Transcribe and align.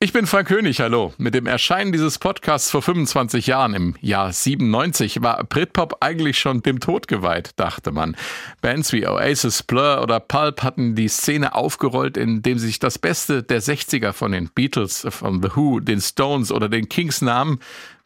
Ich 0.00 0.12
bin 0.12 0.28
Frank 0.28 0.46
König, 0.46 0.78
hallo. 0.78 1.12
Mit 1.18 1.34
dem 1.34 1.46
Erscheinen 1.46 1.90
dieses 1.90 2.20
Podcasts 2.20 2.70
vor 2.70 2.82
25 2.82 3.48
Jahren, 3.48 3.74
im 3.74 3.96
Jahr 4.00 4.32
97, 4.32 5.22
war 5.22 5.42
Britpop 5.42 5.96
eigentlich 5.98 6.38
schon 6.38 6.62
dem 6.62 6.78
Tod 6.78 7.08
geweiht, 7.08 7.50
dachte 7.56 7.90
man. 7.90 8.14
Bands 8.60 8.92
wie 8.92 9.08
Oasis, 9.08 9.64
Blur 9.64 10.00
oder 10.00 10.20
Pulp 10.20 10.62
hatten 10.62 10.94
die 10.94 11.08
Szene 11.08 11.56
aufgerollt, 11.56 12.16
indem 12.16 12.60
sie 12.60 12.68
sich 12.68 12.78
das 12.78 12.96
Beste 12.96 13.42
der 13.42 13.60
60er 13.60 14.12
von 14.12 14.30
den 14.30 14.50
Beatles, 14.54 15.04
von 15.10 15.42
The 15.42 15.48
Who, 15.56 15.80
den 15.80 16.00
Stones 16.00 16.52
oder 16.52 16.68
den 16.68 16.88
Kings 16.88 17.20
nahmen, 17.20 17.58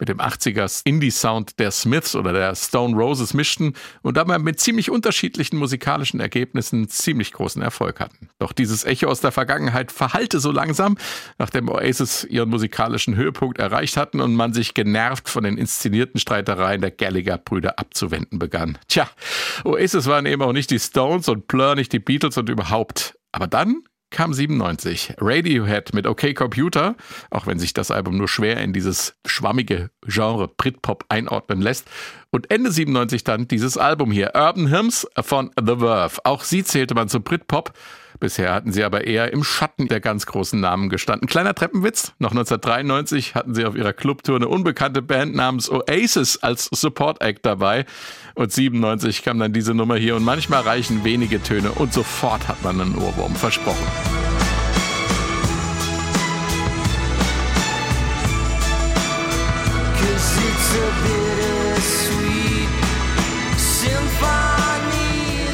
mit 0.02 0.08
dem 0.08 0.18
80er 0.18 0.82
Indie-Sound 0.84 1.60
der 1.60 1.70
Smiths 1.70 2.16
oder 2.16 2.32
der 2.32 2.56
Stone 2.56 2.96
Roses 2.96 3.34
mischten 3.34 3.74
und 4.02 4.16
dabei 4.16 4.40
mit 4.40 4.58
ziemlich 4.58 4.90
unterschiedlichen 4.90 5.58
musikalischen 5.58 6.18
Ergebnissen 6.18 6.88
ziemlich 6.88 7.32
großen 7.32 7.62
Erfolg 7.62 8.00
hatten. 8.00 8.28
Doch 8.40 8.50
dieses 8.50 8.82
Echo 8.82 9.06
aus 9.06 9.20
der 9.20 9.30
Vergangenheit 9.30 9.92
verhallte 9.92 10.40
so 10.40 10.50
langsam, 10.50 10.98
nachdem 11.38 11.68
Oasis 11.68 12.24
ihren 12.24 12.48
musikalischen 12.48 13.14
Höhepunkt 13.14 13.60
erreicht 13.60 13.96
hatten 13.96 14.20
und 14.20 14.34
man 14.34 14.52
sich 14.52 14.74
genervt 14.74 15.28
von 15.28 15.44
den 15.44 15.56
inszenierten 15.56 16.18
Streitereien 16.18 16.80
der 16.80 16.90
Gallagher-Brüder 16.90 17.78
abzuwenden 17.78 18.40
begann. 18.40 18.78
Tja, 18.88 19.08
Oasis 19.62 20.06
waren 20.06 20.26
eben 20.26 20.42
auch 20.42 20.52
nicht 20.52 20.72
die 20.72 20.80
Stones 20.80 21.28
und 21.28 21.46
Blur 21.46 21.76
nicht 21.76 21.92
die 21.92 22.00
Beatles 22.00 22.36
und 22.36 22.48
überhaupt. 22.48 23.16
Aber 23.30 23.46
dann 23.46 23.84
kam 24.12 24.32
97. 24.32 25.14
Radiohead 25.18 25.92
mit 25.94 26.06
OK 26.06 26.34
Computer, 26.34 26.94
auch 27.30 27.46
wenn 27.46 27.58
sich 27.58 27.74
das 27.74 27.90
Album 27.90 28.16
nur 28.16 28.28
schwer 28.28 28.58
in 28.58 28.72
dieses 28.72 29.16
schwammige 29.26 29.90
Genre 30.06 30.48
Britpop 30.48 31.04
einordnen 31.08 31.60
lässt. 31.60 31.88
Und 32.30 32.50
Ende 32.50 32.70
97 32.70 33.24
dann 33.24 33.48
dieses 33.48 33.76
Album 33.76 34.12
hier, 34.12 34.32
Urban 34.34 34.70
Hymns 34.70 35.08
von 35.20 35.50
The 35.58 35.76
Verve. 35.78 36.20
Auch 36.24 36.44
sie 36.44 36.62
zählte 36.62 36.94
man 36.94 37.08
zu 37.08 37.20
Britpop. 37.20 37.72
Bisher 38.22 38.54
hatten 38.54 38.70
sie 38.70 38.84
aber 38.84 39.04
eher 39.04 39.32
im 39.32 39.42
Schatten 39.42 39.88
der 39.88 39.98
ganz 39.98 40.26
großen 40.26 40.60
Namen 40.60 40.90
gestanden. 40.90 41.26
Kleiner 41.26 41.56
Treppenwitz, 41.56 42.12
noch 42.20 42.30
1993 42.30 43.34
hatten 43.34 43.52
sie 43.52 43.64
auf 43.64 43.74
ihrer 43.74 43.92
Clubtour 43.92 44.36
eine 44.36 44.46
unbekannte 44.46 45.02
Band 45.02 45.34
namens 45.34 45.68
Oasis 45.68 46.36
als 46.36 46.68
Support 46.70 47.20
Act 47.20 47.44
dabei. 47.44 47.84
Und 48.36 48.52
97 48.52 49.24
kam 49.24 49.40
dann 49.40 49.52
diese 49.52 49.74
Nummer 49.74 49.96
hier 49.96 50.14
und 50.14 50.22
manchmal 50.22 50.62
reichen 50.62 51.02
wenige 51.02 51.42
Töne 51.42 51.72
und 51.72 51.92
sofort 51.92 52.46
hat 52.46 52.62
man 52.62 52.80
einen 52.80 52.94
Ohrwurm 52.94 53.34
versprochen. 53.34 54.31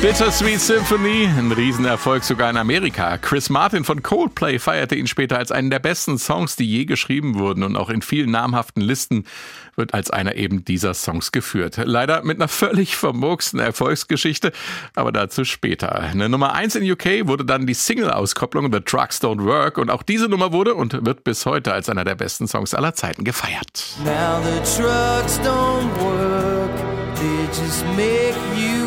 Bittersweet 0.00 0.60
Symphony, 0.60 1.26
ein 1.26 1.50
Riesenerfolg 1.50 2.22
sogar 2.22 2.48
in 2.50 2.56
Amerika. 2.56 3.18
Chris 3.18 3.50
Martin 3.50 3.82
von 3.82 4.00
Coldplay 4.00 4.60
feierte 4.60 4.94
ihn 4.94 5.08
später 5.08 5.38
als 5.38 5.50
einen 5.50 5.70
der 5.70 5.80
besten 5.80 6.18
Songs, 6.18 6.54
die 6.54 6.66
je 6.66 6.84
geschrieben 6.84 7.36
wurden 7.36 7.64
und 7.64 7.74
auch 7.74 7.90
in 7.90 8.00
vielen 8.00 8.30
namhaften 8.30 8.80
Listen 8.80 9.24
wird 9.74 9.94
als 9.94 10.12
einer 10.12 10.36
eben 10.36 10.64
dieser 10.64 10.94
Songs 10.94 11.32
geführt. 11.32 11.80
Leider 11.82 12.22
mit 12.22 12.38
einer 12.38 12.46
völlig 12.46 12.94
vermurksten 12.94 13.58
Erfolgsgeschichte, 13.58 14.52
aber 14.94 15.10
dazu 15.10 15.44
später. 15.44 15.92
Eine 15.96 16.28
Nummer 16.28 16.52
1 16.52 16.76
in 16.76 16.88
UK 16.88 17.26
wurde 17.26 17.44
dann 17.44 17.66
die 17.66 17.74
Single-Auskopplung 17.74 18.72
The 18.72 18.80
Trucks 18.80 19.20
Don't 19.20 19.44
Work 19.44 19.78
und 19.78 19.90
auch 19.90 20.04
diese 20.04 20.28
Nummer 20.28 20.52
wurde 20.52 20.76
und 20.76 21.04
wird 21.04 21.24
bis 21.24 21.44
heute 21.44 21.72
als 21.72 21.88
einer 21.88 22.04
der 22.04 22.14
besten 22.14 22.46
Songs 22.46 22.72
aller 22.72 22.94
Zeiten 22.94 23.24
gefeiert. 23.24 23.96
Now 24.04 24.40
the 24.44 24.80
trucks 24.80 25.40
don't 25.40 25.90
work, 26.00 26.70
they 27.16 27.46
just 27.48 27.84
make 27.96 28.36
you 28.56 28.78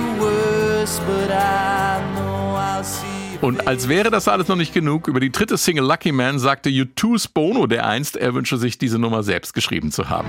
und 3.41 3.67
als 3.67 3.87
wäre 3.87 4.11
das 4.11 4.27
alles 4.27 4.47
noch 4.47 4.55
nicht 4.55 4.73
genug, 4.73 5.07
über 5.07 5.19
die 5.19 5.31
dritte 5.31 5.57
Single 5.57 5.85
Lucky 5.85 6.11
Man 6.11 6.39
sagte 6.39 6.69
U2's 6.69 7.27
Bono 7.27 7.67
der 7.67 7.85
einst, 7.85 8.15
er 8.15 8.33
wünsche 8.33 8.57
sich 8.57 8.77
diese 8.77 8.99
Nummer 8.99 9.23
selbst 9.23 9.53
geschrieben 9.53 9.91
zu 9.91 10.09
haben. 10.09 10.27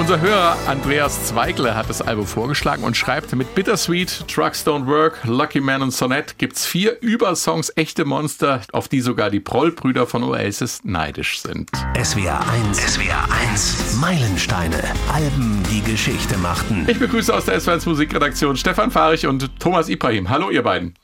Unser 0.00 0.18
Hörer 0.22 0.56
Andreas 0.66 1.26
Zweigler 1.26 1.76
hat 1.76 1.90
das 1.90 2.00
Album 2.00 2.26
vorgeschlagen 2.26 2.84
und 2.84 2.96
schreibt, 2.96 3.36
mit 3.36 3.54
Bittersweet, 3.54 4.24
Trucks 4.28 4.66
Don't 4.66 4.86
Work, 4.86 5.18
Lucky 5.24 5.60
Man 5.60 5.82
und 5.82 5.90
Sonnet 5.90 6.38
gibt's 6.38 6.64
vier 6.64 6.98
Übersongs 7.02 7.70
echte 7.76 8.06
Monster, 8.06 8.62
auf 8.72 8.88
die 8.88 9.02
sogar 9.02 9.28
die 9.28 9.40
Prollbrüder 9.40 10.06
von 10.06 10.22
Oasis 10.24 10.80
neidisch 10.84 11.42
sind. 11.42 11.70
SWR 12.02 12.40
1, 12.48 12.78
SWR 12.94 13.28
1, 13.50 13.96
Meilensteine, 14.00 14.82
Alben, 15.12 15.62
die 15.70 15.82
Geschichte 15.82 16.38
machten. 16.38 16.86
Ich 16.88 16.98
begrüße 16.98 17.32
aus 17.34 17.44
der 17.44 17.60
SWR 17.60 17.74
1 17.74 17.84
Musikredaktion 17.84 18.56
Stefan 18.56 18.90
Fahrich 18.90 19.26
und 19.26 19.60
Thomas 19.60 19.90
Ibrahim. 19.90 20.30
Hallo 20.30 20.48
ihr 20.48 20.62
beiden. 20.62 20.94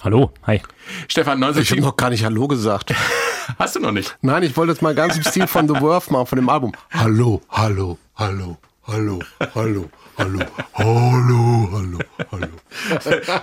Hallo, 0.00 0.30
hi. 0.46 0.60
Stefan, 1.08 1.40
19 1.40 1.62
Ich 1.62 1.70
habe 1.72 1.80
noch 1.80 1.96
gar 1.96 2.10
nicht 2.10 2.24
Hallo 2.24 2.46
gesagt. 2.46 2.94
Hast 3.58 3.74
du 3.74 3.80
noch 3.80 3.90
nicht? 3.90 4.16
Nein, 4.22 4.44
ich 4.44 4.56
wollte 4.56 4.72
jetzt 4.72 4.80
mal 4.80 4.94
ganz 4.94 5.16
im 5.16 5.24
Stil 5.24 5.48
von 5.48 5.66
The 5.66 5.80
Worth 5.80 6.12
machen, 6.12 6.26
von 6.26 6.36
dem 6.36 6.48
Album. 6.48 6.72
Hallo, 6.92 7.42
hallo, 7.50 7.98
hallo, 8.14 8.56
hallo, 8.86 9.18
hallo. 9.54 9.90
Hallo, 10.18 10.40
hallo, 10.74 11.68
hallo, 11.70 11.98
hallo. 12.32 12.46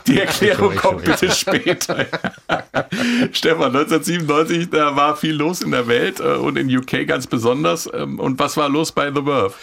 Die 0.07 0.19
Erklärung 0.19 0.75
kommt 0.75 1.05
bitte 1.05 1.31
später. 1.31 2.05
Stefan, 3.31 3.73
1997, 3.75 4.69
da 4.71 4.93
war 4.93 5.15
viel 5.15 5.35
los 5.35 5.61
in 5.61 5.71
der 5.71 5.87
Welt 5.87 6.19
äh, 6.19 6.35
und 6.35 6.57
in 6.57 6.75
UK 6.75 7.07
ganz 7.07 7.27
besonders. 7.27 7.89
Ähm, 7.93 8.19
und 8.19 8.37
was 8.39 8.57
war 8.57 8.67
los 8.67 8.91
bei 8.91 9.09
The 9.09 9.21
Verve? 9.21 9.53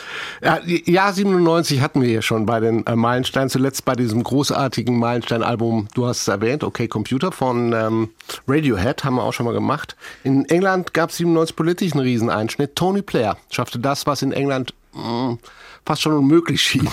Ja, 0.42 0.60
Jahr 0.64 1.12
97 1.12 1.82
hatten 1.82 2.00
wir 2.00 2.08
ja 2.08 2.22
schon 2.22 2.46
bei 2.46 2.60
den 2.60 2.86
äh, 2.86 2.96
Meilensteinen, 2.96 3.50
zuletzt 3.50 3.84
bei 3.84 3.94
diesem 3.94 4.22
großartigen 4.22 4.98
Meilenstein-Album, 4.98 5.88
du 5.94 6.06
hast 6.06 6.22
es 6.22 6.28
erwähnt, 6.28 6.64
OK 6.64 6.88
Computer 6.88 7.30
von 7.30 7.74
ähm, 7.74 8.08
Radiohead, 8.48 9.04
haben 9.04 9.16
wir 9.16 9.24
auch 9.24 9.34
schon 9.34 9.44
mal 9.44 9.52
gemacht. 9.52 9.96
In 10.24 10.46
England 10.46 10.94
gab 10.94 11.10
es 11.10 11.18
97 11.18 11.56
politisch 11.56 11.92
einen 11.92 12.00
Rieseneinschnitt. 12.00 12.74
Tony 12.74 13.02
Blair 13.02 13.36
schaffte 13.50 13.78
das, 13.78 14.06
was 14.06 14.22
in 14.22 14.32
England 14.32 14.72
mh, 14.94 15.32
mm, 15.32 15.38
fast 15.84 16.02
schon 16.02 16.12
unmöglich 16.12 16.62
schien. 16.62 16.88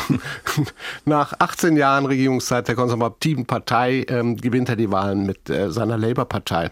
Nach 1.05 1.33
18 1.39 1.77
Jahren 1.77 2.05
Regierungszeit 2.05 2.67
der 2.67 2.75
konservativen 2.75 3.45
Partei 3.45 4.05
ähm, 4.09 4.37
gewinnt 4.37 4.69
er 4.69 4.75
die 4.75 4.91
Wahlen 4.91 5.25
mit 5.25 5.49
äh, 5.49 5.71
seiner 5.71 5.97
Labour-Partei. 5.97 6.71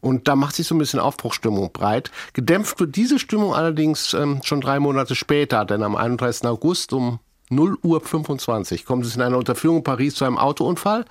Und 0.00 0.28
da 0.28 0.36
macht 0.36 0.54
sich 0.54 0.66
so 0.66 0.74
ein 0.74 0.78
bisschen 0.78 1.00
Aufbruchstimmung 1.00 1.72
breit. 1.72 2.10
Gedämpft 2.32 2.80
wird 2.80 2.96
diese 2.96 3.18
Stimmung 3.18 3.54
allerdings 3.54 4.14
ähm, 4.14 4.40
schon 4.44 4.60
drei 4.60 4.80
Monate 4.80 5.14
später, 5.14 5.64
denn 5.64 5.82
am 5.82 5.96
31. 5.96 6.46
August 6.46 6.92
um 6.92 7.20
0 7.50 7.78
Uhr 7.82 8.00
25 8.00 8.84
kommt 8.84 9.06
es 9.06 9.16
in 9.16 9.22
einer 9.22 9.38
Unterführung 9.38 9.78
in 9.78 9.84
Paris 9.84 10.14
zu 10.14 10.24
einem 10.24 10.38
Autounfall. 10.38 11.04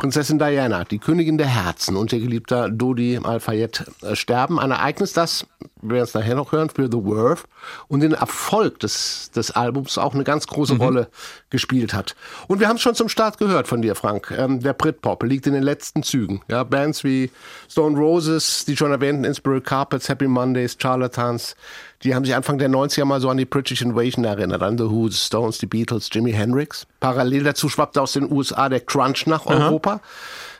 Prinzessin 0.00 0.38
Diana, 0.38 0.84
die 0.84 0.98
Königin 0.98 1.36
der 1.36 1.46
Herzen 1.46 1.94
und 1.94 2.10
ihr 2.14 2.20
geliebter 2.20 2.70
Dodi 2.70 3.20
Al-Fayed 3.22 3.84
äh, 4.00 4.16
sterben. 4.16 4.58
Ein 4.58 4.70
Ereignis, 4.70 5.12
das, 5.12 5.44
wir 5.82 5.96
werden 5.96 6.04
es 6.04 6.14
nachher 6.14 6.36
noch 6.36 6.52
hören, 6.52 6.70
für 6.70 6.86
The 6.90 7.04
Worth 7.04 7.44
und 7.86 8.00
den 8.00 8.14
Erfolg 8.14 8.78
des, 8.78 9.30
des 9.32 9.50
Albums 9.50 9.98
auch 9.98 10.14
eine 10.14 10.24
ganz 10.24 10.46
große 10.46 10.76
mhm. 10.76 10.80
Rolle 10.80 11.08
gespielt 11.50 11.92
hat. 11.92 12.16
Und 12.48 12.60
wir 12.60 12.68
haben 12.68 12.76
es 12.76 12.82
schon 12.82 12.94
zum 12.94 13.10
Start 13.10 13.36
gehört 13.36 13.68
von 13.68 13.82
dir, 13.82 13.94
Frank. 13.94 14.30
Ähm, 14.30 14.60
der 14.60 14.72
Britpop 14.72 15.22
liegt 15.22 15.46
in 15.46 15.52
den 15.52 15.62
letzten 15.62 16.02
Zügen. 16.02 16.40
Ja, 16.48 16.64
Bands 16.64 17.04
wie 17.04 17.30
Stone 17.68 17.98
Roses, 17.98 18.64
die 18.64 18.78
schon 18.78 18.92
erwähnten 18.92 19.24
Inspiral 19.24 19.60
Carpets, 19.60 20.08
Happy 20.08 20.28
Mondays, 20.28 20.78
Charlatans, 20.80 21.56
die 22.02 22.14
haben 22.14 22.24
sich 22.24 22.34
Anfang 22.34 22.58
der 22.58 22.70
90er 22.70 23.04
mal 23.04 23.20
so 23.20 23.28
an 23.28 23.36
die 23.36 23.44
British 23.44 23.82
Invasion 23.82 24.24
erinnert, 24.24 24.62
an 24.62 24.78
The 24.78 24.84
Who, 24.84 25.08
The 25.08 25.16
Stones, 25.16 25.58
die 25.58 25.66
Beatles, 25.66 26.08
Jimi 26.10 26.32
Hendrix. 26.32 26.86
Parallel 27.00 27.44
dazu 27.44 27.68
schwappte 27.68 28.00
aus 28.00 28.12
den 28.12 28.30
USA 28.30 28.68
der 28.68 28.80
Crunch 28.80 29.26
nach 29.26 29.46
Europa. 29.46 30.00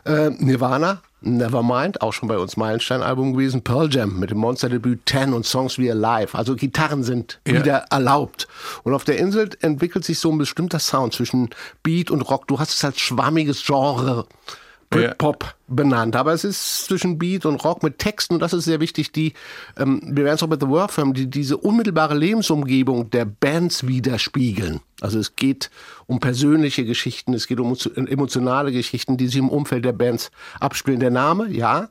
Äh, 0.05 0.31
Nirvana, 0.31 1.01
Nevermind, 1.23 2.03
auch 2.03 2.12
schon 2.12 2.28
bei 2.28 2.39
uns 2.39 2.56
Meilenstein-Album 2.56 3.33
gewesen. 3.33 3.62
Pearl 3.62 3.89
Jam 3.91 4.19
mit 4.19 4.31
dem 4.31 4.39
Monsterdebüt 4.39 5.01
10 5.06 5.33
und 5.33 5.47
Songs 5.47 5.78
wie 5.78 5.91
Alive. 5.91 6.37
Also 6.37 6.56
Gitarren 6.56 7.03
sind 7.03 7.41
ja. 7.47 7.55
wieder 7.55 7.77
erlaubt. 7.91 8.49
Und 8.83 8.95
auf 8.95 9.05
der 9.05 9.19
Insel 9.19 9.51
entwickelt 9.61 10.05
sich 10.05 10.19
so 10.19 10.31
ein 10.31 10.39
bestimmter 10.39 10.78
Sound 10.78 11.15
zwischen 11.15 11.51
Beat 11.83 12.10
und 12.10 12.22
Rock. 12.22 12.48
Du 12.48 12.59
hast 12.59 12.75
es 12.75 12.84
als 12.84 13.01
schwammiges 13.01 13.65
Genre 13.65 14.27
Britpop 14.91 15.54
benannt. 15.69 16.16
Aber 16.16 16.33
es 16.33 16.45
ist 16.45 16.84
zwischen 16.84 17.16
Beat 17.19 17.47
und 17.47 17.65
Rock 17.65 17.83
mit 17.83 17.98
Texten 17.98 18.34
und 18.34 18.41
das 18.41 18.53
ist 18.53 18.65
sehr 18.65 18.81
wichtig, 18.81 19.13
die, 19.13 19.34
ähm, 19.77 20.01
wir 20.04 20.25
werden 20.25 20.34
es 20.34 20.42
auch 20.42 20.48
mit 20.48 20.60
The 20.60 20.69
Worth 20.69 20.98
haben, 20.98 21.15
die 21.15 21.31
diese 21.31 21.57
unmittelbare 21.57 22.16
Lebensumgebung 22.16 23.09
der 23.10 23.25
Bands 23.25 23.87
widerspiegeln. 23.87 24.81
Also 25.01 25.19
es 25.21 25.37
geht 25.37 25.71
um 26.07 26.19
persönliche 26.19 26.84
Geschichten, 26.84 27.34
es 27.34 27.47
geht 27.47 27.60
um 27.60 27.77
emotionale 27.95 28.72
Geschichten, 28.72 29.16
die 29.16 29.28
sich 29.28 29.37
im 29.37 29.48
Umfeld 29.48 29.84
der 29.84 29.92
Bands 29.92 30.33
abspielen. 30.59 30.98
Der 30.98 31.10
Name, 31.10 31.48
ja, 31.48 31.89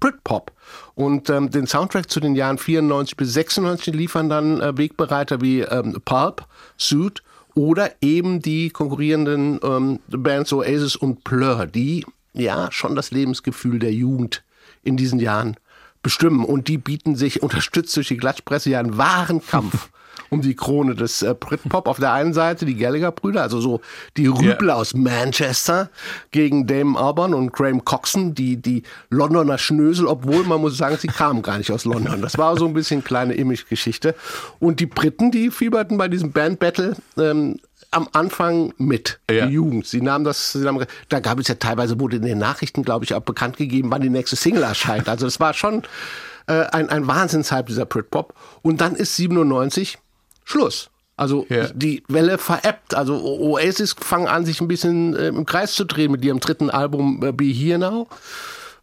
Britpop. 0.00 0.52
Und 0.94 1.30
ähm, 1.30 1.50
den 1.50 1.66
Soundtrack 1.66 2.10
zu 2.10 2.18
den 2.18 2.34
Jahren 2.34 2.58
94 2.58 3.16
bis 3.16 3.32
96 3.34 3.94
liefern 3.94 4.28
dann 4.28 4.60
äh, 4.60 4.76
Wegbereiter 4.76 5.40
wie 5.40 5.60
ähm, 5.60 6.00
Pulp, 6.04 6.44
Suit 6.76 7.22
oder 7.54 7.92
eben 8.00 8.40
die 8.40 8.70
konkurrierenden 8.70 9.60
ähm, 9.62 10.00
Bands 10.08 10.52
Oasis 10.52 10.96
und 10.96 11.22
Blur, 11.22 11.66
die 11.66 12.04
ja 12.32 12.70
schon 12.70 12.94
das 12.94 13.10
Lebensgefühl 13.10 13.78
der 13.78 13.92
Jugend 13.92 14.42
in 14.82 14.96
diesen 14.96 15.20
Jahren 15.20 15.56
bestimmen. 16.02 16.44
Und 16.44 16.68
die 16.68 16.78
bieten 16.78 17.16
sich 17.16 17.42
unterstützt 17.42 17.96
durch 17.96 18.08
die 18.08 18.16
Klatschpresse 18.16 18.70
ja 18.70 18.80
einen 18.80 18.96
wahren 18.96 19.44
Kampf 19.44 19.90
um 20.30 20.42
die 20.42 20.54
Krone 20.54 20.94
des 20.94 21.22
äh, 21.22 21.34
Britpop. 21.38 21.88
Auf 21.88 21.98
der 21.98 22.12
einen 22.12 22.32
Seite 22.32 22.64
die 22.64 22.76
Gallagher-Brüder, 22.76 23.42
also 23.42 23.60
so 23.60 23.80
die 24.16 24.28
Rübel 24.28 24.68
yeah. 24.68 24.76
aus 24.76 24.94
Manchester 24.94 25.90
gegen 26.30 26.66
Damon 26.66 26.96
Albarn 26.96 27.34
und 27.34 27.52
Graham 27.52 27.84
Coxon, 27.84 28.34
die, 28.34 28.56
die 28.56 28.84
Londoner 29.08 29.58
Schnösel, 29.58 30.06
obwohl 30.06 30.44
man 30.44 30.60
muss 30.60 30.76
sagen, 30.76 30.96
sie 30.98 31.08
kamen 31.08 31.42
gar 31.42 31.58
nicht 31.58 31.72
aus 31.72 31.84
London. 31.84 32.22
Das 32.22 32.38
war 32.38 32.56
so 32.56 32.66
ein 32.66 32.74
bisschen 32.74 33.02
kleine 33.02 33.34
Image-Geschichte. 33.34 34.14
Und 34.60 34.78
die 34.78 34.86
Briten, 34.86 35.32
die 35.32 35.50
fieberten 35.50 35.98
bei 35.98 36.06
diesem 36.06 36.30
Band-Battle 36.30 36.96
ähm, 37.18 37.58
am 37.90 38.08
Anfang 38.12 38.72
mit, 38.78 39.20
ja. 39.30 39.46
die 39.46 39.52
Jugend. 39.52 39.86
Sie 39.86 40.00
nahmen 40.00 40.24
das, 40.24 40.52
sie 40.52 40.60
nahmen, 40.60 40.86
da 41.08 41.20
gab 41.20 41.38
es 41.38 41.48
ja 41.48 41.56
teilweise, 41.56 41.98
wurde 41.98 42.16
in 42.16 42.22
den 42.22 42.38
Nachrichten, 42.38 42.82
glaube 42.82 43.04
ich, 43.04 43.14
auch 43.14 43.22
bekannt 43.22 43.56
gegeben, 43.56 43.90
wann 43.90 44.02
die 44.02 44.10
nächste 44.10 44.36
Single 44.36 44.62
erscheint. 44.62 45.08
Also 45.08 45.26
es 45.26 45.40
war 45.40 45.54
schon 45.54 45.82
äh, 46.46 46.66
ein, 46.66 46.88
ein 46.88 47.06
Wahnsinnshype, 47.06 47.66
dieser 47.66 47.86
Britpop. 47.86 48.34
Und 48.62 48.80
dann 48.80 48.94
ist 48.94 49.16
97 49.16 49.98
Schluss. 50.44 50.90
Also 51.16 51.46
ja. 51.50 51.68
die 51.74 52.02
Welle 52.08 52.38
veräppt. 52.38 52.94
Also 52.94 53.20
Oasis 53.22 53.94
fangen 53.98 54.26
an, 54.26 54.46
sich 54.46 54.60
ein 54.60 54.68
bisschen 54.68 55.14
äh, 55.14 55.28
im 55.28 55.44
Kreis 55.44 55.74
zu 55.74 55.84
drehen 55.84 56.12
mit 56.12 56.24
ihrem 56.24 56.40
dritten 56.40 56.70
Album 56.70 57.22
äh, 57.22 57.32
Be 57.32 57.44
Here 57.44 57.78
Now. 57.78 58.08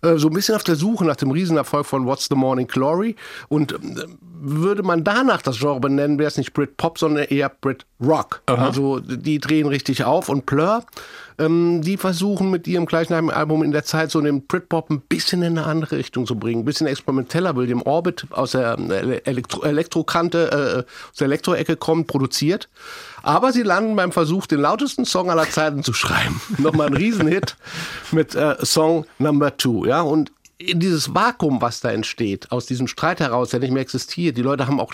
Äh, 0.01 0.17
so 0.17 0.27
ein 0.27 0.33
bisschen 0.33 0.55
auf 0.55 0.63
der 0.63 0.75
Suche 0.75 1.05
nach 1.05 1.15
dem 1.15 1.31
Riesenerfolg 1.31 1.85
von 1.85 2.05
What's 2.05 2.27
the 2.29 2.35
Morning 2.35 2.67
Glory. 2.67 3.15
Und 3.49 3.73
äh, 3.73 3.77
würde 4.39 4.83
man 4.83 5.03
danach 5.03 5.41
das 5.41 5.59
Genre 5.59 5.79
benennen, 5.79 6.19
wäre 6.19 6.27
es 6.27 6.37
nicht 6.37 6.53
Brit 6.53 6.77
Pop, 6.77 6.99
sondern 6.99 7.25
eher 7.25 7.49
Brit 7.49 7.85
Rock. 8.01 8.41
Aha. 8.45 8.65
Also 8.65 8.99
die 8.99 9.39
drehen 9.39 9.67
richtig 9.67 10.03
auf 10.03 10.29
und 10.29 10.45
Plur, 10.45 10.83
ähm, 11.39 11.81
die 11.81 11.97
versuchen 11.97 12.49
mit 12.49 12.67
ihrem 12.67 12.85
gleichnamigen 12.85 13.35
Album 13.35 13.63
in 13.63 13.71
der 13.71 13.83
Zeit 13.83 14.11
so 14.11 14.21
den 14.21 14.47
Brit 14.47 14.69
Pop 14.69 14.89
ein 14.89 15.01
bisschen 15.01 15.43
in 15.43 15.57
eine 15.57 15.67
andere 15.67 15.97
Richtung 15.97 16.25
zu 16.25 16.37
bringen, 16.37 16.61
ein 16.61 16.65
bisschen 16.65 16.87
experimenteller, 16.87 17.55
William 17.55 17.81
Orbit 17.83 18.25
aus 18.31 18.51
der 18.51 18.77
äh, 18.79 19.21
Elektro 19.23 19.63
Elektrokante, 19.63 20.85
äh, 20.85 21.09
aus 21.11 21.17
der 21.17 21.25
Elektroecke 21.25 21.75
kommt, 21.75 22.07
produziert. 22.07 22.69
Aber 23.23 23.51
sie 23.51 23.63
landen 23.63 23.95
beim 23.95 24.11
Versuch, 24.11 24.47
den 24.47 24.61
lautesten 24.61 25.05
Song 25.05 25.29
aller 25.29 25.49
Zeiten 25.49 25.83
zu 25.83 25.93
schreiben. 25.93 26.41
Nochmal 26.57 26.87
ein 26.87 26.93
Riesenhit 26.93 27.55
mit 28.11 28.35
äh, 28.35 28.55
Song 28.63 29.05
Number 29.19 29.57
Two. 29.57 29.85
Ja, 29.85 30.01
und 30.01 30.31
in 30.57 30.79
dieses 30.79 31.13
Vakuum, 31.13 31.61
was 31.61 31.81
da 31.81 31.91
entsteht, 31.91 32.51
aus 32.51 32.65
diesem 32.65 32.87
Streit 32.87 33.19
heraus, 33.19 33.51
der 33.51 33.59
nicht 33.59 33.71
mehr 33.71 33.81
existiert, 33.81 34.37
die 34.37 34.41
Leute 34.41 34.65
haben 34.65 34.79
auch, 34.79 34.93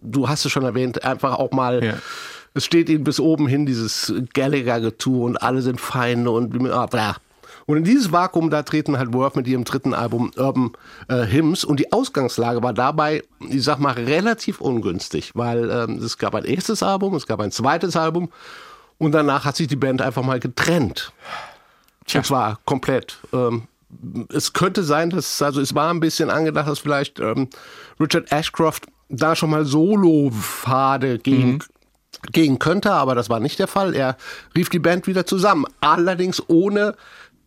du 0.00 0.28
hast 0.28 0.44
es 0.44 0.52
schon 0.52 0.64
erwähnt, 0.64 1.04
einfach 1.04 1.34
auch 1.34 1.50
mal, 1.50 1.84
ja. 1.84 1.94
Es 2.54 2.64
steht 2.64 2.88
ihnen 2.88 3.04
bis 3.04 3.20
oben 3.20 3.46
hin 3.46 3.66
dieses 3.66 4.12
Gallagher-Getue 4.34 5.24
und 5.24 5.36
alle 5.42 5.62
sind 5.62 5.80
Feinde 5.80 6.30
und 6.30 6.50
bla. 6.50 7.16
Und 7.66 7.76
in 7.76 7.84
dieses 7.84 8.12
Vakuum, 8.12 8.48
da 8.48 8.62
treten 8.62 8.96
halt 8.96 9.12
Worth 9.12 9.36
mit 9.36 9.46
ihrem 9.46 9.64
dritten 9.64 9.92
Album 9.92 10.30
Urban 10.36 10.72
äh, 11.08 11.26
Hymns. 11.26 11.64
Und 11.64 11.78
die 11.78 11.92
Ausgangslage 11.92 12.62
war 12.62 12.72
dabei, 12.72 13.22
ich 13.46 13.62
sag 13.62 13.78
mal, 13.78 13.92
relativ 13.92 14.62
ungünstig, 14.62 15.32
weil 15.34 15.70
ähm, 15.70 15.98
es 15.98 16.16
gab 16.16 16.34
ein 16.34 16.44
erstes 16.44 16.82
Album, 16.82 17.14
es 17.14 17.26
gab 17.26 17.40
ein 17.40 17.52
zweites 17.52 17.94
Album 17.94 18.30
und 18.96 19.12
danach 19.12 19.44
hat 19.44 19.56
sich 19.56 19.66
die 19.66 19.76
Band 19.76 20.00
einfach 20.00 20.22
mal 20.22 20.40
getrennt. 20.40 21.12
Tja. 22.06 22.20
Und 22.20 22.24
zwar 22.24 22.58
komplett. 22.64 23.18
Ähm, 23.34 23.64
es 24.32 24.54
könnte 24.54 24.82
sein, 24.82 25.10
dass, 25.10 25.42
also 25.42 25.60
es 25.60 25.74
war 25.74 25.90
ein 25.90 26.00
bisschen 26.00 26.30
angedacht, 26.30 26.68
dass 26.68 26.78
vielleicht 26.78 27.20
ähm, 27.20 27.48
Richard 28.00 28.32
Ashcroft 28.32 28.86
da 29.10 29.36
schon 29.36 29.50
mal 29.50 29.64
Solo-Pfade 29.64 31.18
gehen, 31.18 31.52
mhm. 31.52 31.58
Gehen 32.32 32.58
könnte, 32.58 32.92
aber 32.92 33.14
das 33.14 33.30
war 33.30 33.40
nicht 33.40 33.58
der 33.58 33.68
Fall. 33.68 33.94
Er 33.94 34.16
rief 34.56 34.68
die 34.68 34.78
Band 34.78 35.06
wieder 35.06 35.26
zusammen, 35.26 35.64
allerdings 35.80 36.42
ohne 36.48 36.94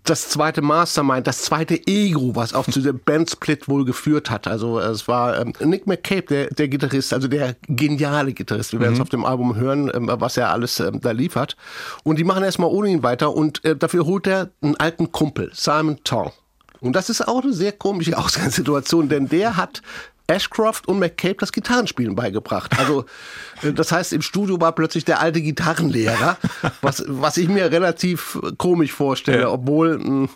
das 0.03 0.29
zweite 0.29 0.61
Mastermind, 0.61 1.27
das 1.27 1.43
zweite 1.43 1.79
Ego, 1.87 2.35
was 2.35 2.53
auch 2.53 2.65
zu 2.65 2.81
dem 2.81 2.99
Bandsplit 2.99 3.67
wohl 3.67 3.85
geführt 3.85 4.31
hat. 4.31 4.47
Also 4.47 4.79
es 4.79 5.07
war 5.07 5.39
ähm, 5.39 5.53
Nick 5.59 5.87
McCabe, 5.87 6.23
der, 6.23 6.47
der 6.47 6.67
Gitarrist, 6.67 7.13
also 7.13 7.27
der 7.27 7.55
geniale 7.67 8.33
Gitarrist. 8.33 8.73
Wir 8.73 8.79
werden 8.79 8.93
es 8.93 8.99
mhm. 8.99 9.03
auf 9.03 9.09
dem 9.09 9.25
Album 9.25 9.55
hören, 9.55 9.91
ähm, 9.93 10.09
was 10.11 10.37
er 10.37 10.51
alles 10.51 10.79
ähm, 10.79 10.99
da 11.01 11.11
liefert. 11.11 11.55
Und 12.03 12.17
die 12.17 12.23
machen 12.23 12.43
erstmal 12.43 12.69
ohne 12.69 12.89
ihn 12.89 13.03
weiter 13.03 13.35
und 13.35 13.63
äh, 13.63 13.75
dafür 13.75 14.05
holt 14.05 14.27
er 14.27 14.49
einen 14.61 14.75
alten 14.77 15.11
Kumpel, 15.11 15.51
Simon 15.53 16.03
Tong. 16.03 16.31
Und 16.79 16.95
das 16.95 17.11
ist 17.11 17.27
auch 17.27 17.43
eine 17.43 17.53
sehr 17.53 17.71
komische 17.71 18.17
Ausgangssituation, 18.17 19.07
denn 19.07 19.29
der 19.29 19.55
hat 19.55 19.83
Ashcroft 20.31 20.87
und 20.87 20.99
McCabe 20.99 21.35
das 21.39 21.51
Gitarrenspielen 21.51 22.15
beigebracht. 22.15 22.77
Also 22.79 23.05
äh, 23.61 23.73
das 23.73 23.91
heißt, 23.91 24.13
im 24.13 24.21
Studio 24.21 24.59
war 24.59 24.73
plötzlich 24.73 25.05
der 25.05 25.19
alte 25.19 25.41
Gitarrenlehrer, 25.41 26.37
was, 26.81 27.03
was 27.07 27.37
ich 27.37 27.47
mir 27.47 27.71
relativ 27.71 28.39
komisch 28.57 28.93
vorstelle, 28.93 29.41
ja. 29.41 29.49
obwohl 29.49 29.99
hm, 29.99 30.29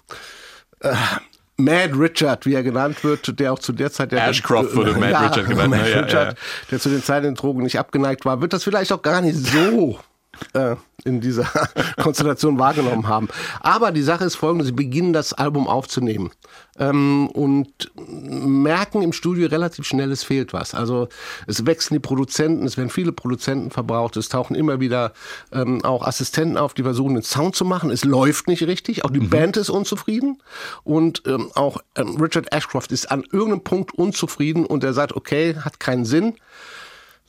äh, 0.82 0.94
Mad 1.58 1.94
Richard, 1.98 2.46
wie 2.46 2.54
er 2.54 2.64
genannt 2.64 3.04
wird, 3.04 3.40
der 3.40 3.54
auch 3.54 3.60
zu 3.60 3.72
der 3.72 3.92
Zeit 3.92 4.12
der 4.12 4.28
Ashcroft 4.28 4.76
wurde 4.76 4.94
Mad 5.00 5.12
ja, 5.12 5.28
Richard 5.28 5.48
genannt. 5.48 5.70
Mad 5.70 5.90
ja, 5.90 6.00
Richard, 6.02 6.38
der 6.70 6.80
zu 6.80 6.90
den 6.90 7.02
Zeiten 7.02 7.36
Drogen 7.36 7.64
nicht 7.64 7.80
abgeneigt 7.80 8.26
war, 8.26 8.42
wird 8.42 8.54
das 8.54 8.64
vielleicht 8.64 8.92
auch 8.92 9.02
gar 9.02 9.22
nicht 9.22 9.38
so 9.38 10.00
äh, 10.54 10.76
in 11.06 11.22
dieser 11.22 11.46
Konstellation 12.02 12.60
wahrgenommen 12.60 13.08
haben. 13.08 13.30
Aber 13.62 13.92
die 13.92 14.02
Sache 14.02 14.26
ist 14.26 14.36
folgende, 14.36 14.66
sie 14.66 14.74
beginnen 14.74 15.14
das 15.14 15.34
Album 15.34 15.68
aufzunehmen 15.68 16.32
ähm, 16.78 17.28
und 17.28 17.92
merken 17.96 19.02
im 19.02 19.14
Studio 19.14 19.48
relativ 19.48 19.86
schnell, 19.86 20.12
es 20.12 20.24
fehlt 20.24 20.54
was. 20.54 20.76
Also 20.76 21.08
es 21.48 21.66
wechseln 21.66 21.96
die 21.96 22.00
Produzenten, 22.00 22.66
es 22.66 22.78
werden 22.78 22.90
viele 22.90 23.12
Produzenten 23.12 23.72
verbraucht, 23.72 24.18
es 24.18 24.30
tauchen 24.30 24.56
immer 24.56 24.80
wieder 24.80 25.14
ähm, 25.52 25.84
auch 25.86 26.06
Assistenten 26.06 26.58
auf, 26.58 26.74
die 26.74 26.84
versuchen 26.84 27.14
den 27.14 27.24
Sound 27.24 27.56
zu 27.56 27.66
machen. 27.66 27.92
Es 27.92 28.04
läuft 28.04 28.48
nicht 28.48 28.64
richtig, 28.64 29.06
auch 29.06 29.12
die 29.12 29.22
mhm. 29.22 29.30
Band 29.30 29.58
ist 29.58 29.70
unzufrieden 29.70 30.42
und 30.84 31.24
ähm, 31.26 31.50
auch 31.56 31.78
ähm, 31.96 32.18
Richard 32.18 32.52
Ashcroft 32.52 32.92
ist 32.92 33.10
an 33.10 33.24
irgendeinem 33.32 33.64
Punkt 33.64 33.94
unzufrieden 33.94 34.66
und 34.66 34.84
er 34.84 34.94
sagt, 34.94 35.16
okay, 35.16 35.56
hat 35.56 35.80
keinen 35.80 36.06
Sinn. 36.06 36.36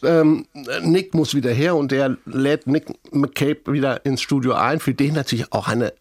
Ähm, 0.02 0.46
Nick 0.82 1.14
muss 1.14 1.34
wieder 1.34 1.52
her 1.52 1.74
und 1.74 1.92
er 1.92 2.18
lädt 2.26 2.66
Nick 2.66 2.86
McCabe 3.12 3.72
wieder 3.72 4.04
ins 4.04 4.20
Studio 4.20 4.52
ein. 4.52 4.78
Für 4.80 4.92
den 4.92 5.14
natürlich 5.14 5.52
auch 5.52 5.68
eine 5.68 5.94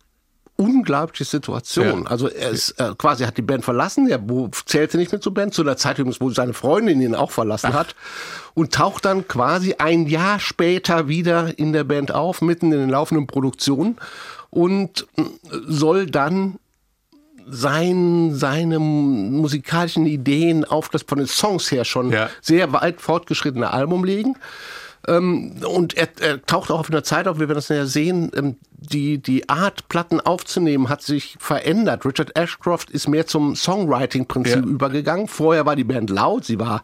unglaubliche 0.57 1.25
Situation. 1.25 2.03
Ja. 2.03 2.09
Also 2.09 2.29
er 2.29 2.49
ist 2.49 2.71
äh, 2.79 2.93
quasi 2.97 3.25
hat 3.25 3.37
die 3.37 3.41
Band 3.41 3.65
verlassen, 3.65 4.07
er 4.07 4.21
zählte 4.65 4.97
nicht 4.97 5.11
mehr 5.11 5.21
zur 5.21 5.33
Band, 5.33 5.53
zu 5.53 5.63
der 5.63 5.77
Zeit 5.77 5.99
übrigens, 5.99 6.21
wo 6.21 6.29
seine 6.29 6.53
Freundin 6.53 7.01
ihn 7.01 7.15
auch 7.15 7.31
verlassen 7.31 7.71
Ach. 7.73 7.79
hat 7.79 7.95
und 8.53 8.73
taucht 8.73 9.05
dann 9.05 9.27
quasi 9.27 9.75
ein 9.77 10.07
Jahr 10.07 10.39
später 10.39 11.07
wieder 11.07 11.57
in 11.59 11.73
der 11.73 11.83
Band 11.83 12.13
auf, 12.13 12.41
mitten 12.41 12.71
in 12.71 12.79
den 12.79 12.89
laufenden 12.89 13.27
Produktionen 13.27 13.97
und 14.49 15.07
äh, 15.17 15.23
soll 15.67 16.05
dann 16.05 16.57
sein, 17.47 18.33
seine 18.33 18.79
musikalischen 18.79 20.05
Ideen 20.05 20.65
auf 20.65 20.89
das 20.89 21.03
von 21.03 21.19
den 21.19 21.27
Songs 21.27 21.71
her 21.71 21.85
schon 21.85 22.11
ja. 22.11 22.29
sehr 22.41 22.73
weit 22.73 23.01
fortgeschrittene 23.01 23.71
Album 23.71 24.03
legen. 24.03 24.35
Ähm, 25.07 25.55
und 25.65 25.95
er, 25.95 26.09
er, 26.19 26.45
taucht 26.45 26.71
auch 26.71 26.79
auf 26.79 26.89
einer 26.89 27.03
Zeit 27.03 27.27
auf, 27.27 27.39
wir 27.39 27.47
werden 27.47 27.57
das 27.57 27.69
ja 27.69 27.85
sehen, 27.85 28.31
ähm, 28.35 28.57
die, 28.71 29.17
die 29.17 29.49
Art, 29.49 29.87
Platten 29.89 30.19
aufzunehmen, 30.19 30.89
hat 30.89 31.01
sich 31.01 31.37
verändert. 31.39 32.05
Richard 32.05 32.35
Ashcroft 32.35 32.89
ist 32.89 33.07
mehr 33.07 33.27
zum 33.27 33.55
Songwriting-Prinzip 33.55 34.55
ja. 34.55 34.61
übergegangen. 34.61 35.27
Vorher 35.27 35.65
war 35.65 35.75
die 35.75 35.83
Band 35.83 36.09
laut, 36.09 36.45
sie 36.45 36.59
war 36.59 36.83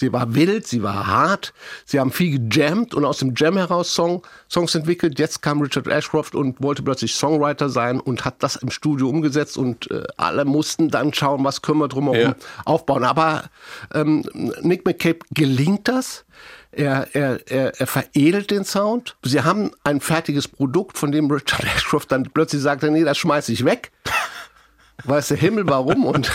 Sie 0.00 0.14
war 0.14 0.34
wild, 0.34 0.66
sie 0.66 0.82
war 0.82 1.06
hart, 1.06 1.52
sie 1.84 2.00
haben 2.00 2.10
viel 2.10 2.38
gejammt 2.38 2.94
und 2.94 3.04
aus 3.04 3.18
dem 3.18 3.34
Jam 3.36 3.58
heraus 3.58 3.94
Song, 3.94 4.22
Songs 4.50 4.74
entwickelt. 4.74 5.18
Jetzt 5.18 5.42
kam 5.42 5.60
Richard 5.60 5.86
Ashcroft 5.88 6.34
und 6.34 6.62
wollte 6.62 6.82
plötzlich 6.82 7.14
Songwriter 7.14 7.68
sein 7.68 8.00
und 8.00 8.24
hat 8.24 8.42
das 8.42 8.56
im 8.56 8.70
Studio 8.70 9.10
umgesetzt 9.10 9.58
und 9.58 9.90
äh, 9.90 10.04
alle 10.16 10.46
mussten 10.46 10.88
dann 10.88 11.12
schauen, 11.12 11.44
was 11.44 11.60
können 11.60 11.80
wir 11.80 11.88
drumherum 11.88 12.18
ja. 12.18 12.36
aufbauen. 12.64 13.04
Aber 13.04 13.44
ähm, 13.92 14.24
Nick 14.62 14.86
McCabe 14.86 15.18
gelingt 15.32 15.86
das. 15.86 16.24
Er, 16.72 17.08
er, 17.14 17.40
er, 17.50 17.80
er 17.80 17.86
veredelt 17.86 18.50
den 18.50 18.64
Sound. 18.64 19.16
Sie 19.24 19.42
haben 19.42 19.72
ein 19.82 20.00
fertiges 20.00 20.46
Produkt, 20.46 20.98
von 20.98 21.10
dem 21.10 21.30
Richard 21.30 21.64
Ashcroft 21.76 22.12
dann 22.12 22.24
plötzlich 22.24 22.62
sagte, 22.62 22.90
nee, 22.90 23.04
das 23.04 23.18
schmeiße 23.18 23.52
ich 23.52 23.64
weg 23.64 23.90
weiß 25.04 25.28
der 25.28 25.36
Himmel 25.36 25.66
warum 25.66 26.04
und 26.04 26.30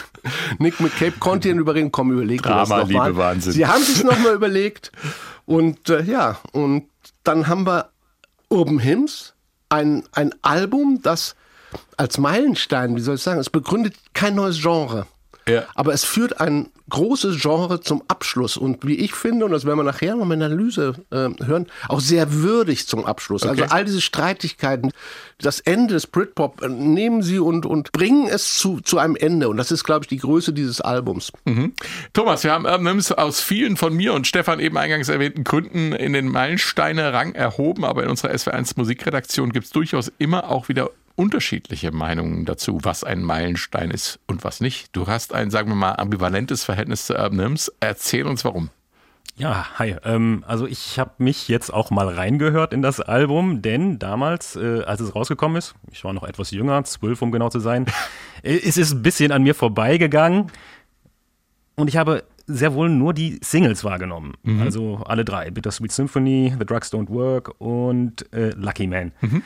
Nick 0.58 0.80
McCabe 0.80 1.18
konnte 1.18 1.48
ihn 1.48 1.58
überreden, 1.58 1.92
komm, 1.92 2.12
überlegt 2.12 2.46
Drama, 2.46 2.82
Liebe, 2.82 2.98
mal. 2.98 3.16
Wahnsinn. 3.16 3.52
Sie 3.52 3.66
haben 3.66 3.82
sich 3.82 4.02
nochmal 4.04 4.34
überlegt 4.34 4.92
und 5.46 5.88
äh, 5.88 6.02
ja, 6.02 6.38
und 6.52 6.88
dann 7.24 7.46
haben 7.48 7.66
wir 7.66 7.90
Urban 8.48 8.82
Hymns, 8.82 9.34
ein, 9.68 10.04
ein 10.12 10.34
Album, 10.42 11.00
das 11.02 11.36
als 11.96 12.18
Meilenstein, 12.18 12.96
wie 12.96 13.00
soll 13.00 13.16
ich 13.16 13.22
sagen, 13.22 13.40
es 13.40 13.50
begründet 13.50 13.94
kein 14.12 14.34
neues 14.34 14.60
Genre. 14.60 15.06
Ja. 15.50 15.64
Aber 15.74 15.92
es 15.92 16.04
führt 16.04 16.40
ein 16.40 16.68
großes 16.90 17.40
Genre 17.40 17.80
zum 17.80 18.02
Abschluss 18.08 18.56
und 18.56 18.86
wie 18.86 18.96
ich 18.96 19.14
finde, 19.14 19.46
und 19.46 19.52
das 19.52 19.64
werden 19.64 19.78
wir 19.78 19.84
nachher 19.84 20.16
noch 20.16 20.28
in 20.30 20.40
der 20.40 20.48
Analyse 20.48 20.94
äh, 21.10 21.28
hören, 21.44 21.66
auch 21.88 22.00
sehr 22.00 22.32
würdig 22.32 22.86
zum 22.86 23.06
Abschluss. 23.06 23.42
Also 23.42 23.54
okay. 23.54 23.62
Also 23.62 23.74
all 23.74 23.84
diese 23.84 24.00
Streitigkeiten, 24.00 24.92
das 25.38 25.60
Ende 25.60 25.94
des 25.94 26.06
Britpop 26.06 26.62
äh, 26.62 26.68
nehmen 26.68 27.22
sie 27.22 27.38
und, 27.38 27.64
und 27.64 27.92
bringen 27.92 28.28
es 28.28 28.58
zu, 28.58 28.80
zu 28.80 28.98
einem 28.98 29.16
Ende. 29.16 29.48
Und 29.48 29.56
das 29.56 29.70
ist, 29.70 29.84
glaube 29.84 30.04
ich, 30.04 30.08
die 30.08 30.18
Größe 30.18 30.52
dieses 30.52 30.80
Albums. 30.80 31.32
Mhm. 31.44 31.72
Thomas, 32.12 32.44
wir 32.44 32.52
haben 32.52 32.66
ähm, 32.66 33.00
aus 33.16 33.40
vielen 33.40 33.76
von 33.76 33.94
mir 33.94 34.12
und 34.12 34.26
Stefan 34.26 34.60
eben 34.60 34.76
eingangs 34.76 35.08
erwähnten 35.08 35.44
Gründen 35.44 35.92
in 35.92 36.12
den 36.12 36.28
Meilensteine-Rang 36.28 37.34
erhoben, 37.34 37.84
aber 37.84 38.02
in 38.02 38.10
unserer 38.10 38.32
SW1 38.32 38.72
Musikredaktion 38.76 39.52
gibt 39.52 39.66
es 39.66 39.72
durchaus 39.72 40.12
immer 40.18 40.50
auch 40.50 40.68
wieder 40.68 40.90
unterschiedliche 41.16 41.92
Meinungen 41.92 42.44
dazu, 42.44 42.78
was 42.82 43.04
ein 43.04 43.22
Meilenstein 43.22 43.90
ist 43.90 44.20
und 44.26 44.44
was 44.44 44.60
nicht. 44.60 44.94
Du 44.96 45.06
hast 45.06 45.34
ein, 45.34 45.50
sagen 45.50 45.68
wir 45.68 45.76
mal, 45.76 45.92
ambivalentes 45.92 46.64
Verhältnis 46.64 47.06
zu 47.06 47.14
Urban 47.14 47.40
Hymns. 47.40 47.72
Erzähl 47.80 48.26
uns 48.26 48.44
warum. 48.44 48.70
Ja, 49.36 49.78
hi. 49.78 49.96
Ähm, 50.04 50.44
also 50.46 50.66
ich 50.66 50.98
habe 50.98 51.12
mich 51.18 51.48
jetzt 51.48 51.72
auch 51.72 51.90
mal 51.90 52.08
reingehört 52.08 52.72
in 52.74 52.82
das 52.82 53.00
Album, 53.00 53.62
denn 53.62 53.98
damals, 53.98 54.56
äh, 54.56 54.82
als 54.82 55.00
es 55.00 55.14
rausgekommen 55.14 55.56
ist, 55.56 55.74
ich 55.90 56.04
war 56.04 56.12
noch 56.12 56.24
etwas 56.24 56.50
jünger, 56.50 56.84
zwölf 56.84 57.22
um 57.22 57.32
genau 57.32 57.48
zu 57.48 57.58
sein, 57.58 57.86
äh, 58.42 58.58
es 58.58 58.76
ist 58.76 58.92
ein 58.92 59.02
bisschen 59.02 59.32
an 59.32 59.42
mir 59.42 59.54
vorbeigegangen 59.54 60.50
und 61.76 61.88
ich 61.88 61.96
habe 61.96 62.24
sehr 62.46 62.74
wohl 62.74 62.90
nur 62.90 63.14
die 63.14 63.38
Singles 63.42 63.84
wahrgenommen. 63.84 64.34
Mhm. 64.42 64.60
Also 64.60 64.96
alle 65.06 65.24
drei. 65.24 65.50
Bittersweet 65.50 65.92
Symphony, 65.92 66.54
The 66.58 66.66
Drugs 66.66 66.92
Don't 66.92 67.08
Work 67.08 67.54
und 67.58 68.30
äh, 68.34 68.50
Lucky 68.50 68.86
Man. 68.86 69.12
Mhm. 69.20 69.42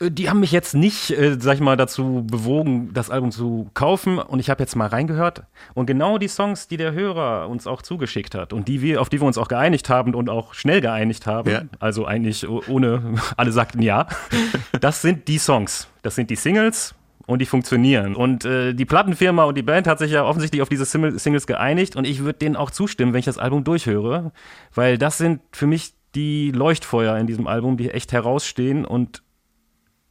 Äh, 0.00 0.10
die 0.10 0.28
haben 0.28 0.40
mich 0.40 0.52
jetzt 0.52 0.74
nicht, 0.74 1.10
äh, 1.10 1.36
sag 1.40 1.54
ich 1.54 1.60
mal, 1.60 1.76
dazu 1.76 2.24
bewogen, 2.26 2.92
das 2.92 3.10
Album 3.10 3.30
zu 3.30 3.70
kaufen. 3.74 4.18
Und 4.18 4.40
ich 4.40 4.50
habe 4.50 4.62
jetzt 4.62 4.76
mal 4.76 4.88
reingehört. 4.88 5.44
Und 5.74 5.86
genau 5.86 6.18
die 6.18 6.28
Songs, 6.28 6.68
die 6.68 6.76
der 6.76 6.92
Hörer 6.92 7.48
uns 7.48 7.66
auch 7.66 7.82
zugeschickt 7.82 8.34
hat 8.34 8.52
und 8.52 8.68
die 8.68 8.82
wir, 8.82 9.00
auf 9.00 9.08
die 9.08 9.20
wir 9.20 9.26
uns 9.26 9.38
auch 9.38 9.48
geeinigt 9.48 9.88
haben 9.88 10.14
und 10.14 10.28
auch 10.28 10.54
schnell 10.54 10.80
geeinigt 10.80 11.26
haben, 11.26 11.50
ja. 11.50 11.62
also 11.78 12.06
eigentlich 12.06 12.48
ohne, 12.48 13.14
alle 13.36 13.52
sagten 13.52 13.82
ja, 13.82 14.06
das 14.80 15.02
sind 15.02 15.28
die 15.28 15.38
Songs. 15.38 15.88
Das 16.02 16.14
sind 16.14 16.30
die 16.30 16.36
Singles 16.36 16.94
und 17.26 17.40
die 17.40 17.46
funktionieren. 17.46 18.14
Und 18.14 18.44
äh, 18.44 18.74
die 18.74 18.84
Plattenfirma 18.84 19.44
und 19.44 19.56
die 19.56 19.62
Band 19.62 19.86
hat 19.86 19.98
sich 19.98 20.10
ja 20.10 20.24
offensichtlich 20.24 20.62
auf 20.62 20.68
diese 20.68 20.84
Singles 20.84 21.46
geeinigt 21.46 21.96
und 21.96 22.06
ich 22.06 22.20
würde 22.20 22.38
denen 22.38 22.56
auch 22.56 22.70
zustimmen, 22.70 23.12
wenn 23.12 23.20
ich 23.20 23.24
das 23.24 23.38
Album 23.38 23.64
durchhöre, 23.64 24.32
weil 24.74 24.98
das 24.98 25.18
sind 25.18 25.40
für 25.52 25.66
mich 25.66 25.94
die 26.14 26.52
Leuchtfeuer 26.52 27.16
in 27.16 27.26
diesem 27.26 27.46
Album, 27.46 27.76
die 27.76 27.90
echt 27.90 28.12
herausstehen 28.12 28.84
und 28.84 29.23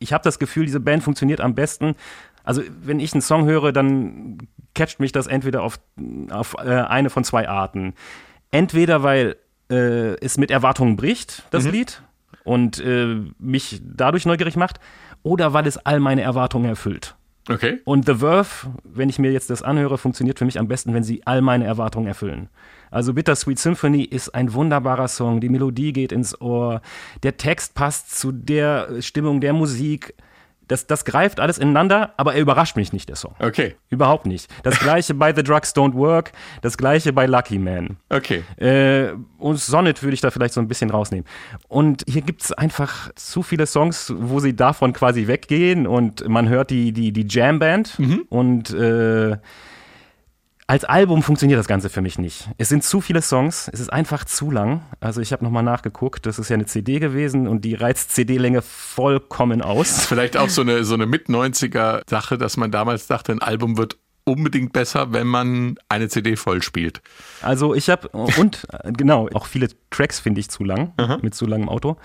ich 0.04 0.14
habe 0.14 0.24
das 0.24 0.38
Gefühl, 0.38 0.66
diese 0.66 0.80
Band 0.80 1.02
funktioniert 1.02 1.42
am 1.42 1.56
besten. 1.56 1.96
Also 2.44 2.62
wenn 2.82 3.00
ich 3.00 3.14
einen 3.14 3.22
Song 3.22 3.46
höre, 3.46 3.72
dann 3.72 4.38
catcht 4.76 5.00
mich 5.00 5.12
das 5.12 5.28
entweder 5.28 5.64
auf, 5.64 5.80
auf 6.30 6.56
äh, 6.60 6.70
eine 6.70 7.10
von 7.10 7.24
zwei 7.24 7.48
Arten. 7.48 7.94
Entweder 8.52 9.02
weil 9.02 9.38
äh, 9.72 10.16
es 10.20 10.38
mit 10.38 10.52
Erwartungen 10.52 10.98
bricht, 10.98 11.44
das 11.52 11.64
mhm. 11.64 11.72
Lied, 11.72 12.02
und 12.44 12.80
äh, 12.80 13.22
mich 13.40 13.82
dadurch 13.84 14.26
neugierig 14.26 14.58
macht, 14.58 14.80
oder 15.24 15.54
weil 15.54 15.66
es 15.66 15.78
all 15.78 16.02
meine 16.02 16.22
Erwartungen 16.22 16.66
erfüllt. 16.66 17.16
Okay. 17.50 17.82
Und 17.86 18.06
The 18.06 18.16
Verve, 18.16 18.74
wenn 18.84 19.10
ich 19.10 19.20
mir 19.20 19.32
jetzt 19.32 19.50
das 19.50 19.64
anhöre, 19.64 19.98
funktioniert 19.98 20.40
für 20.40 20.46
mich 20.46 20.60
am 20.60 20.68
besten, 20.68 20.94
wenn 20.94 21.04
sie 21.04 21.26
all 21.26 21.42
meine 21.42 21.66
Erwartungen 21.66 22.08
erfüllen. 22.08 22.50
Also 22.94 23.14
Bittersweet 23.14 23.60
Symphony 23.60 24.04
ist 24.04 24.36
ein 24.36 24.54
wunderbarer 24.54 25.08
Song. 25.08 25.42
Die 25.42 25.50
Melodie 25.50 25.94
geht 25.94 26.12
ins 26.12 26.40
Ohr. 26.40 26.82
Der 27.24 27.38
Text 27.38 27.74
passt 27.76 28.18
zu 28.18 28.32
der 28.32 29.02
Stimmung 29.02 29.42
der 29.42 29.54
Musik 29.54 30.14
das, 30.68 30.88
das 30.88 31.06
greift 31.06 31.40
alles 31.40 31.58
ineinander, 31.58 32.14
aber 32.18 32.36
er 32.36 32.42
überrascht 32.42 32.76
mich 32.76 32.94
nicht, 32.94 33.10
der 33.10 33.16
Song. 33.16 33.36
Okay. 33.40 33.76
Überhaupt 33.90 34.26
nicht. 34.26 34.50
Das 34.64 34.80
gleiche 34.80 35.14
bei 35.14 35.34
The 35.34 35.44
Drugs 35.44 35.76
Don't 35.76 35.94
Work, 35.94 36.32
das 36.62 36.78
gleiche 36.78 37.12
bei 37.12 37.26
Lucky 37.26 37.60
Man. 37.60 37.98
Okay. 38.10 38.44
Äh, 38.58 39.14
und 39.38 39.60
Sonnet 39.60 40.02
würde 40.02 40.14
ich 40.14 40.22
da 40.22 40.32
vielleicht 40.32 40.54
so 40.54 40.62
ein 40.62 40.68
bisschen 40.68 40.90
rausnehmen. 40.90 41.26
Und 41.68 42.04
hier 42.08 42.22
gibt 42.22 42.44
es 42.44 42.54
einfach 42.54 43.12
zu 43.16 43.44
viele 43.44 43.68
Songs, 43.68 44.14
wo 44.16 44.40
sie 44.40 44.56
davon 44.56 44.94
quasi 44.94 45.28
weggehen 45.28 45.86
und 45.86 46.28
man 46.28 46.48
hört 46.50 46.70
die, 46.70 46.92
die, 46.92 47.12
die 47.12 47.26
Jam-Band 47.28 48.00
mhm. 48.00 48.26
und 48.30 48.74
äh, 48.74 49.38
als 50.68 50.86
Album 50.86 51.24
funktioniert 51.24 51.60
das 51.60 51.68
Ganze 51.68 51.90
für 51.90 52.02
mich 52.02 52.18
nicht. 52.18 52.50
Es 52.58 52.70
sind 52.70 52.84
zu 52.84 53.02
viele 53.02 53.22
Songs, 53.22 53.70
es 53.74 53.80
ist 53.80 53.92
einfach 53.92 54.24
zu 54.24 54.50
lang. 54.50 54.84
Also 55.00 55.20
ich 55.20 55.34
habe 55.34 55.44
nochmal 55.44 55.64
nachgeguckt, 55.64 56.26
das 56.26 56.40
ist 56.40 56.50
ja 56.50 56.54
eine 56.54 56.66
CD 56.66 57.00
gewesen 57.00 57.48
und 57.48 57.66
die 57.66 57.76
reizt 57.76 58.12
CD-Länge 58.12 58.62
vollkommen 58.62 59.62
aus. 59.62 60.06
Vielleicht 60.08 60.38
auch 60.38 60.50
so 60.50 60.62
eine, 60.62 60.84
so 60.84 60.94
eine 60.94 61.06
Mit-90er-Sache, 61.06 62.38
dass 62.38 62.58
man 62.58 62.72
damals 62.72 63.08
dachte, 63.08 63.34
ein 63.34 63.42
Album 63.42 63.78
wird 63.78 63.98
unbedingt 64.26 64.72
besser, 64.72 65.12
wenn 65.12 65.28
man 65.28 65.76
eine 65.90 66.08
CD 66.08 66.38
voll 66.38 66.62
spielt. 66.62 67.02
Also 67.42 67.76
ich 67.76 67.90
habe, 67.90 68.08
und 68.10 68.66
genau, 68.84 69.28
auch 69.34 69.48
viele 69.48 69.68
Tracks 69.90 70.20
finde 70.20 70.40
ich 70.40 70.50
zu 70.50 70.64
lang, 70.64 70.94
Aha. 70.96 71.20
mit 71.22 71.36
zu 71.36 71.46
langem 71.46 71.68
Auto. 71.68 71.98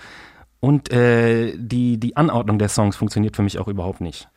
Und 0.59 0.91
äh, 0.91 1.53
die, 1.57 1.97
die 1.97 2.17
Anordnung 2.17 2.59
der 2.59 2.67
Songs 2.67 2.97
funktioniert 2.97 3.37
für 3.37 3.43
mich 3.43 3.57
auch 3.59 3.69
überhaupt 3.69 4.01
nicht. 4.01 4.27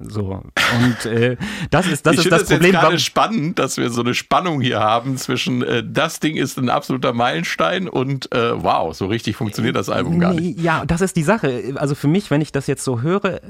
So. 0.00 0.42
Und 0.74 1.06
äh, 1.06 1.36
das 1.70 1.86
ist 1.86 2.06
das, 2.06 2.14
ich 2.14 2.20
ist 2.20 2.32
das, 2.32 2.42
das 2.42 2.48
Problem. 2.50 2.74
Es 2.74 2.80
gerade 2.80 2.98
spannend, 2.98 3.58
dass 3.58 3.76
wir 3.76 3.90
so 3.90 4.00
eine 4.00 4.14
Spannung 4.14 4.60
hier 4.60 4.80
haben 4.80 5.16
zwischen 5.16 5.62
äh, 5.62 5.84
das 5.86 6.20
Ding 6.20 6.36
ist 6.36 6.58
ein 6.58 6.70
absoluter 6.70 7.12
Meilenstein 7.12 7.88
und 7.88 8.32
äh, 8.34 8.62
wow, 8.62 8.94
so 8.94 9.06
richtig 9.06 9.36
funktioniert 9.36 9.76
das 9.76 9.90
Album 9.90 10.18
gar 10.18 10.32
nicht. 10.32 10.58
Ja, 10.60 10.84
das 10.86 11.02
ist 11.02 11.16
die 11.16 11.22
Sache. 11.22 11.74
Also 11.76 11.94
für 11.94 12.08
mich, 12.08 12.30
wenn 12.30 12.40
ich 12.40 12.50
das 12.50 12.66
jetzt 12.66 12.82
so 12.82 13.02
höre, 13.02 13.40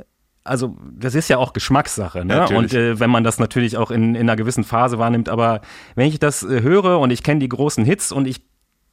also 0.43 0.77
das 0.93 1.15
ist 1.15 1.29
ja 1.29 1.39
auch 1.39 1.53
Geschmackssache, 1.53 2.25
ne? 2.25 2.49
Und 2.49 2.75
äh, 2.75 2.99
wenn 2.99 3.11
man 3.11 3.23
das 3.23 3.39
natürlich 3.39 3.77
auch 3.77 3.91
in, 3.91 4.15
in 4.15 4.23
einer 4.23 4.37
gewissen 4.37 4.65
Phase 4.65 4.99
wahrnimmt, 4.99 5.29
aber 5.29 5.61
wenn 5.95 6.09
ich 6.09 6.19
das 6.19 6.43
äh, 6.43 6.63
höre 6.63 6.99
und 6.99 7.11
ich 7.11 7.23
kenne 7.23 7.41
die 7.41 7.49
großen 7.49 7.85
Hits 7.85 8.11
und 8.11 8.27
ich 8.27 8.43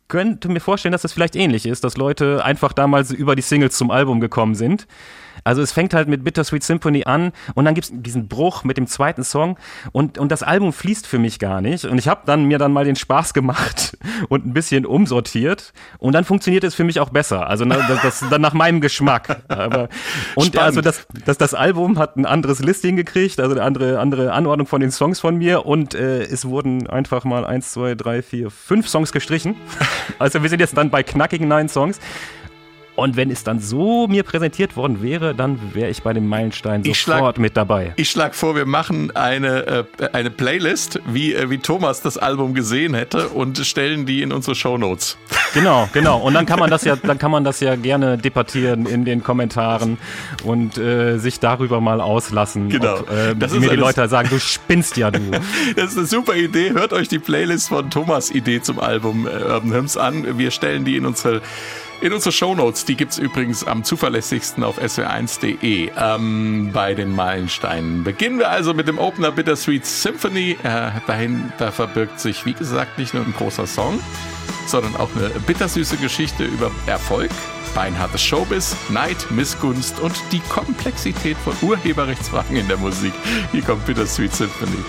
könnte 0.08 0.50
mir 0.50 0.60
vorstellen, 0.60 0.92
dass 0.92 1.02
das 1.02 1.12
vielleicht 1.12 1.36
ähnlich 1.36 1.66
ist, 1.66 1.84
dass 1.84 1.98
Leute 1.98 2.46
einfach 2.46 2.72
damals 2.72 3.12
über 3.12 3.36
die 3.36 3.42
Singles 3.42 3.78
zum 3.78 3.92
Album 3.92 4.20
gekommen 4.20 4.56
sind 4.56 4.88
also 5.44 5.62
es 5.62 5.72
fängt 5.72 5.94
halt 5.94 6.08
mit 6.08 6.24
Bittersweet 6.24 6.64
Symphony 6.64 7.04
an 7.06 7.32
und 7.56 7.66
dann 7.66 7.76
gibt 7.76 7.86
es 7.86 7.92
diesen 7.94 8.28
Bruch 8.28 8.64
mit 8.64 8.78
dem 8.78 8.88
zweiten 8.88 9.24
Song 9.24 9.58
und, 9.92 10.18
und 10.18 10.32
das 10.32 10.44
Album 10.44 10.74
fließt 10.74 11.08
für 11.08 11.20
mich 11.20 11.40
gar 11.40 11.62
nicht. 11.62 11.86
Und 11.86 11.98
ich 11.98 12.08
habe 12.08 12.22
dann 12.26 12.46
mir 12.46 12.58
dann 12.58 12.74
mal 12.74 12.86
den 12.86 12.96
Spaß 12.96 13.34
gemacht 13.34 13.98
und 14.30 14.46
ein 14.46 14.54
bisschen 14.54 14.86
umsortiert 14.86 15.74
und 16.00 16.14
dann 16.14 16.24
funktioniert 16.24 16.64
es 16.64 16.76
für 16.76 16.84
mich 16.84 17.00
auch 17.00 17.10
besser. 17.10 17.48
Also 17.48 17.66
das, 17.66 18.02
das 18.02 18.26
dann 18.30 18.42
nach 18.42 18.54
meinem 18.54 18.82
Geschmack. 18.82 19.44
Aber, 19.48 19.90
und 20.36 20.48
Spannend. 20.48 20.60
also 20.60 20.82
das, 20.82 21.08
das, 21.26 21.38
das 21.38 21.54
Album 21.54 21.98
hat 22.00 22.18
ein 22.18 22.26
anderes 22.26 22.60
Listing 22.60 22.96
gekriegt, 22.96 23.40
also 23.40 23.54
eine 23.54 23.64
andere, 23.64 24.00
andere 24.00 24.34
Anordnung 24.34 24.68
von 24.68 24.82
den 24.82 24.92
Songs 24.92 25.20
von 25.20 25.38
mir 25.38 25.66
und 25.66 25.96
äh, 25.96 26.24
es 26.24 26.46
wurden 26.46 26.88
einfach 26.88 27.24
mal 27.24 27.46
eins, 27.46 27.72
zwei, 27.72 27.96
drei, 27.96 28.22
vier, 28.22 28.50
fünf 28.50 28.88
Songs 28.88 29.12
gestrichen. 29.12 29.56
Also 30.20 30.42
wir 30.42 30.50
sind 30.50 30.62
jetzt 30.62 30.76
dann 30.76 30.90
bei 30.90 31.04
knackigen 31.04 31.48
neun 31.48 31.70
Songs. 31.70 32.00
Und 32.98 33.16
wenn 33.16 33.30
es 33.30 33.44
dann 33.44 33.60
so 33.60 34.08
mir 34.08 34.24
präsentiert 34.24 34.76
worden 34.76 35.04
wäre, 35.04 35.36
dann 35.36 35.76
wäre 35.76 35.92
ich 35.92 36.02
bei 36.02 36.14
dem 36.14 36.28
Meilenstein 36.28 36.84
sofort 36.84 36.98
schlag, 36.98 37.38
mit 37.38 37.56
dabei. 37.56 37.94
Ich 37.96 38.10
schlage 38.10 38.34
vor, 38.34 38.56
wir 38.56 38.66
machen 38.66 39.16
eine, 39.16 39.86
äh, 40.00 40.10
eine 40.14 40.32
Playlist, 40.32 41.00
wie, 41.06 41.36
äh, 41.36 41.52
wie 41.52 41.60
Thomas 41.60 42.02
das 42.02 42.18
Album 42.18 42.56
gesehen 42.56 42.96
hätte 42.96 43.30
und 43.30 43.60
stellen 43.60 44.08
die 44.08 44.24
in 44.24 44.32
unsere 44.32 44.56
Shownotes. 44.56 45.16
Genau, 45.54 45.88
genau. 45.94 46.18
Und 46.22 46.34
dann 46.34 46.48
kann 46.48 46.58
man 46.58 46.72
das 46.72 46.86
ja, 46.86 46.96
dann 47.04 47.20
kann 47.20 47.30
man 47.30 47.44
das 47.44 47.60
ja 47.60 47.76
gerne 47.76 48.18
debattieren 48.18 48.88
in 48.88 49.06
den 49.06 49.22
Kommentaren 49.22 50.00
und 50.44 50.80
äh, 50.80 51.20
sich 51.20 51.40
darüber 51.40 51.80
mal 51.80 52.02
auslassen. 52.02 52.70
Genau. 52.70 53.02
Ob, 53.02 53.12
äh, 53.12 53.36
mir 53.60 53.70
die 53.70 53.76
Leute 53.76 54.08
sagen, 54.08 54.30
du 54.32 54.40
spinnst 54.40 54.98
ja 54.98 55.12
du. 55.12 55.20
das 55.76 55.92
ist 55.92 55.98
eine 56.00 56.08
super 56.08 56.36
Idee. 56.36 56.72
Hört 56.72 56.94
euch 56.94 57.08
die 57.08 57.20
Playlist 57.20 57.70
von 57.70 57.92
Thomas 57.92 58.32
Idee 58.32 58.60
zum 58.60 58.80
Album 58.80 59.28
äh, 59.28 59.30
Urban 59.30 59.72
Hymns 59.72 59.98
an. 59.98 60.40
Wir 60.40 60.50
stellen 60.50 60.84
die 60.84 60.98
in 60.98 61.06
unsere 61.06 61.44
in 62.02 62.14
unsere 62.14 62.32
Shownotes, 62.32 62.86
die 62.86 62.96
gibt 62.96 63.14
es 63.14 63.18
übrigens 63.18 63.64
am 63.64 63.84
zuverlässigsten 63.84 64.64
auf 64.64 64.80
swr1.de 64.80 65.92
ähm, 65.98 66.72
bei 66.72 66.94
den 66.94 67.16
Meilensteinen. 67.16 68.04
Beginnen 68.04 68.40
wir 68.40 68.50
also 68.50 68.74
mit 68.74 68.88
dem 68.88 69.00
Opener 69.00 69.32
Bittersweet 69.32 69.86
Symphony. 69.86 70.58
Äh, 70.64 70.92
dahinter 71.08 71.72
verbirgt 71.72 72.20
sich, 72.20 72.46
wie 72.46 72.54
gesagt, 72.54 72.98
nicht 72.98 73.14
nur 73.14 73.24
ein 73.24 73.34
großer 73.34 73.68
Song, 73.68 74.00
sondern 74.68 74.96
auch 74.96 75.10
eine 75.16 75.30
bittersüße 75.30 75.98
Geschichte 75.98 76.46
über 76.46 76.72
Erfolg, 76.86 77.32
beinhartes 77.74 78.24
Showbiz, 78.24 78.76
Neid, 78.90 79.32
Missgunst 79.32 80.00
und 80.00 80.16
die 80.32 80.42
Komplexität 80.50 81.38
von 81.38 81.56
Urheberrechtsfragen 81.62 82.58
in 82.58 82.68
der 82.68 82.78
Musik. 82.78 83.14
Hier 83.52 83.64
kommt 83.64 83.86
Bittersweet 83.86 84.34
Symphony. 84.34 84.84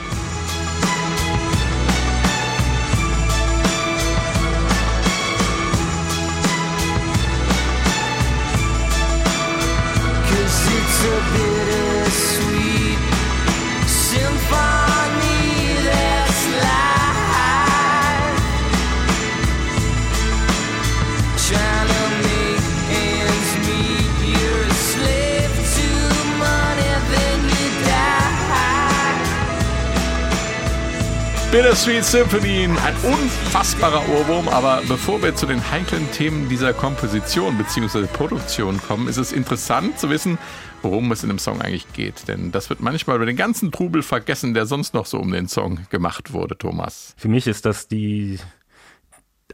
Bittersweet 31.59 32.05
Symphony, 32.05 32.67
ein 32.67 32.95
unfassbarer 33.03 34.09
Ohrwurm, 34.11 34.47
aber 34.47 34.81
bevor 34.87 35.21
wir 35.21 35.35
zu 35.35 35.45
den 35.45 35.73
heiklen 35.73 36.09
Themen 36.13 36.49
dieser 36.49 36.73
Komposition 36.73 37.59
bzw. 37.59 38.07
Produktion 38.07 38.81
kommen, 38.81 39.09
ist 39.09 39.17
es 39.17 39.33
interessant 39.33 39.99
zu 39.99 40.09
wissen, 40.09 40.39
worum 40.83 41.11
es 41.11 41.25
in 41.25 41.31
dem 41.31 41.41
Song 41.41 41.61
eigentlich 41.61 41.93
geht. 41.95 42.29
Denn 42.29 42.53
das 42.53 42.71
wird 42.71 42.79
manchmal 42.79 43.17
über 43.17 43.27
den 43.27 43.35
ganzen 43.35 43.73
Trubel 43.73 44.05
vergessen, 44.05 44.55
der 44.55 44.67
sonst 44.67 44.95
noch 44.95 45.05
so 45.05 45.19
um 45.19 45.33
den 45.33 45.49
Song 45.49 45.81
gemacht 45.91 46.33
wurde, 46.33 46.57
Thomas. 46.57 47.13
Für 47.17 47.27
mich 47.27 47.49
ist 47.49 47.67
das 47.67 47.89
die, 47.89 48.39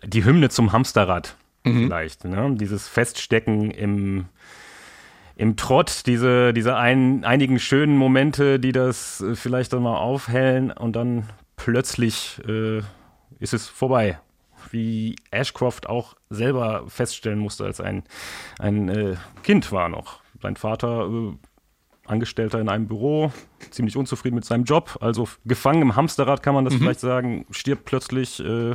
die 0.04 0.26
Hymne 0.26 0.50
zum 0.50 0.72
Hamsterrad 0.72 1.36
mhm. 1.64 1.84
vielleicht. 1.84 2.26
Ne? 2.26 2.54
Dieses 2.60 2.86
Feststecken 2.86 3.70
im, 3.70 4.26
im 5.36 5.56
Trott, 5.56 6.02
diese, 6.04 6.52
diese 6.52 6.76
ein, 6.76 7.24
einigen 7.24 7.58
schönen 7.58 7.96
Momente, 7.96 8.60
die 8.60 8.72
das 8.72 9.24
vielleicht 9.32 9.72
dann 9.72 9.82
mal 9.82 9.96
aufhellen 9.96 10.70
und 10.70 10.96
dann 10.96 11.30
plötzlich 11.56 12.40
äh, 12.46 12.78
ist 13.38 13.54
es 13.54 13.68
vorbei. 13.68 14.18
wie 14.70 15.16
Ashcroft 15.30 15.86
auch 15.86 16.16
selber 16.30 16.84
feststellen 16.88 17.38
musste, 17.38 17.64
als 17.64 17.80
ein, 17.80 18.02
ein 18.58 18.88
äh, 18.88 19.16
Kind 19.42 19.70
war 19.72 19.88
noch. 19.90 20.20
Sein 20.40 20.56
Vater, 20.56 21.06
äh, 21.06 21.36
Angestellter 22.06 22.60
in 22.60 22.68
einem 22.68 22.88
Büro, 22.88 23.32
ziemlich 23.70 23.96
unzufrieden 23.96 24.34
mit 24.34 24.44
seinem 24.44 24.64
Job, 24.64 24.98
also 25.00 25.28
gefangen 25.44 25.82
im 25.82 25.96
Hamsterrad 25.96 26.42
kann 26.42 26.54
man 26.54 26.64
das 26.64 26.74
mhm. 26.74 26.78
vielleicht 26.78 27.00
sagen, 27.00 27.46
stirbt 27.50 27.84
plötzlich 27.84 28.40
äh, 28.40 28.74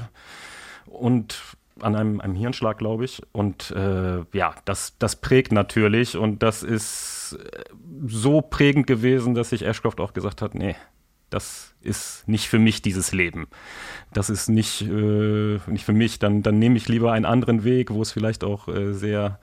und 0.85 1.41
an 1.81 1.95
einem, 1.95 2.21
einem 2.21 2.35
Hirnschlag, 2.35 2.77
glaube 2.77 3.05
ich. 3.05 3.21
Und 3.31 3.71
äh, 3.71 4.23
ja, 4.33 4.55
das, 4.65 4.97
das 4.99 5.15
prägt 5.15 5.51
natürlich 5.51 6.17
und 6.17 6.43
das 6.43 6.63
ist 6.63 7.37
äh, 7.41 7.63
so 8.05 8.41
prägend 8.41 8.87
gewesen, 8.87 9.35
dass 9.35 9.49
sich 9.49 9.65
Ashcroft 9.65 9.99
auch 9.99 10.13
gesagt 10.13 10.41
hat, 10.41 10.55
nee, 10.55 10.75
das 11.29 11.73
ist 11.81 12.27
nicht 12.27 12.49
für 12.49 12.59
mich 12.59 12.81
dieses 12.81 13.11
Leben. 13.11 13.47
Das 14.13 14.29
ist 14.29 14.49
nicht, 14.49 14.81
äh, 14.81 15.59
nicht 15.67 15.85
für 15.85 15.93
mich. 15.93 16.19
Dann, 16.19 16.43
dann 16.43 16.59
nehme 16.59 16.77
ich 16.77 16.87
lieber 16.87 17.11
einen 17.11 17.25
anderen 17.25 17.63
Weg, 17.63 17.91
wo 17.91 18.01
es 18.01 18.11
vielleicht 18.11 18.43
auch 18.43 18.67
äh, 18.67 18.93
sehr 18.93 19.39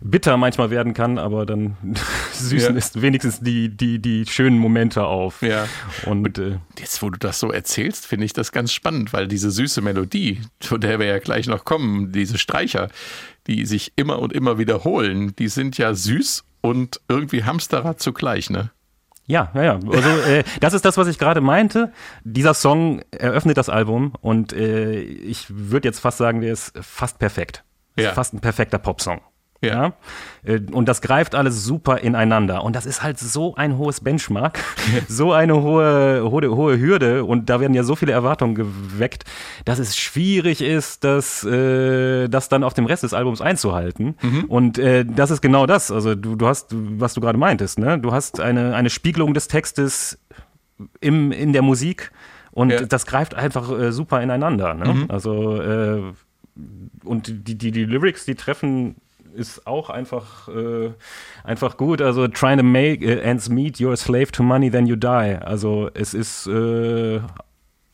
bitter 0.00 0.36
manchmal 0.36 0.70
werden 0.70 0.92
kann, 0.92 1.18
aber 1.18 1.46
dann 1.46 1.76
süßen 2.32 2.72
ja. 2.72 2.78
ist 2.78 3.00
wenigstens 3.00 3.40
die, 3.40 3.74
die, 3.74 3.98
die 4.00 4.26
schönen 4.26 4.58
Momente 4.58 5.04
auf. 5.04 5.42
Ja. 5.42 5.66
Und 6.04 6.38
äh, 6.38 6.58
jetzt, 6.78 7.02
wo 7.02 7.10
du 7.10 7.18
das 7.18 7.40
so 7.40 7.50
erzählst, 7.50 8.06
finde 8.06 8.26
ich 8.26 8.32
das 8.32 8.52
ganz 8.52 8.72
spannend, 8.72 9.12
weil 9.12 9.28
diese 9.28 9.50
süße 9.50 9.80
Melodie, 9.80 10.42
zu 10.60 10.78
der 10.78 10.98
wir 10.98 11.06
ja 11.06 11.18
gleich 11.18 11.46
noch 11.46 11.64
kommen, 11.64 12.12
diese 12.12 12.38
Streicher, 12.38 12.88
die 13.46 13.64
sich 13.66 13.92
immer 13.96 14.18
und 14.18 14.32
immer 14.32 14.58
wiederholen, 14.58 15.34
die 15.36 15.48
sind 15.48 15.78
ja 15.78 15.94
süß 15.94 16.44
und 16.60 17.00
irgendwie 17.08 17.44
Hamsterrad 17.44 18.00
zugleich, 18.00 18.50
ne? 18.50 18.70
Ja, 19.26 19.50
ja, 19.54 19.62
ja. 19.62 19.72
Also 19.74 20.08
äh, 20.30 20.44
das 20.60 20.74
ist 20.74 20.84
das, 20.84 20.96
was 20.98 21.08
ich 21.08 21.18
gerade 21.18 21.40
meinte. 21.40 21.92
Dieser 22.24 22.54
Song 22.54 23.00
eröffnet 23.10 23.56
das 23.56 23.68
Album 23.68 24.12
und 24.20 24.52
äh, 24.52 25.00
ich 25.00 25.46
würde 25.48 25.88
jetzt 25.88 26.00
fast 26.00 26.18
sagen, 26.18 26.42
der 26.42 26.52
ist 26.52 26.72
fast 26.80 27.18
perfekt. 27.18 27.64
Ja. 27.96 28.10
Ist 28.10 28.14
fast 28.14 28.34
ein 28.34 28.40
perfekter 28.40 28.78
Popsong. 28.78 29.20
Ja. 29.68 29.92
Äh, 30.44 30.60
und 30.72 30.88
das 30.88 31.00
greift 31.00 31.34
alles 31.34 31.64
super 31.64 31.98
ineinander. 31.98 32.64
Und 32.64 32.76
das 32.76 32.86
ist 32.86 33.02
halt 33.02 33.18
so 33.18 33.54
ein 33.54 33.78
hohes 33.78 34.00
Benchmark, 34.00 34.58
so 35.08 35.32
eine 35.32 35.60
hohe, 35.62 36.22
hohe, 36.30 36.56
hohe 36.56 36.78
Hürde. 36.78 37.24
Und 37.24 37.50
da 37.50 37.60
werden 37.60 37.74
ja 37.74 37.82
so 37.82 37.96
viele 37.96 38.12
Erwartungen 38.12 38.54
geweckt, 38.54 39.24
dass 39.64 39.78
es 39.78 39.96
schwierig 39.96 40.60
ist, 40.60 41.04
das, 41.04 41.44
äh, 41.44 42.28
das 42.28 42.48
dann 42.48 42.64
auf 42.64 42.74
dem 42.74 42.86
Rest 42.86 43.02
des 43.02 43.14
Albums 43.14 43.40
einzuhalten. 43.40 44.16
Mhm. 44.22 44.44
Und 44.44 44.78
äh, 44.78 45.04
das 45.04 45.30
ist 45.30 45.40
genau 45.40 45.66
das. 45.66 45.90
Also 45.90 46.14
du, 46.14 46.36
du 46.36 46.46
hast, 46.46 46.68
was 46.72 47.14
du 47.14 47.20
gerade 47.20 47.38
meintest, 47.38 47.78
ne? 47.78 47.98
Du 47.98 48.12
hast 48.12 48.40
eine, 48.40 48.74
eine 48.74 48.90
Spiegelung 48.90 49.34
des 49.34 49.48
Textes 49.48 50.18
im, 51.00 51.32
in 51.32 51.52
der 51.52 51.62
Musik. 51.62 52.10
Und 52.50 52.70
ja. 52.70 52.82
das 52.82 53.06
greift 53.06 53.34
einfach 53.34 53.70
äh, 53.72 53.92
super 53.92 54.22
ineinander. 54.22 54.74
Ne? 54.74 54.94
Mhm. 54.94 55.04
Also 55.08 55.60
äh, 55.60 56.12
und 57.04 57.48
die, 57.48 57.56
die, 57.56 57.72
die 57.72 57.84
Lyrics, 57.84 58.24
die 58.24 58.36
treffen 58.36 58.96
ist 59.34 59.66
auch 59.66 59.90
einfach, 59.90 60.48
äh, 60.48 60.92
einfach 61.42 61.76
gut. 61.76 62.00
Also 62.00 62.28
trying 62.28 62.58
to 62.58 62.64
make 62.64 63.04
uh, 63.04 63.20
ends 63.20 63.48
meet, 63.48 63.76
you're 63.78 63.92
a 63.92 63.96
slave 63.96 64.32
to 64.32 64.42
money, 64.42 64.70
then 64.70 64.86
you 64.86 64.96
die. 64.96 65.38
Also 65.42 65.90
es 65.94 66.14
ist 66.14 66.46
äh, 66.46 67.20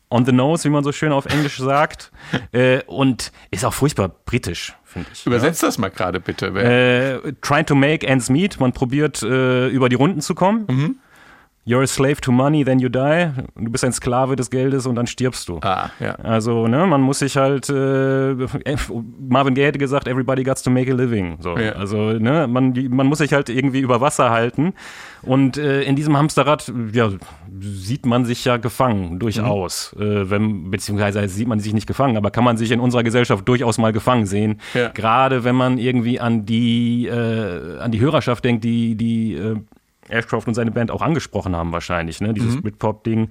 on 0.09 0.25
the 0.25 0.31
nose, 0.31 0.63
wie 0.65 0.69
man 0.69 0.83
so 0.83 0.91
schön 0.91 1.11
auf 1.11 1.25
Englisch 1.25 1.57
sagt. 1.59 2.11
äh, 2.51 2.81
und 2.85 3.31
ist 3.49 3.65
auch 3.65 3.73
furchtbar 3.73 4.09
britisch, 4.25 4.75
finde 4.83 5.09
ich. 5.13 5.25
Übersetzt 5.25 5.61
ja? 5.61 5.67
das 5.67 5.77
mal 5.77 5.89
gerade 5.89 6.19
bitte. 6.19 6.47
Äh, 6.47 7.33
trying 7.41 7.65
to 7.65 7.75
make 7.75 8.05
ends 8.05 8.29
meet, 8.29 8.59
man 8.59 8.73
probiert 8.73 9.23
äh, 9.23 9.67
über 9.69 9.89
die 9.89 9.95
Runden 9.95 10.21
zu 10.21 10.35
kommen. 10.35 10.65
Mhm. 10.69 10.95
You're 11.63 11.83
a 11.83 11.87
slave 11.87 12.21
to 12.21 12.31
money, 12.31 12.63
then 12.65 12.79
you 12.79 12.89
die. 12.89 13.31
Du 13.55 13.71
bist 13.71 13.83
ein 13.83 13.93
Sklave 13.93 14.35
des 14.35 14.49
Geldes 14.49 14.87
und 14.87 14.95
dann 14.95 15.05
stirbst 15.05 15.47
du. 15.47 15.59
Ah, 15.61 15.91
ja. 15.99 16.15
Also, 16.15 16.67
ne, 16.67 16.87
man 16.87 17.01
muss 17.01 17.19
sich 17.19 17.37
halt, 17.37 17.69
äh, 17.69 18.35
Marvin 19.19 19.53
Gaye 19.53 19.67
hätte 19.67 19.77
gesagt, 19.77 20.07
everybody 20.07 20.43
got 20.43 20.63
to 20.63 20.71
make 20.71 20.91
a 20.91 20.95
living. 20.95 21.37
So. 21.39 21.55
Ja. 21.55 21.73
Also, 21.73 22.13
ne, 22.13 22.47
man, 22.47 22.73
man 22.89 23.05
muss 23.05 23.19
sich 23.19 23.31
halt 23.31 23.49
irgendwie 23.49 23.79
über 23.79 24.01
Wasser 24.01 24.31
halten. 24.31 24.73
Und 25.21 25.57
äh, 25.57 25.83
in 25.83 25.95
diesem 25.95 26.17
Hamsterrad, 26.17 26.73
ja, 26.93 27.11
sieht 27.59 28.07
man 28.07 28.25
sich 28.25 28.43
ja 28.43 28.57
gefangen, 28.57 29.19
durchaus. 29.19 29.95
Mhm. 29.95 30.01
Äh, 30.01 30.29
wenn, 30.31 30.71
beziehungsweise 30.71 31.27
sieht 31.27 31.47
man 31.47 31.59
sich 31.59 31.75
nicht 31.75 31.85
gefangen, 31.85 32.17
aber 32.17 32.31
kann 32.31 32.43
man 32.43 32.57
sich 32.57 32.71
in 32.71 32.79
unserer 32.79 33.03
Gesellschaft 33.03 33.47
durchaus 33.47 33.77
mal 33.77 33.93
gefangen 33.93 34.25
sehen. 34.25 34.59
Ja. 34.73 34.87
Gerade 34.89 35.43
wenn 35.43 35.55
man 35.55 35.77
irgendwie 35.77 36.19
an 36.19 36.43
die, 36.47 37.05
äh, 37.05 37.77
an 37.77 37.91
die 37.91 37.99
Hörerschaft 37.99 38.43
denkt, 38.43 38.63
die, 38.63 38.95
die, 38.95 39.35
äh, 39.35 39.57
Ashcroft 40.09 40.47
und 40.47 40.53
seine 40.53 40.71
Band 40.71 40.91
auch 40.91 41.01
angesprochen 41.01 41.55
haben 41.55 41.71
wahrscheinlich, 41.71 42.21
ne? 42.21 42.33
Dieses 42.33 42.55
mhm. 42.55 42.61
Britpop-Ding. 42.63 43.29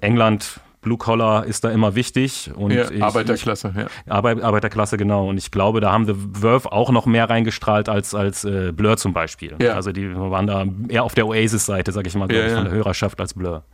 England 0.00 0.60
Blue 0.84 0.98
Collar 0.98 1.46
ist 1.46 1.64
da 1.64 1.70
immer 1.70 1.96
wichtig. 1.96 2.50
Und 2.54 2.70
ja, 2.70 2.88
ich, 2.90 3.02
Arbeiterklasse, 3.02 3.74
ich, 3.74 3.82
ja. 3.82 4.14
Arbeiterklasse, 4.14 4.96
genau. 4.96 5.28
Und 5.28 5.38
ich 5.38 5.50
glaube, 5.50 5.80
da 5.80 5.90
haben 5.90 6.06
The 6.06 6.14
Verve 6.14 6.70
auch 6.70 6.90
noch 6.90 7.06
mehr 7.06 7.28
reingestrahlt 7.28 7.88
als, 7.88 8.14
als 8.14 8.44
äh, 8.44 8.70
Blur 8.70 8.96
zum 8.96 9.12
Beispiel. 9.12 9.56
Ja. 9.60 9.74
Also 9.74 9.90
die 9.90 10.14
waren 10.14 10.46
da 10.46 10.66
eher 10.88 11.02
auf 11.02 11.14
der 11.14 11.26
Oasis-Seite, 11.26 11.90
sag 11.90 12.06
ich 12.06 12.14
mal, 12.14 12.30
ja, 12.30 12.46
ich, 12.46 12.52
von 12.52 12.64
der 12.64 12.72
Hörerschaft 12.72 13.20
als 13.20 13.34
Blur. 13.34 13.64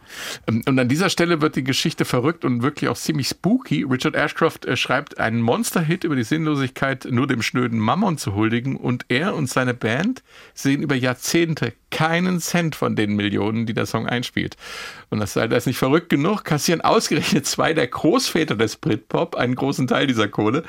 Ähm, 0.47 0.63
und 0.67 0.79
an 0.79 0.89
dieser 0.89 1.11
Stelle 1.11 1.43
wird 1.43 1.57
die 1.57 1.65
Geschichte 1.65 2.05
verrückt 2.05 2.45
und 2.45 2.63
wirklich 2.63 2.89
auch 2.89 2.97
ziemlich 2.97 3.29
spooky. 3.29 3.83
Richard 3.83 4.15
Ashcroft 4.15 4.65
äh, 4.65 4.77
schreibt 4.77 5.19
einen 5.19 5.43
Monster-Hit 5.43 6.05
über 6.05 6.17
die 6.17 6.25
Sinnlosigkeit, 6.25 7.09
nur 7.11 7.27
dem 7.27 7.43
schnöden 7.43 7.81
Mammon 7.81 8.17
zu 8.17 8.35
huldigen. 8.35 8.77
Und 8.77 9.07
er 9.09 9.35
und 9.35 9.49
seine 9.51 9.75
Band 9.75 10.23
sehen 10.55 10.81
über 10.81 10.95
Jahrzehnte 10.95 11.73
keinen 11.91 12.41
Cent 12.41 12.77
von 12.77 12.97
den 12.97 13.15
Millionen, 13.15 13.67
die 13.67 13.75
der 13.75 13.87
Song 13.87 14.07
einspielt. 14.07 14.57
Und 15.11 15.21
das 15.21 15.33
sei 15.33 15.49
das 15.49 15.67
nicht 15.67 15.79
verrückt 15.79 16.09
genug, 16.09 16.45
kassieren 16.45 16.81
ausgerechnet 16.81 17.47
zwei 17.47 17.75
der 17.75 17.89
Großväter 17.89 18.55
des 18.55 18.77
Britpop 18.77 19.35
einen 19.35 19.55
großen 19.55 19.87
Teil 19.87 20.07
dieser 20.07 20.29
Kohle. 20.29 20.63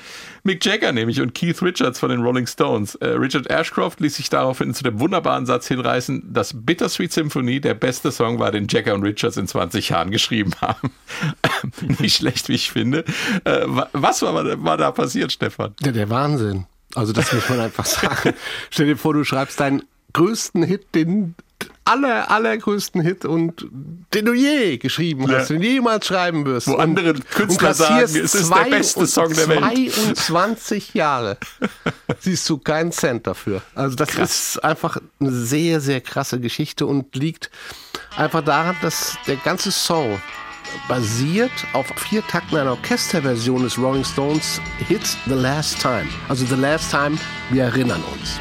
Mick 0.43 0.65
Jagger 0.65 0.91
nämlich 0.91 1.21
und 1.21 1.35
Keith 1.35 1.61
Richards 1.61 1.99
von 1.99 2.09
den 2.09 2.21
Rolling 2.21 2.47
Stones. 2.47 2.95
Äh, 2.95 3.09
Richard 3.09 3.49
Ashcroft 3.49 3.99
ließ 3.99 4.15
sich 4.15 4.29
daraufhin 4.29 4.73
zu 4.73 4.83
dem 4.83 4.99
wunderbaren 4.99 5.45
Satz 5.45 5.67
hinreißen, 5.67 6.33
dass 6.33 6.53
Bittersweet 6.55 7.13
Symphony 7.13 7.61
der 7.61 7.75
beste 7.75 8.11
Song 8.11 8.39
war, 8.39 8.51
den 8.51 8.67
Jagger 8.67 8.95
und 8.95 9.03
Richards 9.03 9.37
in 9.37 9.47
20 9.47 9.89
Jahren 9.89 10.11
geschrieben 10.11 10.53
haben. 10.61 10.91
nicht 11.99 12.17
schlecht, 12.17 12.49
wie 12.49 12.55
ich 12.55 12.71
finde. 12.71 13.05
Äh, 13.43 13.65
was 13.93 14.21
war, 14.21 14.33
war 14.63 14.77
da 14.77 14.91
passiert, 14.91 15.31
Stefan? 15.31 15.75
Ja, 15.81 15.91
der 15.91 16.09
Wahnsinn. 16.09 16.65
Also 16.95 17.13
das 17.13 17.31
muss 17.31 17.47
man 17.49 17.59
einfach 17.59 17.85
sagen. 17.85 18.33
Stell 18.69 18.87
dir 18.87 18.97
vor, 18.97 19.13
du 19.13 19.23
schreibst 19.23 19.59
deinen 19.59 19.83
größten 20.13 20.63
Hit, 20.63 20.93
den 20.95 21.35
aller, 21.85 22.29
allergrößten 22.29 23.01
Hit 23.01 23.25
und 23.25 23.65
den 24.13 24.25
du 24.25 24.33
je 24.33 24.77
geschrieben 24.77 25.23
hast, 25.23 25.49
ja. 25.49 25.55
den 25.55 25.61
du 25.61 25.67
jemals 25.67 26.07
schreiben 26.07 26.45
wirst. 26.45 26.67
Wo 26.67 26.73
und, 26.73 26.81
andere 26.81 27.13
Künstler 27.13 27.73
sagen, 27.73 28.03
es 28.03 28.15
ist 28.15 28.49
der 28.49 28.69
beste 28.69 29.07
Song 29.07 29.33
der 29.33 29.47
Welt. 29.47 29.93
22 29.93 30.93
Jahre 30.93 31.37
siehst 32.19 32.49
du 32.49 32.57
keinen 32.57 32.91
Cent 32.91 33.27
dafür. 33.27 33.61
Also 33.75 33.95
das 33.95 34.09
Krass. 34.09 34.55
ist 34.55 34.63
einfach 34.63 34.97
eine 35.19 35.31
sehr, 35.31 35.81
sehr 35.81 36.01
krasse 36.01 36.39
Geschichte 36.39 36.85
und 36.85 37.15
liegt 37.15 37.49
einfach 38.15 38.43
daran, 38.43 38.75
dass 38.81 39.17
der 39.27 39.37
ganze 39.37 39.71
Song 39.71 40.21
basiert 40.87 41.51
auf 41.73 41.87
vier 41.97 42.25
Takten 42.27 42.57
einer 42.57 42.71
Orchesterversion 42.71 43.63
des 43.63 43.77
Rolling 43.77 44.03
Stones 44.03 44.61
Hits 44.87 45.17
The 45.25 45.33
Last 45.33 45.79
Time. 45.81 46.07
Also 46.29 46.45
The 46.45 46.55
Last 46.55 46.91
Time, 46.91 47.17
wir 47.49 47.63
erinnern 47.63 48.03
uns. 48.11 48.39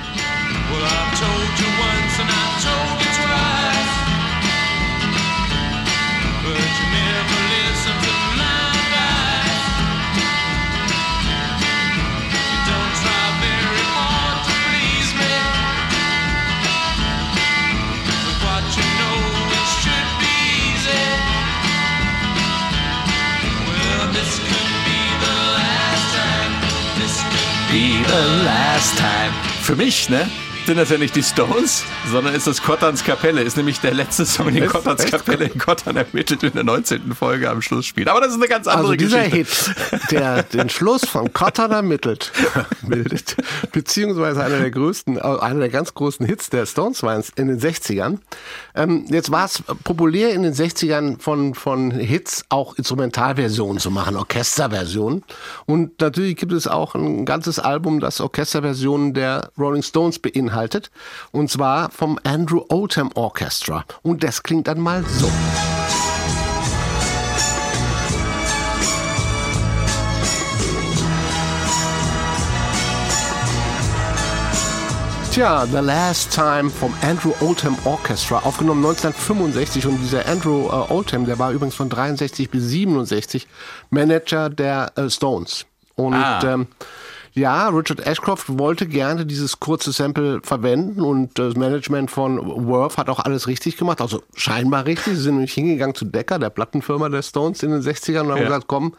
Well, 0.70 1.69
the 27.70 28.44
last 28.44 28.98
time. 28.98 29.32
Für 29.62 29.76
mich, 29.76 30.08
ne? 30.08 30.28
Sind 30.70 30.76
das 30.76 30.90
ja 30.90 30.98
nicht 30.98 31.16
die 31.16 31.24
Stones, 31.24 31.82
sondern 32.12 32.32
ist 32.32 32.46
das 32.46 32.62
Kottans 32.62 33.02
Kapelle. 33.02 33.42
Ist 33.42 33.56
nämlich 33.56 33.80
der 33.80 33.92
letzte 33.92 34.24
Song, 34.24 34.54
den 34.54 34.68
Kottans 34.68 35.04
Kapelle 35.04 35.46
in 35.46 35.58
Kottan 35.58 35.96
ermittelt 35.96 36.44
in 36.44 36.52
der 36.52 36.62
19. 36.62 37.12
Folge 37.12 37.50
am 37.50 37.60
Schluss 37.60 37.86
spielt. 37.86 38.06
Aber 38.06 38.20
das 38.20 38.28
ist 38.28 38.36
eine 38.36 38.46
ganz 38.46 38.68
andere 38.68 38.92
also 38.92 38.94
dieser 38.94 39.28
Geschichte. 39.28 39.74
Hit, 39.90 40.12
der 40.12 40.44
den 40.44 40.70
Schluss 40.70 41.04
von 41.04 41.32
Kottan 41.32 41.72
ermittelt, 41.72 42.30
bildet, 42.82 43.36
beziehungsweise 43.72 44.44
einer 44.44 44.60
der 44.60 44.70
größten, 44.70 45.16
äh, 45.16 45.20
einer 45.20 45.58
der 45.58 45.70
ganz 45.70 45.92
großen 45.92 46.24
Hits 46.24 46.50
der 46.50 46.66
Stones 46.66 47.02
war 47.02 47.20
in 47.34 47.48
den 47.48 47.58
60ern. 47.58 48.18
Ähm, 48.76 49.06
jetzt 49.08 49.32
war 49.32 49.46
es 49.46 49.64
populär 49.82 50.32
in 50.34 50.44
den 50.44 50.54
60ern 50.54 51.20
von, 51.20 51.54
von 51.54 51.90
Hits 51.90 52.44
auch 52.48 52.76
Instrumentalversionen 52.76 53.80
zu 53.80 53.90
machen, 53.90 54.14
Orchesterversionen. 54.14 55.24
Und 55.66 56.00
natürlich 56.00 56.36
gibt 56.36 56.52
es 56.52 56.68
auch 56.68 56.94
ein 56.94 57.24
ganzes 57.24 57.58
Album, 57.58 57.98
das 57.98 58.20
Orchesterversionen 58.20 59.14
der 59.14 59.50
Rolling 59.58 59.82
Stones 59.82 60.20
beinhaltet 60.20 60.59
geschaltet. 60.60 60.90
Und 61.32 61.50
zwar 61.50 61.90
vom 61.90 62.18
Andrew 62.24 62.64
Oldham 62.68 63.10
Orchestra. 63.14 63.84
Und 64.02 64.22
das 64.22 64.42
klingt 64.42 64.68
dann 64.68 64.80
mal 64.80 65.04
so. 65.04 65.30
Tja, 75.32 75.64
The 75.64 75.78
Last 75.78 76.34
Time 76.34 76.68
vom 76.68 76.92
Andrew 77.02 77.32
Oldham 77.40 77.76
Orchestra, 77.84 78.40
aufgenommen 78.40 78.84
1965. 78.84 79.86
Und 79.86 79.98
dieser 80.00 80.26
Andrew 80.26 80.66
äh, 80.66 80.92
Oldham, 80.92 81.24
der 81.24 81.38
war 81.38 81.52
übrigens 81.52 81.76
von 81.76 81.88
63 81.88 82.50
bis 82.50 82.64
67 82.64 83.46
Manager 83.90 84.50
der 84.50 84.92
äh, 84.96 85.08
Stones. 85.08 85.66
Und 85.94 86.14
ah. 86.14 86.40
ähm, 86.44 86.66
ja, 87.32 87.68
Richard 87.68 88.00
Ashcroft 88.06 88.58
wollte 88.58 88.86
gerne 88.86 89.24
dieses 89.26 89.60
kurze 89.60 89.92
Sample 89.92 90.40
verwenden 90.42 91.00
und 91.00 91.38
das 91.38 91.54
Management 91.54 92.10
von 92.10 92.38
Worth 92.66 92.96
hat 92.96 93.08
auch 93.08 93.20
alles 93.20 93.46
richtig 93.46 93.76
gemacht, 93.76 94.00
also 94.00 94.22
scheinbar 94.34 94.84
richtig. 94.86 95.14
Sie 95.14 95.22
sind 95.22 95.34
nämlich 95.34 95.52
hingegangen 95.52 95.94
zu 95.94 96.04
Decker, 96.04 96.38
der 96.38 96.50
Plattenfirma 96.50 97.08
der 97.08 97.22
Stones 97.22 97.62
in 97.62 97.70
den 97.70 97.82
60ern 97.82 98.22
und 98.22 98.30
haben 98.32 98.38
Ja. 98.38 98.44
gesagt, 98.44 98.64
komm, 98.66 98.94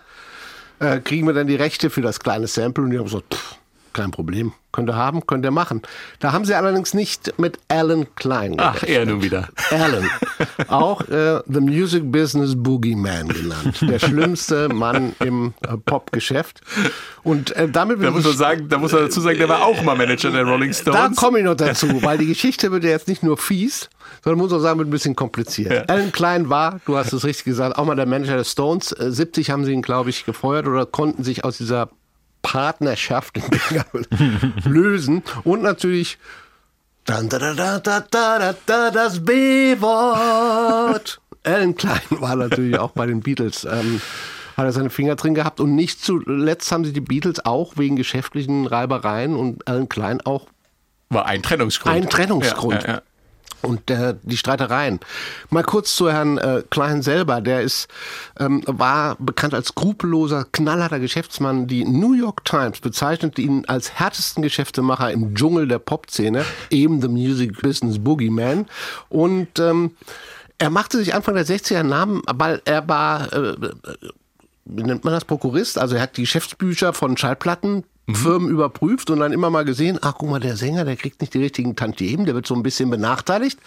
äh, 0.79 0.99
kriegen 0.99 1.27
wir 1.27 1.33
dann 1.33 1.47
die 1.47 1.55
Rechte 1.55 1.89
für 1.89 2.01
das 2.01 2.19
kleine 2.19 2.47
Sample? 2.47 2.83
Und 2.83 2.91
die 2.91 2.97
haben 2.97 3.05
gesagt, 3.05 3.33
pff, 3.33 3.55
kein 3.93 4.12
Problem, 4.12 4.54
könnt 4.71 4.89
ihr 4.89 4.95
haben, 4.95 5.25
könnt 5.27 5.43
ihr 5.45 5.51
machen. 5.51 5.82
Da 6.19 6.32
haben 6.32 6.45
sie 6.45 6.54
allerdings 6.56 6.93
nicht 6.93 7.38
mit 7.38 7.60
Alan 7.67 8.08
Klein 8.15 8.56
Ach, 8.58 8.73
gerechnet. 8.80 8.97
er 8.97 9.06
nun 9.06 9.21
wieder. 9.21 9.49
Alan, 9.71 10.10
auch 10.67 11.01
äh, 11.10 11.41
The 11.47 11.60
Music 11.60 12.12
Business 12.12 12.54
Boogeyman 12.56 13.27
genannt. 13.30 13.82
Der 13.82 13.99
schlimmste 14.08 14.69
Mann 14.69 15.13
im 15.19 15.54
äh, 15.62 15.77
Popgeschäft. 15.77 16.62
Und 17.23 17.56
äh, 17.56 17.69
damit 17.69 17.99
will 17.99 18.06
Da 18.06 18.12
muss 18.12 18.23
man 18.23 18.36
sagen, 18.38 18.69
da 18.69 18.77
muss 18.77 18.91
man 18.91 19.01
dazu 19.04 19.21
sagen, 19.21 19.38
der 19.38 19.49
war 19.49 19.65
auch 19.65 19.82
mal 19.84 19.95
Manager 19.95 20.32
der 20.32 20.43
Rolling 20.43 20.71
da 20.71 20.93
Stones. 20.93 21.17
komme 21.17 21.39
ich 21.39 21.45
noch 21.45 21.56
dazu, 21.56 21.88
weil 22.04 22.17
die 22.17 22.27
Geschichte 22.27 22.71
wird 22.71 22.84
ja 22.84 22.91
jetzt 22.91 23.08
nicht 23.08 23.23
nur 23.23 23.38
fies, 23.38 23.89
sondern 24.23 24.39
muss 24.39 24.54
auch 24.54 24.60
sagen, 24.60 24.80
wird 24.80 24.88
ein 24.88 24.91
bisschen 24.91 25.15
kompliziert. 25.15 25.89
Alan 25.89 26.12
Klein 26.12 26.49
war, 26.49 26.80
du 26.86 26.97
hast 26.97 27.13
es 27.13 27.23
richtig 27.23 27.45
gesagt, 27.45 27.77
auch 27.77 27.86
mal 27.86 27.95
der 27.95 28.06
Manager 28.06 28.38
der 28.38 28.43
Stones. 28.43 28.91
Äh, 28.93 29.12
70 29.12 29.49
haben 29.51 29.65
sie 29.65 29.73
ihn, 29.73 29.82
glaube 29.82 30.10
ich, 30.10 30.25
gefeuert 30.25 30.67
oder 30.67 30.86
konnten 30.86 31.23
sich 31.23 31.43
aus 31.43 31.58
dieser 31.58 31.89
Partnerschaften 32.41 33.43
lösen 34.65 35.23
und 35.43 35.62
natürlich 35.62 36.17
da, 37.06 37.21
da, 37.23 38.54
da, 38.65 38.91
das 38.91 39.25
B-Wort. 39.25 41.19
Alan 41.43 41.75
Klein 41.75 42.01
war 42.10 42.36
natürlich 42.36 42.77
auch 42.77 42.91
bei 42.91 43.08
den 43.08 43.21
Beatles. 43.21 43.65
Ähm, 43.65 44.01
hat 44.56 44.65
er 44.65 44.71
seine 44.71 44.89
Finger 44.89 45.15
drin 45.15 45.34
gehabt. 45.34 45.60
Und 45.60 45.75
nicht 45.75 46.04
zuletzt 46.04 46.71
haben 46.71 46.86
sie 46.86 46.93
die 46.93 47.01
Beatles 47.01 47.43
auch 47.45 47.77
wegen 47.77 47.95
geschäftlichen 47.95 48.67
Reibereien 48.67 49.36
und 49.36 49.67
Alan 49.67 49.89
Klein 49.89 50.21
auch. 50.21 50.47
War 51.10 51.25
ein 51.25 51.41
Trennungsgrund. 51.41 51.95
Ein 51.95 52.10
Trennungsgrund. 52.10 52.84
Ja, 52.84 52.88
ja, 52.88 52.93
ja. 52.95 53.01
Und 53.62 53.89
äh, 53.89 54.15
die 54.24 54.38
Streitereien. 54.38 55.00
Mal 55.50 55.63
kurz 55.63 55.95
zu 55.95 56.12
Herrn 56.12 56.38
äh, 56.38 56.63
Klein 56.69 57.02
selber. 57.02 57.41
Der 57.41 57.62
ist, 57.62 57.88
ähm, 58.39 58.63
war 58.65 59.15
bekannt 59.19 59.54
als 59.54 59.69
skrupelloser, 59.69 60.45
knallharter 60.52 61.00
Geschäftsmann. 61.00 61.67
Die 61.67 61.86
New 61.86 62.13
York 62.13 62.45
Times 62.45 62.80
bezeichnete 62.80 63.41
ihn 63.41 63.65
als 63.67 63.93
härtesten 63.93 64.43
Geschäftemacher 64.43 65.12
im 65.12 65.36
Dschungel 65.36 65.67
der 65.67 65.80
Popszene, 65.80 66.45
eben 66.69 67.02
The 67.02 67.08
Music 67.08 67.62
Business 67.62 68.00
Boogeyman. 68.00 68.65
Und 69.10 69.60
ähm, 69.60 69.91
er 70.58 70.69
machte 70.69 70.97
sich 70.97 71.13
Anfang 71.13 71.36
der 71.36 71.45
60er 71.45 71.80
einen 71.80 71.89
Namen, 71.89 72.21
weil 72.28 72.62
er 72.65 72.88
war 72.88 73.32
äh, 73.34 73.56
wie 74.65 74.84
nennt 74.84 75.04
man 75.04 75.13
das, 75.13 75.26
Prokurist. 75.26 75.78
Also 75.78 75.95
er 75.95 76.02
hat 76.02 76.17
die 76.17 76.21
Geschäftsbücher 76.21 76.93
von 76.93 77.17
Schallplatten 77.17 77.84
Firmen 78.09 78.49
überprüft 78.49 79.09
und 79.09 79.19
dann 79.19 79.31
immer 79.31 79.49
mal 79.49 79.65
gesehen, 79.65 79.99
ach 80.01 80.15
guck 80.17 80.29
mal, 80.29 80.39
der 80.39 80.57
Sänger, 80.57 80.85
der 80.85 80.95
kriegt 80.95 81.21
nicht 81.21 81.33
die 81.33 81.39
richtigen 81.39 81.75
Tantiemen, 81.75 82.25
der 82.25 82.35
wird 82.35 82.47
so 82.47 82.55
ein 82.55 82.63
bisschen 82.63 82.89
benachteiligt. 82.89 83.59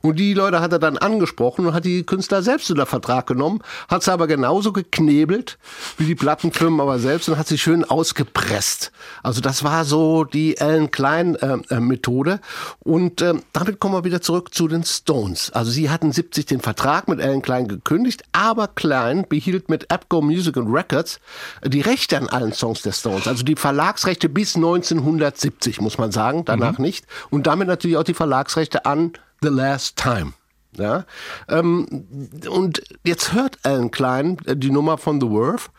Und 0.00 0.18
die 0.18 0.34
Leute 0.34 0.60
hat 0.60 0.72
er 0.72 0.78
dann 0.78 0.98
angesprochen 0.98 1.66
und 1.66 1.74
hat 1.74 1.84
die 1.84 2.04
Künstler 2.04 2.42
selbst 2.42 2.70
unter 2.70 2.86
Vertrag 2.86 3.26
genommen, 3.26 3.60
hat 3.88 4.02
sie 4.02 4.12
aber 4.12 4.26
genauso 4.26 4.72
geknebelt 4.72 5.58
wie 5.98 6.06
die 6.06 6.14
Plattenfirmen 6.14 6.80
aber 6.80 6.98
selbst 6.98 7.28
und 7.28 7.38
hat 7.38 7.46
sie 7.46 7.58
schön 7.58 7.84
ausgepresst. 7.84 8.92
Also 9.22 9.40
das 9.40 9.62
war 9.62 9.84
so 9.84 10.24
die 10.24 10.60
Alan 10.60 10.90
Klein 10.90 11.36
äh, 11.36 11.58
äh, 11.68 11.80
Methode. 11.80 12.40
Und 12.80 13.22
ähm, 13.22 13.42
damit 13.52 13.80
kommen 13.80 13.94
wir 13.94 14.04
wieder 14.04 14.20
zurück 14.20 14.54
zu 14.54 14.68
den 14.68 14.84
Stones. 14.84 15.50
Also 15.52 15.70
sie 15.70 15.90
hatten 15.90 16.12
70 16.12 16.46
den 16.46 16.60
Vertrag 16.60 17.08
mit 17.08 17.20
Alan 17.20 17.42
Klein 17.42 17.68
gekündigt, 17.68 18.24
aber 18.32 18.68
Klein 18.68 19.26
behielt 19.28 19.68
mit 19.68 19.90
Apco 19.90 20.20
Music 20.20 20.56
and 20.56 20.72
Records 20.72 21.20
die 21.64 21.80
Rechte 21.80 22.16
an 22.16 22.28
allen 22.28 22.52
Songs 22.52 22.82
der 22.82 22.92
Stones. 22.92 23.28
Also 23.28 23.44
die 23.44 23.56
Verlagsrechte 23.92 24.30
bis 24.30 24.56
1970, 24.56 25.82
muss 25.82 25.98
man 25.98 26.12
sagen, 26.12 26.46
danach 26.46 26.78
nicht. 26.78 27.06
Und 27.28 27.46
damit 27.46 27.68
natürlich 27.68 27.98
auch 27.98 28.04
die 28.04 28.14
Verlagsrechte 28.14 28.86
an 28.86 29.12
The 29.42 29.48
Last 29.48 29.96
Time. 29.96 30.32
Ja, 30.78 31.04
ähm, 31.50 32.06
und 32.48 32.82
jetzt 33.04 33.34
hört 33.34 33.58
Alan 33.62 33.90
Klein 33.90 34.38
äh, 34.46 34.56
die 34.56 34.70
Nummer 34.70 34.96
von 34.96 35.20
The 35.20 35.28
Worth 35.28 35.70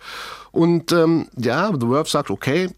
und 0.52 0.91
ähm, 0.91 1.30
ja, 1.36 1.71
The 1.73 1.88
Worth 1.88 2.10
sagt, 2.10 2.30
okay, 2.30 2.69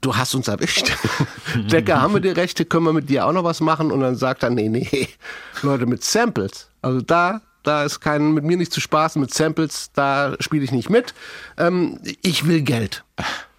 du 0.00 0.16
hast 0.16 0.34
uns 0.34 0.48
erwischt. 0.48 0.96
Decker, 1.70 2.00
haben 2.00 2.14
wir 2.14 2.22
die 2.22 2.30
Rechte, 2.30 2.64
können 2.64 2.86
wir 2.86 2.94
mit 2.94 3.10
dir 3.10 3.26
auch 3.26 3.32
noch 3.32 3.44
was 3.44 3.60
machen? 3.60 3.92
Und 3.92 4.00
dann 4.00 4.16
sagt 4.16 4.44
er, 4.44 4.48
nee, 4.48 4.70
nee, 4.70 5.10
Leute, 5.62 5.84
mit 5.84 6.02
Samples. 6.02 6.70
Also 6.80 7.02
da, 7.02 7.42
da 7.62 7.84
ist 7.84 8.00
kein, 8.00 8.32
mit 8.32 8.44
mir 8.44 8.56
nicht 8.56 8.72
zu 8.72 8.80
spaßen, 8.80 9.20
mit 9.20 9.34
Samples, 9.34 9.90
da 9.92 10.36
spiele 10.40 10.64
ich 10.64 10.72
nicht 10.72 10.88
mit. 10.88 11.12
Ähm, 11.58 12.00
ich 12.22 12.46
will 12.46 12.62
Geld. 12.62 13.04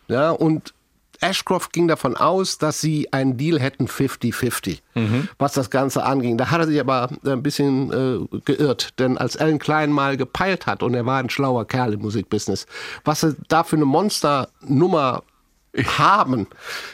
Ja, 0.08 0.32
und 0.32 0.74
Ashcroft 1.20 1.74
ging 1.74 1.88
davon 1.88 2.16
aus, 2.16 2.58
dass 2.58 2.80
sie 2.80 3.12
einen 3.12 3.38
Deal 3.38 3.60
hätten 3.60 3.88
50-50, 3.88 4.82
was 5.40 5.54
das 5.54 5.70
Ganze 5.70 6.04
anging. 6.04 6.38
Da 6.38 6.52
hat 6.52 6.62
er 6.62 6.68
sich 6.68 6.80
aber 6.80 7.10
ein 7.26 7.42
bisschen 7.42 7.92
äh, 7.92 8.40
geirrt, 8.46 9.00
denn 9.00 9.18
als 9.18 9.38
Alan 9.38 9.60
Klein 9.60 9.92
mal 9.92 10.18
gepeilt 10.18 10.68
hat, 10.68 10.84
und 10.84 10.94
er 10.94 11.06
war 11.06 11.20
ein 11.20 11.30
schlauer 11.30 11.66
Kerl 11.68 11.94
im 11.94 12.02
Musikbusiness, 12.02 12.68
was 13.04 13.24
er 13.24 13.36
da 13.48 13.64
für 13.64 13.76
eine 13.76 13.86
Monsternummer 13.86 15.24
haben, 15.98 16.48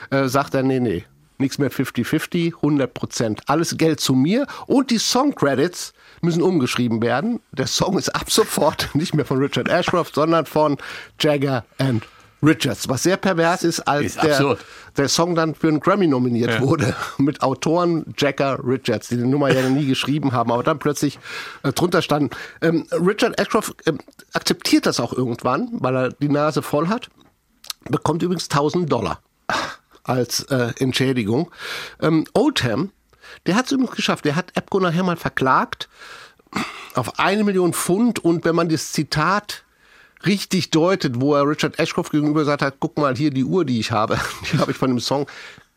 äh, 0.10 0.28
sagt 0.28 0.54
er, 0.56 0.63
nee, 0.63 0.80
nee, 0.80 1.06
nichts 1.38 1.58
mehr 1.58 1.71
50-50, 1.71 2.56
100 2.56 2.93
Prozent. 2.93 3.41
Alles 3.47 3.78
Geld 3.78 3.99
zu 3.99 4.13
mir 4.13 4.47
und 4.67 4.91
die 4.91 4.97
Songcredits 4.97 5.93
müssen 6.21 6.41
umgeschrieben 6.41 7.02
werden. 7.02 7.41
Der 7.52 7.67
Song 7.67 7.97
ist 7.97 8.10
ab 8.10 8.32
sofort 8.32 8.89
nicht 8.93 9.13
mehr 9.13 9.26
von 9.26 9.39
Richard 9.39 9.67
Ashcroft, 9.67 10.15
sondern 10.15 10.45
von 10.45 10.78
Jagger 11.19 11.65
and 11.78 12.04
Richards, 12.43 12.89
was 12.89 13.03
sehr 13.03 13.17
pervers 13.17 13.63
ist, 13.63 13.79
als 13.82 14.15
Ist 14.15 14.23
der, 14.23 14.58
der 14.97 15.08
Song 15.10 15.34
dann 15.34 15.56
für 15.56 15.69
einen 15.69 15.79
Grammy 15.79 16.08
nominiert 16.08 16.51
Ja. 16.51 16.62
wurde 16.62 16.95
mit 17.17 17.41
Autoren 17.41 18.13
Jagger 18.17 18.60
Richards, 18.63 19.08
die 19.08 19.17
die 19.17 19.23
Nummer 19.23 19.51
ja 19.51 19.67
nie 19.69 19.86
geschrieben 19.86 20.34
haben, 20.34 20.51
aber 20.51 20.63
dann 20.63 20.79
plötzlich 20.79 21.19
äh, 21.63 21.71
drunter 21.71 22.01
standen. 22.01 22.32
Ähm, 22.62 22.86
Richard 22.91 23.39
Ashcroft 23.39 23.73
ähm, 23.86 23.99
akzeptiert 24.34 24.86
das 24.86 24.99
auch 24.99 25.13
irgendwann, 25.13 25.69
weil 25.73 25.95
er 25.95 26.10
die 26.12 26.29
Nase 26.29 26.62
voll 26.62 26.89
hat, 26.89 27.10
bekommt 27.86 28.21
übrigens 28.23 28.45
1000 28.49 28.91
Dollar 28.91 29.21
als 30.03 30.43
äh, 30.43 30.73
Entschädigung. 30.79 31.49
Ähm, 32.01 32.25
Oldham, 32.34 32.91
der 33.45 33.56
hat 33.56 33.67
es 33.67 33.71
übrigens 33.71 33.95
geschafft, 33.95 34.25
der 34.25 34.36
hat 34.36 34.51
Epco 34.56 34.79
nachher 34.79 35.03
mal 35.03 35.15
verklagt 35.15 35.88
auf 36.93 37.19
eine 37.19 37.43
Million 37.43 37.73
Pfund 37.73 38.19
und 38.19 38.45
wenn 38.45 38.56
man 38.56 38.69
das 38.69 38.91
Zitat 38.91 39.63
richtig 40.25 40.69
deutet, 40.71 41.19
wo 41.21 41.36
er 41.36 41.47
Richard 41.47 41.79
Ashcroft 41.79 42.12
gegenüber 42.12 42.41
gesagt 42.41 42.62
hat, 42.62 42.75
guck 42.79 42.97
mal 42.97 43.15
hier 43.15 43.31
die 43.31 43.43
Uhr, 43.43 43.65
die 43.65 43.79
ich 43.79 43.91
habe, 43.91 44.19
die 44.53 44.57
habe 44.59 44.71
ich 44.71 44.77
von 44.77 44.89
dem 44.89 44.99
Song, 44.99 45.27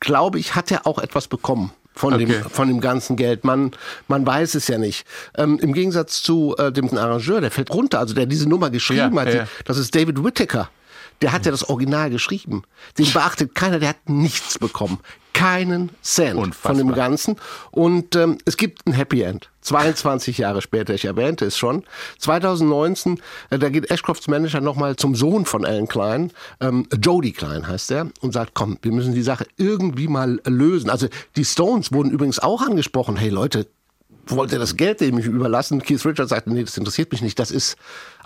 glaube 0.00 0.38
ich, 0.38 0.54
hat 0.54 0.70
er 0.70 0.87
auch 0.87 0.98
etwas 0.98 1.28
bekommen. 1.28 1.72
Von, 1.94 2.12
Okay. 2.12 2.26
dem, 2.26 2.42
von 2.50 2.68
dem 2.68 2.80
ganzen 2.82 3.16
Geld. 3.16 3.44
Man, 3.44 3.70
man 4.06 4.26
weiß 4.26 4.54
es 4.54 4.68
ja 4.68 4.76
nicht. 4.76 5.06
Ähm, 5.38 5.59
Im 5.59 5.72
Gegensatz 5.72 6.22
zu 6.22 6.54
äh, 6.59 6.70
dem 6.70 6.94
Arrangeur, 6.94 7.40
der 7.40 7.50
fällt 7.50 7.70
runter, 7.70 8.00
also 8.00 8.12
der 8.12 8.26
diese 8.26 8.46
Nummer 8.46 8.68
geschrieben 8.68 9.14
Ja, 9.16 9.20
hat, 9.22 9.32
ja. 9.32 9.48
das 9.64 9.78
ist 9.78 9.94
David 9.94 10.22
Whittaker. 10.22 10.68
Der 11.22 11.33
hat 11.33 11.46
ja 11.46 11.50
das 11.50 11.68
Original 11.68 12.11
geschrieben. 12.11 12.62
Den 12.98 13.12
beachtet 13.12 13.55
keiner, 13.55 13.79
der 13.79 13.90
hat 13.90 14.09
nichts 14.09 14.59
bekommen. 14.59 14.98
Keinen 15.33 15.90
Cent 16.02 16.37
Unfassbar. 16.37 16.74
von 16.74 16.79
dem 16.79 16.94
Ganzen. 16.94 17.37
Und 17.70 18.16
ähm, 18.16 18.38
es 18.46 18.57
gibt 18.57 18.87
ein 18.87 18.92
Happy 18.92 19.20
End. 19.20 19.50
22 19.61 20.38
Jahre 20.38 20.62
später, 20.62 20.94
ich 20.94 21.05
erwähnte 21.05 21.44
es 21.44 21.59
schon. 21.59 21.85
2019, 22.18 23.20
äh, 23.50 23.59
da 23.59 23.68
geht 23.68 23.90
Ashcrofts 23.90 24.29
Manager 24.29 24.61
nochmal 24.61 24.96
zum 24.96 25.14
Sohn 25.14 25.44
von 25.44 25.66
Alan 25.66 25.88
Klein, 25.88 26.33
ähm, 26.61 26.87
Jody 27.02 27.33
Klein 27.33 27.66
heißt 27.66 27.90
er, 27.90 28.09
und 28.20 28.33
sagt, 28.33 28.52
komm, 28.55 28.79
wir 28.81 28.92
müssen 28.92 29.14
die 29.14 29.22
Sache 29.22 29.46
irgendwie 29.59 30.09
mal 30.09 30.40
lösen. 30.46 30.88
Also 30.88 31.09
die 31.37 31.44
Stones 31.44 31.92
wurden 31.92 32.11
übrigens 32.11 32.38
auch 32.38 32.62
angesprochen. 32.62 33.16
Hey 33.16 33.29
Leute, 33.29 33.66
wollt 34.28 34.52
ihr 34.52 34.58
das 34.58 34.76
Geld 34.76 35.00
dem 35.00 35.18
überlassen? 35.18 35.82
Keith 35.82 36.04
Richards 36.04 36.30
sagte, 36.30 36.52
nee, 36.52 36.64
das 36.64 36.76
interessiert 36.76 37.12
mich 37.12 37.22
nicht. 37.22 37.38
Das 37.38 37.50
ist 37.50 37.76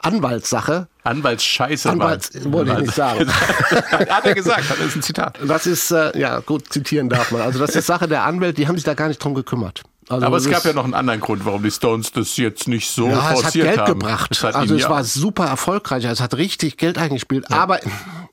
Anwaltssache. 0.02 0.88
Anwaltsscheiße. 1.04 1.90
Anwalts, 1.90 2.34
Mann. 2.34 2.52
wollte 2.52 2.72
ich 2.72 2.78
nicht 2.78 2.94
sagen. 2.94 3.28
hat 3.30 4.26
er 4.26 4.34
gesagt, 4.34 4.70
das 4.70 4.78
ist 4.78 4.96
ein 4.96 5.02
Zitat. 5.02 5.38
Das 5.46 5.66
ist, 5.66 5.90
äh, 5.90 6.18
ja, 6.18 6.40
gut, 6.40 6.72
zitieren 6.72 7.08
darf 7.08 7.30
man. 7.30 7.42
Also 7.42 7.58
das 7.58 7.76
ist 7.76 7.86
Sache 7.86 8.08
der 8.08 8.24
Anwälte, 8.24 8.54
die 8.54 8.68
haben 8.68 8.76
sich 8.76 8.84
da 8.84 8.94
gar 8.94 9.08
nicht 9.08 9.22
drum 9.22 9.34
gekümmert. 9.34 9.82
Also 10.10 10.26
Aber 10.26 10.36
es 10.38 10.50
gab 10.50 10.64
ja 10.64 10.72
noch 10.72 10.84
einen 10.84 10.94
anderen 10.94 11.20
Grund, 11.20 11.44
warum 11.44 11.62
die 11.62 11.70
Stones 11.70 12.10
das 12.10 12.36
jetzt 12.36 12.66
nicht 12.66 12.90
so 12.90 13.06
Ja, 13.06 13.12
es 13.12 13.22
hat 13.22 13.32
forciert 13.40 13.66
Geld 13.66 13.78
haben. 13.78 13.98
gebracht. 14.00 14.30
Es 14.32 14.42
hat 14.42 14.54
also 14.56 14.74
es 14.74 14.82
ja- 14.82 14.90
war 14.90 15.04
super 15.04 15.46
erfolgreich. 15.46 16.04
Es 16.04 16.20
hat 16.20 16.34
richtig 16.36 16.76
Geld 16.76 16.98
eingespielt. 16.98 17.50
Aber 17.52 17.78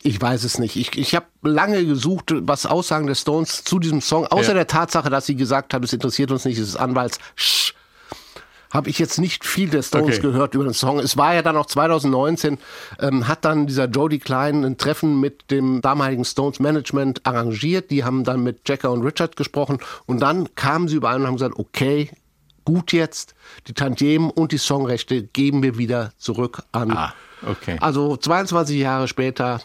ich 0.02 0.20
weiß 0.20 0.44
es 0.44 0.58
nicht. 0.58 0.76
Ich, 0.76 0.98
ich 0.98 1.14
habe 1.16 1.28
lange 1.44 1.86
gesucht, 1.86 2.34
was 2.36 2.66
Aussagen 2.66 3.06
der 3.06 3.14
Stones 3.16 3.64
zu 3.64 3.78
diesem 3.78 4.02
Song, 4.02 4.26
außer 4.26 4.50
Ja. 4.50 4.54
der 4.56 4.68
Tatsache, 4.68 5.10
dass 5.12 5.28
sie 5.28 5.36
gesagt 5.36 5.74
haben, 5.76 5.84
es 5.84 5.94
interessiert 5.94 6.32
uns 6.32 6.46
nicht, 6.46 6.58
es 6.58 6.68
ist 6.68 6.78
Anwalts. 6.78 7.20
Sch. 7.36 7.74
Habe 8.72 8.90
ich 8.90 9.00
jetzt 9.00 9.20
nicht 9.20 9.46
viel 9.46 9.70
der 9.70 9.82
Stones 9.82 10.18
Okay. 10.18 10.22
gehört 10.22 10.54
über 10.56 10.64
den 10.64 10.74
Song. 10.74 11.00
Es 11.00 11.18
war 11.18 11.34
ja 11.34 11.42
dann 11.42 11.58
auch 11.58 11.66
2019, 11.66 12.58
ähm, 13.00 13.28
hat 13.28 13.46
dann 13.46 13.68
dieser 13.68 13.86
Jody 13.86 14.20
Klein 14.20 14.64
ein 14.64 14.78
Treffen 14.78 15.20
mit 15.20 15.52
dem 15.52 15.82
damaligen 15.82 16.26
Stones 16.26 16.60
Management 16.60 17.26
arrangiert. 17.26 17.92
Die 17.92 18.04
haben 18.04 18.24
dann 18.24 18.44
mit 18.44 18.68
Jacker 18.68 18.92
und 18.92 19.04
Richard 19.04 19.36
gesprochen 19.36 19.80
und 20.06 20.20
dann 20.22 20.54
kamen 20.56 20.88
sie 20.88 20.96
überein 20.98 21.22
und 21.22 21.28
haben 21.28 21.36
gesagt, 21.36 21.58
okay, 21.58 22.10
gut 22.66 22.92
jetzt, 22.92 23.34
die 23.68 23.74
Tantiemen 23.74 24.30
und 24.30 24.52
die 24.52 24.58
Songrechte 24.58 25.24
geben 25.24 25.64
wir 25.64 25.78
wieder 25.78 26.12
zurück 26.18 26.64
an. 26.74 26.92
Ah, 26.92 27.14
okay. 27.46 27.78
Also 27.80 28.18
22 28.18 28.78
Jahre 28.78 29.08
später 29.08 29.62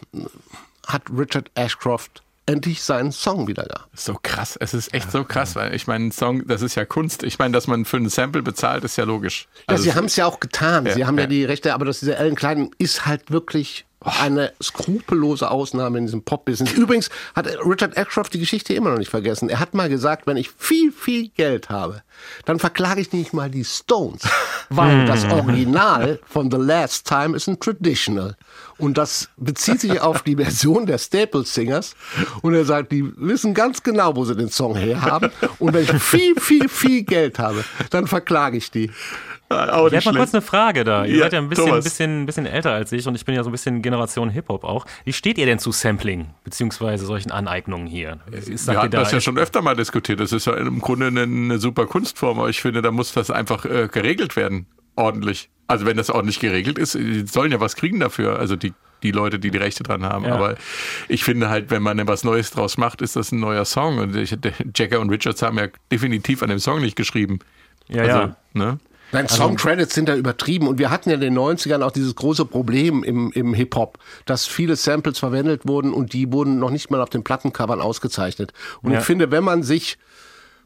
hat 0.87 1.03
Richard 1.15 1.51
Ashcroft 1.55 2.23
endlich 2.45 2.83
seinen 2.83 3.11
Song 3.11 3.47
wieder 3.47 3.63
da. 3.63 3.85
So 3.93 4.17
krass, 4.21 4.57
es 4.59 4.73
ist 4.73 4.93
echt 4.93 5.11
so 5.11 5.23
krass, 5.23 5.55
weil 5.55 5.73
ich 5.73 5.87
meine, 5.87 6.05
ein 6.07 6.11
Song, 6.11 6.45
das 6.47 6.61
ist 6.61 6.75
ja 6.75 6.85
Kunst. 6.85 7.23
Ich 7.23 7.39
meine, 7.39 7.53
dass 7.53 7.67
man 7.67 7.85
für 7.85 7.97
ein 7.97 8.09
Sample 8.09 8.41
bezahlt, 8.43 8.83
ist 8.83 8.97
ja 8.97 9.05
logisch. 9.05 9.47
Ja, 9.59 9.63
Also 9.67 9.83
sie 9.83 9.89
es- 9.89 9.95
haben 9.95 10.05
es 10.05 10.15
ja 10.15 10.25
auch 10.25 10.39
getan. 10.39 10.85
sie 10.91 10.99
Ja, 10.99 11.07
haben 11.07 11.15
ja, 11.17 11.21
ja. 11.23 11.27
die 11.27 11.45
Rechte, 11.45 11.73
aber 11.73 11.85
das 11.85 11.99
dieser 12.01 12.17
Ellen 12.17 12.35
Klein 12.35 12.71
ist 12.77 13.05
halt 13.05 13.31
wirklich 13.31 13.85
eine 14.03 14.53
skrupellose 14.61 15.49
Ausnahme 15.49 15.97
in 15.97 16.05
diesem 16.05 16.23
Pop-Business. 16.23 16.73
Übrigens 16.77 17.09
hat 17.35 17.47
Richard 17.65 17.97
Ashcroft 17.97 18.33
die 18.33 18.39
Geschichte 18.39 18.73
immer 18.73 18.91
noch 18.91 18.97
nicht 18.97 19.09
vergessen. 19.09 19.49
Er 19.49 19.59
hat 19.59 19.73
mal 19.73 19.89
gesagt, 19.89 20.27
wenn 20.27 20.37
ich 20.37 20.51
viel, 20.57 20.91
viel 20.91 21.29
Geld 21.29 21.69
habe, 21.69 22.03
dann 22.45 22.59
verklage 22.59 23.01
ich 23.01 23.11
nicht 23.11 23.33
mal 23.33 23.49
die 23.49 23.65
Stones, 23.65 24.21
weil 24.69 25.05
das 25.05 25.25
Original 25.25 26.19
von 26.25 26.51
The 26.51 26.57
Last 26.57 27.07
Time 27.07 27.35
ist 27.35 27.47
ein 27.47 27.59
Traditional. 27.59 28.35
Und 28.77 28.97
das 28.97 29.29
bezieht 29.37 29.81
sich 29.81 30.01
auf 30.01 30.23
die 30.23 30.35
Version 30.35 30.85
der 30.85 30.97
Staples 30.97 31.53
Singers. 31.53 31.95
Und 32.41 32.53
er 32.53 32.65
sagt, 32.65 32.91
die 32.91 33.11
wissen 33.17 33.53
ganz 33.53 33.83
genau, 33.83 34.15
wo 34.15 34.25
sie 34.25 34.35
den 34.35 34.49
Song 34.49 34.75
herhaben. 34.75 35.31
Und 35.59 35.73
wenn 35.73 35.83
ich 35.83 35.93
viel, 36.01 36.39
viel, 36.39 36.67
viel 36.67 37.03
Geld 37.03 37.39
habe, 37.39 37.63
dann 37.91 38.07
verklage 38.07 38.57
ich 38.57 38.71
die. 38.71 38.91
Auch 39.49 39.87
Ich 39.91 39.95
habe 40.05 40.13
mal 40.13 40.19
kurz 40.21 40.33
eine 40.33 40.41
Frage 40.41 40.83
da. 40.83 41.05
Ihr 41.05 41.15
Ja, 41.17 41.23
seid 41.23 41.33
ja 41.33 41.39
ein 41.39 41.49
bisschen, 41.49 41.65
Thomas. 41.67 41.83
bisschen, 41.83 42.25
bisschen 42.25 42.45
älter 42.47 42.71
als 42.71 42.91
ich 42.91 43.07
und 43.07 43.13
ich 43.15 43.23
bin 43.23 43.35
ja 43.35 43.43
so 43.43 43.49
ein 43.49 43.51
bisschen 43.51 43.81
Generation 43.83 44.29
Hip-Hop 44.31 44.63
auch. 44.63 44.85
Wie 45.05 45.13
steht 45.13 45.37
ihr 45.37 45.45
denn 45.45 45.59
zu 45.59 45.71
Sampling, 45.71 46.27
beziehungsweise 46.43 47.05
solchen 47.05 47.31
Aneignungen 47.31 47.85
hier? 47.85 48.17
Ist- 48.31 48.67
Wir 48.67 48.77
hatten 48.79 48.91
da- 48.91 49.01
das 49.01 49.11
ja 49.11 49.21
schon 49.21 49.37
öfter 49.37 49.61
mal 49.61 49.75
diskutiert. 49.75 50.19
Das 50.19 50.31
ist 50.31 50.45
ja 50.47 50.53
im 50.55 50.79
Grunde 50.79 51.07
eine, 51.07 51.23
eine 51.23 51.59
super 51.59 51.85
Kunstform, 51.85 52.39
aber 52.39 52.49
ich 52.49 52.61
finde, 52.61 52.81
da 52.81 52.89
muss 52.91 53.13
das 53.13 53.29
einfach 53.29 53.65
äh, 53.65 53.87
geregelt 53.91 54.35
werden. 54.35 54.65
Ordentlich. 54.95 55.49
Also 55.67 55.85
wenn 55.85 55.97
das 55.97 56.09
ordentlich 56.09 56.39
geregelt 56.39 56.77
ist, 56.79 56.95
die 56.95 57.25
sollen 57.27 57.51
ja 57.51 57.59
was 57.59 57.75
kriegen 57.75 57.99
dafür. 57.99 58.39
Also 58.39 58.55
die, 58.55 58.73
die 59.03 59.11
Leute, 59.11 59.39
die 59.39 59.49
die 59.51 59.57
Rechte 59.57 59.83
dran 59.83 60.03
haben. 60.03 60.25
Ja. 60.25 60.35
Aber 60.35 60.55
ich 61.09 61.23
finde 61.23 61.49
halt, 61.49 61.69
wenn 61.71 61.81
man 61.83 62.05
was 62.07 62.23
Neues 62.23 62.51
draus 62.51 62.77
macht, 62.77 63.01
ist 63.01 63.15
das 63.15 63.31
ein 63.31 63.39
neuer 63.39 63.65
Song. 63.65 63.97
Und 63.99 64.15
Jacker 64.75 64.99
und 64.99 65.09
Richards 65.09 65.41
haben 65.41 65.57
ja 65.57 65.67
definitiv 65.91 66.41
an 66.43 66.49
dem 66.49 66.59
Song 66.59 66.81
nicht 66.81 66.95
geschrieben. 66.95 67.39
Ja, 67.87 68.01
also, 68.03 68.17
ja. 68.17 68.35
Ne? 68.53 68.77
Nein, 69.13 69.27
Songcredits 69.29 69.93
sind 69.93 70.09
da 70.09 70.15
übertrieben 70.15 70.67
und 70.67 70.79
wir 70.79 70.89
hatten 70.89 71.09
ja 71.09 71.15
in 71.15 71.21
den 71.21 71.37
90ern 71.37 71.81
auch 71.83 71.91
dieses 71.91 72.15
große 72.15 72.45
Problem 72.45 73.03
im, 73.03 73.31
im 73.31 73.53
Hip-Hop, 73.53 73.99
dass 74.25 74.45
viele 74.47 74.75
Samples 74.75 75.19
verwendet 75.19 75.67
wurden 75.67 75.93
und 75.93 76.13
die 76.13 76.31
wurden 76.33 76.59
noch 76.59 76.71
nicht 76.71 76.89
mal 76.89 76.99
auf 77.01 77.09
den 77.09 77.23
Plattencovern 77.23 77.79
ausgezeichnet. 77.79 78.53
Und 78.81 78.91
Ja. 78.91 78.99
ich 78.99 79.05
finde, 79.05 79.31
wenn 79.31 79.43
man 79.43 79.63
sich 79.63 79.97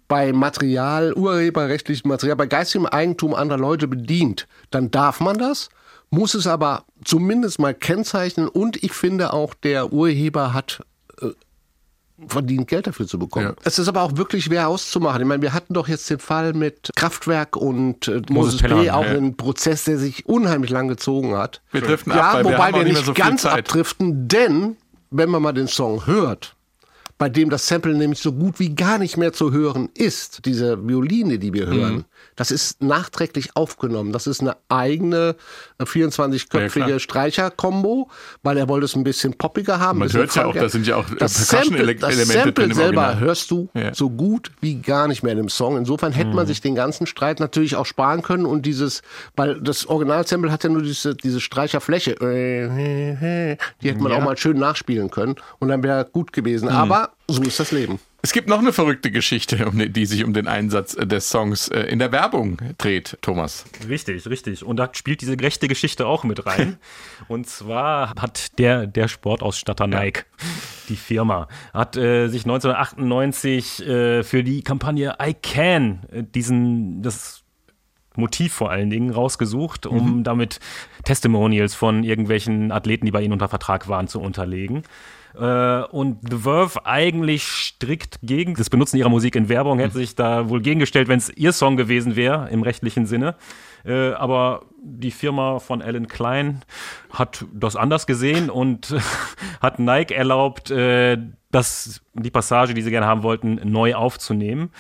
bei 0.08 0.32
Material, 0.32 1.14
urheberrechtlichem 1.14 2.08
Material, 2.10 2.38
bei 2.38 2.46
geistigem 2.46 2.86
Eigentum 2.86 3.34
anderer 3.34 3.60
Leute 3.60 3.88
bedient, 3.88 4.48
dann 4.72 4.90
darf 4.90 5.20
man 5.20 5.38
das, 5.38 5.70
muss 6.10 6.34
es 6.34 6.48
aber 6.48 6.86
zumindest 7.04 7.60
mal 7.60 7.74
kennzeichnen 7.74 8.48
und 8.48 8.82
ich 8.82 8.94
finde 8.94 9.34
auch, 9.34 9.54
der 9.54 9.92
Urheber 9.92 10.54
hat 10.54 10.82
verdient, 12.28 12.68
Geld 12.68 12.88
dafür 12.88 13.08
zu 13.08 13.20
bekommen. 13.20 13.48
Ja. 13.48 13.56
Es 13.64 13.78
ist 13.78 13.88
aber 13.88 14.02
auch 14.02 14.18
wirklich 14.18 14.46
schwer 14.46 14.68
auszumachen. 14.68 15.22
Ich 15.22 15.28
meine, 15.28 15.42
wir 15.42 15.54
hatten 15.54 15.74
doch 15.74 15.88
jetzt 15.88 16.10
den 16.10 16.20
Fall 16.20 16.54
mit 16.54 16.90
Kraftwerk 16.96 17.56
und 17.56 18.08
äh, 18.08 18.22
Moses 18.30 18.62
P. 18.62 18.90
auch 18.90 19.04
ja. 19.04 19.12
einen 19.12 19.38
Prozess, 19.38 19.84
der 19.84 19.98
sich 19.98 20.26
unheimlich 20.26 20.72
lang 20.72 20.88
gezogen 20.88 21.36
hat. 21.36 21.62
Wir 21.72 21.82
driften 21.82 22.14
ja, 22.14 22.22
ab, 22.22 22.34
weil 22.36 22.46
wir 22.46 22.52
wobei 22.54 22.74
auch 22.74 22.78
wir 22.78 22.84
nicht 22.86 23.06
so 23.06 23.14
ganz 23.14 23.44
Zeit. 23.44 23.60
abdriften, 23.60 24.28
denn 24.28 24.78
wenn 25.12 25.30
man 25.30 25.42
mal 25.42 25.54
den 25.54 25.68
Song 25.68 26.08
hört, 26.08 26.56
bei 27.18 27.30
dem 27.30 27.50
das 27.50 27.68
Sample 27.68 27.94
nämlich 27.96 28.20
so 28.20 28.32
gut 28.32 28.60
wie 28.60 28.76
gar 28.76 28.98
nicht 28.98 29.18
mehr 29.18 29.34
zu 29.34 29.52
hören 29.52 29.90
ist, 29.94 30.46
diese 30.46 30.88
Violine, 30.88 31.40
die 31.40 31.54
wir 31.54 31.68
Mhm. 31.90 32.06
Das 32.38 32.52
ist 32.52 32.82
nachträglich 32.82 33.56
aufgenommen. 33.58 34.14
Das 34.14 34.26
ist 34.28 34.40
eine 34.40 34.56
eigene 34.70 35.36
äh, 35.80 35.84
24-köpfige 35.84 36.80
Ja, 36.80 36.86
klar. 36.88 37.00
Streicher-Kombo, 37.00 38.10
weil 38.44 38.58
er 38.58 38.70
wollte 38.70 38.86
es 38.86 38.96
ein 38.96 39.04
bisschen 39.04 39.34
poppiger 39.34 39.80
haben. 39.80 40.00
Man 40.00 40.12
hört's 40.14 40.36
ja 40.36 40.46
auch, 40.46 40.54
da 40.54 40.70
sind 40.70 40.88
ja 40.88 40.96
auch, 40.96 41.12
äh, 41.12 41.16
das 41.20 41.34
Sample, 41.50 41.96
das 41.96 42.16
Sample 42.28 42.74
selber 42.74 43.20
hörst 43.20 43.52
du 43.52 43.68
Ja. 43.74 43.94
so 43.94 44.10
gut 44.10 44.52
wie 44.62 44.76
gar 44.76 45.08
nicht 45.10 45.24
mehr 45.24 45.34
in 45.34 45.38
dem 45.40 45.50
Song. 45.50 45.76
Insofern 45.78 46.14
hätte 46.14 46.30
Mhm. 46.30 46.36
man 46.36 46.48
sich 46.48 46.62
den 46.62 46.76
ganzen 46.76 47.08
Streit 47.08 47.40
natürlich 47.40 47.76
auch 47.76 47.86
sparen 47.86 48.22
können 48.22 48.46
und 48.46 48.66
dieses, 48.66 49.02
weil 49.36 49.60
das 49.60 49.86
Originalsample 49.88 50.52
hat 50.52 50.64
ja 50.64 50.70
nur 50.70 50.84
diese, 50.84 51.16
diese 51.16 51.42
Streicherfläche, 51.42 52.16
die 53.82 53.90
hätte 53.90 54.00
man 54.04 54.12
Ja. 54.12 54.18
auch 54.20 54.24
mal 54.24 54.38
schön 54.38 54.58
nachspielen 54.58 55.10
können 55.10 55.36
und 55.60 55.68
dann 55.70 55.84
wäre 55.84 56.06
gut 56.06 56.28
Mhm. 56.30 56.32
gewesen. 56.34 56.70
Aber 56.70 57.12
so 57.28 57.42
ist 57.42 57.60
das 57.60 57.72
Leben. 57.72 58.00
Es 58.24 58.34
gibt 58.34 58.50
noch 58.50 58.60
eine 58.60 58.74
verrückte 58.74 59.12
Geschichte, 59.12 59.72
die 59.90 60.06
sich 60.06 60.24
um 60.24 60.34
den 60.34 60.48
Einsatz 60.48 60.96
äh, 60.96 61.06
des 61.06 61.30
Songs 61.30 61.68
äh, 61.68 61.82
in 61.82 62.00
der 62.00 62.12
Werbung 62.12 62.58
dreht, 62.78 63.18
Thomas. 63.22 63.66
Richtig, 63.88 64.28
richtig. 64.28 64.64
Und 64.64 64.78
da 64.78 64.90
spielt 64.94 65.22
diese 65.22 65.38
gerechte 65.38 65.68
Geschichte 65.68 66.08
auch 66.08 66.24
mit 66.24 66.46
rein. 66.46 66.78
Und 67.28 67.48
zwar 67.48 68.14
hat 68.20 68.58
der, 68.58 68.88
der 68.88 69.08
Sportausstatter 69.08 69.88
Nike, 69.88 70.26
die 70.90 70.96
Firma, 70.96 71.48
hat 71.74 71.96
äh, 71.96 72.28
sich 72.28 72.44
1998 72.44 73.88
äh, 73.88 74.24
für 74.24 74.44
die 74.44 74.64
Kampagne 74.64 75.16
I 75.22 75.34
Can 75.34 76.02
äh, 76.12 76.24
diesen, 76.24 77.04
das 77.04 77.44
Motiv 78.16 78.52
vor 78.52 78.72
allen 78.72 78.90
Dingen 78.90 79.12
rausgesucht, 79.12 79.86
um 79.86 80.24
damit 80.24 80.60
Testimonials 81.04 81.76
von 81.76 82.04
irgendwelchen 82.04 82.72
Athleten, 82.72 83.06
die 83.06 83.12
bei 83.12 83.22
ihnen 83.22 83.34
unter 83.34 83.48
Vertrag 83.48 83.88
waren, 83.88 84.08
zu 84.08 84.20
unterlegen. 84.20 84.82
Äh, 85.40 85.84
und 85.92 86.20
The 86.30 86.38
Verve 86.38 86.86
eigentlich 86.86 87.44
strikt 87.44 88.20
gegen 88.22 88.56
das 88.56 88.70
Benutzen 88.70 88.98
ihrer 88.98 89.10
Musik 89.10 89.36
in 89.36 89.50
Werbung, 89.50 89.80
hätte 89.80 89.98
sich 89.98 90.16
da 90.16 90.50
wohl 90.50 90.62
gegengestellt, 90.62 91.08
wenn 91.08 91.20
es 91.20 91.30
ihr 91.30 91.52
Song 91.52 91.78
gewesen 91.78 92.16
wäre, 92.16 92.50
im 92.50 92.64
rechtlichen 92.64 93.06
Sinne. 93.06 93.36
Äh, 93.86 94.12
aber 94.14 94.64
die 94.82 95.12
Firma 95.12 95.60
von 95.60 95.82
Alan 95.82 96.08
Klein 96.08 96.64
hat 97.12 97.46
das 97.54 97.76
anders 97.76 98.08
gesehen 98.08 98.50
und 98.50 98.96
hat 99.62 99.80
Nike 99.80 100.14
erlaubt, 100.14 100.72
äh, 100.72 101.18
das, 101.52 102.02
die 102.14 102.32
Passage, 102.32 102.74
die 102.74 102.82
sie 102.82 102.92
gerne 102.92 103.06
haben 103.06 103.24
wollten, 103.24 103.60
neu 103.64 103.96
aufzunehmen 103.96 104.72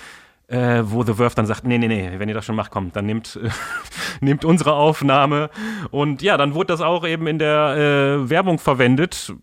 äh, 0.47 0.83
wo 0.83 1.03
The 1.03 1.13
Verve 1.13 1.35
dann 1.35 1.45
sagt, 1.45 1.65
nee, 1.65 1.77
nee, 1.77 1.87
nee, 1.87 2.11
wenn 2.17 2.29
ihr 2.29 2.35
das 2.35 2.45
schon 2.45 2.55
macht, 2.55 2.71
kommt, 2.71 2.95
dann 2.95 3.05
nehmt, 3.05 3.37
äh, 3.41 3.49
nehmt 4.21 4.45
unsere 4.45 4.73
Aufnahme. 4.73 5.49
Und 5.91 6.21
ja, 6.21 6.37
dann 6.37 6.53
wurde 6.53 6.67
das 6.67 6.81
auch 6.81 7.05
eben 7.05 7.27
in 7.27 7.39
der 7.39 7.75
äh, 8.23 8.29
Werbung 8.29 8.57
verwendet. 8.59 9.33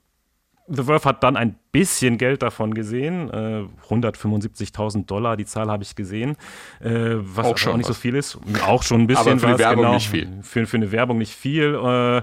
The 0.67 0.83
Verve 0.85 1.05
hat 1.09 1.23
dann 1.23 1.37
ein 1.37 1.57
bisschen 1.73 2.17
Geld 2.17 2.43
davon 2.43 2.73
gesehen, 2.73 3.29
äh, 3.31 3.65
175.000 3.89 5.05
Dollar, 5.07 5.37
die 5.37 5.45
Zahl 5.45 5.71
habe 5.71 5.83
ich 5.83 5.95
gesehen, 5.95 6.37
äh, 6.81 7.17
was 7.19 7.47
Auch 7.47 7.67
auch 7.69 7.77
nicht 7.77 7.89
was. 7.89 7.97
so 7.97 8.01
viel 8.01 8.15
ist. 8.15 8.39
Auch 8.67 8.83
schon 8.83 9.03
ein 9.03 9.07
bisschen 9.07 9.33
Aber 9.33 9.39
für 9.39 9.53
die 9.53 9.59
Werbung 9.59 9.83
genau. 9.83 9.95
nicht 9.95 10.09
viel. 10.09 10.29
Für, 10.43 10.67
für 10.67 10.77
eine 10.79 10.91
Werbung 10.91 11.19
nicht 11.19 11.35
viel. 11.35 11.75
Äh, 11.75 12.23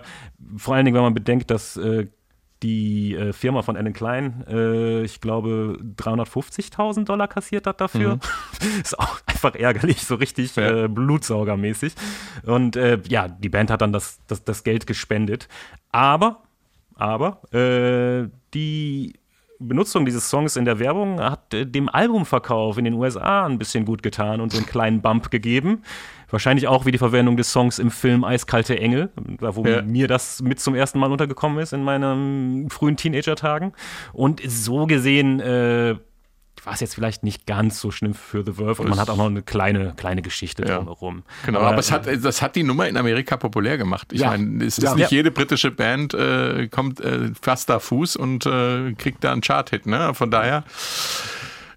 vor 0.57 0.73
allen 0.75 0.85
Dingen, 0.85 0.95
wenn 0.95 1.03
man 1.03 1.13
bedenkt, 1.13 1.51
dass 1.51 1.77
äh, 1.77 2.07
die 2.63 3.15
äh, 3.15 3.33
Firma 3.33 3.63
von 3.63 3.75
Alan 3.75 3.93
Klein, 3.93 4.43
äh, 4.47 5.01
ich 5.03 5.19
glaube, 5.21 5.79
350.000 5.97 7.05
Dollar 7.05 7.27
kassiert 7.27 7.65
hat 7.67 7.81
dafür. 7.81 8.19
ist 8.81 8.97
auch 8.99 9.19
einfach 9.25 9.55
ärgerlich, 9.55 10.03
so 10.03 10.15
richtig 10.15 10.55
Mhm. 10.55 10.61
Ja. 10.63 10.83
äh, 10.83 10.87
blutsaugermäßig. 10.87 11.93
Und 12.43 12.75
äh, 12.75 12.99
ja, 13.07 13.27
die 13.27 13.49
Band 13.49 13.69
hat 13.71 13.81
dann 13.81 13.93
das, 13.93 14.19
das, 14.27 14.43
das 14.43 14.63
Geld 14.63 14.85
gespendet. 14.87 15.47
Aber, 15.91 16.43
aber, 17.01 17.41
äh, 17.53 18.29
die 18.53 19.13
Benutzung 19.59 20.05
dieses 20.05 20.27
Songs 20.29 20.55
in 20.55 20.65
der 20.65 20.79
Werbung 20.79 21.19
hat 21.19 21.53
äh, 21.53 21.65
dem 21.65 21.87
Albumverkauf 21.89 22.77
in 22.77 22.85
den 22.85 22.93
USA 22.95 23.45
ein 23.45 23.59
bisschen 23.59 23.85
gut 23.85 24.01
getan 24.01 24.41
und 24.41 24.51
so 24.51 24.57
einen 24.57 24.65
kleinen 24.65 25.01
Bump 25.01 25.29
gegeben. 25.29 25.83
Wahrscheinlich 26.29 26.67
auch 26.67 26.85
wie 26.85 26.91
die 26.91 26.97
Verwendung 26.97 27.37
des 27.37 27.51
Songs 27.51 27.77
im 27.77 27.91
Film 27.91 28.23
Eiskalte 28.23 28.79
Engel, 28.79 29.09
da 29.39 29.55
wo 29.55 29.63
Ja. 29.65 29.81
mir 29.81 30.07
das 30.07 30.41
mit 30.41 30.59
zum 30.59 30.73
ersten 30.75 30.97
Mal 30.99 31.11
untergekommen 31.11 31.59
ist 31.59 31.73
in 31.73 31.83
meinen 31.83 32.69
frühen 32.69 32.97
Teenager-Tagen. 32.97 33.73
Und 34.13 34.41
so 34.47 34.87
gesehen 34.87 35.39
äh, 35.41 35.95
war 36.63 36.73
es 36.73 36.79
jetzt 36.79 36.93
vielleicht 36.95 37.23
nicht 37.23 37.47
ganz 37.47 37.79
so 37.79 37.89
schlimm 37.91 38.13
für 38.13 38.43
The 38.45 38.53
Verve 38.53 38.81
und 38.83 38.89
man 38.89 38.99
hat 38.99 39.09
auch 39.09 39.17
noch 39.17 39.25
eine 39.25 39.41
kleine, 39.41 39.93
kleine 39.97 40.21
Geschichte 40.21 40.63
Ja. 40.67 40.77
drumherum. 40.77 41.23
Genau, 41.45 41.61
aber, 41.61 41.79
es 41.79 41.91
hat, 41.91 42.07
das 42.23 42.41
hat 42.41 42.55
die 42.55 42.63
Nummer 42.63 42.87
in 42.87 42.97
Amerika 42.97 43.37
populär 43.37 43.77
gemacht. 43.77 44.13
Ich 44.13 44.21
Ja. 44.21 44.27
meine, 44.29 44.63
es 44.65 44.77
ist 44.77 44.83
Ja. 44.83 44.95
nicht 44.95 45.11
jede 45.11 45.31
britische 45.31 45.71
Band 45.71 46.13
äh, 46.13 46.67
kommt 46.67 46.99
äh, 46.99 47.31
fast 47.41 47.69
da 47.69 47.79
Fuß 47.79 48.15
und 48.15 48.45
äh, 48.45 48.93
kriegt 48.93 49.23
da 49.23 49.31
einen 49.31 49.41
Chart-Hit. 49.41 49.85
Ne? 49.87 50.13
Von 50.13 50.29
daher 50.29 50.63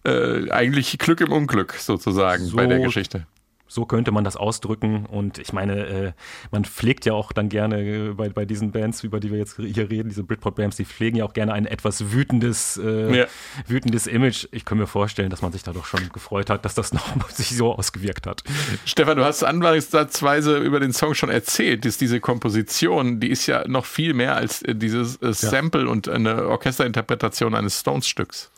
äh, 0.05 0.51
eigentlich 0.51 0.99
Glück 0.99 1.21
im 1.23 1.33
Unglück 1.33 1.73
sozusagen 1.75 2.45
So 2.45 2.57
bei 2.57 2.67
der 2.67 2.81
Geschichte. 2.81 3.27
So 3.75 3.87
könnte 3.87 4.13
man 4.13 4.23
das 4.23 4.37
ausdrücken. 4.37 5.05
Und 5.05 5.39
ich 5.39 5.53
meine, 5.53 5.87
äh, 5.87 6.13
man 6.53 6.65
pflegt 6.65 7.07
ja 7.07 7.13
auch 7.13 7.33
dann 7.33 7.49
gerne 7.49 7.81
äh, 7.81 8.13
bei, 8.13 8.29
bei 8.29 8.45
diesen 8.45 8.71
Bands, 8.71 9.03
über 9.03 9.19
die 9.19 9.33
wir 9.33 9.39
jetzt 9.39 9.57
hier 9.57 9.91
reden, 9.91 10.11
diese 10.11 10.23
Britpop-Bands, 10.23 10.77
die 10.77 10.85
pflegen 10.85 11.17
ja 11.17 11.25
auch 11.25 11.33
gerne 11.33 11.53
ein 11.53 11.67
etwas 11.67 12.13
wütendes, 12.13 12.77
äh, 12.77 13.19
ja. 13.19 13.27
wütendes 13.67 14.07
Image. 14.07 14.47
Ich 14.53 14.65
kann 14.65 14.79
mir 14.79 14.87
vorstellen, 14.87 15.29
dass 15.29 15.43
man 15.43 15.51
sich 15.51 15.65
da 15.65 15.73
doch 15.73 15.87
schon 15.87 16.09
gefreut 16.13 16.51
hat, 16.51 16.65
dass 16.65 16.77
das 16.77 16.93
noch 16.93 17.29
sich 17.31 17.57
so 17.57 17.75
ausgewirkt 17.75 18.29
hat. 18.29 18.45
Stefan, 18.85 19.17
du 19.17 19.25
hast 19.25 19.43
anfangssatzweise 19.43 20.59
über 20.59 20.79
den 20.79 20.93
Song 20.93 21.15
schon 21.15 21.31
erzählt, 21.31 21.85
dass 21.85 21.99
diese 21.99 22.21
Komposition, 22.21 23.19
die 23.19 23.31
ist 23.31 23.49
ja 23.49 23.67
noch 23.67 23.87
viel 23.87 24.15
mehr 24.15 24.37
als 24.37 24.63
äh, 24.63 24.77
dieses 24.77 25.21
äh, 25.21 25.33
Sample 25.33 25.87
ja. 25.87 25.89
und 25.89 26.09
eine 26.09 26.47
Orchesterinterpretation 26.47 27.57
eines 27.57 27.81
Stones-Stücks. 27.81 28.53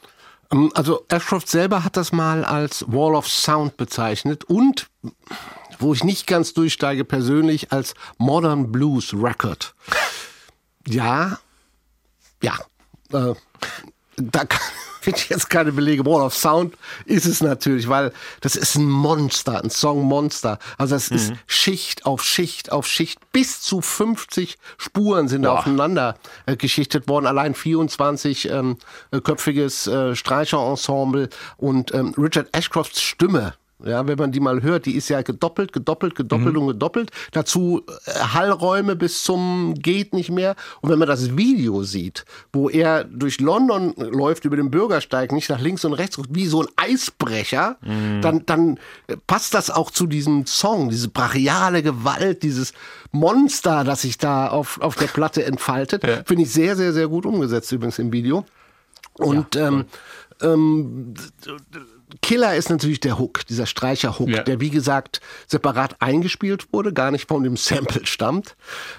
Ähm, 0.52 0.70
also 0.74 1.04
Ashcroft 1.08 1.48
selber 1.48 1.84
hat 1.84 1.96
das 1.96 2.12
mal 2.12 2.44
als 2.44 2.84
Wall 2.88 3.14
of 3.14 3.28
Sound 3.28 3.76
bezeichnet 3.76 4.44
und, 4.44 4.88
wo 5.78 5.92
ich 5.92 6.04
nicht 6.04 6.26
ganz 6.26 6.54
durchsteige 6.54 7.04
persönlich, 7.04 7.72
als 7.72 7.94
Modern 8.18 8.72
Blues 8.72 9.14
Record. 9.14 9.74
Ja, 10.86 11.38
ja, 12.42 12.54
äh, 13.12 13.34
da 14.16 14.44
kann, 14.44 14.60
finde 15.06 15.20
ich 15.20 15.28
jetzt 15.28 15.48
keine 15.48 15.70
Belege. 15.70 16.04
Wall 16.04 16.20
of 16.22 16.34
Sound 16.34 16.76
ist 17.04 17.26
es 17.26 17.40
natürlich, 17.40 17.88
weil 17.88 18.12
das 18.40 18.56
ist 18.56 18.74
ein 18.74 18.88
Monster, 18.88 19.62
ein 19.62 19.70
Songmonster. 19.70 20.58
Also 20.78 20.96
es 20.96 21.10
mhm. 21.10 21.16
ist 21.16 21.32
Schicht 21.46 22.06
auf 22.06 22.24
Schicht 22.24 22.72
auf 22.72 22.88
Schicht. 22.88 23.20
Bis 23.30 23.60
zu 23.60 23.80
50 23.80 24.58
Spuren 24.78 25.28
sind 25.28 25.42
Boah. 25.42 25.60
aufeinander 25.60 26.16
äh, 26.46 26.56
geschichtet 26.56 27.06
worden. 27.06 27.26
Allein 27.26 27.54
24 27.54 28.50
ähm, 28.50 28.78
köpfiges 29.22 29.86
äh, 29.86 30.16
Streicherensemble 30.16 31.28
und 31.56 31.94
ähm, 31.94 32.12
Richard 32.18 32.48
Ashcrofts 32.52 33.00
Stimme 33.00 33.54
ja, 33.84 34.06
wenn 34.06 34.16
man 34.16 34.32
die 34.32 34.40
mal 34.40 34.62
hört, 34.62 34.86
die 34.86 34.96
ist 34.96 35.10
ja 35.10 35.20
gedoppelt, 35.20 35.72
gedoppelt, 35.72 36.14
gedoppelt 36.14 36.54
mhm. 36.54 36.62
und 36.62 36.66
gedoppelt. 36.68 37.10
Dazu 37.32 37.82
äh, 38.06 38.10
Hallräume 38.12 38.96
bis 38.96 39.22
zum 39.22 39.74
geht 39.74 40.14
nicht 40.14 40.30
mehr. 40.30 40.56
Und 40.80 40.90
wenn 40.90 40.98
man 40.98 41.08
das 41.08 41.36
Video 41.36 41.82
sieht, 41.82 42.24
wo 42.52 42.70
er 42.70 43.04
durch 43.04 43.38
London 43.38 43.94
läuft 43.96 44.46
über 44.46 44.56
den 44.56 44.70
Bürgersteig, 44.70 45.30
nicht 45.32 45.50
nach 45.50 45.60
links 45.60 45.84
und 45.84 45.92
rechts, 45.92 46.18
wie 46.30 46.46
so 46.46 46.62
ein 46.62 46.68
Eisbrecher, 46.76 47.76
mhm. 47.82 48.22
dann, 48.22 48.46
dann 48.46 48.80
passt 49.26 49.52
das 49.52 49.70
auch 49.70 49.90
zu 49.90 50.06
diesem 50.06 50.46
Song, 50.46 50.88
diese 50.88 51.08
brachiale 51.08 51.82
Gewalt, 51.82 52.42
dieses 52.42 52.72
Monster, 53.12 53.84
das 53.84 54.02
sich 54.02 54.16
da 54.16 54.48
auf, 54.48 54.80
auf 54.80 54.96
der 54.96 55.08
Platte 55.08 55.44
entfaltet. 55.44 56.02
Ja. 56.02 56.22
Finde 56.24 56.44
ich 56.44 56.50
sehr, 56.50 56.76
sehr, 56.76 56.94
sehr 56.94 57.08
gut 57.08 57.26
umgesetzt 57.26 57.70
übrigens 57.72 57.98
im 57.98 58.10
Video. 58.10 58.46
Und 59.18 59.54
ja, 59.54 59.68
ähm, 59.68 59.84
ähm, 60.42 61.14
Killer 62.22 62.54
ist 62.54 62.70
natürlich 62.70 63.00
der 63.00 63.18
Hook, 63.18 63.46
dieser 63.46 63.66
Streicher-Hook, 63.66 64.28
ja. 64.28 64.42
der 64.42 64.60
wie 64.60 64.70
gesagt 64.70 65.20
separat 65.46 66.00
eingespielt 66.00 66.72
wurde, 66.72 66.92
gar 66.92 67.10
nicht 67.10 67.28
von 67.28 67.42
dem 67.42 67.56
Sample 67.56 68.06
stammt. 68.06 68.56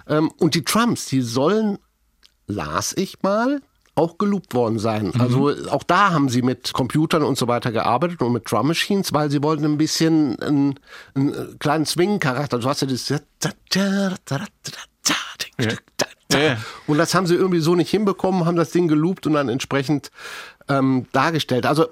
Ähm, 0.08 0.32
und 0.38 0.56
die 0.56 0.64
Trumps, 0.64 1.06
die 1.06 1.22
sollen, 1.22 1.80
las 2.48 2.94
ich 2.96 3.22
mal, 3.22 3.62
auch 3.98 4.18
geloopt 4.18 4.54
worden 4.54 4.78
sein. 4.78 5.12
Mhm. 5.14 5.22
Also 5.22 5.54
auch 5.70 5.84
da 5.84 6.12
haben 6.12 6.30
sie 6.30 6.44
mit 6.44 6.72
Computern 6.74 7.24
und 7.24 7.38
so 7.38 7.48
weiter 7.48 7.72
gearbeitet 7.72 8.22
und 8.22 8.32
mit 8.32 8.50
Drum 8.50 8.68
Machines, 8.68 9.12
weil 9.12 9.32
sie 9.32 9.42
wollten 9.42 9.66
ein 9.66 9.78
bisschen 9.78 10.40
einen, 10.40 10.80
einen 11.16 11.58
kleinen 11.60 11.86
Swing-Charakter. 11.86 12.60
Du 12.60 12.70
hast 12.70 12.82
ja 12.82 12.88
das 12.88 13.10
ja. 16.32 16.58
Und 16.86 16.98
das 16.98 17.16
haben 17.16 17.26
sie 17.26 17.36
irgendwie 17.36 17.60
so 17.60 17.76
nicht 17.76 17.90
hinbekommen, 17.90 18.46
haben 18.46 18.58
das 18.58 18.72
Ding 18.72 18.88
geloopt 18.88 19.26
und 19.26 19.34
dann 19.34 19.50
entsprechend 19.50 20.12
ähm, 20.70 21.08
dargestellt. 21.12 21.66
Also 21.66 21.88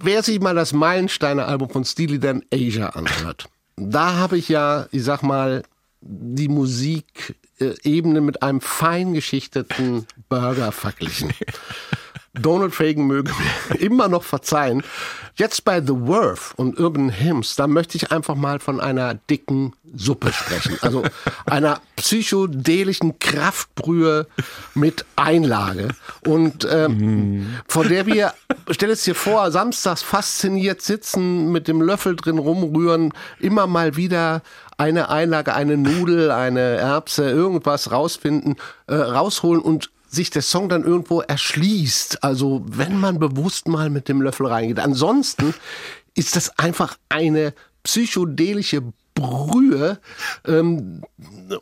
wer 0.00 0.22
sich 0.22 0.40
mal 0.40 0.54
das 0.54 0.72
Meilensteiner 0.72 1.46
Album 1.46 1.70
von 1.70 1.84
Steely 1.84 2.18
Dan 2.18 2.42
Asia 2.52 2.90
anhört, 2.90 3.48
da 3.76 4.14
habe 4.16 4.38
ich 4.38 4.48
ja, 4.48 4.86
ich 4.92 5.04
sag 5.04 5.22
mal, 5.22 5.62
die 6.00 6.48
Musikebene 6.48 8.20
mit 8.20 8.42
einem 8.42 8.60
fein 8.60 9.12
geschichteten 9.12 10.06
Burger 10.28 10.72
verglichen. 10.72 11.32
Donald 12.34 12.74
Fagan 12.74 13.06
möge 13.06 13.32
mir 13.70 13.80
immer 13.80 14.08
noch 14.08 14.22
verzeihen. 14.22 14.82
Jetzt 15.34 15.64
bei 15.64 15.80
The 15.80 15.94
Worth 15.94 16.52
und 16.56 16.78
Urban 16.78 17.10
Hymns, 17.10 17.56
da 17.56 17.66
möchte 17.66 17.96
ich 17.96 18.12
einfach 18.12 18.34
mal 18.34 18.60
von 18.60 18.80
einer 18.80 19.14
dicken 19.14 19.74
Suppe 19.94 20.32
sprechen. 20.32 20.76
Also 20.82 21.02
einer 21.46 21.80
psychodelischen 21.96 23.18
Kraftbrühe 23.18 24.26
mit 24.74 25.04
Einlage. 25.16 25.88
Und 26.26 26.68
ähm, 26.70 27.56
von 27.66 27.88
der 27.88 28.06
wir, 28.06 28.34
stell 28.70 28.90
es 28.90 29.02
dir 29.02 29.14
vor, 29.14 29.50
samstags 29.50 30.02
fasziniert 30.02 30.82
sitzen, 30.82 31.50
mit 31.50 31.66
dem 31.68 31.82
Löffel 31.82 32.16
drin 32.16 32.38
rumrühren, 32.38 33.12
immer 33.40 33.66
mal 33.66 33.96
wieder 33.96 34.42
eine 34.76 35.10
Einlage, 35.10 35.54
eine 35.54 35.76
Nudel, 35.76 36.30
eine 36.30 36.60
Erbse, 36.60 37.28
irgendwas 37.28 37.90
rausfinden, 37.90 38.56
äh, 38.86 38.94
rausholen 38.94 39.62
und 39.62 39.90
sich 40.10 40.30
der 40.30 40.42
Song 40.42 40.68
dann 40.68 40.84
irgendwo 40.84 41.20
erschließt. 41.20 42.24
Also 42.24 42.62
wenn 42.66 42.98
man 42.98 43.18
bewusst 43.18 43.68
mal 43.68 43.90
mit 43.90 44.08
dem 44.08 44.20
Löffel 44.20 44.46
reingeht. 44.46 44.78
Ansonsten 44.78 45.54
ist 46.14 46.36
das 46.36 46.58
einfach 46.58 46.96
eine 47.08 47.54
psychedelische 47.82 48.82
Brühe. 49.14 49.98
Ähm, 50.46 51.02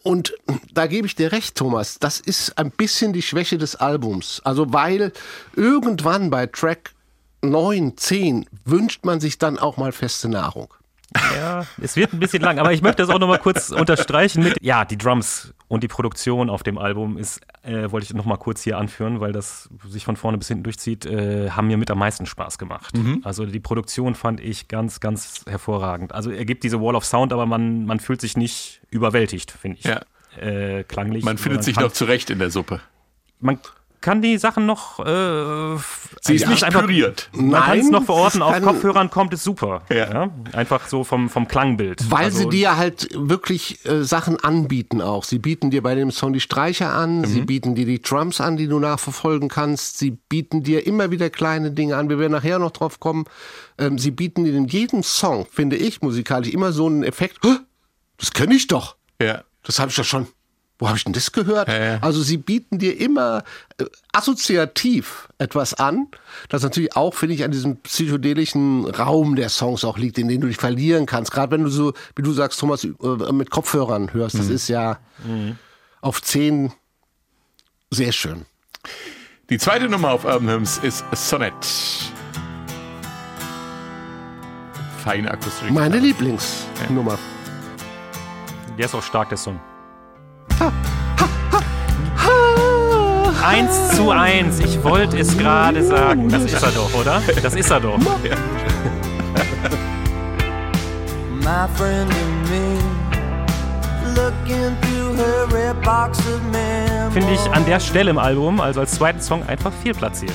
und 0.03 0.35
da 0.73 0.87
gebe 0.87 1.07
ich 1.07 1.15
dir 1.15 1.33
recht, 1.33 1.57
Thomas. 1.57 1.99
Das 1.99 2.21
ist 2.21 2.57
ein 2.59 2.71
bisschen 2.71 3.13
die 3.13 3.23
Schwäche 3.23 3.59
des 3.59 3.77
Albums. 3.77 4.41
Also 4.45 4.73
weil 4.73 5.13
irgendwann 5.55 6.31
bei 6.31 6.47
Track 6.47 6.95
9, 7.43 7.97
10 7.97 8.47
wünscht 8.65 9.05
man 9.05 9.21
sich 9.21 9.39
dann 9.39 9.59
auch 9.59 9.77
mal 9.77 9.93
feste 9.93 10.29
Nahrung. 10.29 10.73
Ja, 11.15 11.67
es 11.81 11.97
wird 11.97 12.13
ein 12.13 12.21
bisschen 12.21 12.43
lang, 12.43 12.59
aber 12.59 12.73
ich 12.73 12.83
möchte 12.83 13.03
das 13.03 13.09
auch 13.09 13.19
nochmal 13.19 13.39
kurz 13.39 13.71
unterstreichen 13.71 14.43
mit, 14.43 14.63
ja, 14.63 14.85
die 14.85 14.99
Drums 14.99 15.55
und 15.67 15.83
die 15.83 15.89
Produktion 15.89 16.51
auf 16.51 16.63
dem 16.63 16.77
Album 16.77 17.17
ist, 17.17 17.41
äh, 17.63 17.91
wollte 17.91 18.05
ich 18.05 18.15
nochmal 18.15 18.37
kurz 18.37 18.63
hier 18.63 18.77
anführen, 18.77 19.21
weil 19.21 19.33
das 19.33 19.71
sich 19.89 20.05
von 20.05 20.17
vorne 20.17 20.37
bis 20.37 20.49
hinten 20.49 20.65
durchzieht, 20.65 21.07
äh, 21.07 21.51
haben 21.51 21.67
mir 21.69 21.79
mit 21.79 21.91
am 21.91 21.99
meisten 21.99 22.27
Spaß 22.27 22.59
gemacht. 22.59 22.97
Mhm. 22.97 23.23
Also 23.25 23.47
die 23.47 23.61
Produktion 23.61 24.15
fand 24.15 24.41
ich 24.41 24.69
ganz, 24.69 25.01
ganz 25.01 25.45
hervorragend. 25.49 26.13
Also 26.13 26.31
er 26.31 26.45
gibt 26.45 26.63
diese 26.63 26.81
Wall 26.81 26.95
of 26.95 27.05
Sound, 27.05 27.33
aber 27.33 27.47
man, 27.47 27.87
man 27.87 28.01
fühlt 28.01 28.21
sich 28.21 28.37
nicht 28.37 28.83
überwältigt, 28.91 29.51
finde 29.51 29.79
ich. 29.79 29.85
Ja. 29.85 30.03
Äh, 30.39 30.85
klanglich. 30.85 31.25
Man 31.25 31.39
findet 31.39 31.65
sich 31.65 31.77
noch 31.77 31.93
zurecht 31.93 32.29
in 32.29 32.39
der 32.39 32.51
Suppe. 32.51 32.81
Man 33.41 33.59
kann 34.01 34.23
die 34.23 34.39
Sachen 34.39 34.67
noch. 34.67 35.01
Äh, 35.01 35.77
Sie 36.21 36.35
ist 36.35 36.49
nicht 36.49 36.65
einfach 36.65 36.83
püriert. 36.83 37.31
Man 37.33 37.63
kann 37.63 37.79
es 37.79 37.91
noch 37.91 38.05
verorten. 38.05 38.43
Auf 38.43 38.61
Kopfhörern 38.61 39.11
kommt 39.11 39.33
es 39.33 39.43
super. 39.43 39.83
Ja. 39.91 40.13
ja. 40.13 40.31
Einfach 40.53 40.89
so 40.89 41.05
vom, 41.05 41.29
vom 41.29 41.49
Klangbild. 41.49 42.11
Weil 42.11 42.27
also, 42.27 42.39
sie 42.39 42.49
dir 42.49 42.77
halt 42.77 43.09
wirklich 43.15 43.85
äh, 43.87 44.05
Sachen 44.05 44.39
anbieten 44.43 45.03
auch. 45.03 45.25
Sie 45.25 45.39
bieten 45.39 45.71
dir 45.71 45.83
bei 45.83 45.95
dem 45.95 46.11
Song 46.11 46.33
die 46.33 46.41
Streicher 46.41 46.93
an, 46.93 47.21
mhm. 47.21 47.27
sie 47.27 47.41
bieten 47.43 47.75
dir 47.75 47.87
die 47.87 48.01
Drums 48.01 48.41
an, 48.41 48.57
die 48.57 48.69
du 48.69 48.79
nachverfolgen 48.79 49.49
kannst. 49.49 49.99
Sie 49.99 50.11
bieten 50.11 50.63
dir 50.63 50.87
immer 50.87 51.11
wieder 51.11 51.31
kleine 51.31 51.71
Dinge 51.71 51.97
an. 51.97 52.09
Wir 52.09 52.19
werden 52.19 52.33
nachher 52.33 52.59
noch 52.59 52.71
drauf 52.71 53.01
kommen. 53.01 53.25
Ähm, 53.79 53.99
sie 53.99 54.11
bieten 54.11 54.45
dir 54.45 54.55
in 54.55 54.67
jedem 54.67 55.03
Song, 55.03 55.47
finde 55.51 55.77
ich, 55.77 56.03
musikalisch 56.03 56.49
immer 56.49 56.73
so 56.73 56.87
einen 56.87 57.03
Effekt. 57.03 57.39
Das 58.19 58.33
kenne 58.33 58.55
ich 58.55 58.67
doch. 58.67 58.97
Ja. 59.21 59.43
Das 59.65 59.79
habe 59.79 59.91
ich 59.91 59.97
doch 59.97 60.05
schon 60.05 60.29
wo 60.79 60.87
habe 60.87 60.97
ich 60.97 61.05
denn 61.05 61.13
das 61.13 61.33
gehört? 61.33 61.69
Ja. 61.69 61.99
Also 62.01 62.23
sie 62.23 62.37
bieten 62.37 62.79
dir 62.79 62.99
immer 63.01 63.43
äh, 63.79 63.85
assoziativ 64.13 65.29
etwas 65.39 65.75
an, 65.75 66.07
das 66.49 66.63
natürlich 66.63 66.97
auch, 66.97 67.15
finde 67.15 67.35
ich, 67.35 67.45
an 67.45 67.51
diesem 67.51 67.77
psychedelischen 67.79 68.87
Raum 68.87 69.35
der 69.35 69.49
Songs 69.49 69.85
auch 69.85 69.99
liegt, 69.99 70.19
in 70.19 70.29
den 70.29 70.41
du 70.41 70.47
dich 70.47 70.57
verlieren 70.57 71.07
kannst. 71.07 71.33
Gerade 71.33 71.53
wenn 71.53 71.65
du 71.65 71.71
so, 71.71 71.93
wie 72.15 72.23
du 72.23 72.33
sagst, 72.33 72.61
Thomas, 72.61 72.85
äh, 72.85 73.33
mit 73.33 73.51
Kopfhörern 73.51 74.13
hörst. 74.13 74.39
Das 74.39 74.47
mhm. 74.47 74.55
ist 74.55 74.69
ja 74.69 74.99
mhm. 75.25 75.59
auf 76.01 76.23
zehn 76.23 76.73
sehr 77.91 78.13
schön. 78.13 78.45
Die 79.51 79.59
zweite 79.59 79.89
Nummer 79.89 80.11
auf 80.13 80.25
Urban 80.25 80.49
Hymns 80.49 80.79
ist 80.79 81.05
Sonnet. 81.13 81.55
Feine 85.03 85.31
Akustik. 85.31 85.71
Meine 85.71 85.99
Lieblingsnummer. 85.99 87.13
Ja. 87.13 87.19
Der 88.77 88.85
ist 88.85 88.95
auch 88.95 89.03
stark, 89.03 89.31
der 89.31 89.39
Song. 89.39 89.59
Eins 93.45 93.97
zu 93.97 94.11
eins. 94.11 94.61
Ich 94.61 94.83
wollte 94.83 95.19
es 95.19 95.37
gerade 95.37 95.83
sagen. 95.85 96.29
Das 96.29 96.45
ist 96.45 96.63
er 96.63 96.71
doch, 96.71 96.93
oder? 96.95 97.23
Das 97.43 97.55
ist 97.55 97.71
er 97.71 97.81
doch. 97.81 97.99
Finde 107.13 107.33
ich 107.33 107.41
an 107.53 107.65
der 107.65 107.81
Stelle 107.81 108.11
im 108.11 108.19
Album, 108.19 108.61
also 108.61 108.81
als 108.81 108.93
zweiten 108.93 109.21
Song, 109.21 109.43
einfach 109.49 109.73
viel 109.83 109.95
platziert. 109.95 110.35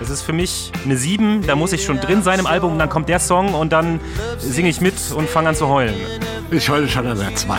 Das 0.00 0.10
ist 0.10 0.22
für 0.22 0.32
mich 0.32 0.72
eine 0.84 0.96
7, 0.96 1.46
da 1.46 1.56
muss 1.56 1.72
ich 1.72 1.84
schon 1.84 2.00
drin 2.00 2.22
sein 2.22 2.38
im 2.38 2.46
Album 2.46 2.72
und 2.72 2.78
dann 2.78 2.88
kommt 2.88 3.08
der 3.08 3.18
Song 3.18 3.54
und 3.54 3.72
dann 3.72 4.00
singe 4.38 4.68
ich 4.68 4.80
mit 4.80 4.94
und 5.14 5.28
fange 5.28 5.48
an 5.50 5.54
zu 5.54 5.68
heulen. 5.68 5.94
Ich 6.50 6.68
heule 6.68 6.88
schon 6.88 7.06
an 7.06 7.18
der 7.18 7.34
2. 7.34 7.58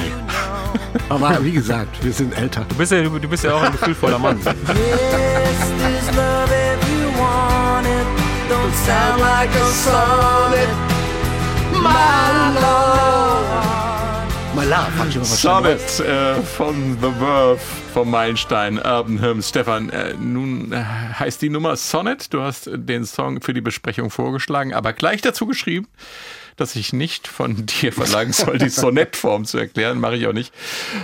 Aber 1.10 1.44
wie 1.44 1.52
gesagt, 1.52 2.04
wir 2.04 2.14
sind 2.14 2.38
älter. 2.38 2.66
Du 2.70 2.76
bist 2.76 2.92
ja, 2.92 3.02
du 3.02 3.28
bist 3.28 3.44
ja 3.44 3.56
auch 3.56 3.62
ein 3.62 3.72
gefühlvoller 3.72 4.20
Mann. 4.20 4.40
My 11.72 12.54
Love, 12.56 13.00
hab 13.52 13.69
ich 13.69 13.69
immer 13.69 13.69
Sonnet 15.24 16.00
äh, 16.00 16.36
von 16.36 16.96
The 17.02 17.10
Verve 17.18 17.60
vom 17.92 18.12
Meilenstein 18.12 18.78
Urban 18.78 19.20
Hymns. 19.20 19.50
Stefan, 19.50 19.90
äh, 19.90 20.14
nun 20.14 20.72
äh, 20.72 20.84
heißt 20.84 21.42
die 21.42 21.50
Nummer 21.50 21.76
Sonnet. 21.76 22.32
Du 22.36 22.44
hast 22.44 22.70
den 22.72 23.04
Song 23.04 23.42
für 23.42 23.56
die 23.56 23.62
Besprechung 23.62 24.12
vorgeschlagen, 24.12 24.76
aber 24.76 24.94
gleich 24.94 25.22
dazu 25.22 25.48
geschrieben, 25.48 25.88
dass 26.56 26.76
ich 26.76 26.94
nicht 26.94 27.28
von 27.28 27.66
dir 27.66 27.92
verlangen 27.92 28.32
soll, 28.32 28.60
die 28.60 28.70
Sonettform 28.70 29.46
zu 29.46 29.58
erklären. 29.58 30.00
Mache 30.00 30.18
ich 30.18 30.28
auch 30.28 30.34
nicht. 30.34 30.54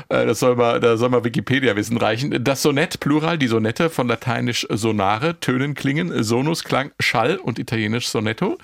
Äh, 0.10 0.28
das 0.28 0.42
soll 0.42 0.58
mal, 0.58 0.80
da 0.80 0.96
soll 0.96 1.10
mal 1.10 1.24
Wikipedia-Wissen 1.24 1.98
reichen. 1.98 2.44
Das 2.44 2.62
Sonett, 2.62 3.00
Plural, 3.00 3.40
die 3.40 3.48
Sonette 3.48 3.90
von 3.90 4.08
lateinisch 4.08 4.68
sonare, 4.70 5.40
Tönen, 5.40 5.74
Klingen, 5.74 6.24
Sonus, 6.24 6.66
Klang, 6.66 6.92
Schall 7.00 7.38
und 7.38 7.58
italienisch 7.58 8.10
Sonetto, 8.10 8.60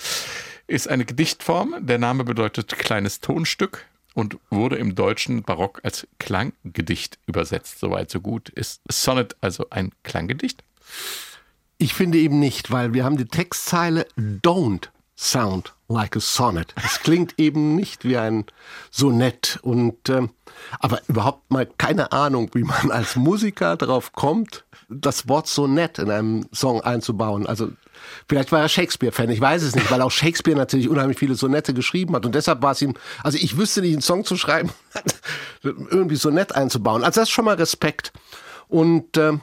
ist 0.67 0.87
eine 0.87 1.05
Gedichtform. 1.05 1.73
Der 1.79 1.97
Name 1.97 2.23
bedeutet 2.23 2.77
kleines 2.77 3.19
Tonstück 3.19 3.87
und 4.13 4.37
wurde 4.49 4.77
im 4.77 4.95
deutschen 4.95 5.43
Barock 5.43 5.81
als 5.83 6.07
Klanggedicht 6.19 7.17
übersetzt. 7.27 7.79
Soweit 7.79 8.09
so 8.09 8.21
gut. 8.21 8.49
Ist 8.49 8.81
Sonnet 8.89 9.35
also 9.41 9.67
ein 9.69 9.91
Klanggedicht? 10.03 10.63
Ich 11.77 11.93
finde 11.93 12.19
eben 12.19 12.39
nicht, 12.39 12.71
weil 12.71 12.93
wir 12.93 13.03
haben 13.03 13.17
die 13.17 13.25
Textzeile 13.25 14.05
Don't 14.17 14.89
sound 15.15 15.73
like 15.87 16.15
a 16.15 16.19
sonnet. 16.19 16.73
Es 16.83 16.99
klingt 16.99 17.37
eben 17.37 17.75
nicht 17.75 18.05
wie 18.05 18.17
ein 18.17 18.45
Sonett 18.89 19.59
und 19.61 20.09
ähm, 20.09 20.31
aber 20.79 21.01
überhaupt 21.07 21.51
mal 21.51 21.67
keine 21.77 22.11
Ahnung, 22.11 22.49
wie 22.53 22.63
man 22.63 22.91
als 22.91 23.15
Musiker 23.15 23.77
darauf 23.77 24.13
kommt, 24.13 24.65
das 24.91 25.27
Wort 25.27 25.47
Sonett 25.47 25.99
in 25.99 26.11
einem 26.11 26.45
Song 26.53 26.81
einzubauen. 26.81 27.47
Also 27.47 27.69
vielleicht 28.27 28.51
war 28.51 28.61
er 28.61 28.69
Shakespeare-Fan, 28.69 29.29
ich 29.29 29.41
weiß 29.41 29.63
es 29.63 29.75
nicht, 29.75 29.89
weil 29.91 30.01
auch 30.01 30.11
Shakespeare 30.11 30.57
natürlich 30.57 30.89
unheimlich 30.89 31.17
viele 31.17 31.35
Sonette 31.35 31.73
geschrieben 31.73 32.15
hat 32.15 32.25
und 32.25 32.35
deshalb 32.35 32.61
war 32.61 32.73
es 32.73 32.81
ihm, 32.81 32.93
also 33.23 33.37
ich 33.37 33.57
wüsste 33.57 33.81
nicht, 33.81 33.93
einen 33.93 34.01
Song 34.01 34.25
zu 34.25 34.35
schreiben, 34.35 34.71
irgendwie 35.63 36.15
Sonett 36.15 36.55
einzubauen. 36.55 37.03
Also 37.03 37.21
das 37.21 37.29
ist 37.29 37.33
schon 37.33 37.45
mal 37.45 37.55
Respekt 37.55 38.11
und 38.67 39.17
äh, 39.17 39.33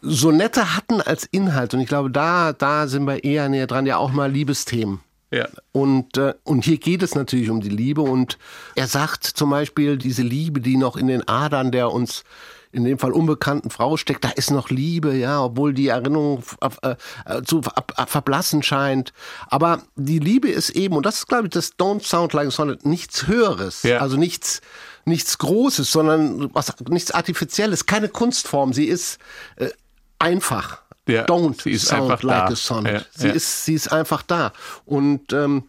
Sonette 0.00 0.76
hatten 0.76 1.00
als 1.00 1.24
Inhalt, 1.24 1.72
und 1.72 1.80
ich 1.80 1.88
glaube, 1.88 2.10
da, 2.10 2.52
da 2.52 2.88
sind 2.88 3.06
wir 3.06 3.24
eher 3.24 3.48
näher 3.48 3.66
dran, 3.66 3.86
ja 3.86 3.96
auch 3.96 4.12
mal 4.12 4.30
Liebesthemen. 4.30 5.00
Ja. 5.30 5.48
Und, 5.72 6.16
äh, 6.16 6.34
und 6.44 6.64
hier 6.64 6.76
geht 6.76 7.02
es 7.02 7.14
natürlich 7.14 7.50
um 7.50 7.60
die 7.60 7.70
Liebe. 7.70 8.02
Und 8.02 8.38
er 8.76 8.86
sagt 8.86 9.24
zum 9.24 9.50
Beispiel, 9.50 9.96
diese 9.96 10.22
Liebe, 10.22 10.60
die 10.60 10.76
noch 10.76 10.96
in 10.96 11.08
den 11.08 11.26
Adern 11.26 11.72
der 11.72 11.90
uns 11.90 12.22
in 12.74 12.84
dem 12.84 12.98
Fall 12.98 13.12
unbekannten 13.12 13.70
Frau 13.70 13.96
steckt, 13.96 14.24
da 14.24 14.30
ist 14.30 14.50
noch 14.50 14.68
Liebe, 14.70 15.14
ja, 15.14 15.42
obwohl 15.44 15.72
die 15.72 15.88
Erinnerung 15.88 16.42
äh, 16.82 16.94
äh, 17.26 17.42
zu 17.44 17.60
äh, 17.60 18.06
verblassen 18.06 18.62
scheint. 18.62 19.12
Aber 19.48 19.82
die 19.96 20.18
Liebe 20.18 20.48
ist 20.48 20.70
eben, 20.70 20.96
und 20.96 21.06
das 21.06 21.18
ist, 21.18 21.28
glaube 21.28 21.44
ich, 21.44 21.50
das 21.50 21.78
Don't 21.78 22.04
Sound 22.04 22.32
Like 22.32 22.48
a 22.48 22.50
Sonnet, 22.50 22.84
nichts 22.84 23.26
Höheres, 23.26 23.82
Ja. 23.84 23.98
also 23.98 24.16
nichts, 24.16 24.60
nichts 25.04 25.38
Großes, 25.38 25.90
sondern 25.90 26.52
was, 26.54 26.72
nichts 26.88 27.10
Artifizielles, 27.12 27.86
keine 27.86 28.08
Kunstform. 28.08 28.72
Sie 28.72 28.86
ist 28.86 29.18
äh, 29.56 29.68
einfach. 30.18 30.82
Ja, 31.06 31.24
Don't 31.26 31.62
sie 31.62 31.72
ist 31.72 31.86
sound 31.86 32.10
einfach 32.10 32.22
like 32.22 32.46
da. 32.46 32.52
a 32.52 32.56
sonnet. 32.56 32.92
Ja, 32.94 33.06
sie. 33.14 33.28
Ist, 33.28 33.64
sie 33.66 33.74
ist 33.74 33.92
einfach 33.92 34.22
da. 34.22 34.52
Und 34.86 35.32
ähm, 35.34 35.64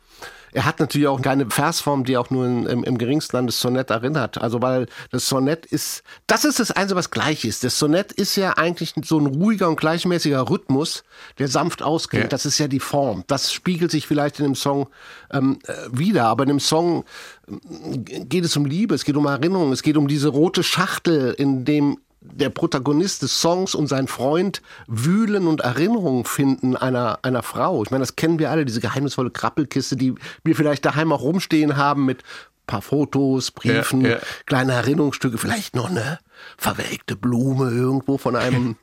er 0.55 0.63
hat 0.63 0.79
natürlich 0.79 1.07
auch 1.09 1.21
keine 1.21 1.49
Versform, 1.49 2.05
die 2.05 2.15
auch 2.15 2.29
nur 2.29 2.45
in, 2.45 2.65
im, 2.65 2.83
im 2.85 2.97
geringsten 2.97 3.35
an 3.35 3.45
das 3.45 3.59
Sonett 3.59 3.89
erinnert. 3.89 4.37
Also 4.37 4.61
weil 4.61 4.87
das 5.11 5.27
Sonett 5.27 5.65
ist, 5.65 6.01
das 6.27 6.45
ist 6.45 6.61
das 6.61 6.71
Einzige, 6.71 6.97
was 6.97 7.11
gleich 7.11 7.43
ist. 7.43 7.65
Das 7.65 7.77
Sonett 7.77 8.13
ist 8.13 8.37
ja 8.37 8.53
eigentlich 8.53 8.93
so 9.03 9.19
ein 9.19 9.25
ruhiger 9.25 9.67
und 9.67 9.77
gleichmäßiger 9.77 10.49
Rhythmus, 10.49 11.03
der 11.39 11.49
sanft 11.49 11.83
ausgeht. 11.83 12.21
Ja. 12.21 12.27
Das 12.27 12.45
ist 12.45 12.57
ja 12.57 12.69
die 12.69 12.79
Form. 12.79 13.25
Das 13.27 13.51
spiegelt 13.51 13.91
sich 13.91 14.07
vielleicht 14.07 14.39
in 14.39 14.45
dem 14.45 14.55
Song 14.55 14.87
ähm, 15.29 15.59
äh, 15.67 15.73
wieder. 15.91 16.27
Aber 16.27 16.43
in 16.43 16.49
dem 16.49 16.61
Song 16.61 17.03
ähm, 17.49 18.05
geht 18.05 18.45
es 18.45 18.55
um 18.55 18.65
Liebe, 18.65 18.95
es 18.95 19.03
geht 19.03 19.17
um 19.17 19.25
Erinnerung, 19.25 19.73
es 19.73 19.83
geht 19.83 19.97
um 19.97 20.07
diese 20.07 20.29
rote 20.29 20.63
Schachtel, 20.63 21.33
in 21.37 21.65
dem 21.65 21.97
der 22.34 22.49
Protagonist 22.49 23.21
des 23.21 23.39
Songs 23.39 23.76
und 23.76 23.88
sein 23.88 24.07
Freund 24.07 24.61
wühlen 24.88 25.47
und 25.47 25.61
Erinnerungen 25.61 26.26
finden 26.26 26.76
einer, 26.76 27.19
einer 27.21 27.43
Frau. 27.43 27.84
Ich 27.84 27.91
meine, 27.91 28.01
das 28.01 28.15
kennen 28.15 28.39
wir 28.39 28.51
alle, 28.51 28.65
diese 28.65 28.82
geheimnisvolle 28.82 29.32
Krabbelkiste, 29.32 29.95
die 29.95 30.15
wir 30.43 30.55
vielleicht 30.55 30.86
daheim 30.86 31.11
auch 31.11 31.21
rumstehen 31.21 31.78
haben 31.78 32.05
mit 32.05 32.23
paar 32.67 32.82
Fotos, 32.82 33.51
Briefen, 33.51 34.01
Ja, 34.01 34.09
ja. 34.11 34.19
kleine 34.45 34.73
Erinnerungsstücke, 34.73 35.38
vielleicht 35.38 35.76
noch 35.76 35.89
eine 35.89 36.19
verwelkte 36.57 37.15
Blume 37.15 37.69
irgendwo 37.69 38.17
von 38.17 38.36
einem 38.36 38.76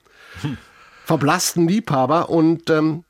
verblassten 1.05 1.69
Liebhaber. 1.69 2.29
Und 2.29 2.71
ähm, 2.71 3.05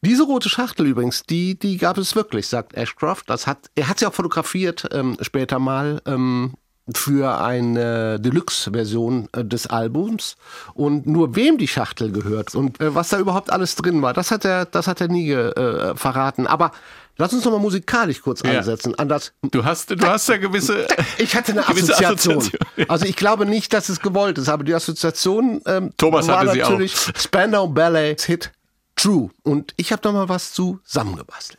diese 0.00 0.24
rote 0.24 0.48
Schachtel 0.48 0.86
übrigens, 0.86 1.24
die, 1.24 1.58
die 1.58 1.76
gab 1.76 1.98
es 1.98 2.14
wirklich, 2.14 2.46
sagt 2.46 2.74
Ashcroft. 2.74 3.24
Das 3.26 3.46
hat, 3.46 3.70
er 3.74 3.88
hat 3.88 3.98
sie 3.98 4.06
auch 4.06 4.14
fotografiert 4.14 4.88
ähm, 4.92 5.16
später 5.20 5.58
mal 5.58 6.00
ähm, 6.06 6.54
für 6.94 7.38
eine 7.40 8.18
Deluxe-Version 8.20 9.28
äh, 9.32 9.44
des 9.44 9.66
Albums. 9.66 10.36
Und 10.74 11.06
nur 11.06 11.36
wem 11.36 11.58
die 11.58 11.68
Schachtel 11.68 12.10
gehört 12.12 12.54
und 12.54 12.80
äh, 12.80 12.94
was 12.94 13.08
da 13.10 13.18
überhaupt 13.18 13.50
alles 13.50 13.74
drin 13.76 14.02
war, 14.02 14.12
das 14.14 14.30
hat 14.30 14.44
er, 14.44 14.64
das 14.64 14.86
hat 14.86 15.00
er 15.00 15.08
nie 15.08 15.30
äh, 15.32 15.94
verraten. 15.96 16.46
Aber 16.46 16.72
lass 17.16 17.32
uns 17.32 17.44
noch 17.44 17.52
mal 17.52 17.58
musikalisch 17.60 18.20
kurz 18.22 18.42
Ja. 18.42 18.58
ansetzen 18.58 18.98
an 18.98 19.08
das 19.08 19.32
Du 19.42 19.64
hast, 19.64 19.90
du 19.90 20.06
hast 20.06 20.28
ja 20.28 20.36
gewisse. 20.38 20.86
ich 21.18 21.34
hatte 21.36 21.52
eine 21.52 21.62
gewisse 21.68 21.92
Assoziation. 21.94 22.38
Assoziation. 22.38 22.86
Also 22.90 23.06
ich 23.06 23.16
glaube 23.16 23.44
nicht, 23.46 23.72
dass 23.72 23.88
es 23.88 24.00
gewollt 24.00 24.38
ist, 24.38 24.48
aber 24.48 24.64
die 24.64 24.74
Assoziation 24.74 25.60
ähm, 25.66 25.90
Thomas 25.96 26.26
war 26.28 26.40
hatte 26.40 26.52
sie 26.52 26.62
auch. 26.64 26.70
natürlich 26.70 26.94
Spandau 27.18 27.66
Ballets 27.68 28.24
Hit 28.24 28.52
True. 28.96 29.30
Und 29.44 29.74
ich 29.76 29.92
habe 29.92 30.02
da 30.02 30.10
mal 30.10 30.28
was 30.28 30.52
zusammengebastelt. 30.52 31.58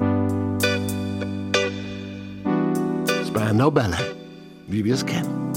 Spandau 3.28 3.72
Ballet, 3.72 3.96
wie 4.70 4.86
wir 4.86 4.94
es 4.94 5.06
kennen. 5.06 5.52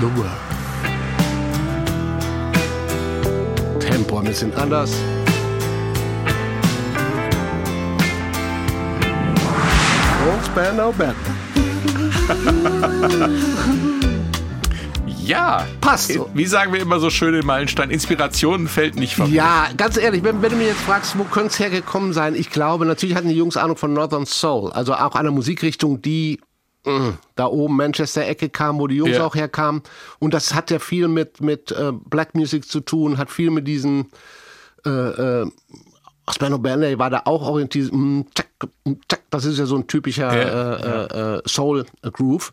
The 0.00 0.06
World. 0.16 0.30
Tempo 3.80 4.18
ein 4.18 4.24
bisschen 4.24 4.54
anders. 4.54 4.92
Und 10.26 10.44
Spandau 10.46 10.92
Ballet. 10.92 11.16
Ja. 15.26 15.66
Passt 15.80 16.12
so. 16.12 16.28
Wie 16.34 16.46
sagen 16.46 16.72
wir 16.72 16.80
immer 16.80 17.00
so 17.00 17.10
schön 17.10 17.34
in 17.34 17.44
Meilenstein, 17.46 17.90
Inspiration 17.90 18.68
fällt 18.68 18.96
nicht 18.96 19.16
vom 19.16 19.32
Ja, 19.32 19.68
ganz 19.76 19.96
ehrlich, 19.96 20.22
wenn, 20.22 20.42
wenn 20.42 20.50
du 20.50 20.56
mir 20.56 20.68
jetzt 20.68 20.80
fragst, 20.82 21.18
wo 21.18 21.24
könnte 21.24 21.48
es 21.48 21.58
hergekommen 21.58 22.12
sein? 22.12 22.34
Ich 22.34 22.50
glaube, 22.50 22.84
natürlich 22.86 23.16
hatten 23.16 23.28
die 23.28 23.34
Jungs 23.36 23.56
Ahnung 23.56 23.76
von 23.76 23.92
Northern 23.92 24.26
Soul, 24.26 24.72
also 24.72 24.94
auch 24.94 25.14
einer 25.14 25.30
Musikrichtung, 25.30 26.02
die 26.02 26.40
mh, 26.84 27.14
da 27.36 27.46
oben 27.46 27.76
Manchester-Ecke 27.76 28.50
kam, 28.50 28.78
wo 28.78 28.86
die 28.86 28.96
Jungs 28.96 29.16
Ja. 29.16 29.24
auch 29.24 29.34
herkamen. 29.34 29.82
Und 30.18 30.34
das 30.34 30.54
hat 30.54 30.70
ja 30.70 30.78
viel 30.78 31.08
mit, 31.08 31.40
mit 31.40 31.70
äh, 31.72 31.92
Black 31.92 32.34
Music 32.34 32.68
zu 32.68 32.80
tun, 32.80 33.16
hat 33.18 33.30
viel 33.30 33.50
mit 33.50 33.66
diesen 33.66 34.10
äh, 34.84 34.90
äh, 34.90 35.50
Spano 36.30 36.58
Ballet 36.58 36.98
war 36.98 37.10
da 37.10 37.22
auch 37.26 37.42
orientiert. 37.42 37.92
mm, 37.92 38.20
mm. 38.84 38.92
Das 39.30 39.44
ist 39.44 39.58
ja 39.58 39.66
so 39.66 39.76
ein 39.76 39.86
typischer 39.86 40.34
Ja, 40.34 40.74
äh, 41.06 41.36
äh, 41.38 41.42
Soul-Groove. 41.46 42.52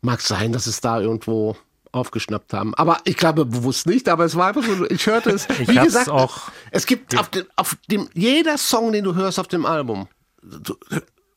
Mag 0.00 0.20
sein, 0.20 0.52
dass 0.52 0.66
es 0.66 0.80
da 0.80 1.00
irgendwo 1.00 1.56
aufgeschnappt 1.92 2.52
haben. 2.52 2.74
Aber 2.74 2.98
ich 3.04 3.16
glaube 3.16 3.44
bewusst 3.44 3.86
nicht, 3.86 4.08
aber 4.08 4.24
es 4.24 4.36
war 4.36 4.48
einfach 4.48 4.62
so, 4.62 4.88
ich 4.88 5.06
hörte 5.06 5.30
es. 5.30 5.46
Ich 5.60 5.68
Wie 5.68 5.74
gesagt, 5.76 6.08
auch- 6.08 6.50
es 6.70 6.86
gibt 6.86 7.18
auf 7.18 7.28
dem, 7.30 7.46
auf 7.56 7.76
dem, 7.90 8.08
jeder 8.14 8.58
Song, 8.58 8.92
den 8.92 9.04
du 9.04 9.14
hörst 9.14 9.38
auf 9.38 9.48
dem 9.48 9.66
Album, 9.66 10.08
du, 10.42 10.74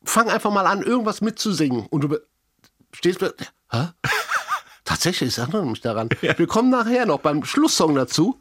fang 0.03 0.29
einfach 0.29 0.51
mal 0.51 0.65
an, 0.65 0.81
irgendwas 0.81 1.21
mitzusingen 1.21 1.85
und 1.87 2.01
du 2.01 2.17
stehst, 2.93 3.21
hä? 3.21 3.87
Tatsächlich, 4.91 5.29
ich 5.29 5.37
erinnere 5.37 5.65
mich 5.65 5.79
daran. 5.79 6.09
Wir 6.21 6.47
kommen 6.47 6.69
nachher 6.69 7.05
noch 7.05 7.19
beim 7.19 7.45
Schlusssong 7.45 7.95
dazu. 7.95 8.37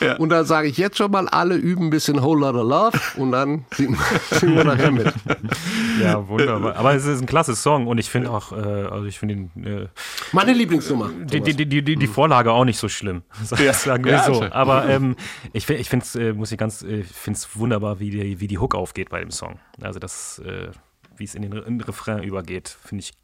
Ja. 0.00 0.16
Und 0.18 0.28
da 0.28 0.44
sage 0.44 0.68
ich 0.68 0.76
jetzt 0.76 0.98
schon 0.98 1.10
mal, 1.10 1.26
alle 1.26 1.54
üben 1.54 1.86
ein 1.86 1.90
bisschen 1.90 2.22
Whole 2.22 2.40
Lotta 2.40 2.60
Love 2.60 3.00
und 3.16 3.32
dann 3.32 3.64
singen, 3.74 3.98
singen 4.30 4.56
wir 4.56 4.64
nachher 4.64 4.90
mit. 4.90 5.10
Ja, 6.02 6.28
wunderbar. 6.28 6.76
Aber 6.76 6.94
es 6.94 7.06
ist 7.06 7.22
ein 7.22 7.26
klasse 7.26 7.56
Song 7.56 7.86
und 7.86 7.96
ich 7.96 8.10
finde 8.10 8.30
auch, 8.30 8.52
äh, 8.52 8.56
also 8.56 9.06
ich 9.06 9.18
finde 9.18 9.34
ihn, 9.36 9.64
äh, 9.64 9.88
Meine 10.32 10.52
Lieblingsnummer. 10.52 11.08
die, 11.24 11.40
die, 11.40 11.54
die, 11.54 11.82
die, 11.82 11.96
die 11.96 12.06
Vorlage 12.06 12.52
auch 12.52 12.66
nicht 12.66 12.78
so 12.78 12.90
schlimm, 12.90 13.22
sagen 13.42 14.04
wir 14.04 14.12
Ja, 14.12 14.24
so. 14.24 14.42
Aber 14.50 14.86
ähm, 14.90 15.16
ich, 15.54 15.66
ich 15.70 15.88
finde 15.88 16.04
es, 16.04 16.14
äh, 16.14 16.34
muss 16.34 16.52
ich 16.52 16.58
ganz, 16.58 16.82
äh, 16.82 17.04
finde 17.04 17.38
es 17.38 17.56
wunderbar, 17.56 18.00
wie 18.00 18.10
die, 18.10 18.38
wie 18.38 18.48
die 18.48 18.58
Hook 18.58 18.74
aufgeht 18.74 19.08
bei 19.08 19.20
dem 19.20 19.30
Song. 19.30 19.58
Also 19.80 19.98
das, 19.98 20.40
äh, 20.40 20.68
wie 21.16 21.24
es 21.24 21.34
in 21.34 21.40
den, 21.40 21.52
in 21.52 21.78
den 21.78 21.80
Refrain 21.80 22.22
übergeht, 22.22 22.76
finde 22.84 23.02
ich 23.02 23.14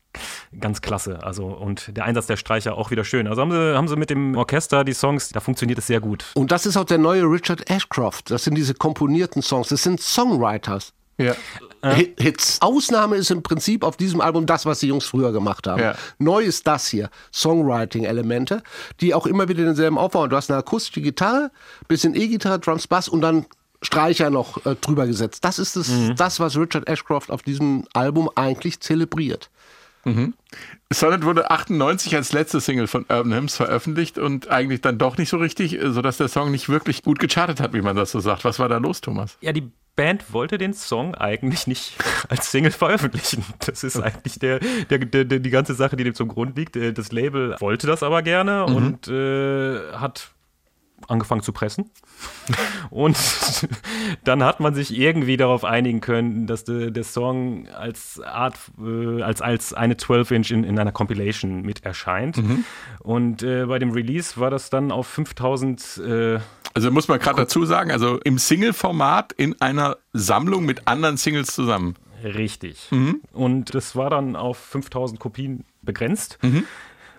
ganz 0.59 0.81
klasse. 0.81 1.23
Also 1.23 1.47
und 1.47 1.97
der 1.97 2.05
Einsatz 2.05 2.27
der 2.27 2.37
Streicher 2.37 2.77
auch 2.77 2.91
wieder 2.91 3.05
schön. 3.05 3.27
Also 3.27 3.43
haben 3.43 3.51
sie, 3.51 3.77
haben 3.77 3.89
sie 3.89 3.97
mit 3.97 4.11
dem 4.11 4.37
Orchester 4.37 4.85
die 4.85 4.95
Songs, 4.95 5.31
da 5.31 5.41
funktioniert 5.41 5.79
es 5.79 5.87
sehr 5.87 6.01
gut. 6.01 6.25
Und 6.35 6.53
das 6.53 6.67
ist 6.67 6.77
auch 6.77 6.85
der 6.85 6.99
neue 6.99 7.23
Richard 7.23 7.69
Ashcroft. 7.71 8.31
Das 8.31 8.45
sind 8.45 8.55
diese 8.55 8.75
komponierten 8.75 9.43
Songs. 9.43 9.69
Das 9.69 9.83
sind 9.83 10.01
Songwriters. 10.01 10.93
Ja. 11.19 11.35
Hit- 11.85 12.21
Hits. 12.21 12.61
Ausnahme 12.63 13.17
ist 13.17 13.31
im 13.31 13.43
Prinzip 13.43 13.85
auf 13.85 13.97
diesem 13.97 14.21
Album 14.21 14.47
das, 14.47 14.67
was 14.67 14.81
die 14.81 14.89
Jungs 14.89 15.05
früher 15.05 15.33
gemacht 15.33 15.67
haben. 15.67 15.83
Ja. 15.83 15.95
Neu 16.19 16.43
ist 16.43 16.67
das 16.67 16.87
hier. 16.89 17.11
Songwriting-Elemente, 17.33 18.63
die 19.01 19.15
auch 19.15 19.27
immer 19.27 19.49
wieder 19.49 19.65
denselben 19.65 19.99
Aufbau 19.99 20.23
haben. 20.23 20.31
Du 20.31 20.37
hast 20.37 20.51
eine 20.51 20.59
akustische 20.59 21.01
Gitarre, 21.01 21.51
bisschen 21.89 22.15
E-Gitarre, 22.15 22.59
Drums, 22.61 22.87
Bass 22.87 23.09
und 23.09 23.21
dann 23.21 23.47
Streicher 23.83 24.31
noch 24.31 24.65
äh, 24.65 24.77
drüber 24.77 25.07
gesetzt. 25.07 25.45
Das 25.45 25.59
ist 25.59 25.77
das, 25.77 25.89
mhm. 25.89 26.15
das, 26.17 26.39
was 26.39 26.57
Richard 26.57 26.89
Ashcroft 26.89 27.31
auf 27.31 27.43
diesem 27.43 27.85
Album 27.95 28.31
eigentlich 28.37 28.81
zelebriert. 28.81 29.51
Mhm. 30.05 30.35
Sonnet 30.93 31.25
wurde 31.25 31.51
98 31.51 32.15
als 32.17 32.33
letzte 32.33 32.61
Single 32.61 32.87
von 32.87 33.03
Urban 33.09 33.33
Hymns 33.33 33.57
veröffentlicht 33.57 34.19
und 34.19 34.51
eigentlich 34.51 34.81
dann 34.81 34.99
doch 34.99 35.17
nicht 35.17 35.29
so 35.29 35.37
richtig, 35.37 35.79
sodass 35.83 36.17
der 36.17 36.29
Song 36.29 36.51
nicht 36.51 36.69
wirklich 36.69 37.03
gut 37.03 37.19
gechartet 37.19 37.61
hat, 37.61 37.73
wie 37.73 37.83
man 37.83 37.97
das 37.97 38.11
so 38.11 38.21
sagt. 38.21 38.45
Was 38.45 38.59
war 38.59 38.69
da 38.69 38.79
los, 38.79 39.01
Thomas? 39.01 39.39
Ja, 39.41 39.53
die 39.53 39.71
Band 39.95 40.33
wollte 40.33 40.59
den 40.59 40.73
Song 40.73 41.15
eigentlich 41.15 41.67
nicht 41.67 41.95
als 42.29 42.51
Single 42.51 42.73
veröffentlichen. 42.73 43.45
Das 43.65 43.85
ist 43.85 44.01
eigentlich 44.01 44.39
der, 44.39 44.61
der, 44.91 44.99
der, 44.99 45.25
der 45.25 45.39
die 45.39 45.51
ganze 45.51 45.75
Sache, 45.75 45.97
die 45.97 46.05
dem 46.05 46.15
zum 46.15 46.29
Grund 46.29 46.57
liegt. 46.57 46.77
Äh, 46.77 46.93
das 46.93 47.13
Label 47.13 47.57
wollte 47.61 47.87
das 47.87 48.03
aber 48.03 48.23
gerne 48.23 48.67
mhm. 48.69 48.77
und 48.77 49.09
äh, 49.09 49.93
hat 49.93 50.33
angefangen 51.13 51.43
zu 51.43 51.53
pressen. 51.53 51.91
Und 52.91 53.17
dann 54.25 54.43
hat 54.43 54.61
man 54.61 54.75
sich 54.75 54.97
irgendwie 54.99 55.37
darauf 55.37 55.65
einigen 55.65 56.01
können, 56.01 56.47
dass 56.47 56.65
de, 56.65 56.91
der 56.91 57.05
Song 57.05 57.69
als 57.69 58.21
Art, 58.21 58.59
äh, 58.81 59.23
als, 59.23 59.41
als 59.41 59.73
eine 59.75 59.95
12-Inch 59.95 60.51
in, 60.51 60.65
in 60.65 60.79
einer 60.79 60.93
Compilation 60.93 61.63
mit 61.63 61.85
erscheint. 61.85 62.39
Mhm. 62.39 62.65
Und 63.01 63.43
äh, 63.43 63.67
bei 63.67 63.79
dem 63.79 63.93
Release 63.93 64.41
war 64.41 64.51
das 64.51 64.71
dann 64.71 64.91
auf 64.91 65.07
5000. 65.07 66.01
Äh, 66.05 66.39
also 66.75 66.91
muss 66.91 67.09
man 67.09 67.19
gerade 67.19 67.37
dazu 67.37 67.65
sagen, 67.67 67.91
also 67.91 68.19
im 68.25 68.39
Single-Format 68.39 69.33
in 69.33 69.61
einer 69.61 69.99
Sammlung 70.13 70.65
mit 70.65 70.89
anderen 70.89 71.19
Singles 71.19 71.49
zusammen. 71.49 71.97
Richtig. 72.25 72.89
Mhm. 72.91 73.21
Und 73.33 73.75
das 73.75 73.97
war 73.97 74.11
dann 74.11 74.37
auf 74.37 74.57
5000 74.59 75.19
Kopien 75.21 75.65
begrenzt. 75.83 76.39
Mhm. 76.43 76.65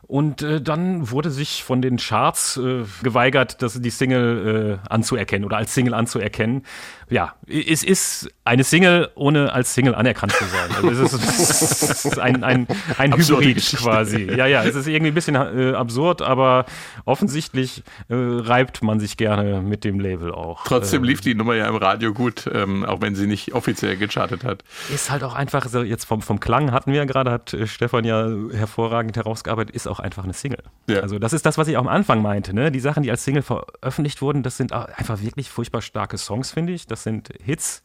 Und 0.05 0.41
äh, 0.41 0.61
dann 0.61 1.11
wurde 1.11 1.31
sich 1.31 1.63
von 1.63 1.81
den 1.81 1.97
Charts 1.97 2.57
äh, 2.57 2.83
geweigert, 3.01 3.61
das, 3.61 3.81
die 3.81 3.89
Single 3.89 4.79
äh, 4.83 4.87
anzuerkennen 4.89 5.45
oder 5.45 5.57
als 5.57 5.73
Single 5.73 5.93
anzuerkennen. 5.93 6.63
Ja, 7.09 7.35
es 7.47 7.83
ist 7.83 8.29
eine 8.45 8.63
Single, 8.63 9.09
ohne 9.15 9.53
als 9.53 9.73
Single 9.73 9.95
anerkannt 9.95 10.33
zu 10.33 10.45
sein. 10.45 10.69
Also 10.75 11.03
es 11.03 11.13
ist, 11.13 11.79
es 11.91 12.05
ist 12.05 12.19
ein, 12.19 12.43
ein, 12.43 12.67
ein 12.97 13.13
Hybrid 13.15 13.57
quasi. 13.77 14.23
Ja, 14.23 14.45
ja, 14.45 14.63
es 14.63 14.75
ist 14.75 14.87
irgendwie 14.87 15.11
ein 15.11 15.13
bisschen 15.13 15.35
äh, 15.35 15.73
absurd, 15.73 16.21
aber 16.21 16.65
offensichtlich 17.05 17.83
äh, 18.09 18.15
reibt 18.15 18.83
man 18.83 18.99
sich 18.99 19.17
gerne 19.17 19.61
mit 19.61 19.83
dem 19.83 19.99
Label 19.99 20.31
auch. 20.31 20.63
Trotzdem 20.65 21.03
lief 21.03 21.21
die 21.21 21.35
Nummer 21.35 21.55
ja 21.55 21.67
im 21.67 21.75
Radio 21.75 22.13
gut, 22.13 22.49
ähm, 22.51 22.85
auch 22.85 23.01
wenn 23.01 23.15
sie 23.15 23.27
nicht 23.27 23.53
offiziell 23.53 23.97
gechartet 23.97 24.43
hat. 24.43 24.63
Ist 24.93 25.09
halt 25.11 25.23
auch 25.23 25.35
einfach, 25.35 25.67
so 25.67 25.83
jetzt 25.83 26.05
vom, 26.05 26.21
vom 26.21 26.39
Klang 26.39 26.71
hatten 26.71 26.91
wir 26.91 26.99
ja 26.99 27.05
gerade, 27.05 27.31
hat 27.31 27.53
äh, 27.53 27.67
Stefan 27.67 28.03
ja 28.03 28.27
hervorragend 28.51 29.15
herausgearbeitet, 29.15 29.75
ist 29.75 29.87
auch 29.87 29.99
einfach 29.99 30.23
eine 30.23 30.33
Single. 30.33 30.63
Ja. 30.87 30.99
Also 30.99 31.19
das 31.19 31.33
ist 31.33 31.45
das, 31.45 31.57
was 31.57 31.67
ich 31.67 31.77
auch 31.77 31.81
am 31.81 31.87
Anfang 31.87 32.21
meinte. 32.21 32.53
Ne? 32.53 32.71
Die 32.71 32.79
Sachen, 32.79 33.03
die 33.03 33.11
als 33.11 33.23
Single 33.23 33.41
veröffentlicht 33.43 34.21
wurden, 34.21 34.43
das 34.43 34.57
sind 34.57 34.73
einfach 34.73 35.21
wirklich 35.21 35.49
furchtbar 35.49 35.81
starke 35.81 36.17
Songs, 36.17 36.51
finde 36.51 36.73
ich. 36.73 36.87
Das 36.93 37.01
sind 37.01 37.29
Hits. 37.43 37.81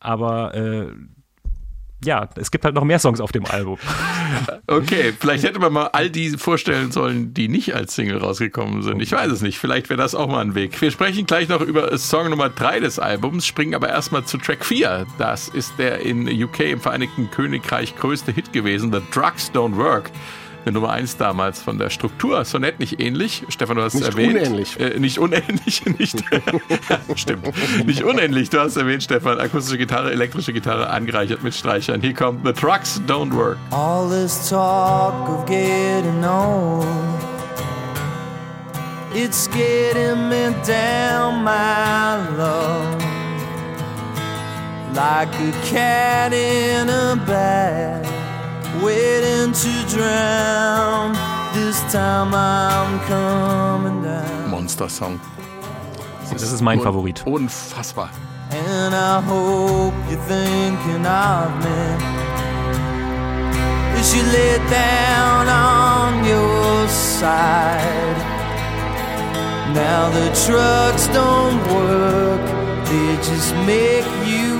Aber 0.00 0.52
äh, 0.52 0.88
ja, 2.04 2.28
es 2.34 2.50
gibt 2.50 2.64
halt 2.64 2.74
noch 2.74 2.82
mehr 2.82 2.98
Songs 2.98 3.20
auf 3.20 3.30
dem 3.30 3.46
Album. 3.46 3.78
Okay, 4.66 5.12
vielleicht 5.18 5.44
hätte 5.44 5.58
man 5.58 5.72
mal 5.72 5.88
all 5.88 6.08
die 6.08 6.30
vorstellen 6.30 6.90
sollen, 6.90 7.34
die 7.34 7.48
nicht 7.48 7.74
als 7.74 7.94
Single 7.94 8.16
rausgekommen 8.16 8.82
sind. 8.82 9.02
Ich 9.02 9.12
weiß 9.12 9.30
es 9.30 9.42
nicht. 9.42 9.58
Vielleicht 9.58 9.90
wäre 9.90 10.00
das 10.00 10.14
auch 10.14 10.26
mal 10.26 10.40
ein 10.40 10.54
Weg. 10.54 10.80
Wir 10.80 10.90
sprechen 10.90 11.26
gleich 11.26 11.48
noch 11.48 11.60
über 11.60 11.96
Song 11.98 12.30
Nummer 12.30 12.48
3 12.48 12.80
des 12.80 12.98
Albums, 12.98 13.44
springen 13.44 13.74
aber 13.74 13.90
erstmal 13.90 14.24
zu 14.24 14.38
Track 14.38 14.64
4. 14.64 15.06
Das 15.18 15.48
ist 15.48 15.78
der 15.78 16.00
in 16.00 16.26
UK 16.26 16.60
im 16.60 16.80
Vereinigten 16.80 17.30
Königreich 17.30 17.94
größte 17.96 18.32
Hit 18.32 18.54
gewesen, 18.54 18.90
The 18.90 19.02
Drugs 19.12 19.52
Don't 19.52 19.76
Work 19.76 20.10
eine 20.64 20.72
Nummer 20.72 20.90
1 20.90 21.16
damals 21.16 21.60
von 21.60 21.78
der 21.78 21.90
Struktur. 21.90 22.44
Sonett 22.44 22.78
nicht 22.78 23.00
ähnlich. 23.00 23.44
Stefan, 23.48 23.76
du 23.76 23.82
hast 23.82 23.94
nicht 23.94 24.08
es 24.08 24.14
erwähnt. 24.14 24.34
Unähnlich. 24.34 24.78
Äh, 24.78 24.98
nicht 24.98 25.18
unähnlich. 25.18 25.82
Nicht 25.98 26.22
Stimmt. 27.16 27.52
Nicht 27.86 28.02
unähnlich. 28.02 28.50
Du 28.50 28.60
hast 28.60 28.76
erwähnt, 28.76 29.02
Stefan. 29.02 29.38
Akustische 29.38 29.78
Gitarre, 29.78 30.12
elektrische 30.12 30.52
Gitarre 30.52 30.88
angereichert 30.90 31.42
mit 31.42 31.54
Streichern. 31.54 32.00
Hier 32.00 32.14
kommt 32.14 32.46
The 32.46 32.52
Trucks 32.52 33.00
Don't 33.06 33.32
Work. 33.34 33.58
All 33.70 34.08
this 34.08 34.48
talk 34.48 35.28
of 35.28 35.46
getting 35.46 36.24
old 36.24 36.86
It's 39.14 39.46
getting 39.48 40.28
me 40.28 40.54
down, 40.66 41.44
my 41.44 42.16
love 42.38 43.04
Like 44.94 45.34
a 45.34 45.52
cat 45.66 46.32
in 46.32 46.88
a 46.88 47.16
bag 47.26 48.21
waiting 48.80 49.52
to 49.52 49.72
drown. 49.88 51.16
This 51.52 51.80
time 51.92 52.34
I'm 52.34 53.00
coming 53.06 54.02
down. 54.02 54.50
Monster 54.50 54.88
Song. 54.88 55.20
Das 56.32 56.42
ist 56.42 56.62
mein 56.62 56.80
Favorit. 56.80 57.22
Unfassbar. 57.26 58.08
And 58.50 58.94
I 58.94 59.20
hope 59.26 59.94
you're 60.10 60.20
thinking 60.28 61.06
of 61.06 61.50
me. 61.64 61.96
As 63.98 64.14
you 64.14 64.22
lay 64.22 64.58
down 64.70 65.48
on 65.48 66.24
your 66.24 66.88
side. 66.88 68.16
Now 69.74 70.10
the 70.10 70.28
trucks 70.44 71.06
don't 71.08 71.62
work, 71.72 72.44
they 72.86 73.16
just 73.22 73.54
make 73.64 74.04
you 74.26 74.51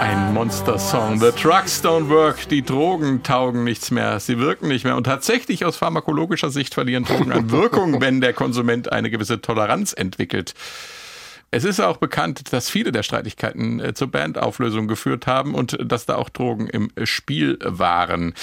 ein 0.00 0.32
Monster-Song. 0.32 1.18
The 1.18 1.32
Trucks 1.32 1.82
don't 1.82 2.08
work. 2.08 2.48
Die 2.50 2.62
Drogen 2.62 3.24
taugen 3.24 3.64
nichts 3.64 3.90
mehr. 3.90 4.20
Sie 4.20 4.38
wirken 4.38 4.68
nicht 4.68 4.84
mehr. 4.84 4.96
Und 4.96 5.04
tatsächlich 5.04 5.64
aus 5.64 5.76
pharmakologischer 5.76 6.50
Sicht 6.50 6.74
verlieren 6.74 7.04
Drogen 7.04 7.32
an 7.32 7.50
Wirkung, 7.50 8.00
wenn 8.00 8.20
der 8.20 8.32
Konsument 8.32 8.92
eine 8.92 9.10
gewisse 9.10 9.40
Toleranz 9.40 9.92
entwickelt. 9.92 10.54
Es 11.50 11.64
ist 11.64 11.80
auch 11.80 11.96
bekannt, 11.96 12.52
dass 12.52 12.70
viele 12.70 12.92
der 12.92 13.02
Streitigkeiten 13.02 13.80
äh, 13.80 13.94
zur 13.94 14.08
Bandauflösung 14.08 14.86
geführt 14.86 15.26
haben 15.26 15.54
und 15.54 15.76
dass 15.84 16.06
da 16.06 16.14
auch 16.14 16.28
Drogen 16.28 16.68
im 16.68 16.90
Spiel 17.04 17.58
waren. 17.62 18.34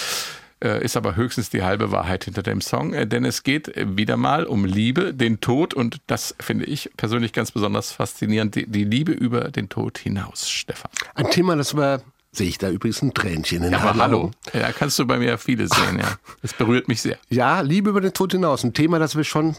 Äh, 0.63 0.85
ist 0.85 0.95
aber 0.95 1.17
höchstens 1.17 1.49
die 1.49 1.63
halbe 1.63 1.91
Wahrheit 1.91 2.23
hinter 2.23 2.41
dem 2.41 2.61
Song, 2.61 2.93
äh, 2.93 3.05
denn 3.05 3.25
es 3.25 3.43
geht 3.43 3.73
wieder 3.75 4.15
mal 4.15 4.45
um 4.45 4.63
Liebe, 4.63 5.13
den 5.13 5.41
Tod 5.41 5.73
und 5.73 5.97
das 6.07 6.33
finde 6.39 6.63
ich 6.63 6.89
persönlich 6.95 7.33
ganz 7.33 7.51
besonders 7.51 7.91
faszinierend, 7.91 8.55
die, 8.55 8.65
die 8.65 8.85
Liebe 8.85 9.11
über 9.11 9.51
den 9.51 9.67
Tod 9.67 9.97
hinaus, 9.97 10.49
Stefan. 10.49 10.89
Ein 11.13 11.29
Thema, 11.29 11.57
das 11.57 11.75
wir 11.75 12.01
sehe 12.31 12.47
ich 12.47 12.57
da 12.57 12.69
übrigens 12.69 13.01
ein 13.01 13.13
Tränchen 13.13 13.63
in 13.63 13.71
der 13.71 13.79
ja, 13.79 13.85
Aber 13.85 14.01
hallo, 14.01 14.31
ja, 14.53 14.71
kannst 14.71 14.97
du 14.99 15.05
bei 15.05 15.17
mir 15.17 15.37
viele 15.37 15.67
sehen, 15.67 15.99
ja. 15.99 16.17
Es 16.41 16.53
berührt 16.53 16.87
mich 16.87 17.01
sehr. 17.01 17.17
Ja, 17.29 17.61
Liebe 17.61 17.89
über 17.89 18.01
den 18.01 18.13
Tod 18.13 18.31
hinaus, 18.31 18.63
ein 18.63 18.73
Thema, 18.73 18.99
das 18.99 19.15
wir 19.15 19.23
schon 19.23 19.55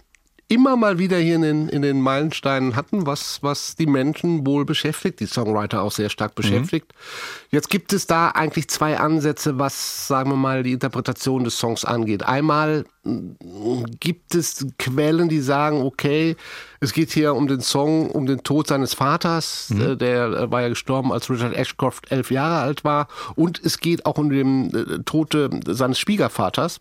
immer 0.49 0.76
mal 0.76 0.99
wieder 0.99 1.18
hier 1.18 1.34
in 1.34 1.42
den, 1.42 1.68
in 1.68 1.82
den 1.82 2.01
Meilensteinen 2.01 2.76
hatten, 2.76 3.05
was, 3.05 3.42
was 3.42 3.74
die 3.74 3.86
Menschen 3.86 4.47
wohl 4.47 4.64
beschäftigt, 4.64 5.18
die 5.18 5.26
Songwriter 5.26 5.82
auch 5.82 5.90
sehr 5.90 6.09
stark 6.09 6.36
beschäftigt. 6.36 6.92
Mhm. 6.92 7.47
Jetzt 7.51 7.68
gibt 7.68 7.92
es 7.92 8.07
da 8.07 8.28
eigentlich 8.28 8.68
zwei 8.68 8.99
Ansätze, 8.99 9.59
was, 9.59 10.07
sagen 10.07 10.30
wir 10.30 10.36
mal, 10.36 10.62
die 10.62 10.72
Interpretation 10.72 11.42
des 11.42 11.59
Songs 11.59 11.84
angeht. 11.84 12.22
Einmal 12.22 12.84
mm, 13.03 13.84
gibt 13.99 14.36
es 14.36 14.64
Quellen, 14.78 15.28
die 15.28 15.40
sagen, 15.40 15.82
okay, 15.82 16.36
es 16.78 16.92
geht 16.92 17.11
hier 17.11 17.34
um 17.34 17.49
den 17.49 17.61
Song, 17.61 18.09
um 18.11 18.26
den 18.26 18.44
Tod 18.44 18.68
seines 18.68 18.94
Vaters, 18.94 19.70
mhm. 19.70 19.80
Äh, 19.80 19.97
der 19.97 20.26
äh, 20.26 20.51
war 20.53 20.62
ja 20.62 20.68
gestorben, 20.68 21.12
als 21.12 21.28
Richard 21.28 21.55
Ashcroft 21.55 22.12
elf 22.12 22.30
Jahre 22.30 22.61
alt 22.61 22.84
war. 22.84 23.09
Und 23.34 23.61
es 23.64 23.78
geht 23.78 24.07
auch 24.07 24.16
um 24.16 24.30
den 24.30 24.72
äh, 24.72 25.03
Tode 25.05 25.51
seines 25.66 25.99
Schwiegervaters, 25.99 26.80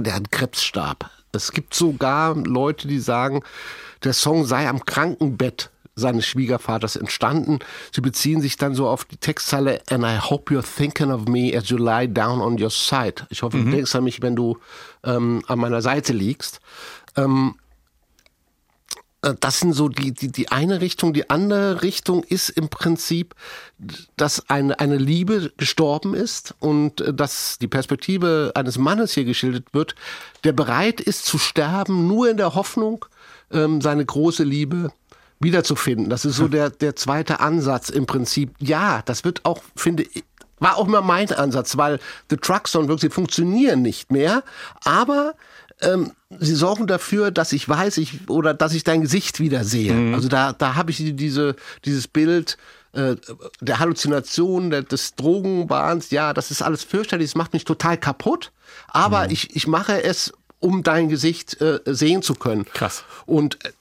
der 0.00 0.16
an 0.16 0.28
Krebs 0.30 0.64
starb. 0.64 1.08
Es 1.32 1.52
gibt 1.52 1.74
sogar 1.74 2.36
Leute, 2.36 2.86
die 2.86 2.98
sagen, 2.98 3.42
der 4.04 4.12
Song 4.12 4.44
sei 4.44 4.68
am 4.68 4.84
Krankenbett 4.84 5.70
seines 5.94 6.26
Schwiegervaters 6.26 6.96
entstanden. 6.96 7.58
Sie 7.92 8.00
beziehen 8.00 8.40
sich 8.40 8.56
dann 8.56 8.74
so 8.74 8.88
auf 8.88 9.04
die 9.04 9.16
Textzeile 9.16 9.80
And 9.90 10.04
I 10.04 10.18
hope 10.18 10.52
you're 10.52 10.62
thinking 10.62 11.10
of 11.10 11.26
me 11.26 11.56
as 11.56 11.68
you 11.68 11.76
lie 11.76 12.06
down 12.06 12.40
on 12.40 12.60
your 12.60 12.70
side. 12.70 13.26
Ich 13.30 13.42
hoffe, 13.42 13.58
mhm. 13.58 13.66
du 13.66 13.70
denkst 13.76 13.94
an 13.94 14.04
mich, 14.04 14.22
wenn 14.22 14.36
du 14.36 14.58
ähm, 15.04 15.42
an 15.48 15.58
meiner 15.58 15.82
Seite 15.82 16.12
liegst. 16.12 16.60
Ähm, 17.16 17.56
äh, 17.56 17.71
das 19.22 19.60
sind 19.60 19.72
so 19.72 19.88
die, 19.88 20.12
die, 20.12 20.32
die 20.32 20.48
eine 20.48 20.80
Richtung. 20.80 21.12
Die 21.12 21.30
andere 21.30 21.82
Richtung 21.82 22.24
ist 22.24 22.48
im 22.50 22.68
Prinzip, 22.68 23.34
dass 24.16 24.50
eine, 24.50 24.80
eine 24.80 24.96
Liebe 24.96 25.52
gestorben 25.56 26.14
ist 26.14 26.54
und 26.58 27.00
äh, 27.00 27.14
dass 27.14 27.58
die 27.58 27.68
Perspektive 27.68 28.52
eines 28.54 28.78
Mannes 28.78 29.12
hier 29.12 29.24
geschildert 29.24 29.72
wird, 29.72 29.94
der 30.42 30.52
bereit 30.52 31.00
ist 31.00 31.24
zu 31.24 31.38
sterben, 31.38 32.08
nur 32.08 32.28
in 32.28 32.36
der 32.36 32.54
Hoffnung, 32.54 33.04
ähm, 33.52 33.80
seine 33.80 34.04
große 34.04 34.42
Liebe 34.42 34.92
wiederzufinden. 35.38 36.08
Das 36.10 36.24
ist 36.24 36.36
so 36.36 36.48
der, 36.48 36.70
der 36.70 36.96
zweite 36.96 37.40
Ansatz 37.40 37.90
im 37.90 38.06
Prinzip. 38.06 38.54
Ja, 38.58 39.02
das 39.04 39.24
wird 39.24 39.44
auch, 39.44 39.62
finde 39.76 40.02
ich, 40.02 40.24
war 40.58 40.78
auch 40.78 40.86
immer 40.86 41.02
mein 41.02 41.30
Ansatz, 41.32 41.76
weil 41.76 41.98
The 42.30 42.36
Trucks 42.36 42.74
und 42.76 42.88
wirklich 42.88 43.12
funktionieren 43.12 43.82
nicht 43.82 44.12
mehr, 44.12 44.44
aber 44.84 45.34
ähm, 45.82 46.12
sie 46.38 46.54
sorgen 46.54 46.86
dafür, 46.86 47.30
dass 47.30 47.52
ich 47.52 47.68
weiß, 47.68 47.98
ich 47.98 48.28
oder 48.28 48.54
dass 48.54 48.74
ich 48.74 48.84
dein 48.84 49.02
Gesicht 49.02 49.40
wieder 49.40 49.64
sehe. 49.64 49.92
Mhm. 49.92 50.14
Also 50.14 50.28
da, 50.28 50.52
da 50.52 50.74
habe 50.74 50.90
ich 50.90 50.98
diese, 50.98 51.56
dieses 51.84 52.08
Bild 52.08 52.56
äh, 52.92 53.16
der 53.60 53.78
Halluzination, 53.78 54.70
der, 54.70 54.82
des 54.82 55.14
Drogenwahns. 55.14 56.10
Ja, 56.10 56.32
das 56.34 56.50
ist 56.50 56.62
alles 56.62 56.84
fürchterlich, 56.84 57.30
das 57.30 57.36
macht 57.36 57.52
mich 57.52 57.64
total 57.64 57.96
kaputt. 57.98 58.52
Aber 58.88 59.24
mhm. 59.24 59.32
ich, 59.32 59.56
ich 59.56 59.66
mache 59.66 60.02
es, 60.02 60.32
um 60.60 60.82
dein 60.82 61.08
Gesicht 61.08 61.60
äh, 61.60 61.80
sehen 61.86 62.22
zu 62.22 62.34
können. 62.34 62.64
Krass. 62.72 63.04
Und 63.26 63.64
äh, 63.64 63.72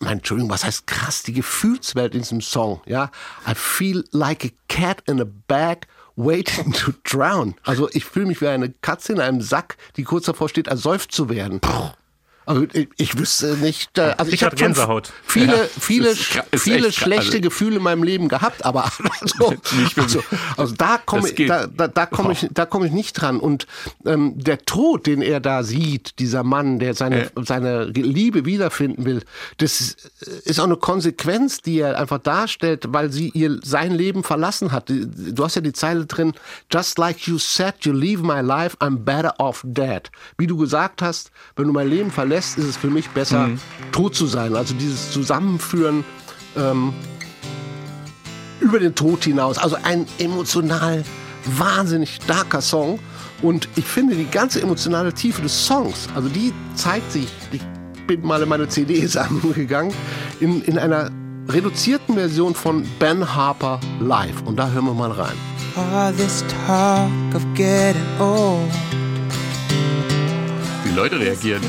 mein, 0.00 0.18
Entschuldigung, 0.18 0.50
was 0.50 0.64
heißt 0.64 0.86
krass, 0.86 1.22
die 1.22 1.32
Gefühlswelt 1.32 2.14
in 2.14 2.22
diesem 2.22 2.40
Song, 2.40 2.80
ja. 2.86 3.10
I 3.48 3.54
feel 3.54 4.04
like 4.10 4.44
a 4.44 4.48
cat 4.68 5.02
in 5.06 5.20
a 5.20 5.26
bag 5.46 5.86
waiting 6.16 6.72
to 6.72 6.92
drown. 7.04 7.54
Also 7.62 7.88
ich 7.92 8.04
fühle 8.04 8.26
mich 8.26 8.40
wie 8.40 8.48
eine 8.48 8.70
Katze 8.70 9.12
in 9.12 9.20
einem 9.20 9.40
Sack, 9.40 9.76
die 9.96 10.04
kurz 10.04 10.26
davor 10.26 10.48
steht, 10.48 10.66
ersäuft 10.66 11.12
zu 11.12 11.28
werden. 11.28 11.60
Also 12.46 12.66
ich, 12.72 12.88
ich 12.96 13.18
wüsste 13.18 13.56
nicht, 13.56 13.98
äh, 13.98 14.14
also 14.16 14.28
ich 14.28 14.34
Richard 14.34 14.52
habe 14.52 14.56
Gänsehaut. 14.62 15.12
viele, 15.26 15.56
Ja, 15.56 15.64
viele, 15.80 16.08
ist 16.10 16.40
ist 16.52 16.62
viele 16.62 16.92
schlechte 16.92 17.26
also- 17.32 17.40
Gefühle 17.40 17.76
in 17.76 17.82
meinem 17.82 18.04
Leben 18.04 18.28
gehabt, 18.28 18.64
aber 18.64 18.84
also, 19.20 19.54
also, 19.96 20.22
also 20.56 20.74
da 20.76 20.98
komme 21.04 21.28
ich, 21.28 21.46
da, 21.48 21.66
da, 21.66 21.88
da 21.88 22.06
komme 22.06 22.32
ich, 22.32 22.46
da 22.52 22.64
komme 22.64 22.86
ich 22.86 22.92
nicht 22.92 23.14
dran. 23.14 23.40
Und 23.40 23.66
ähm, 24.04 24.34
der 24.38 24.58
Tod, 24.64 25.06
den 25.08 25.22
er 25.22 25.40
da 25.40 25.64
sieht, 25.64 26.20
dieser 26.20 26.44
Mann, 26.44 26.78
der 26.78 26.94
seine, 26.94 27.32
seine 27.34 27.84
Liebe 27.86 28.44
wiederfinden 28.44 29.04
will, 29.04 29.24
das 29.58 29.96
ist 30.44 30.60
auch 30.60 30.64
eine 30.64 30.76
Konsequenz, 30.76 31.62
die 31.62 31.80
er 31.80 31.98
einfach 31.98 32.18
darstellt, 32.18 32.84
weil 32.88 33.10
sie 33.10 33.30
ihr 33.34 33.58
sein 33.64 33.92
Leben 33.92 34.22
verlassen 34.22 34.70
hat. 34.70 34.88
Du 34.88 35.42
hast 35.44 35.56
ja 35.56 35.62
die 35.62 35.72
Zeile 35.72 36.06
drin, 36.06 36.32
just 36.72 36.96
like 36.98 37.26
you 37.26 37.38
said, 37.38 37.74
you 37.80 37.92
leave 37.92 38.22
my 38.22 38.40
life, 38.40 38.76
I'm 38.80 38.98
better 38.98 39.34
off 39.38 39.62
dead. 39.64 40.10
Wie 40.38 40.46
du 40.46 40.56
gesagt 40.56 41.02
hast, 41.02 41.32
wenn 41.56 41.66
du 41.66 41.72
mein 41.72 41.88
Leben 41.90 42.12
verlässt, 42.12 42.35
ist 42.36 42.58
es 42.58 42.76
für 42.76 42.90
mich 42.90 43.10
besser, 43.10 43.50
tot 43.92 44.14
zu 44.14 44.26
sein. 44.26 44.54
Also 44.54 44.74
dieses 44.74 45.10
Zusammenführen 45.10 46.04
ähm, 46.56 46.92
über 48.60 48.78
den 48.78 48.94
Tod 48.94 49.24
hinaus. 49.24 49.58
Also 49.58 49.76
ein 49.82 50.06
emotional 50.18 51.04
wahnsinnig 51.44 52.16
starker 52.22 52.60
Song. 52.60 52.98
Und 53.42 53.68
ich 53.76 53.84
finde 53.84 54.14
die 54.14 54.26
ganze 54.26 54.62
emotionale 54.62 55.12
Tiefe 55.12 55.42
des 55.42 55.66
Songs, 55.66 56.08
also 56.14 56.28
die 56.28 56.54
zeigt 56.74 57.12
sich, 57.12 57.28
ich 57.52 57.60
bin 58.06 58.22
mal 58.22 58.42
in 58.42 58.48
meine 58.48 58.66
CD-Sammlung 58.68 59.52
gegangen, 59.54 59.92
in, 60.40 60.62
in 60.62 60.78
einer 60.78 61.10
reduzierten 61.48 62.14
Version 62.14 62.54
von 62.54 62.86
Ben 62.98 63.34
Harper 63.34 63.78
live. 64.00 64.42
Und 64.46 64.56
da 64.56 64.70
hören 64.70 64.86
wir 64.86 64.94
mal 64.94 65.10
rein. 65.10 65.36
All 65.76 66.12
this 66.14 66.42
talk 66.66 67.10
of 67.34 67.42
getting 67.54 68.02
old, 68.18 68.70
Leute 70.96 71.18
reagieren. 71.18 71.60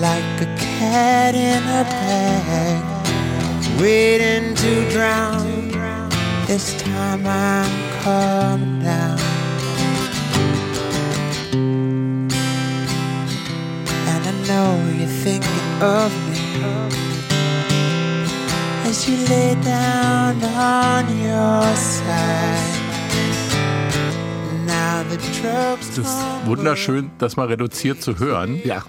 Like 0.00 0.40
a 0.42 0.48
cat 0.78 1.34
in 1.34 1.62
a 1.62 1.84
bag, 1.84 2.82
waiting 3.80 4.54
to 4.54 4.90
drown. 4.90 5.72
This 6.46 6.74
time 6.82 7.26
I'm 7.26 7.72
coming 8.02 8.82
down. 8.82 9.18
And 14.06 14.22
I 14.26 14.34
know 14.46 14.70
you're 14.98 15.16
thinking 15.24 15.82
of 15.82 16.12
me 16.28 16.42
as 18.84 19.08
you 19.08 19.16
lay 19.28 19.54
down 19.64 20.44
on 20.44 21.04
your 21.18 21.76
side. 21.76 22.77
Es 25.10 25.96
ist 25.96 26.18
wunderschön, 26.44 27.10
das 27.18 27.36
mal 27.36 27.46
reduziert 27.46 28.02
zu 28.02 28.18
hören. 28.18 28.60
Ja. 28.64 28.84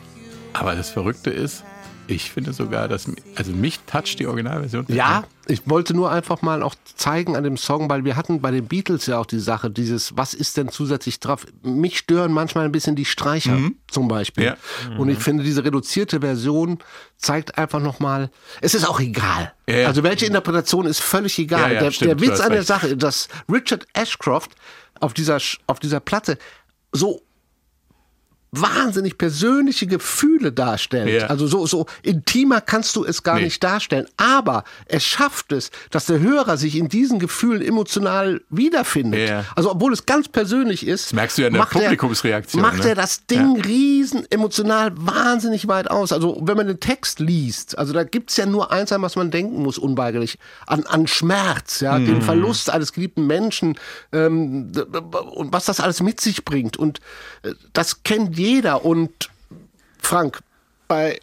Aber 0.51 0.75
das 0.75 0.89
Verrückte 0.89 1.29
ist, 1.29 1.63
ich 2.09 2.31
finde 2.31 2.53
sogar, 2.53 2.87
dass 2.87 3.05
also 3.35 3.51
mich 3.51 3.79
toucht 3.85 4.19
die 4.19 4.27
Originalversion. 4.27 4.85
Ja, 4.87 5.25
ich 5.47 5.61
wollte 5.65 5.93
nur 5.93 6.11
einfach 6.11 6.41
mal 6.41 6.63
auch 6.63 6.75
zeigen 6.95 7.35
an 7.35 7.43
dem 7.43 7.57
Song, 7.57 7.89
weil 7.89 8.03
wir 8.03 8.15
hatten 8.15 8.41
bei 8.41 8.51
den 8.51 8.67
Beatles 8.67 9.05
ja 9.05 9.19
auch 9.19 9.25
die 9.25 9.39
Sache, 9.39 9.69
dieses, 9.69 10.15
was 10.17 10.33
ist 10.33 10.57
denn 10.57 10.69
zusätzlich 10.69 11.19
drauf? 11.19 11.45
Mich 11.63 11.97
stören 11.97 12.31
manchmal 12.31 12.65
ein 12.65 12.71
bisschen 12.71 12.95
die 12.95 13.05
Streicher 13.05 13.57
zum 13.89 14.07
Beispiel. 14.07 14.45
Ja. 14.45 14.57
Und 14.97 15.09
ich 15.09 15.19
finde, 15.19 15.43
diese 15.43 15.63
reduzierte 15.63 16.21
Version 16.21 16.79
zeigt 17.17 17.57
einfach 17.57 17.79
nochmal, 17.79 18.29
es 18.61 18.73
ist 18.73 18.87
auch 18.87 18.99
egal. 18.99 19.53
Ja, 19.67 19.77
ja. 19.77 19.87
Also 19.87 20.03
welche 20.03 20.25
Interpretation 20.25 20.85
ist 20.85 20.99
völlig 20.99 21.37
egal. 21.39 21.71
Der, 21.71 21.91
stimmt, 21.91 22.11
der 22.11 22.19
Witz 22.21 22.39
an 22.39 22.51
der. 22.51 22.63
Sache, 22.63 22.95
dass 22.97 23.29
Richard 23.51 23.87
Ashcroft 23.93 24.51
auf 24.99 25.13
dieser, 25.13 25.39
auf 25.67 25.79
dieser 25.79 25.99
Platte 25.99 26.37
so 26.91 27.21
wahnsinnig 28.51 29.17
persönliche 29.17 29.85
Gefühle 29.87 30.51
darstellt. 30.51 31.21
Ja. 31.21 31.27
Also 31.27 31.45
so, 31.47 31.67
so 31.67 31.85
intimer 32.01 32.61
kannst 32.61 32.95
du 32.95 33.05
es 33.05 33.21
gar 33.23 33.35
Nee. 33.35 33.43
nicht 33.45 33.63
darstellen. 33.63 34.07
Aber 34.17 34.63
es 34.85 35.03
schafft 35.03 35.51
es, 35.51 35.69
dass 35.91 36.05
der 36.07 36.19
Hörer 36.19 36.57
sich 36.57 36.75
in 36.75 36.89
diesen 36.89 37.19
Gefühlen 37.19 37.61
emotional 37.61 38.41
wiederfindet. 38.49 39.29
Ja. 39.29 39.45
Also 39.55 39.71
obwohl 39.71 39.93
es 39.93 40.05
ganz 40.05 40.27
persönlich 40.27 40.85
ist. 40.87 41.07
Das 41.07 41.13
merkst 41.13 41.37
du 41.37 41.41
ja 41.43 41.47
in 41.49 41.53
der 41.53 41.61
macht 41.63 41.75
er- 41.75 41.81
Publikumsreaktion, 41.81 42.61
Macht 42.61 42.79
ne? 42.83 42.89
er 42.89 42.95
das 42.95 43.25
Ding 43.27 43.61
riesen 43.61 44.25
emotional 44.31 44.91
wahnsinnig 44.95 45.67
weit 45.67 45.89
aus. 45.91 46.11
Also 46.11 46.39
wenn 46.43 46.57
man 46.57 46.67
den 46.67 46.79
Text 46.79 47.19
liest, 47.19 47.77
also 47.77 47.93
da 47.93 48.03
gibt's 48.03 48.35
ja 48.37 48.45
nur 48.45 48.71
eins, 48.71 48.91
an 48.91 49.01
was 49.01 49.15
man 49.15 49.29
denken 49.31 49.61
muss, 49.61 49.77
unweigerlich. 49.77 50.39
An, 50.65 50.85
an 50.85 51.05
Schmerz, 51.07 51.81
ja, 51.81 51.97
Mhm. 51.99 52.05
den 52.07 52.21
Verlust 52.21 52.69
eines 52.69 52.93
geliebten 52.93 53.27
Menschen 53.27 53.77
ähm, 54.11 54.71
und 55.33 55.53
was 55.53 55.65
das 55.65 55.79
alles 55.79 56.01
mit 56.01 56.19
sich 56.19 56.45
bringt. 56.45 56.77
Und 56.77 56.99
das 57.73 58.03
kennt 58.03 58.37
jeder. 58.37 58.85
Und 58.85 59.29
Frank, 59.99 60.39
bei 60.87 61.19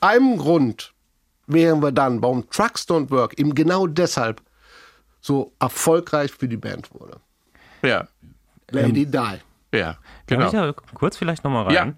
einem 0.00 0.36
Grund 0.36 0.92
wären 1.46 1.82
wir 1.82 1.92
dann, 1.92 2.22
warum 2.22 2.48
Trucks 2.50 2.86
Don't 2.88 3.10
Work 3.10 3.38
eben 3.38 3.54
genau 3.54 3.86
deshalb 3.86 4.40
so 5.20 5.52
erfolgreich 5.58 6.32
für 6.32 6.48
die 6.48 6.56
Band 6.56 6.92
wurde. 6.94 7.18
Ja, 7.82 8.06
Lady 8.70 9.06
Die. 9.06 9.18
ja, 9.76 9.96
genau. 10.26 10.46
ich 10.46 10.52
da 10.52 10.72
kurz 10.94 11.16
vielleicht 11.16 11.44
nochmal 11.44 11.64
rein? 11.64 11.74
Ja. 11.74 11.94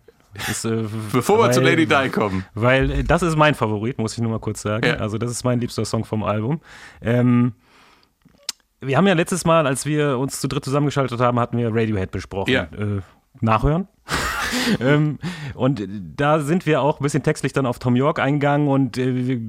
Ist, 0.51 0.65
äh, 0.65 0.85
Bevor 1.13 1.39
wir 1.39 1.51
zu 1.51 1.61
weil- 1.61 1.71
Lady 1.71 1.87
Di 1.87 2.11
kommen. 2.11 2.45
Weil 2.55 2.91
äh, 2.91 3.05
das 3.05 3.23
ist 3.23 3.37
mein 3.37 3.55
Favorit, 3.55 3.99
muss 3.99 4.13
ich 4.13 4.19
nur 4.19 4.31
mal 4.31 4.39
kurz 4.39 4.63
sagen. 4.63 4.87
Ja. 4.87 4.97
Also 4.97 5.19
das 5.19 5.31
ist 5.31 5.45
mein 5.45 5.61
liebster 5.61 5.85
Song 5.85 6.05
vom 6.05 6.23
Album. 6.23 6.61
Ähm, 7.01 7.55
wir 8.81 8.97
haben 8.97 9.07
ja 9.07 9.15
letztes 9.15 9.45
Mal, 9.45 9.67
als 9.67 9.87
wir 9.87 10.19
uns 10.19 10.41
zu 10.41 10.47
dritt 10.47 10.65
zusammengeschaltet 10.65 11.19
haben, 11.21 11.41
hatten 11.41 11.57
wir 11.59 11.69
Radiohead 11.75 12.11
besprochen. 12.11 12.53
Ja. 12.53 12.65
Äh, 12.65 13.01
nachhören. 13.41 13.89
ähm, 14.81 15.19
und 15.55 15.87
da 16.17 16.41
sind 16.41 16.67
wir 16.67 16.83
auch 16.83 17.01
ein 17.01 17.03
bisschen 17.03 17.23
textlich 17.23 17.53
dann 17.53 17.67
auf 17.67 17.79
Tom 17.79 17.97
York 17.97 18.19
eingegangen 18.19 18.69
und 18.69 18.97
äh, 18.99 19.41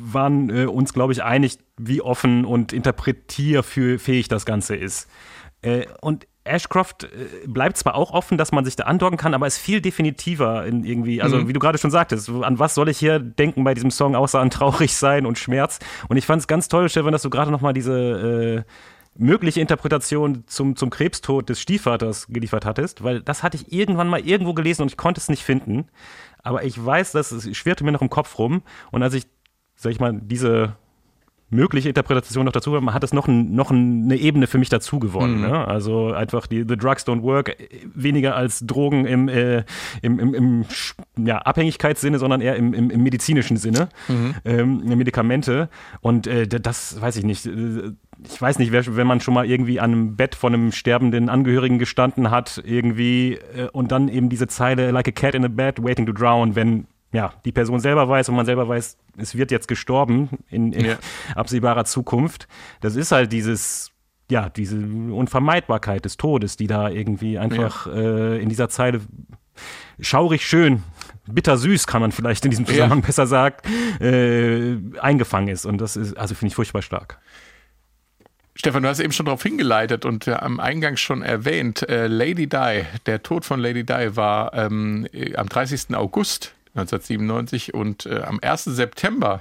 waren 0.00 0.50
äh, 0.50 0.66
uns, 0.66 0.92
glaube 0.92 1.12
ich, 1.12 1.22
einig, 1.22 1.58
wie 1.78 2.02
offen 2.02 2.44
und 2.44 2.72
interpretierfähig 2.72 4.28
das 4.28 4.44
Ganze 4.44 4.76
ist. 4.76 5.08
Äh, 5.62 5.86
und 6.00 6.26
Ashcroft 6.44 7.04
äh, 7.04 7.46
bleibt 7.46 7.76
zwar 7.76 7.94
auch 7.94 8.12
offen, 8.12 8.38
dass 8.38 8.50
man 8.50 8.64
sich 8.64 8.76
da 8.76 8.84
andocken 8.84 9.18
kann, 9.18 9.34
aber 9.34 9.46
ist 9.46 9.58
viel 9.58 9.80
definitiver 9.80 10.64
in 10.64 10.84
irgendwie, 10.84 11.20
also 11.20 11.48
wie 11.48 11.52
du 11.52 11.60
gerade 11.60 11.78
schon 11.78 11.90
sagtest, 11.90 12.30
an 12.30 12.58
was 12.58 12.74
soll 12.74 12.88
ich 12.88 12.98
hier 12.98 13.18
denken 13.18 13.62
bei 13.62 13.74
diesem 13.74 13.90
Song, 13.90 14.16
außer 14.16 14.40
an 14.40 14.50
traurig 14.50 14.94
sein 14.96 15.26
und 15.26 15.38
Schmerz. 15.38 15.78
Und 16.08 16.16
ich 16.16 16.26
fand 16.26 16.40
es 16.40 16.48
ganz 16.48 16.68
toll, 16.68 16.88
Stefan, 16.88 17.12
dass 17.12 17.22
du 17.22 17.30
gerade 17.30 17.50
nochmal 17.50 17.74
diese 17.74 18.64
äh, 18.66 18.72
mögliche 19.20 19.60
Interpretation 19.60 20.44
zum, 20.46 20.76
zum 20.76 20.90
Krebstod 20.90 21.48
des 21.48 21.60
Stiefvaters 21.60 22.26
geliefert 22.28 22.64
hattest, 22.64 23.04
weil 23.04 23.20
das 23.20 23.42
hatte 23.42 23.56
ich 23.56 23.72
irgendwann 23.72 24.08
mal 24.08 24.20
irgendwo 24.20 24.54
gelesen 24.54 24.82
und 24.82 24.88
ich 24.88 24.96
konnte 24.96 25.20
es 25.20 25.28
nicht 25.28 25.44
finden. 25.44 25.88
Aber 26.42 26.64
ich 26.64 26.84
weiß, 26.84 27.12
dass 27.12 27.30
es 27.30 27.56
schwirrte 27.56 27.84
mir 27.84 27.92
noch 27.92 28.02
im 28.02 28.10
Kopf 28.10 28.38
rum. 28.38 28.62
Und 28.90 29.02
als 29.02 29.14
ich, 29.14 29.26
sag 29.76 29.92
ich 29.92 30.00
mal, 30.00 30.18
diese 30.22 30.74
mögliche 31.50 31.88
Interpretation 31.88 32.44
noch 32.44 32.52
dazu, 32.52 32.80
hat 32.92 33.04
es 33.04 33.12
noch, 33.12 33.26
ein, 33.26 33.54
noch 33.54 33.70
eine 33.70 34.16
Ebene 34.16 34.46
für 34.46 34.58
mich 34.58 34.68
dazu 34.68 35.00
gewonnen. 35.00 35.40
Ne? 35.40 35.66
Also 35.66 36.12
einfach 36.12 36.46
die 36.46 36.64
The 36.66 36.76
Drugs 36.76 37.04
Don't 37.04 37.22
Work 37.22 37.48
äh, 37.48 37.56
weniger 37.92 38.36
als 38.36 38.64
Drogen 38.64 39.04
im, 39.04 39.28
äh, 39.28 39.64
im, 40.00 40.18
im, 40.20 40.34
im 40.34 40.64
ja, 41.18 41.38
Abhängigkeitssinne, 41.38 42.18
sondern 42.18 42.40
eher 42.40 42.56
im, 42.56 42.72
im, 42.72 42.90
im 42.90 43.02
medizinischen 43.02 43.56
Sinne, 43.56 43.88
ähm, 44.44 44.84
Medikamente. 44.96 45.68
Und 46.00 46.26
äh, 46.26 46.46
das 46.46 47.00
weiß 47.00 47.16
ich 47.16 47.24
nicht. 47.24 47.48
Ich 48.24 48.40
weiß 48.40 48.58
nicht, 48.58 48.72
wenn 48.72 49.06
man 49.06 49.20
schon 49.20 49.34
mal 49.34 49.46
irgendwie 49.46 49.80
an 49.80 49.92
einem 49.92 50.16
Bett 50.16 50.34
von 50.34 50.54
einem 50.54 50.72
sterbenden 50.72 51.28
Angehörigen 51.28 51.78
gestanden 51.78 52.30
hat, 52.30 52.60
irgendwie, 52.64 53.34
äh, 53.56 53.68
und 53.72 53.92
dann 53.92 54.08
eben 54.08 54.28
diese 54.28 54.46
Zeile, 54.46 54.90
like 54.90 55.08
a 55.08 55.12
cat 55.12 55.34
in 55.34 55.44
a 55.44 55.48
bed, 55.48 55.82
waiting 55.82 56.06
to 56.06 56.12
drown, 56.12 56.54
wenn 56.54 56.86
ja, 57.12 57.32
die 57.44 57.52
Person 57.52 57.80
selber 57.80 58.08
weiß 58.08 58.28
und 58.28 58.36
man 58.36 58.46
selber 58.46 58.68
weiß, 58.68 58.96
es 59.16 59.34
wird 59.36 59.50
jetzt 59.50 59.68
gestorben 59.68 60.28
in, 60.48 60.72
in 60.72 60.84
Ja. 60.84 60.96
absehbarer 61.34 61.84
Zukunft. 61.84 62.46
Das 62.80 62.94
ist 62.94 63.10
halt 63.10 63.32
dieses, 63.32 63.90
ja, 64.30 64.48
diese 64.48 64.76
Unvermeidbarkeit 64.76 66.04
des 66.04 66.16
Todes, 66.16 66.56
die 66.56 66.68
da 66.68 66.88
irgendwie 66.88 67.38
einfach 67.38 67.86
äh, 67.88 68.40
in 68.40 68.48
dieser 68.48 68.68
Zeile 68.68 69.00
schaurig 69.98 70.46
schön, 70.46 70.82
bittersüß 71.26 71.86
kann 71.86 72.00
man 72.00 72.12
vielleicht 72.12 72.44
in 72.44 72.50
diesem 72.50 72.66
Zusammenhang 72.66 73.02
besser 73.02 73.26
sagen, 73.26 73.56
äh, 74.00 74.76
eingefangen 75.00 75.48
ist. 75.48 75.66
Und 75.66 75.80
das 75.80 75.96
ist, 75.96 76.16
also 76.16 76.34
finde 76.34 76.50
ich 76.50 76.54
furchtbar 76.54 76.82
stark. 76.82 77.20
Stefan, 78.54 78.82
du 78.82 78.88
hast 78.88 79.00
eben 79.00 79.12
schon 79.12 79.26
darauf 79.26 79.42
hingeleitet 79.42 80.04
und 80.04 80.26
äh, 80.26 80.32
am 80.32 80.60
Eingang 80.60 80.96
schon 80.96 81.22
erwähnt, 81.22 81.88
äh, 81.88 82.08
Lady 82.08 82.48
Di, 82.48 82.84
der 83.06 83.22
Tod 83.22 83.44
von 83.44 83.60
Lady 83.60 83.84
Di 83.84 84.16
war 84.16 84.52
ähm, 84.54 85.06
äh, 85.12 85.36
am 85.36 85.48
30. 85.48 85.94
August 85.94 86.54
1997 86.74 87.74
und 87.74 88.06
äh, 88.06 88.22
am 88.22 88.38
1. 88.42 88.64
September 88.64 89.40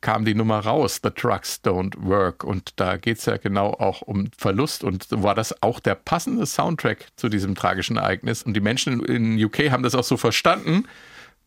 kam 0.00 0.26
die 0.26 0.34
Nummer 0.34 0.58
raus, 0.58 1.00
The 1.02 1.10
Trucks 1.10 1.60
Don't 1.64 1.94
Work. 1.96 2.44
Und 2.44 2.74
da 2.76 2.98
geht 2.98 3.18
es 3.18 3.24
ja 3.24 3.38
genau 3.38 3.70
auch 3.70 4.02
um 4.02 4.28
Verlust. 4.36 4.84
Und 4.84 5.06
war 5.10 5.34
das 5.34 5.62
auch 5.62 5.80
der 5.80 5.94
passende 5.94 6.44
Soundtrack 6.44 7.06
zu 7.16 7.30
diesem 7.30 7.54
tragischen 7.54 7.96
Ereignis. 7.96 8.42
Und 8.42 8.52
die 8.52 8.60
Menschen 8.60 9.02
in 9.02 9.42
UK 9.42 9.70
haben 9.70 9.82
das 9.82 9.94
auch 9.94 10.04
so 10.04 10.18
verstanden 10.18 10.84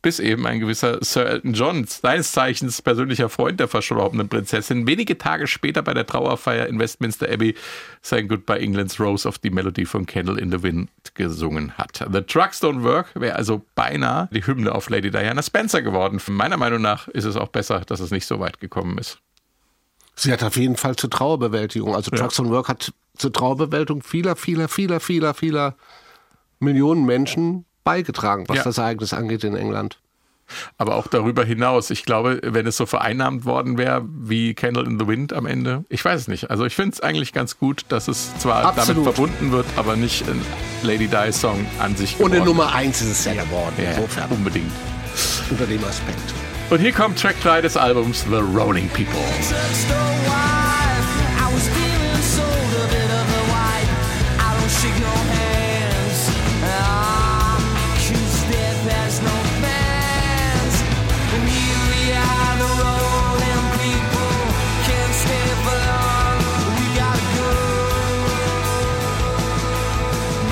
bis 0.07 0.19
eben 0.19 0.47
ein 0.47 0.61
gewisser 0.61 1.03
Sir 1.03 1.25
Elton 1.25 1.51
John, 1.51 1.83
seines 1.83 2.31
Zeichens 2.31 2.81
persönlicher 2.81 3.27
Freund 3.27 3.59
der 3.59 3.67
verstorbenen 3.67 4.29
Prinzessin, 4.29 4.87
wenige 4.87 5.17
Tage 5.17 5.47
später 5.47 5.81
bei 5.81 5.93
der 5.93 6.07
Trauerfeier 6.07 6.65
in 6.67 6.79
Westminster 6.79 7.29
Abbey 7.29 7.55
sein 8.01 8.29
Goodbye 8.29 8.61
England's 8.61 9.01
Rose 9.01 9.27
of 9.27 9.37
die 9.37 9.49
Melodie 9.49 9.83
von 9.83 10.05
Candle 10.05 10.39
in 10.39 10.49
the 10.49 10.63
Wind 10.63 10.89
gesungen 11.13 11.73
hat. 11.77 12.07
The 12.09 12.21
Trucks 12.21 12.63
Don't 12.63 12.83
Work 12.83 13.19
wäre 13.19 13.35
also 13.35 13.65
beinahe 13.75 14.29
die 14.31 14.47
Hymne 14.47 14.73
auf 14.73 14.89
Lady 14.89 15.11
Diana 15.11 15.43
Spencer 15.43 15.81
geworden. 15.81 16.21
Meiner 16.29 16.55
Meinung 16.55 16.81
nach 16.81 17.09
ist 17.09 17.25
es 17.25 17.35
auch 17.35 17.49
besser, 17.49 17.81
dass 17.81 17.99
es 17.99 18.09
nicht 18.09 18.27
so 18.27 18.39
weit 18.39 18.61
gekommen 18.61 18.97
ist. 18.97 19.19
Sie 20.15 20.31
hat 20.31 20.41
auf 20.41 20.55
jeden 20.55 20.77
Fall 20.77 20.95
zur 20.95 21.09
Trauerbewältigung, 21.09 21.93
also 21.93 22.11
ja. 22.11 22.17
Trucks 22.17 22.39
on 22.39 22.49
Work 22.49 22.69
hat 22.69 22.93
zur 23.17 23.33
Trauerbewältigung 23.33 24.03
vieler, 24.03 24.37
vieler, 24.37 24.69
vieler, 24.69 25.01
vieler, 25.01 25.33
vieler 25.33 25.75
Millionen 26.59 27.05
Menschen 27.05 27.65
beigetragen, 27.87 28.43
was 28.47 28.57
ja. 28.57 28.63
das 28.63 28.77
Ereignis 28.77 29.13
angeht 29.13 29.43
in 29.43 29.55
England. 29.55 29.97
Aber 30.77 30.95
auch 30.95 31.07
darüber 31.07 31.43
hinaus, 31.43 31.89
ich 31.89 32.05
glaube, 32.05 32.39
wenn 32.43 32.65
es 32.67 32.77
so 32.77 32.85
vereinnahmt 32.85 33.45
worden 33.45 33.77
wäre 33.77 34.05
wie 34.07 34.53
Candle 34.53 34.83
in 34.83 34.99
the 34.99 35.07
Wind 35.07 35.33
am 35.33 35.45
Ende, 35.45 35.83
ich 35.89 36.03
weiß 36.03 36.21
es 36.21 36.27
nicht. 36.27 36.49
Also 36.49 36.65
ich 36.65 36.75
finde 36.75 36.93
es 36.93 37.01
eigentlich 37.01 37.33
ganz 37.33 37.57
gut, 37.57 37.85
dass 37.89 38.07
es 38.07 38.37
zwar 38.37 38.65
Absolut. 38.65 39.05
damit 39.05 39.15
verbunden 39.15 39.51
wird, 39.51 39.65
aber 39.75 39.95
nicht 39.95 40.27
ein 40.29 40.41
Lady 40.83 41.07
Di 41.07 41.31
Song 41.31 41.65
an 41.79 41.95
sich 41.95 42.17
geworden. 42.17 42.31
Und 42.31 42.37
in 42.37 42.45
Nummer 42.45 42.73
1 42.73 43.01
ist 43.01 43.09
es 43.09 43.25
ja 43.25 43.33
geworden. 43.33 43.75
Ja, 43.77 43.91
insofern. 43.91 44.29
Unbedingt. 44.29 44.71
Unter 45.49 45.65
dem 45.65 45.83
Aspekt. 45.83 46.33
Und 46.69 46.79
hier 46.79 46.91
kommt 46.91 47.19
Track 47.19 47.41
3 47.41 47.61
des 47.61 47.77
Albums 47.77 48.25
The 48.29 48.35
Rolling 48.35 48.89
People. 48.89 49.23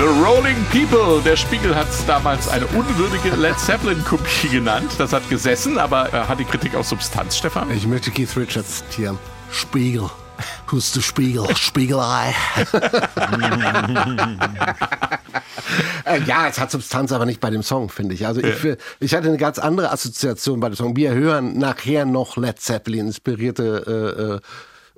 The 0.06 0.12
Rolling 0.24 0.64
People. 0.70 1.20
Der 1.24 1.34
Spiegel 1.34 1.74
hat 1.74 1.88
es 1.90 2.06
damals 2.06 2.46
eine 2.46 2.64
unwürdige 2.68 3.34
Led 3.34 3.58
Zeppelin-Kopie 3.58 4.48
genannt. 4.50 4.92
Das 4.98 5.12
hat 5.12 5.28
gesessen, 5.28 5.78
aber 5.78 6.14
äh, 6.14 6.18
hat 6.28 6.38
die 6.38 6.44
Kritik 6.44 6.76
auch 6.76 6.84
Substanz, 6.84 7.36
Stefan? 7.36 7.72
Ich 7.72 7.88
möchte 7.88 8.12
Keith 8.12 8.36
Richards 8.36 8.84
zitieren. 8.88 9.18
Spiegel. 9.50 10.08
Who's 10.68 10.92
the 10.92 11.02
Spiegel? 11.02 11.44
Spiegelei. 11.56 12.32
äh, 16.04 16.20
ja, 16.24 16.46
es 16.46 16.60
hat 16.60 16.70
Substanz, 16.70 17.10
aber 17.10 17.26
nicht 17.26 17.40
bei 17.40 17.50
dem 17.50 17.64
Song, 17.64 17.88
finde 17.88 18.14
ich. 18.14 18.28
Also 18.28 18.40
ich, 18.40 18.62
ja. 18.62 18.76
ich 19.00 19.12
hatte 19.12 19.26
eine 19.26 19.38
ganz 19.38 19.58
andere 19.58 19.90
Assoziation 19.90 20.60
bei 20.60 20.68
dem 20.68 20.76
Song. 20.76 20.94
Wir 20.94 21.14
hören 21.14 21.58
nachher 21.58 22.04
noch 22.04 22.36
Led 22.36 22.60
Zeppelin 22.60 23.08
inspirierte 23.08 23.82
äh, 24.14 24.34
äh 24.36 24.40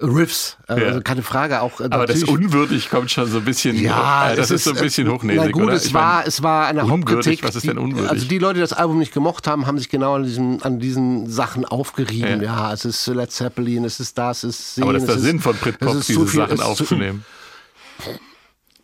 Riffs. 0.01 0.57
Also 0.69 0.85
ja. 0.85 1.01
keine 1.01 1.23
Frage. 1.23 1.61
Auch, 1.61 1.81
Aber 1.81 2.07
das 2.07 2.23
unwürdig 2.23 2.89
kommt 2.89 3.11
schon 3.11 3.29
so 3.29 3.39
ein 3.39 3.45
bisschen. 3.45 3.77
Ja, 3.81 4.33
äh, 4.33 4.37
das 4.37 4.51
ist, 4.51 4.59
ist 4.59 4.65
so 4.65 4.71
ein 4.71 4.81
bisschen 4.81 5.11
hochnäsig. 5.11 5.43
Na 5.45 5.51
gut, 5.51 5.65
oder? 5.65 5.73
es 5.73 5.93
war, 5.93 6.27
es 6.27 6.43
war 6.43 6.67
eine 6.67 6.89
Hauptkritik. 6.89 7.43
Was 7.43 7.57
ist 7.57 7.67
denn 7.67 7.79
unwürdig? 7.79 8.11
Also 8.11 8.27
die 8.27 8.39
Leute, 8.39 8.55
die 8.55 8.61
das 8.61 8.73
Album 8.73 8.99
nicht 8.99 9.13
gemocht 9.13 9.49
haben, 9.49 9.67
haben 9.67 9.79
sich 9.79 9.89
genau 9.89 10.15
an 10.15 10.23
diesen, 10.23 10.63
an 10.63 10.79
diesen 10.79 11.29
Sachen 11.29 11.65
aufgerieben. 11.65 12.43
Ja. 12.43 12.69
ja 12.69 12.73
es 12.73 12.85
ist 12.85 13.07
Led 13.09 13.33
Zeppelin, 13.33 13.85
es 13.85 13.99
ist 13.99 14.17
das, 14.17 14.45
es 14.45 14.59
ist 14.59 14.75
Sehen, 14.77 14.85
Aber 14.85 14.93
das 14.93 15.03
ist 15.03 15.09
der 15.09 15.19
Sinn 15.19 15.41
von 15.41 15.57
Britpop, 15.57 15.97
diese 16.07 16.27
viel, 16.27 16.41
Sachen 16.41 16.61
aufzunehmen. 16.61 17.25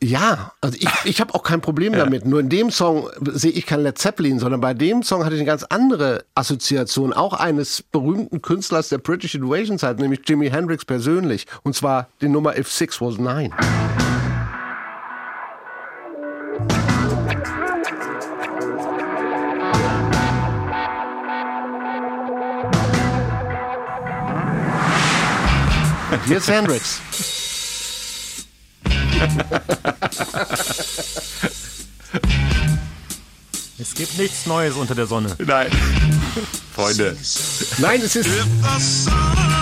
Ja, 0.04 0.52
also 0.60 0.76
ich, 0.78 0.88
ich 1.04 1.20
habe 1.22 1.34
auch 1.34 1.42
kein 1.42 1.62
Problem 1.62 1.94
ja. 1.94 2.00
damit. 2.00 2.26
Nur 2.26 2.38
in 2.38 2.50
dem 2.50 2.70
Song 2.70 3.08
sehe 3.22 3.52
ich 3.52 3.64
kein 3.64 3.80
Led 3.80 3.96
Zeppelin, 3.96 4.38
sondern 4.38 4.60
bei 4.60 4.74
dem 4.74 5.02
Song 5.02 5.24
hatte 5.24 5.34
ich 5.34 5.40
eine 5.40 5.46
ganz 5.46 5.64
andere 5.64 6.26
Assoziation, 6.34 7.14
auch 7.14 7.32
eines 7.32 7.82
berühmten 7.82 8.42
Künstlers 8.42 8.90
der 8.90 8.98
British 8.98 9.34
Invasion 9.34 9.78
Zeit, 9.78 9.98
nämlich 9.98 10.20
Jimi 10.26 10.50
Hendrix 10.50 10.84
persönlich. 10.84 11.46
Und 11.62 11.74
zwar 11.74 12.08
die 12.20 12.28
Nummer 12.28 12.58
If 12.58 12.70
Six 12.70 13.00
Was 13.00 13.16
Nine. 13.16 13.48
Hier 26.26 26.36
ist 26.36 26.50
Hendrix. 26.50 27.00
Es 33.76 33.92
gibt 33.94 34.16
nichts 34.18 34.46
Neues 34.46 34.76
unter 34.76 34.94
der 34.94 35.06
Sonne. 35.06 35.34
Nein. 35.44 35.68
Freunde. 36.74 37.16
Nein, 37.78 38.00
es 38.02 38.14
ist. 38.14 38.28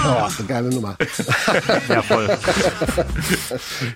Oh, 0.04 0.28
eine 0.38 0.46
geile 0.46 0.68
Nummer. 0.68 0.96
ja, 1.88 2.02
voll. 2.02 2.38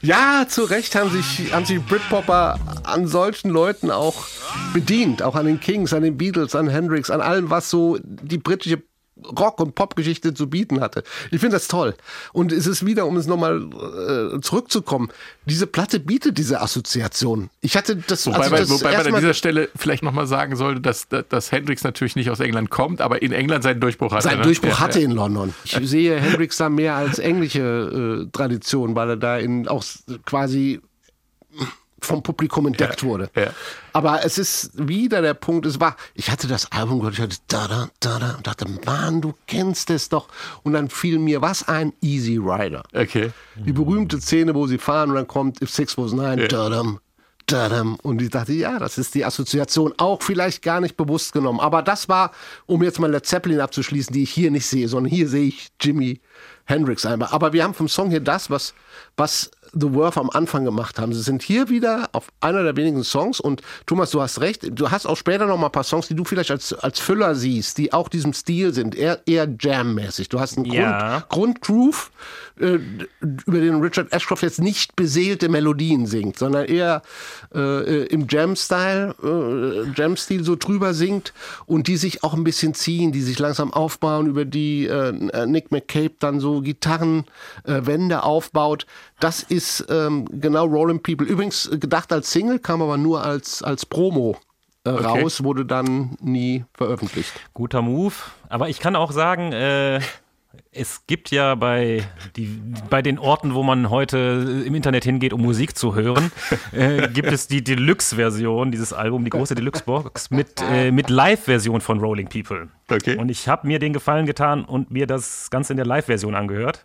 ja, 0.00 0.46
zu 0.48 0.64
Recht 0.64 0.94
haben 0.94 1.11
sich, 1.11 1.52
haben 1.52 1.66
sich 1.66 1.84
Britpopper 1.84 2.59
an 2.84 3.07
solchen 3.07 3.50
Leuten 3.50 3.90
auch 3.90 4.26
bedient. 4.72 5.22
Auch 5.22 5.34
an 5.34 5.46
den 5.46 5.61
Kings, 5.61 5.92
an 5.92 6.02
den 6.02 6.16
Beatles, 6.16 6.54
an 6.54 6.68
Hendrix, 6.68 7.11
an 7.11 7.20
allem, 7.20 7.50
was 7.50 7.68
so 7.68 7.98
die 8.02 8.38
britische 8.38 8.82
Rock- 9.24 9.60
und 9.60 9.74
Popgeschichte 9.74 10.34
zu 10.34 10.48
bieten 10.48 10.80
hatte. 10.80 11.02
Ich 11.30 11.40
finde 11.40 11.56
das 11.56 11.68
toll. 11.68 11.94
Und 12.32 12.52
es 12.52 12.66
ist 12.66 12.84
wieder, 12.84 13.06
um 13.06 13.16
es 13.16 13.26
nochmal 13.26 13.62
äh, 13.62 14.40
zurückzukommen, 14.40 15.08
diese 15.46 15.66
Platte 15.66 16.00
bietet 16.00 16.36
diese 16.38 16.60
Assoziation. 16.60 17.48
Ich 17.60 17.76
hatte 17.76 17.96
das. 17.96 18.26
Wobei, 18.26 18.48
das 18.50 18.70
wobei 18.70 18.96
man 18.96 19.06
an 19.06 19.14
dieser 19.14 19.34
Stelle 19.34 19.70
vielleicht 19.74 20.02
nochmal 20.02 20.26
sagen 20.26 20.56
sollte, 20.56 20.80
dass, 20.80 21.08
dass 21.08 21.52
Hendrix 21.52 21.82
natürlich 21.82 22.16
nicht 22.16 22.30
aus 22.30 22.40
England 22.40 22.70
kommt, 22.70 23.00
aber 23.00 23.22
in 23.22 23.32
England 23.32 23.62
seinen 23.62 23.80
Durchbruch 23.80 24.12
hatte. 24.12 24.24
Seinen 24.24 24.38
ne? 24.38 24.44
Durchbruch 24.44 24.70
ja, 24.70 24.80
hatte 24.80 25.00
ja. 25.00 25.06
in 25.06 25.12
London. 25.12 25.54
Ich 25.64 25.78
sehe 25.82 26.20
Hendrix 26.20 26.58
da 26.58 26.68
mehr 26.68 26.94
als 26.94 27.18
englische 27.18 28.26
äh, 28.26 28.30
Tradition, 28.32 28.94
weil 28.94 29.10
er 29.10 29.16
da 29.16 29.38
in 29.38 29.66
auch 29.68 29.84
quasi 30.24 30.80
vom 32.01 32.22
Publikum 32.22 32.66
entdeckt 32.66 33.03
ja, 33.03 33.09
wurde. 33.09 33.30
Ja. 33.34 33.51
Aber 33.92 34.24
es 34.24 34.38
ist 34.38 34.70
wieder 34.74 35.22
der 35.22 35.34
Punkt, 35.34 35.66
es 35.66 35.80
war, 35.80 35.97
ich 36.14 36.30
hatte 36.30 36.47
das 36.47 36.70
Album 36.72 36.99
gehört, 36.99 37.14
ich 37.14 37.20
hatte 37.20 37.36
da, 37.49 37.66
da, 37.66 37.88
da, 38.01 38.18
da 38.18 38.34
und 38.36 38.47
dachte, 38.47 38.66
Mann, 38.84 39.20
du 39.20 39.34
kennst 39.47 39.90
es 39.90 40.09
doch. 40.09 40.28
Und 40.62 40.74
dann 40.74 40.90
fiel 40.90 41.18
mir, 41.18 41.40
was 41.40 41.66
ein 41.68 41.92
Easy 42.03 42.36
Rider. 42.36 42.82
Okay. 42.94 43.30
Die 43.55 43.72
berühmte 43.72 44.20
Szene, 44.20 44.55
wo 44.55 44.66
sie 44.66 44.78
fahren 44.78 45.11
und 45.11 45.16
dann 45.16 45.28
kommt 45.28 45.62
If 45.62 45.70
Six 45.70 45.97
Was 45.97 46.12
Nine, 46.12 46.42
ja. 46.42 46.49
da, 46.49 46.68
da, 46.68 46.84
da, 47.47 47.84
und 48.03 48.20
ich 48.20 48.30
dachte, 48.30 48.53
ja, 48.53 48.78
das 48.78 48.99
ist 48.99 49.14
die 49.14 49.24
Assoziation 49.24 49.94
auch 49.97 50.22
vielleicht 50.22 50.62
gar 50.62 50.80
nicht 50.80 50.97
bewusst 50.97 51.32
genommen. 51.32 51.61
Aber 51.61 51.82
das 51.82 52.09
war, 52.09 52.32
um 52.66 52.82
jetzt 52.82 52.99
mal 52.99 53.11
Led 53.11 53.24
Zeppelin 53.24 53.61
abzuschließen, 53.61 54.12
die 54.12 54.24
ich 54.24 54.32
hier 54.32 54.51
nicht 54.51 54.66
sehe, 54.66 54.88
sondern 54.88 55.11
hier 55.11 55.28
sehe 55.28 55.47
ich 55.47 55.68
Jimi 55.80 56.20
Hendrix 56.64 57.07
einmal. 57.07 57.28
Aber 57.30 57.53
wir 57.53 57.62
haben 57.64 57.74
vom 57.74 57.88
Song 57.88 58.11
hier 58.11 58.20
das, 58.20 58.51
was, 58.51 58.74
was 59.16 59.51
The 59.78 59.92
Worth 59.92 60.18
am 60.18 60.30
Anfang 60.30 60.64
gemacht 60.64 60.98
haben. 60.98 61.12
Sie 61.12 61.22
sind 61.22 61.42
hier 61.42 61.68
wieder 61.68 62.08
auf 62.12 62.28
einer 62.40 62.62
der 62.62 62.76
wenigen 62.76 63.04
Songs 63.04 63.40
und 63.40 63.62
Thomas, 63.86 64.10
du 64.10 64.20
hast 64.20 64.40
recht, 64.40 64.66
du 64.70 64.90
hast 64.90 65.06
auch 65.06 65.16
später 65.16 65.46
noch 65.46 65.58
mal 65.58 65.66
ein 65.66 65.72
paar 65.72 65.84
Songs, 65.84 66.08
die 66.08 66.14
du 66.14 66.24
vielleicht 66.24 66.50
als, 66.50 66.72
als 66.72 67.00
Füller 67.00 67.34
siehst, 67.34 67.78
die 67.78 67.92
auch 67.92 68.08
diesem 68.08 68.32
Stil 68.32 68.72
sind, 68.72 68.94
eher, 68.94 69.20
eher 69.26 69.48
Jam-mäßig. 69.58 70.28
Du 70.28 70.40
hast 70.40 70.56
einen 70.56 70.66
ja. 70.66 71.24
Grund, 71.28 71.56
Grundgroove, 71.60 72.10
äh, 72.58 72.78
über 73.20 73.60
den 73.60 73.80
Richard 73.80 74.12
Ashcroft 74.12 74.42
jetzt 74.42 74.60
nicht 74.60 74.96
beseelte 74.96 75.48
Melodien 75.48 76.06
singt, 76.06 76.38
sondern 76.38 76.64
eher 76.64 77.02
äh, 77.54 78.04
im 78.06 78.26
Jam-Style, 78.28 79.14
äh, 79.22 79.90
Jam-Stil 79.94 80.44
so 80.44 80.56
drüber 80.56 80.94
singt 80.94 81.32
und 81.66 81.86
die 81.86 81.96
sich 81.96 82.24
auch 82.24 82.34
ein 82.34 82.44
bisschen 82.44 82.74
ziehen, 82.74 83.12
die 83.12 83.22
sich 83.22 83.38
langsam 83.38 83.72
aufbauen, 83.72 84.26
über 84.26 84.44
die 84.44 84.86
äh, 84.86 85.46
Nick 85.46 85.70
McCabe 85.70 86.14
dann 86.18 86.40
so 86.40 86.60
Gitarrenwände 86.62 88.14
äh, 88.14 88.18
aufbaut. 88.18 88.86
Das 89.20 89.42
ist 89.42 89.86
ähm, 89.88 90.26
genau 90.30 90.66
Rolling 90.66 91.02
People. 91.02 91.26
Übrigens 91.26 91.70
gedacht 91.72 92.12
als 92.12 92.30
Single, 92.30 92.58
kam 92.58 92.82
aber 92.82 92.98
nur 92.98 93.22
als, 93.24 93.62
als 93.62 93.86
Promo 93.86 94.36
äh, 94.84 94.90
okay. 94.90 95.04
raus, 95.04 95.42
wurde 95.42 95.64
dann 95.64 96.16
nie 96.20 96.64
veröffentlicht. 96.74 97.32
Guter 97.54 97.82
Move. 97.82 98.14
Aber 98.48 98.68
ich 98.68 98.78
kann 98.78 98.94
auch 98.94 99.12
sagen, 99.12 99.52
äh, 99.52 100.00
es 100.72 101.06
gibt 101.06 101.30
ja 101.30 101.54
bei, 101.54 102.06
die, 102.36 102.60
bei 102.90 103.02
den 103.02 103.18
Orten, 103.18 103.54
wo 103.54 103.62
man 103.62 103.90
heute 103.90 104.62
im 104.66 104.74
Internet 104.74 105.04
hingeht, 105.04 105.32
um 105.32 105.42
Musik 105.42 105.76
zu 105.76 105.94
hören, 105.94 106.30
äh, 106.72 107.08
gibt 107.08 107.32
es 107.32 107.48
die 107.48 107.64
Deluxe-Version 107.64 108.70
dieses 108.70 108.92
Albums, 108.92 109.24
die 109.24 109.30
große 109.30 109.54
Deluxe-Box 109.54 110.30
mit, 110.30 110.62
äh, 110.70 110.90
mit 110.90 111.10
Live-Version 111.10 111.80
von 111.80 111.98
Rolling 111.98 112.28
People. 112.28 112.68
Okay. 112.90 113.16
Und 113.16 113.30
ich 113.30 113.48
habe 113.48 113.66
mir 113.66 113.78
den 113.78 113.92
Gefallen 113.92 114.26
getan 114.26 114.64
und 114.64 114.90
mir 114.90 115.06
das 115.06 115.50
Ganze 115.50 115.72
in 115.72 115.78
der 115.78 115.86
Live-Version 115.86 116.34
angehört. 116.34 116.84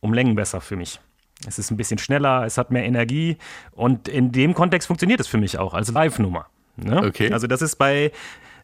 Um 0.00 0.12
Längen 0.12 0.34
besser 0.34 0.60
für 0.60 0.76
mich. 0.76 1.00
Es 1.46 1.58
ist 1.58 1.70
ein 1.70 1.76
bisschen 1.76 1.98
schneller, 1.98 2.44
es 2.44 2.58
hat 2.58 2.70
mehr 2.70 2.84
Energie 2.84 3.38
und 3.72 4.08
in 4.08 4.32
dem 4.32 4.54
Kontext 4.54 4.86
funktioniert 4.86 5.20
es 5.20 5.26
für 5.26 5.38
mich 5.38 5.58
auch 5.58 5.72
als 5.72 5.90
Live-Nummer. 5.90 6.46
Ne? 6.76 7.02
Okay. 7.02 7.32
Also 7.32 7.46
das 7.46 7.62
ist 7.62 7.76
bei 7.76 8.12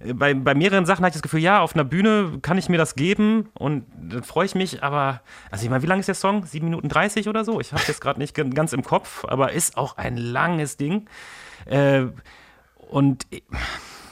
äh, 0.01 0.13
bei, 0.13 0.35
bei 0.35 0.55
mehreren 0.55 0.87
Sachen 0.87 1.05
hatte 1.05 1.17
ich 1.17 1.23
das 1.23 1.23
Gefühl, 1.23 1.41
ja, 1.41 1.61
auf 1.61 1.75
einer 1.75 1.85
Bühne 1.85 2.39
kann 2.43 2.59
ich 2.59 2.69
mir 2.69 2.79
das 2.79 2.95
geben 2.95 3.49
und 3.55 3.87
dann 3.99 4.23
freue 4.23 4.47
ich 4.47 4.55
mich, 4.55 4.83
aber, 4.83 5.23
also 5.51 5.65
ich 5.65 5.71
meine, 5.71 5.83
wie 5.83 5.87
lang 5.87 6.01
ist 6.01 6.07
der 6.07 6.15
Song? 6.15 6.45
7 6.45 6.65
Minuten 6.65 6.89
30 6.89 7.29
oder 7.29 7.45
so? 7.45 7.61
Ich 7.61 7.73
habe 7.73 7.83
das 7.87 8.01
gerade 8.01 8.19
nicht 8.19 8.35
ganz 8.35 8.73
im 8.73 8.83
Kopf, 8.83 9.25
aber 9.25 9.53
ist 9.53 9.77
auch 9.77 9.97
ein 9.97 10.17
langes 10.17 10.77
Ding. 10.77 11.09
Äh, 11.65 12.07
und 12.89 13.27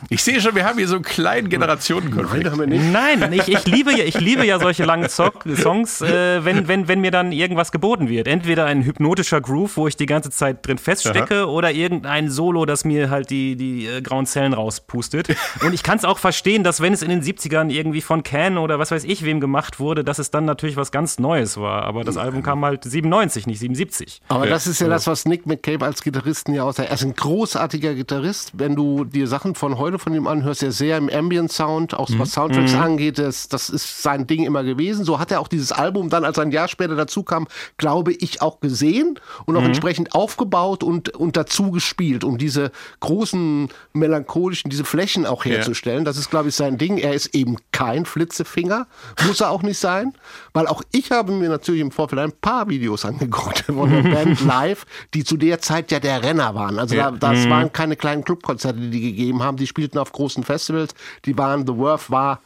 ich 0.08 0.22
sehe 0.22 0.40
schon, 0.40 0.54
wir 0.54 0.64
haben 0.64 0.78
hier 0.78 0.88
so 0.88 0.96
einen 0.96 1.04
kleinen 1.04 1.48
Generationenkonflikt. 1.48 2.56
Nein, 2.56 3.32
ich, 3.32 3.48
ich, 3.48 3.66
liebe 3.66 3.92
ja, 3.96 4.04
ich 4.04 4.20
liebe 4.20 4.44
ja 4.46 4.58
solche 4.58 4.84
langen 4.84 5.08
Songs, 5.08 6.00
äh, 6.00 6.44
wenn, 6.44 6.68
wenn, 6.68 6.88
wenn 6.88 7.00
mir 7.00 7.10
dann 7.10 7.32
irgendwas 7.32 7.72
geboten 7.72 8.08
wird. 8.08 8.28
Entweder 8.28 8.66
ein 8.66 8.82
hypnotischer 8.84 9.40
Groove, 9.40 9.76
wo 9.76 9.88
ich 9.88 9.96
die 9.96 10.06
ganze 10.06 10.30
Zeit 10.30 10.66
drin 10.66 10.78
feststecke, 10.78 11.42
Aha. 11.42 11.44
oder 11.44 11.72
irgendein 11.72 12.30
Solo, 12.30 12.64
das 12.66 12.84
mir 12.84 13.10
halt 13.10 13.30
die, 13.30 13.56
die 13.56 13.86
äh, 13.86 14.02
grauen 14.02 14.26
Zellen 14.26 14.52
rauspustet. 14.52 15.28
Und 15.62 15.72
ich 15.72 15.82
kann 15.82 15.98
es 15.98 16.04
auch 16.04 16.18
verstehen, 16.18 16.64
dass 16.64 16.80
wenn 16.80 16.92
es 16.92 17.02
in 17.02 17.10
den 17.10 17.22
70ern 17.22 17.70
irgendwie 17.70 18.00
von 18.00 18.22
Can 18.22 18.58
oder 18.58 18.78
was 18.78 18.90
weiß 18.90 19.04
ich 19.04 19.24
wem 19.24 19.40
gemacht 19.40 19.80
wurde, 19.80 20.04
dass 20.04 20.18
es 20.18 20.30
dann 20.30 20.44
natürlich 20.44 20.76
was 20.76 20.92
ganz 20.92 21.18
Neues 21.18 21.56
war. 21.56 21.82
Aber 21.84 22.04
das 22.04 22.16
Album 22.16 22.42
kam 22.42 22.64
halt 22.64 22.84
97, 22.84 23.46
nicht 23.46 23.58
77. 23.58 24.20
Aber 24.28 24.44
ja. 24.44 24.50
das 24.50 24.66
ist 24.66 24.80
ja 24.80 24.88
das, 24.88 25.06
was 25.06 25.24
Nick 25.24 25.46
McCabe 25.46 25.84
als 25.84 26.02
Gitarristen 26.02 26.54
ja 26.54 26.64
aussagt. 26.64 26.88
Er 26.88 26.94
ist 26.94 27.02
ein 27.02 27.14
großartiger 27.14 27.94
Gitarrist. 27.94 28.52
Wenn 28.54 28.74
du 28.74 29.04
dir 29.04 29.26
Sachen 29.26 29.54
von 29.54 29.78
heute 29.78 29.93
Freude 29.94 29.98
von 29.98 30.14
ihm 30.14 30.26
anhörst, 30.26 30.62
er 30.62 30.72
sehr 30.72 30.98
im 30.98 31.08
Ambient 31.08 31.52
Sound, 31.52 31.94
auch 31.94 32.08
was 32.18 32.32
Soundtracks 32.32 32.72
mhm. 32.72 32.80
angeht, 32.80 33.18
das, 33.18 33.48
das 33.48 33.70
ist 33.70 34.02
sein 34.02 34.26
Ding 34.26 34.44
immer 34.44 34.64
gewesen. 34.64 35.04
So 35.04 35.18
hat 35.18 35.30
er 35.30 35.40
auch 35.40 35.48
dieses 35.48 35.72
Album 35.72 36.10
dann, 36.10 36.24
als 36.24 36.38
er 36.38 36.44
ein 36.44 36.50
Jahr 36.50 36.68
später 36.68 36.96
dazu 36.96 37.22
kam, 37.22 37.46
glaube 37.76 38.12
ich, 38.12 38.42
auch 38.42 38.60
gesehen 38.60 39.18
und 39.46 39.56
auch 39.56 39.60
mhm. 39.60 39.68
entsprechend 39.68 40.14
aufgebaut 40.14 40.82
und, 40.82 41.10
und 41.10 41.36
dazu 41.36 41.70
gespielt, 41.70 42.24
um 42.24 42.38
diese 42.38 42.70
großen 43.00 43.68
melancholischen, 43.92 44.70
diese 44.70 44.84
Flächen 44.84 45.26
auch 45.26 45.44
herzustellen. 45.44 46.00
Ja. 46.00 46.04
Das 46.04 46.16
ist, 46.16 46.30
glaube 46.30 46.48
ich, 46.48 46.54
sein 46.54 46.78
Ding. 46.78 46.98
Er 46.98 47.14
ist 47.14 47.34
eben 47.34 47.56
kein 47.72 48.04
Flitzefinger, 48.04 48.86
muss 49.26 49.40
er 49.40 49.50
auch 49.50 49.62
nicht 49.62 49.78
sein, 49.78 50.12
weil 50.52 50.66
auch 50.66 50.82
ich 50.92 51.10
habe 51.10 51.32
mir 51.32 51.48
natürlich 51.48 51.80
im 51.80 51.90
Vorfeld 51.90 52.20
ein 52.20 52.32
paar 52.32 52.68
Videos 52.68 53.04
angeguckt 53.04 53.64
von 53.66 53.90
der 53.90 54.02
Band 54.14 54.40
live, 54.44 54.86
die 55.14 55.24
zu 55.24 55.36
der 55.36 55.60
Zeit 55.60 55.90
ja 55.90 56.00
der 56.00 56.22
Renner 56.22 56.54
waren. 56.54 56.78
Also 56.78 56.94
ja. 56.94 57.10
da, 57.10 57.32
das 57.32 57.46
mhm. 57.46 57.50
waren 57.50 57.72
keine 57.72 57.96
kleinen 57.96 58.24
Clubkonzerte, 58.24 58.80
die 58.80 58.90
die 58.90 59.00
gegeben 59.00 59.42
haben. 59.42 59.56
Die 59.56 59.66
spielten 59.66 59.83
auf 59.92 60.12
großen 60.12 60.42
Festivals. 60.44 60.94
Die 61.24 61.36
waren, 61.36 61.66
The 61.66 61.76
Worth 61.76 62.10
war 62.10 62.40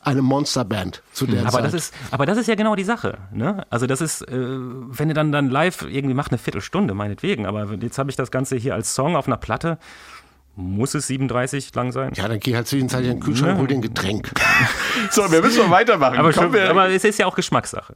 eine 0.00 0.22
Monsterband 0.22 1.02
zu 1.12 1.26
der 1.26 1.42
aber 1.42 1.50
Zeit. 1.50 1.64
Das 1.64 1.74
ist, 1.74 1.94
aber 2.10 2.24
das 2.26 2.38
ist 2.38 2.46
ja 2.46 2.54
genau 2.54 2.76
die 2.76 2.84
Sache. 2.84 3.18
Ne? 3.32 3.66
Also 3.70 3.86
das 3.86 4.00
ist, 4.00 4.22
äh, 4.22 4.30
wenn 4.30 5.08
ihr 5.08 5.14
dann, 5.14 5.32
dann 5.32 5.50
live 5.50 5.82
irgendwie 5.82 6.14
macht, 6.14 6.30
eine 6.30 6.38
Viertelstunde 6.38 6.94
meinetwegen, 6.94 7.46
aber 7.46 7.74
jetzt 7.80 7.98
habe 7.98 8.10
ich 8.10 8.16
das 8.16 8.30
Ganze 8.30 8.56
hier 8.56 8.74
als 8.74 8.94
Song 8.94 9.16
auf 9.16 9.26
einer 9.26 9.36
Platte. 9.36 9.78
Muss 10.56 10.94
es 10.94 11.06
37 11.06 11.72
lang 11.74 11.92
sein? 11.92 12.12
Ja, 12.16 12.26
dann 12.26 12.40
geh 12.40 12.56
halt 12.56 12.66
zwischenzeitlich 12.66 13.12
in 13.12 13.16
den 13.18 13.22
Kühlschrank 13.22 13.52
und 13.52 13.58
hol 13.60 13.68
den 13.68 13.80
Getränk. 13.80 14.32
so, 15.10 15.30
wir 15.30 15.40
müssen 15.40 15.60
mal 15.68 15.70
weitermachen. 15.70 16.18
Aber, 16.18 16.32
schon, 16.32 16.56
aber 16.56 16.88
es 16.88 17.04
ist 17.04 17.18
ja 17.18 17.26
auch 17.26 17.36
Geschmackssache. 17.36 17.94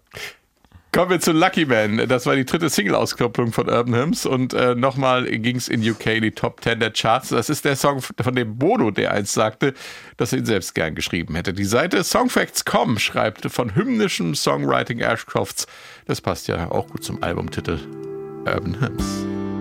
Kommen 0.95 1.11
wir 1.11 1.21
zu 1.21 1.33
Lucky 1.33 1.65
Man. 1.65 2.07
Das 2.07 2.27
war 2.27 2.37
die 2.37 2.45
dritte 2.45 2.69
Single-Auskopplung 2.69 3.51
von 3.51 3.67
Urban 3.67 3.95
Hymns 3.95 4.27
und 4.27 4.53
äh, 4.53 4.75
nochmal 4.75 5.25
ging 5.25 5.57
es 5.57 5.69
in 5.69 5.81
UK 5.81 6.21
die 6.21 6.33
Top 6.33 6.63
10 6.63 6.81
der 6.81 6.91
Charts. 6.91 7.31
Das 7.31 7.49
ist 7.49 7.65
der 7.65 7.77
Song 7.77 8.03
von 8.03 8.35
dem 8.35 8.59
Bono, 8.59 8.91
der 8.91 9.13
einst 9.13 9.33
sagte, 9.33 9.73
dass 10.19 10.35
er 10.35 10.41
ihn 10.41 10.45
selbst 10.45 10.75
gern 10.75 10.95
geschrieben 10.95 11.35
hätte. 11.35 11.55
Die 11.55 11.65
Seite 11.65 12.05
Songfacts.com 12.05 12.99
schreibt 12.99 13.51
von 13.51 13.75
hymnischem 13.75 14.35
Songwriting 14.35 14.99
Ashcrofts. 14.99 15.67
Das 16.05 16.21
passt 16.21 16.49
ja 16.49 16.71
auch 16.71 16.89
gut 16.89 17.03
zum 17.03 17.23
Albumtitel 17.23 17.79
Urban 18.45 18.79
Hymns. 18.79 19.52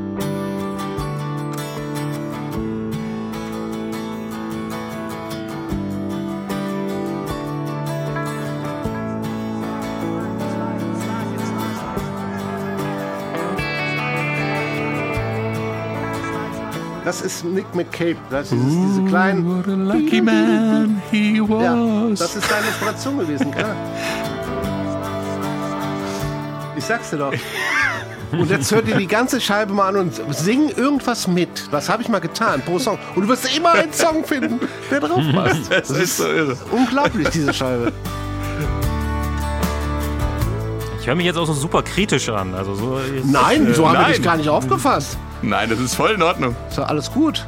Das 17.11 17.19
ist 17.19 17.43
Nick 17.43 17.75
McCabe. 17.75 18.15
Das 18.29 18.53
ist 18.53 18.53
Ooh, 18.53 18.85
diese 18.87 19.03
kleinen. 19.03 19.45
What 19.45 19.67
a 19.67 19.75
lucky 19.75 20.21
man 20.21 21.01
he 21.11 21.41
was. 21.41 21.61
Ja, 21.61 22.25
das 22.25 22.37
ist 22.37 22.49
deine 22.49 22.67
Inspiration 22.67 23.19
gewesen, 23.19 23.51
klar. 23.51 23.75
Ich 26.77 26.85
sag's 26.85 27.09
dir 27.09 27.17
doch. 27.17 27.33
Und 28.31 28.49
jetzt 28.49 28.71
hört 28.71 28.87
ihr 28.87 28.95
die 28.95 29.07
ganze 29.07 29.41
Scheibe 29.41 29.73
mal 29.73 29.89
an 29.89 29.97
und 29.97 30.33
sing 30.33 30.69
irgendwas 30.69 31.27
mit. 31.27 31.67
Was 31.69 31.89
habe 31.89 32.01
ich 32.01 32.07
mal 32.07 32.19
getan 32.19 32.61
pro 32.61 32.79
Song. 32.79 32.97
Und 33.13 33.23
du 33.23 33.27
wirst 33.27 33.57
immer 33.57 33.73
einen 33.73 33.91
Song 33.91 34.23
finden, 34.23 34.61
der 34.89 35.01
drauf 35.01 35.21
passt. 35.33 35.69
Das, 35.69 35.89
das 35.89 35.97
ist 35.97 36.15
so 36.15 36.27
irre. 36.27 36.57
Unglaublich, 36.71 37.27
diese 37.27 37.53
Scheibe. 37.53 37.91
Ich 41.01 41.07
höre 41.07 41.15
mich 41.15 41.25
jetzt 41.25 41.37
auch 41.37 41.45
so 41.45 41.53
super 41.53 41.83
kritisch 41.83 42.29
an. 42.29 42.55
Also 42.55 42.73
so 42.73 43.01
Nein, 43.25 43.67
wieso 43.67 43.83
äh, 43.83 43.87
haben 43.87 43.99
wir 43.99 44.13
dich 44.13 44.23
gar 44.23 44.37
nicht 44.37 44.47
aufgefasst? 44.47 45.17
Nein, 45.41 45.69
das 45.69 45.79
ist 45.79 45.95
voll 45.95 46.11
in 46.11 46.21
Ordnung. 46.21 46.55
Ist 46.69 46.77
doch 46.77 46.87
alles 46.87 47.11
gut. 47.11 47.45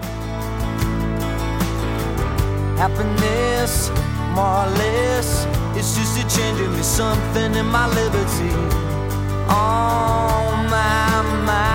Happiness, 2.77 3.91
more 4.33 4.65
or 4.65 4.67
less, 4.77 5.47
it's 5.75 5.95
just 5.95 6.17
a 6.17 6.23
change 6.27 6.59
in 6.59 6.71
me, 6.75 6.83
something 6.83 7.53
in 7.55 7.65
my 7.67 7.87
liberty. 7.87 8.49
On 9.47 10.65
my 10.69 11.21
mind. 11.45 11.73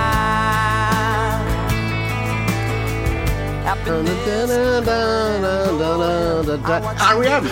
Happiness, 3.65 4.19
Hurry 6.99 7.27
up! 7.29 7.43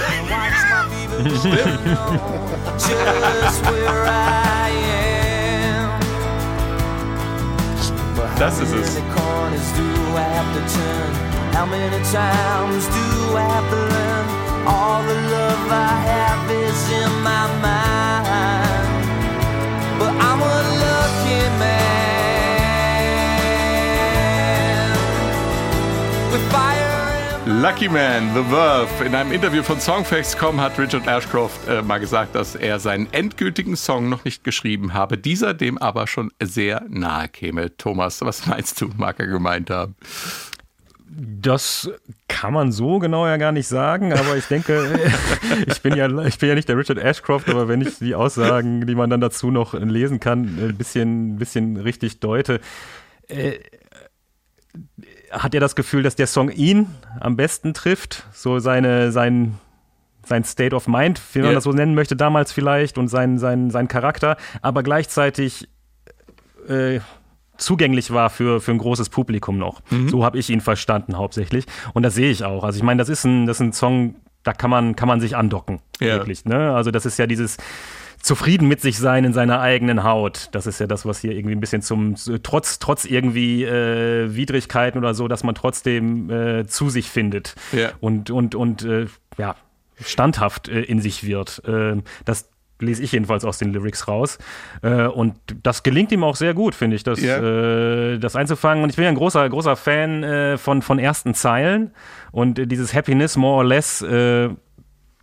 Just 2.78 3.66
where 3.66 4.06
I 4.06 4.47
Das 8.40 8.60
ist 8.60 8.74
es. 8.74 8.98
How 11.54 11.66
many 11.66 12.00
times 12.12 12.88
do 12.88 13.36
I 13.36 13.42
have 13.42 13.70
to 13.72 13.78
learn? 13.78 14.26
All 14.68 15.02
the 15.02 15.16
love 15.16 15.72
I 15.72 15.74
have 16.06 16.52
is 16.52 16.90
in 16.92 17.12
my 17.24 17.48
mind. 17.64 19.08
But 19.98 20.14
I'm 20.22 20.42
a 20.42 20.62
lucky 20.84 21.50
man. 21.58 21.88
With 26.32 26.46
fire. 26.52 26.77
Lucky 27.48 27.88
Man, 27.88 28.34
The 28.36 28.44
Verve. 28.50 29.06
In 29.06 29.16
einem 29.16 29.32
Interview 29.32 29.64
von 29.64 29.80
Songfacts.com 29.80 30.60
hat 30.60 30.78
Richard 30.78 31.08
Ashcroft 31.08 31.66
äh, 31.70 31.82
mal 31.82 31.98
gesagt, 31.98 32.36
dass 32.36 32.56
er 32.56 32.78
seinen 32.78 33.08
endgültigen 33.14 33.78
Song 33.78 34.10
noch 34.10 34.26
nicht 34.26 34.44
geschrieben 34.44 34.94
habe, 34.94 35.18
dieser 35.18 35.54
dem 35.54 35.78
aber 35.78 36.08
schon 36.08 36.30
sehr 36.44 36.84
nahe 36.90 37.30
käme. 37.30 37.76
Thomas, 37.78 38.20
was 38.20 38.48
meinst 38.48 38.82
du, 38.82 38.90
mag 38.98 39.22
er 39.22 39.28
gemeint 39.28 39.70
haben? 39.70 39.96
Das 41.08 41.90
kann 42.28 42.52
man 42.52 42.74
so 42.74 43.00
genau 43.00 43.26
ja 43.26 43.38
gar 43.38 43.54
nicht 43.54 43.68
sagen, 43.68 44.12
aber 44.12 44.36
ich 44.36 44.46
denke, 44.48 45.00
ich 45.68 45.82
bin 45.82 45.96
ja, 45.96 46.10
ich 46.26 46.38
bin 46.40 46.50
ja 46.50 46.56
nicht 46.56 46.68
der 46.68 46.78
Richard 46.78 47.00
Ashcroft, 47.00 47.48
aber 47.48 47.70
wenn 47.70 47.80
ich 47.80 47.98
die 47.98 48.14
Aussagen, 48.14 48.86
die 48.86 48.96
man 48.96 49.10
dann 49.10 49.22
dazu 49.22 49.52
noch 49.52 49.74
lesen 49.74 50.20
kann, 50.20 50.42
ein 50.60 50.76
bisschen, 50.76 51.36
ein 51.36 51.38
bisschen 51.38 51.78
richtig 51.78 52.20
deute, 52.20 52.60
äh, 53.30 53.54
hat 55.32 55.54
er 55.54 55.60
das 55.60 55.76
Gefühl, 55.76 56.04
dass 56.04 56.16
der 56.16 56.28
Song 56.28 56.50
ihn 56.50 56.88
am 57.20 57.36
besten 57.36 57.74
trifft, 57.74 58.26
so 58.34 58.60
seine, 58.60 59.12
sein, 59.12 59.58
sein 60.26 60.44
State 60.44 60.76
of 60.76 60.88
Mind, 60.88 61.22
wie 61.34 61.40
man 61.40 61.48
yeah. 61.48 61.56
das 61.56 61.64
so 61.64 61.72
nennen 61.72 61.96
möchte, 61.96 62.16
damals 62.16 62.52
vielleicht 62.52 62.98
und 62.98 63.08
sein, 63.08 63.38
sein, 63.38 63.70
sein 63.72 63.88
Charakter, 63.88 64.38
aber 64.62 64.84
gleichzeitig 64.84 65.68
äh, 66.68 67.00
zugänglich 67.58 68.12
war 68.12 68.30
für, 68.30 68.62
für 68.62 68.72
ein 68.72 68.78
großes 68.78 69.10
Publikum 69.10 69.58
noch. 69.58 69.82
Mhm. 69.90 70.10
So 70.10 70.24
habe 70.24 70.38
ich 70.38 70.50
ihn 70.50 70.62
verstanden 70.62 71.18
hauptsächlich. 71.18 71.66
Und 71.94 72.04
das 72.04 72.16
sehe 72.16 72.30
ich 72.30 72.44
auch. 72.44 72.64
Also 72.64 72.78
ich 72.78 72.84
meine, 72.84 73.00
das 73.00 73.10
ist 73.10 73.26
ein, 73.26 73.48
das 73.48 73.58
ist 73.58 73.62
ein 73.62 73.74
Song, 73.74 74.16
da 74.44 74.54
kann 74.54 74.70
man, 74.70 74.96
kann 74.96 75.08
man 75.08 75.20
sich 75.20 75.36
andocken. 75.36 75.80
Yeah. 76.02 76.18
Wirklich. 76.18 76.46
Ne? 76.46 76.74
Also 76.74 76.92
das 76.92 77.06
ist 77.06 77.18
ja 77.18 77.28
dieses 77.28 77.58
zufrieden 78.22 78.68
mit 78.68 78.82
sich 78.82 78.98
sein 78.98 79.24
in 79.24 79.34
seiner 79.34 79.62
eigenen 79.62 80.04
Haut. 80.04 80.50
Das 80.52 80.68
ist 80.68 80.80
ja 80.80 80.88
das, 80.88 81.06
was 81.06 81.20
hier 81.20 81.32
irgendwie 81.32 81.56
ein 81.56 81.60
bisschen 81.60 81.82
zum, 81.82 82.16
trotz, 82.44 82.80
trotz 82.80 83.06
irgendwie 83.06 83.64
äh, 83.64 84.36
Widrigkeiten 84.36 84.98
oder 84.98 85.14
so, 85.14 85.28
dass 85.28 85.44
man 85.44 85.56
trotzdem 85.56 86.30
äh, 86.30 86.66
zu 86.68 86.90
sich 86.90 87.10
findet 87.10 87.56
ja. 87.72 87.92
und, 88.00 88.30
und, 88.30 88.56
und 88.56 88.84
äh, 88.84 89.08
ja, 89.38 89.56
standhaft 90.02 90.68
äh, 90.68 90.82
in 90.82 91.02
sich 91.02 91.26
wird. 91.26 91.62
Äh, 91.66 91.98
das 92.26 92.50
lese 92.80 93.02
ich 93.02 93.12
jedenfalls 93.12 93.44
aus 93.44 93.58
den 93.58 93.74
Lyrics 93.74 94.08
raus. 94.08 94.38
Äh, 94.84 95.08
und 95.08 95.36
das 95.64 95.82
gelingt 95.82 96.12
ihm 96.12 96.24
auch 96.24 96.36
sehr 96.36 96.54
gut, 96.54 96.76
finde 96.76 96.96
ich, 96.96 97.04
das, 97.04 97.20
yeah. 97.20 98.18
das 98.18 98.36
einzufangen. 98.36 98.84
Und 98.84 98.92
ich 98.92 98.98
bin 98.98 99.04
ja 99.04 99.10
ein 99.10 99.16
großer, 99.16 99.50
großer 99.50 99.76
Fan 99.76 100.58
von, 100.60 100.84
von 100.84 101.00
ersten 101.00 101.34
Zeilen. 101.34 101.92
Und 102.32 102.72
dieses 102.72 102.94
Happiness 102.94 103.36
more 103.36 103.58
or 103.58 103.66
less 103.66 104.06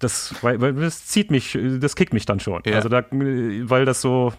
das, 0.05 0.35
weil, 0.43 0.61
weil 0.61 0.75
das 0.75 1.07
zieht 1.07 1.31
mich, 1.31 1.59
das 1.81 1.97
kickt 1.97 2.13
mich 2.13 2.27
dann 2.27 2.41
schon. 2.41 2.63
Ja. 2.67 2.75
Also 2.75 2.89
da, 2.89 3.05
weil 3.11 3.85
das 3.85 4.01
so, 4.01 4.33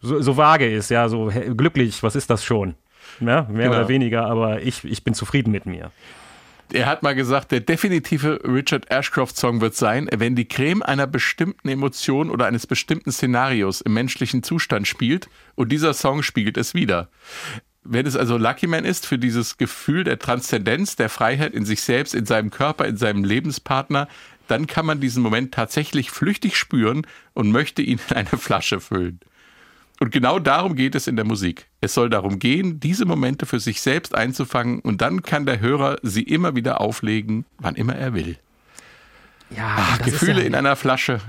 so, 0.00 0.20
so, 0.20 0.36
vage 0.36 0.70
ist, 0.70 0.90
ja, 0.90 1.08
so 1.08 1.30
glücklich, 1.56 2.02
was 2.02 2.16
ist 2.16 2.30
das 2.30 2.44
schon? 2.44 2.74
Ja, 3.20 3.42
mehr 3.50 3.66
genau. 3.66 3.70
oder 3.70 3.88
weniger, 3.88 4.26
aber 4.26 4.62
ich, 4.62 4.84
ich 4.84 5.04
bin 5.04 5.14
zufrieden 5.14 5.50
mit 5.50 5.66
mir. 5.66 5.90
Er 6.70 6.86
hat 6.86 7.02
mal 7.02 7.14
gesagt, 7.14 7.50
der 7.50 7.60
definitive 7.60 8.40
Richard 8.44 8.90
Ashcroft-Song 8.90 9.62
wird 9.62 9.74
sein, 9.74 10.08
wenn 10.14 10.36
die 10.36 10.46
Creme 10.46 10.82
einer 10.82 11.06
bestimmten 11.06 11.68
Emotion 11.68 12.30
oder 12.30 12.44
eines 12.44 12.66
bestimmten 12.66 13.10
Szenarios 13.10 13.80
im 13.80 13.94
menschlichen 13.94 14.42
Zustand 14.42 14.86
spielt 14.86 15.28
und 15.54 15.72
dieser 15.72 15.94
Song 15.94 16.22
spiegelt 16.22 16.58
es 16.58 16.74
wieder. 16.74 17.08
Wenn 17.84 18.06
es 18.06 18.16
also 18.16 18.36
Lucky 18.36 18.66
Man 18.66 18.84
ist 18.84 19.06
für 19.06 19.18
dieses 19.18 19.56
Gefühl 19.56 20.04
der 20.04 20.18
Transzendenz, 20.18 20.96
der 20.96 21.08
Freiheit 21.08 21.54
in 21.54 21.64
sich 21.64 21.80
selbst, 21.80 22.14
in 22.14 22.26
seinem 22.26 22.50
Körper, 22.50 22.84
in 22.84 22.98
seinem 22.98 23.24
Lebenspartner, 23.24 24.08
dann 24.50 24.66
kann 24.66 24.86
man 24.86 25.00
diesen 25.00 25.22
Moment 25.22 25.52
tatsächlich 25.52 26.10
flüchtig 26.10 26.56
spüren 26.56 27.06
und 27.34 27.50
möchte 27.50 27.82
ihn 27.82 28.00
in 28.10 28.16
eine 28.16 28.28
Flasche 28.28 28.80
füllen. 28.80 29.20
Und 30.00 30.12
genau 30.12 30.38
darum 30.38 30.76
geht 30.76 30.94
es 30.94 31.06
in 31.06 31.16
der 31.16 31.24
Musik. 31.24 31.66
Es 31.80 31.94
soll 31.94 32.08
darum 32.08 32.38
gehen, 32.38 32.78
diese 32.78 33.04
Momente 33.04 33.46
für 33.46 33.58
sich 33.58 33.80
selbst 33.80 34.14
einzufangen 34.14 34.78
und 34.80 35.00
dann 35.00 35.22
kann 35.22 35.44
der 35.44 35.60
Hörer 35.60 35.98
sie 36.02 36.22
immer 36.22 36.54
wieder 36.54 36.80
auflegen, 36.80 37.44
wann 37.58 37.74
immer 37.74 37.96
er 37.96 38.14
will. 38.14 38.38
Ja, 39.50 39.76
Ach, 39.76 40.02
Gefühle 40.02 40.40
ja, 40.40 40.46
in 40.46 40.54
einer 40.54 40.76
Flasche. 40.76 41.20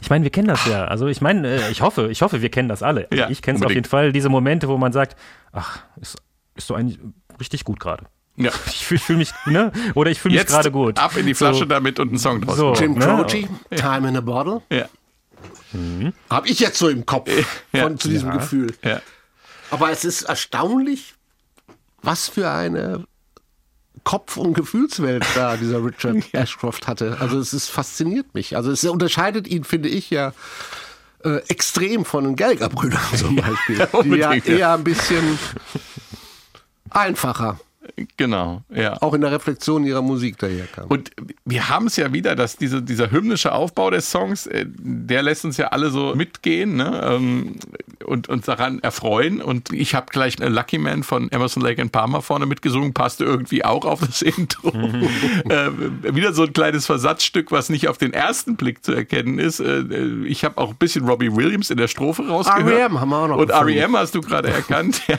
Ich 0.00 0.10
meine, 0.10 0.24
wir 0.24 0.30
kennen 0.30 0.48
das 0.48 0.64
ja. 0.66 0.84
Also 0.84 1.06
ich 1.08 1.20
meine, 1.20 1.48
äh, 1.48 1.70
ich 1.70 1.80
hoffe, 1.80 2.08
ich 2.10 2.22
hoffe, 2.22 2.42
wir 2.42 2.50
kennen 2.50 2.68
das 2.68 2.82
alle. 2.82 3.08
Also 3.10 3.22
ja, 3.24 3.30
ich 3.30 3.42
kenne 3.42 3.58
es 3.58 3.64
auf 3.64 3.72
jeden 3.72 3.88
Fall, 3.88 4.12
diese 4.12 4.28
Momente, 4.28 4.68
wo 4.68 4.78
man 4.78 4.92
sagt, 4.92 5.18
ach, 5.52 5.82
ist, 6.00 6.16
ist 6.54 6.66
so 6.66 6.74
eigentlich 6.74 6.98
richtig 7.40 7.64
gut 7.64 7.80
gerade. 7.80 8.06
Ja. 8.36 8.50
Ich 8.66 8.86
fühle 8.86 9.00
fühl 9.00 9.16
mich, 9.16 9.32
ne? 9.46 9.72
Oder 9.94 10.10
ich 10.10 10.20
fühle 10.20 10.36
mich 10.36 10.46
gerade 10.46 10.70
gut. 10.70 10.98
Ab 10.98 11.16
in 11.16 11.26
die 11.26 11.34
Flasche 11.34 11.60
so. 11.60 11.64
damit 11.64 12.00
und 12.00 12.08
einen 12.08 12.18
Song 12.18 12.40
draus. 12.40 12.56
So, 12.56 12.74
Jim 12.74 12.94
ne? 12.94 13.04
Croce, 13.04 13.46
Time 13.76 14.08
in 14.08 14.16
a 14.16 14.20
Bottle. 14.20 14.62
Ja. 14.70 14.88
Mhm. 15.72 16.12
Habe 16.30 16.48
ich 16.48 16.60
jetzt 16.60 16.78
so 16.78 16.88
im 16.88 17.06
Kopf 17.06 17.30
von, 17.74 17.98
zu 17.98 18.08
diesem 18.08 18.28
ja. 18.28 18.36
Gefühl. 18.36 18.74
Ja. 18.84 19.00
Aber 19.70 19.90
es 19.90 20.04
ist 20.04 20.22
erstaunlich, 20.22 21.14
was 22.02 22.28
für 22.28 22.50
eine 22.50 23.06
Kopf- 24.04 24.36
und 24.36 24.54
Gefühlswelt 24.54 25.24
da 25.34 25.56
dieser 25.56 25.84
Richard 25.84 26.22
Ashcroft 26.32 26.86
hatte. 26.86 27.18
Also 27.20 27.38
es 27.38 27.52
ist, 27.52 27.68
fasziniert 27.68 28.34
mich. 28.34 28.56
Also 28.56 28.70
es 28.70 28.84
unterscheidet 28.84 29.46
ihn, 29.46 29.64
finde 29.64 29.88
ich, 29.88 30.10
ja 30.10 30.32
äh, 31.24 31.36
extrem 31.48 32.04
von 32.04 32.24
den 32.24 32.36
Gallagher-Brüdern 32.36 33.00
zum 33.16 33.36
Beispiel. 33.36 33.78
Ja, 33.92 34.02
die 34.02 34.16
ja 34.16 34.32
eher 34.32 34.74
ein 34.74 34.84
bisschen 34.84 35.38
einfacher 36.90 37.60
Genau, 38.16 38.62
ja. 38.70 39.00
Auch 39.02 39.14
in 39.14 39.20
der 39.20 39.32
Reflexion 39.32 39.84
ihrer 39.84 40.02
Musik 40.02 40.38
daherkam. 40.38 40.86
Und 40.88 41.10
wir 41.44 41.68
haben 41.68 41.86
es 41.86 41.96
ja 41.96 42.12
wieder, 42.12 42.36
dass 42.36 42.56
diese, 42.56 42.80
dieser 42.80 43.10
hymnische 43.10 43.52
Aufbau 43.52 43.90
des 43.90 44.10
Songs, 44.10 44.46
äh, 44.46 44.66
der 44.68 45.22
lässt 45.22 45.44
uns 45.44 45.56
ja 45.56 45.68
alle 45.68 45.90
so 45.90 46.14
mitgehen 46.14 46.76
ne? 46.76 47.00
Ähm, 47.04 47.56
und 48.04 48.28
uns 48.28 48.46
daran 48.46 48.80
erfreuen. 48.80 49.42
Und 49.42 49.72
ich 49.72 49.94
habe 49.94 50.06
gleich 50.10 50.38
Lucky 50.38 50.78
Man 50.78 51.02
von 51.02 51.30
Emerson 51.30 51.62
Lake 51.62 51.82
and 51.82 51.92
Palmer 51.92 52.22
vorne 52.22 52.46
mitgesungen, 52.46 52.94
passte 52.94 53.24
irgendwie 53.24 53.64
auch 53.64 53.84
auf 53.84 54.00
das 54.00 54.22
Intro. 54.22 54.68
äh, 55.48 55.70
wieder 56.14 56.32
so 56.32 56.44
ein 56.44 56.52
kleines 56.52 56.86
Versatzstück, 56.86 57.50
was 57.50 57.68
nicht 57.68 57.88
auf 57.88 57.98
den 57.98 58.12
ersten 58.12 58.56
Blick 58.56 58.84
zu 58.84 58.92
erkennen 58.92 59.38
ist. 59.38 59.60
Äh, 59.60 59.82
ich 60.24 60.44
habe 60.44 60.58
auch 60.58 60.70
ein 60.70 60.76
bisschen 60.76 61.06
Robbie 61.06 61.34
Williams 61.34 61.70
in 61.70 61.76
der 61.76 61.88
Strophe 61.88 62.26
rausgehört. 62.28 62.72
R.E.M. 62.72 63.00
haben 63.00 63.08
wir 63.08 63.18
auch 63.18 63.28
noch. 63.28 63.38
Und 63.38 63.50
R.E.M. 63.50 63.96
hast 63.96 64.14
du 64.14 64.20
gerade 64.20 64.48
erkannt. 64.48 65.02
Ja. 65.12 65.18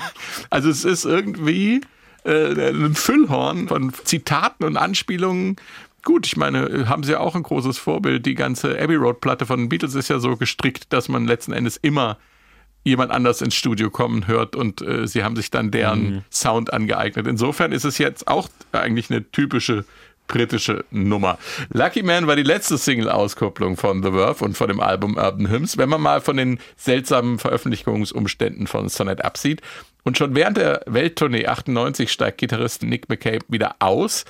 Also 0.49 0.69
es 0.69 0.85
ist 0.85 1.03
irgendwie 1.03 1.81
äh, 2.25 2.69
ein 2.69 2.95
Füllhorn 2.95 3.67
von 3.67 3.93
Zitaten 4.03 4.63
und 4.63 4.77
Anspielungen. 4.77 5.57
Gut, 6.03 6.25
ich 6.27 6.35
meine, 6.35 6.89
haben 6.89 7.03
sie 7.03 7.13
ja 7.13 7.19
auch 7.19 7.35
ein 7.35 7.43
großes 7.43 7.77
Vorbild. 7.77 8.25
Die 8.25 8.35
ganze 8.35 8.77
Abbey 8.79 8.95
Road 8.95 9.21
Platte 9.21 9.45
von 9.45 9.59
den 9.59 9.69
Beatles 9.69 9.95
ist 9.95 10.09
ja 10.09 10.19
so 10.19 10.35
gestrickt, 10.35 10.91
dass 10.91 11.07
man 11.07 11.25
letzten 11.25 11.53
Endes 11.53 11.77
immer 11.77 12.17
jemand 12.83 13.11
anders 13.11 13.41
ins 13.41 13.55
Studio 13.55 13.89
kommen 13.89 14.27
hört 14.27 14.55
und 14.55 14.81
äh, 14.81 15.07
sie 15.07 15.23
haben 15.23 15.37
sich 15.37 15.49
dann 15.49 15.71
deren 15.71 16.15
mhm. 16.15 16.21
Sound 16.29 16.73
angeeignet. 16.73 17.27
Insofern 17.27 17.71
ist 17.71 17.85
es 17.85 17.97
jetzt 17.97 18.27
auch 18.27 18.49
eigentlich 18.73 19.09
eine 19.09 19.29
typische 19.31 19.85
britische 20.27 20.85
Nummer. 20.89 21.37
Lucky 21.71 22.01
Man 22.01 22.27
war 22.27 22.35
die 22.35 22.43
letzte 22.43 22.77
Single-Auskopplung 22.77 23.77
von 23.77 24.01
The 24.03 24.11
Verve 24.11 24.43
und 24.43 24.57
von 24.57 24.67
dem 24.67 24.79
Album 24.79 25.17
Urban 25.17 25.49
Hymns. 25.49 25.77
Wenn 25.77 25.89
man 25.89 26.01
mal 26.01 26.21
von 26.21 26.37
den 26.37 26.59
seltsamen 26.77 27.39
Veröffentlichungsumständen 27.39 28.67
von 28.67 28.89
Sonnet 28.89 29.23
absieht, 29.23 29.61
und 30.03 30.17
schon 30.17 30.35
während 30.35 30.57
der 30.57 30.81
Welttournee 30.85 31.47
98 31.47 32.11
steigt 32.11 32.37
Gitarrist 32.37 32.83
Nick 32.83 33.09
McCabe 33.09 33.45
wieder 33.47 33.75
aus. 33.79 34.25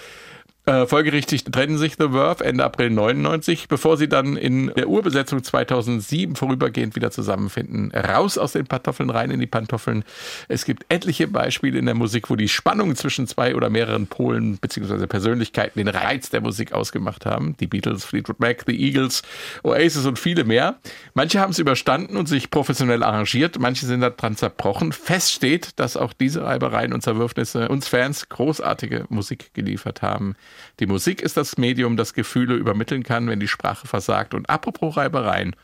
Äh, 0.66 0.86
folgerichtig 0.86 1.44
trennen 1.44 1.78
sich 1.78 1.96
The 2.00 2.12
Verve 2.12 2.46
Ende 2.46 2.64
April 2.64 2.90
99, 2.90 3.68
bevor 3.68 3.98
sie 3.98 4.08
dann 4.08 4.38
in 4.38 4.68
der 4.68 4.88
Urbesetzung 4.88 5.44
2007 5.44 6.38
vorübergehend 6.38 6.96
wieder 6.96 7.12
zusammenfinden. 7.12 7.92
Raus 7.92 8.38
aus 8.38 8.54
den 8.54 8.66
Pantoffeln, 8.66 9.10
rein 9.10 9.30
in 9.30 9.42
die 9.42 9.48
Pantoffeln. 9.48 10.06
Es 10.48 10.64
gibt 10.64 10.86
etliche 10.88 11.28
Beispiele 11.28 11.78
in 11.78 11.86
der 11.86 11.96
Musik, 11.96 12.30
wo 12.30 12.38
die 12.38 12.48
Spannung 12.48 12.96
zwischen 12.96 13.28
zwei 13.28 13.56
oder 13.56 13.70
mehreren 13.70 14.08
Polen 14.08 14.58
bzw. 14.58 15.06
Persönlichkeiten 15.06 15.80
den 15.80 15.90
Reiz 15.90 16.30
der 16.30 16.40
Musik 16.40 16.72
ausgemacht 16.72 17.26
haben. 17.26 17.58
Die 17.60 17.68
Beatles, 17.68 18.06
Fleetwood 18.06 18.40
Mac, 18.40 18.64
The 18.66 18.82
Eagles, 18.82 19.22
Oasis 19.64 20.06
und 20.06 20.18
viele 20.18 20.46
mehr. 20.46 20.80
Manche 21.14 21.42
haben 21.42 21.52
es 21.52 21.60
überstanden 21.60 22.16
und 22.16 22.30
sich 22.30 22.52
professionell 22.52 23.04
arrangiert, 23.04 23.60
manche 23.60 23.86
sind 23.86 24.00
daran 24.00 24.38
zerbrochen. 24.38 24.94
Fest 24.94 25.34
steht, 25.34 25.78
dass 25.78 25.98
auch 25.98 26.14
diese 26.14 26.46
Reibereien 26.46 26.94
und 26.94 27.02
Zerwürfnisse 27.02 27.68
uns 27.68 27.90
Fans 27.90 28.30
großartige 28.30 29.08
Musik 29.10 29.54
geliefert 29.54 30.02
haben. 30.02 30.38
Die 30.80 30.86
Musik 30.86 31.22
ist 31.22 31.38
das 31.38 31.58
Medium, 31.58 31.98
das 31.98 32.14
Gefühle 32.14 32.56
übermitteln 32.56 33.04
kann, 33.04 33.28
wenn 33.28 33.40
die 33.40 33.48
Sprache 33.48 33.88
versagt. 33.88 34.34
Und 34.34 34.50
apropos 34.50 34.98
Reibereien, 34.98 35.56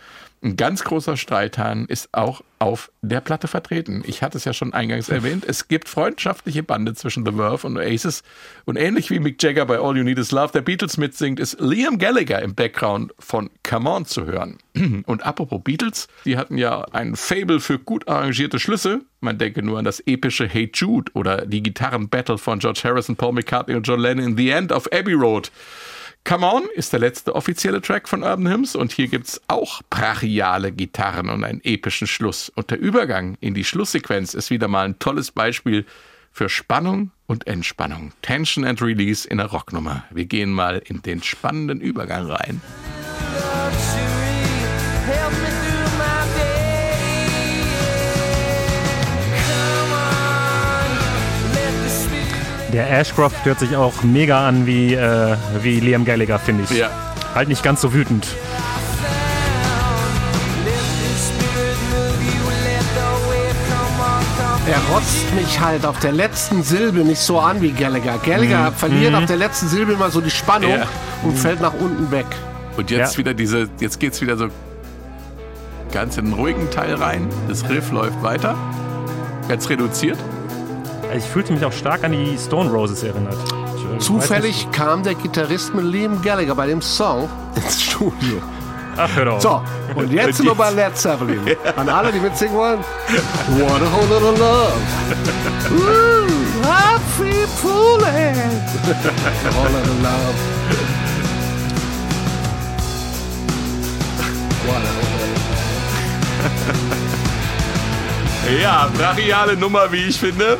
ein 0.42 0.56
ganz 0.56 0.86
großer 0.86 1.18
Streithahn 1.18 1.86
ist 1.86 2.10
auch 2.14 2.42
auf 2.60 2.92
der 3.02 3.20
Platte 3.20 3.48
vertreten. 3.48 4.04
Ich 4.06 4.24
hatte 4.24 4.38
es 4.38 4.46
ja 4.46 4.54
schon 4.54 4.74
eingangs 4.74 5.10
erwähnt. 5.10 5.44
Es 5.46 5.68
gibt 5.68 5.90
freundschaftliche 5.90 6.64
Bande 6.64 6.94
zwischen 6.94 7.26
The 7.26 7.34
Verve 7.34 7.68
und 7.68 7.78
Oasis. 7.78 8.24
Und 8.66 8.78
ähnlich 8.78 9.10
wie 9.10 9.20
Mick 9.20 9.42
Jagger 9.42 9.66
bei 9.66 9.80
All 9.80 9.98
You 9.98 10.04
Need 10.04 10.18
Is 10.18 10.32
Love 10.32 10.54
der 10.54 10.62
Beatles 10.62 10.98
mitsingt, 10.98 11.40
ist 11.40 11.60
Liam 11.60 11.98
Gallagher 11.98 12.42
im 12.42 12.56
Background 12.56 13.14
von 13.20 13.50
Come 13.64 13.90
On 13.90 14.06
zu 14.06 14.26
hören. 14.26 14.58
Und 15.06 15.26
apropos 15.26 15.62
Beatles, 15.62 16.08
die 16.24 16.38
hatten 16.38 16.58
ja 16.58 16.86
ein 16.92 17.16
Fable 17.18 17.60
für 17.60 17.78
gut 17.78 18.08
arrangierte 18.08 18.60
Schlüsse. 18.60 19.02
Man 19.20 19.38
denke 19.38 19.62
nur 19.62 19.78
an 19.78 19.86
das 19.86 20.02
epische 20.06 20.48
Hey 20.48 20.72
Jude 20.74 21.12
oder 21.16 21.46
die 21.46 21.64
Gitarrenbattle 21.64 22.38
von 22.38 22.60
George 22.60 22.82
Harrison, 22.86 23.18
Paul 23.18 23.34
McCartney 23.34 23.76
und 23.76 23.86
John 23.86 24.00
Lennon 24.00 24.26
in 24.26 24.38
The 24.38 24.50
End 24.52 24.72
of 24.72 24.90
Abbey 24.94 25.14
Road. 25.14 25.52
Come 26.24 26.46
On 26.46 26.64
ist 26.76 26.94
der 26.94 27.00
letzte 27.00 27.34
offizielle 27.36 27.82
Track 27.82 28.08
von 28.08 28.24
Urban 28.24 28.48
Hymns 28.48 28.76
und 28.76 28.92
hier 28.92 29.08
gibt 29.08 29.28
es 29.28 29.42
auch 29.48 29.82
brachiale 29.90 30.72
Gitarren 30.72 31.30
und 31.30 31.44
einen 31.44 31.62
epischen 31.64 32.08
Schluss. 32.08 32.50
Und 32.50 32.70
der 32.70 32.80
Übergang 32.80 33.38
in 33.40 33.54
die 33.54 33.64
Schlusssequenz 33.64 34.34
ist 34.36 34.52
wieder 34.52 34.68
mal 34.68 34.86
ein 34.86 35.00
tolles 35.00 35.32
Beispiel 35.32 35.86
für 36.32 36.50
Spannung 36.50 37.12
und 37.26 37.48
Entspannung. 37.48 38.12
Tension 38.22 38.64
and 38.64 38.82
Release 38.82 39.28
in 39.28 39.38
der 39.38 39.48
Rocknummer. 39.48 40.04
Wir 40.12 40.26
gehen 40.26 40.52
mal 40.52 40.82
in 40.86 41.02
den 41.02 41.24
spannenden 41.24 41.82
Übergang 41.82 42.30
rein. 42.30 42.62
Der 52.74 52.90
Ashcroft 52.92 53.46
hört 53.46 53.60
sich 53.60 53.76
auch 53.76 54.04
mega 54.04 54.48
an 54.48 54.68
wie, 54.68 54.94
äh, 54.94 55.36
wie 55.62 55.80
Liam 55.80 56.06
Gallagher, 56.06 56.38
finde 56.38 56.66
ich. 56.66 56.78
Ja. 56.78 56.90
Halt 57.34 57.48
nicht 57.48 57.64
ganz 57.64 57.82
so 57.82 57.94
wütend. 57.94 58.28
Er 64.68 64.94
rotzt 64.94 65.34
mich 65.34 65.60
halt 65.60 65.84
auf 65.84 66.00
der 66.00 66.12
letzten 66.12 66.62
Silbe 66.62 67.00
nicht 67.00 67.20
so 67.20 67.40
an 67.40 67.60
wie 67.60 67.72
Gallagher. 67.72 68.20
Gallagher 68.24 68.70
mhm. 68.70 68.76
verliert 68.76 69.12
mhm. 69.14 69.18
auf 69.18 69.26
der 69.26 69.38
letzten 69.38 69.68
Silbe 69.68 69.94
immer 69.94 70.12
so 70.12 70.22
die 70.22 70.30
Spannung 70.30 70.72
ja. 70.72 70.86
und 71.24 71.32
mhm. 71.32 71.38
fällt 71.38 71.62
nach 71.62 71.74
unten 71.74 72.12
weg. 72.12 72.28
Und 72.78 72.92
jetzt 72.92 73.14
ja. 73.14 73.18
wieder 73.18 73.34
diese, 73.34 73.68
jetzt 73.80 74.00
geht's 74.00 74.22
wieder 74.22 74.38
so 74.38 74.50
ganz 75.92 76.18
in 76.18 76.26
den 76.26 76.34
ruhigen 76.36 76.70
Teil 76.70 76.94
rein. 76.94 77.30
Das 77.48 77.68
Riff 77.68 77.92
läuft 77.92 78.22
weiter. 78.22 78.56
Ganz 79.48 79.68
reduziert. 79.70 80.20
Ich 81.16 81.24
fühlte 81.24 81.54
mich 81.54 81.66
auch 81.66 81.72
stark 81.72 82.04
an 82.04 82.12
die 82.12 82.38
Stone 82.38 82.70
Roses 82.70 83.02
erinnert. 83.04 83.36
Ich, 83.76 83.84
äh, 83.84 83.98
Zufällig 84.00 84.68
kam 84.72 85.02
der 85.04 85.16
Gitarrist 85.16 85.74
mit 85.74 85.86
Liam 85.86 86.22
Gallagher 86.22 86.54
bei 86.56 86.68
dem 86.68 86.82
Song 86.82 87.28
ins 87.56 87.82
Studio. 87.82 88.42
Ach, 88.96 89.10
hör 89.16 89.26
doch. 89.26 89.42
So, 89.42 89.62
und 89.96 90.12
jetzt 90.12 90.38
sind 90.38 90.46
wir 90.46 90.56
bei 90.56 90.70
Led 90.72 90.96
Zeppelin. 90.98 91.40
An 91.76 91.90
alle, 91.90 92.12
die 92.12 92.20
mitsingen 92.20 92.56
wollen. 92.56 92.80
What 92.80 93.82
a 93.82 93.92
whole 93.92 94.08
lot 94.08 94.22
of 94.22 94.38
love. 94.40 94.74
Ooh, 95.72 96.28
I 96.64 97.00
feel 97.18 97.48
fooling. 97.48 98.36
A 98.36 99.52
whole 99.54 99.72
lot 99.72 99.88
of 99.88 100.02
love. 100.04 100.36
What 104.68 104.76
a 104.76 104.80
whole 104.80 105.10
lot. 108.52 108.62
Ja, 108.62 108.90
brachiale 108.98 109.56
Nummer, 109.56 109.92
wie 109.92 110.06
ich 110.06 110.20
finde. 110.20 110.58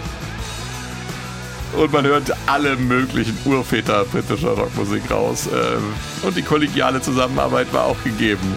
Und 1.78 1.94
man 1.94 2.06
hört 2.06 2.32
alle 2.48 2.76
möglichen 2.76 3.38
Urväter 3.46 4.04
britischer 4.06 4.52
Rockmusik 4.52 5.10
raus. 5.12 5.48
Ähm, 5.52 5.84
und 6.24 6.36
die 6.36 6.42
kollegiale 6.42 7.02
Zusammenarbeit 7.02 7.72
war 7.72 7.86
auch 7.86 8.04
gegeben. 8.04 8.56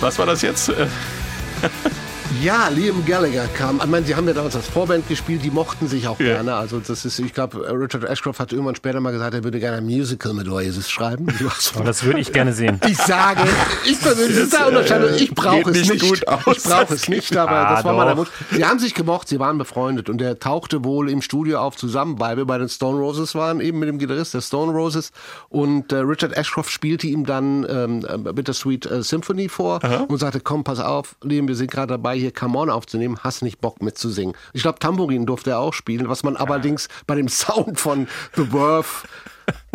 Was 0.00 0.18
war 0.18 0.26
das 0.26 0.42
jetzt? 0.42 0.72
Ja, 2.42 2.68
Liam 2.68 3.04
Gallagher 3.06 3.46
kam. 3.56 3.78
Ich 3.82 3.86
meine, 3.86 4.04
sie 4.06 4.14
haben 4.14 4.26
ja 4.28 4.34
damals 4.34 4.54
als 4.54 4.68
Vorband 4.68 5.08
gespielt, 5.08 5.42
die 5.42 5.50
mochten 5.50 5.88
sich 5.88 6.06
auch 6.06 6.20
Ja. 6.20 6.34
gerne. 6.34 6.54
Also 6.54 6.78
das 6.78 7.04
ist, 7.04 7.18
ich 7.18 7.32
glaube, 7.32 7.66
Richard 7.72 8.04
Ashcroft 8.04 8.38
hat 8.38 8.52
irgendwann 8.52 8.76
später 8.76 9.00
mal 9.00 9.10
gesagt, 9.12 9.34
er 9.34 9.42
würde 9.44 9.58
gerne 9.58 9.78
ein 9.78 9.84
Musical 9.86 10.34
mit 10.34 10.46
Oasis 10.48 10.88
schreiben. 10.90 11.26
Aber 11.74 11.84
das 11.84 12.04
würde 12.04 12.20
ich 12.20 12.32
gerne 12.32 12.52
sehen. 12.52 12.80
Ich 12.86 12.98
sage, 12.98 13.40
ich 13.86 13.98
persönlich, 14.00 14.36
das 14.50 14.60
ist 14.60 14.66
Unterscheid. 14.66 15.20
Ich 15.20 15.34
brauche 15.34 15.70
es 15.70 15.88
nicht 15.88 16.00
gut 16.02 16.28
aus. 16.28 16.56
Ich 16.58 16.62
brauche 16.62 16.94
es 16.94 17.08
nicht, 17.08 17.36
aber 17.36 17.50
Ah, 17.50 17.74
das 17.74 17.84
war 17.84 17.94
mal 17.94 18.04
der. 18.06 18.16
Wunsch. 18.18 18.28
Sie 18.52 18.64
haben 18.64 18.78
sich 18.78 18.94
gemocht, 18.94 19.28
sie 19.28 19.38
waren 19.40 19.58
befreundet 19.58 20.08
und 20.10 20.20
er 20.22 20.38
tauchte 20.38 20.84
wohl 20.84 21.10
im 21.10 21.22
Studio 21.22 21.58
auf 21.60 21.76
zusammen, 21.76 22.20
weil 22.20 22.36
wir 22.36 22.44
bei 22.44 22.58
den 22.58 22.68
Stone 22.68 22.98
Roses 22.98 23.34
waren, 23.34 23.60
eben 23.60 23.78
mit 23.78 23.88
dem 23.88 23.98
Gitarrist 23.98 24.34
der 24.34 24.42
Stone 24.42 24.72
Roses 24.72 25.12
und 25.48 25.92
äh, 25.92 25.96
Richard 25.96 26.36
Ashcroft 26.36 26.70
spielte 26.70 27.06
ihm 27.06 27.24
dann 27.26 27.66
ähm, 27.68 28.06
äh, 28.06 28.32
Bittersweet 28.32 28.86
äh, 28.86 29.02
Symphony 29.02 29.48
vor 29.48 29.80
und 30.08 30.18
sagte, 30.18 30.40
komm, 30.40 30.62
pass 30.64 30.78
auf, 30.80 31.16
Liam, 31.22 31.48
wir 31.48 31.54
sind 31.54 31.70
gerade 31.70 31.88
dabei, 31.94 32.17
hier 32.18 32.32
Come 32.32 32.58
On 32.58 32.70
aufzunehmen, 32.70 33.18
hast 33.22 33.42
nicht 33.42 33.60
Bock 33.60 33.82
mitzusingen. 33.82 34.34
Ich 34.52 34.62
glaube, 34.62 34.78
Tambourin 34.78 35.26
durfte 35.26 35.50
er 35.50 35.60
auch 35.60 35.74
spielen, 35.74 36.08
was 36.08 36.22
man 36.22 36.36
allerdings 36.36 36.88
bei 37.06 37.14
dem 37.14 37.28
Sound 37.28 37.78
von 37.80 38.08
The 38.36 38.52
Worth 38.52 39.04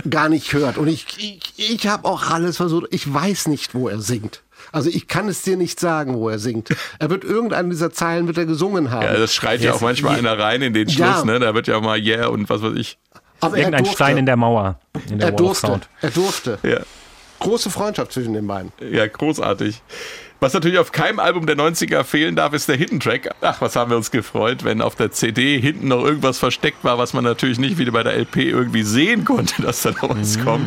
gar 0.09 0.29
nicht 0.29 0.53
hört. 0.53 0.77
Und 0.77 0.87
ich, 0.87 1.05
ich, 1.17 1.71
ich 1.71 1.87
habe 1.87 2.07
auch 2.07 2.29
alles 2.29 2.57
versucht. 2.57 2.87
Ich 2.91 3.11
weiß 3.11 3.47
nicht, 3.47 3.73
wo 3.73 3.87
er 3.89 3.99
singt. 3.99 4.43
Also 4.71 4.89
ich 4.89 5.07
kann 5.07 5.27
es 5.27 5.41
dir 5.41 5.57
nicht 5.57 5.79
sagen, 5.79 6.15
wo 6.15 6.29
er 6.29 6.39
singt. 6.39 6.69
Er 6.99 7.09
wird 7.09 7.23
irgendeine 7.23 7.69
dieser 7.69 7.91
Zeilen 7.91 8.27
wird 8.27 8.37
er 8.37 8.45
gesungen 8.45 8.91
haben. 8.91 9.03
Ja, 9.03 9.13
das 9.17 9.33
schreit 9.33 9.61
ja 9.61 9.73
auch 9.73 9.81
manchmal 9.81 10.17
einer 10.17 10.37
rein 10.37 10.61
in 10.61 10.73
den 10.73 10.87
Schluss, 10.89 10.99
Ja. 11.07 11.25
ne? 11.25 11.39
Da 11.39 11.53
wird 11.53 11.67
ja 11.67 11.79
mal 11.81 11.99
Yeah 11.99 12.27
und 12.27 12.49
was 12.49 12.61
weiß 12.61 12.73
ich. 12.75 12.97
Aber 13.41 13.55
er 13.57 13.63
Irgendein 13.63 13.83
durfte. 13.83 13.97
Stein 13.97 14.17
in 14.17 14.25
der 14.25 14.37
Mauer. 14.37 14.79
In 15.09 15.19
der 15.19 15.29
er 15.29 15.33
Wall 15.33 15.45
of 15.45 15.59
durfte. 15.61 15.81
Er 16.01 16.11
durfte. 16.11 16.59
Ja. 16.63 16.79
Große 17.39 17.69
Freundschaft 17.69 18.13
zwischen 18.13 18.33
den 18.33 18.47
beiden. 18.47 18.71
Ja, 18.79 19.05
großartig. 19.05 19.81
Was 20.43 20.51
natürlich 20.51 20.77
auf 20.77 20.91
keinem 20.91 21.19
Album 21.19 21.45
der 21.45 21.55
90er 21.55 22.03
fehlen 22.03 22.35
darf, 22.35 22.51
ist 22.51 22.67
der 22.67 22.75
Hidden 22.75 22.99
Track. 22.99 23.29
Ach, 23.39 23.61
was 23.61 23.77
haben 23.77 23.91
wir 23.91 23.95
uns 23.95 24.11
gefreut, 24.11 24.65
wenn 24.65 24.81
auf 24.81 24.93
der 24.93 25.09
CD 25.09 25.57
hinten 25.57 25.87
noch 25.87 26.03
irgendwas 26.03 26.37
versteckt 26.37 26.83
war, 26.83 26.97
was 26.97 27.13
man 27.13 27.23
natürlich 27.23 27.59
nicht 27.59 27.77
wie 27.77 27.89
bei 27.89 28.03
der 28.03 28.17
LP 28.17 28.35
irgendwie 28.39 28.83
sehen 28.83 29.23
konnte, 29.23 29.61
dass 29.61 29.83
da 29.83 29.91
noch 29.91 30.09
was 30.19 30.37
kommt. 30.43 30.65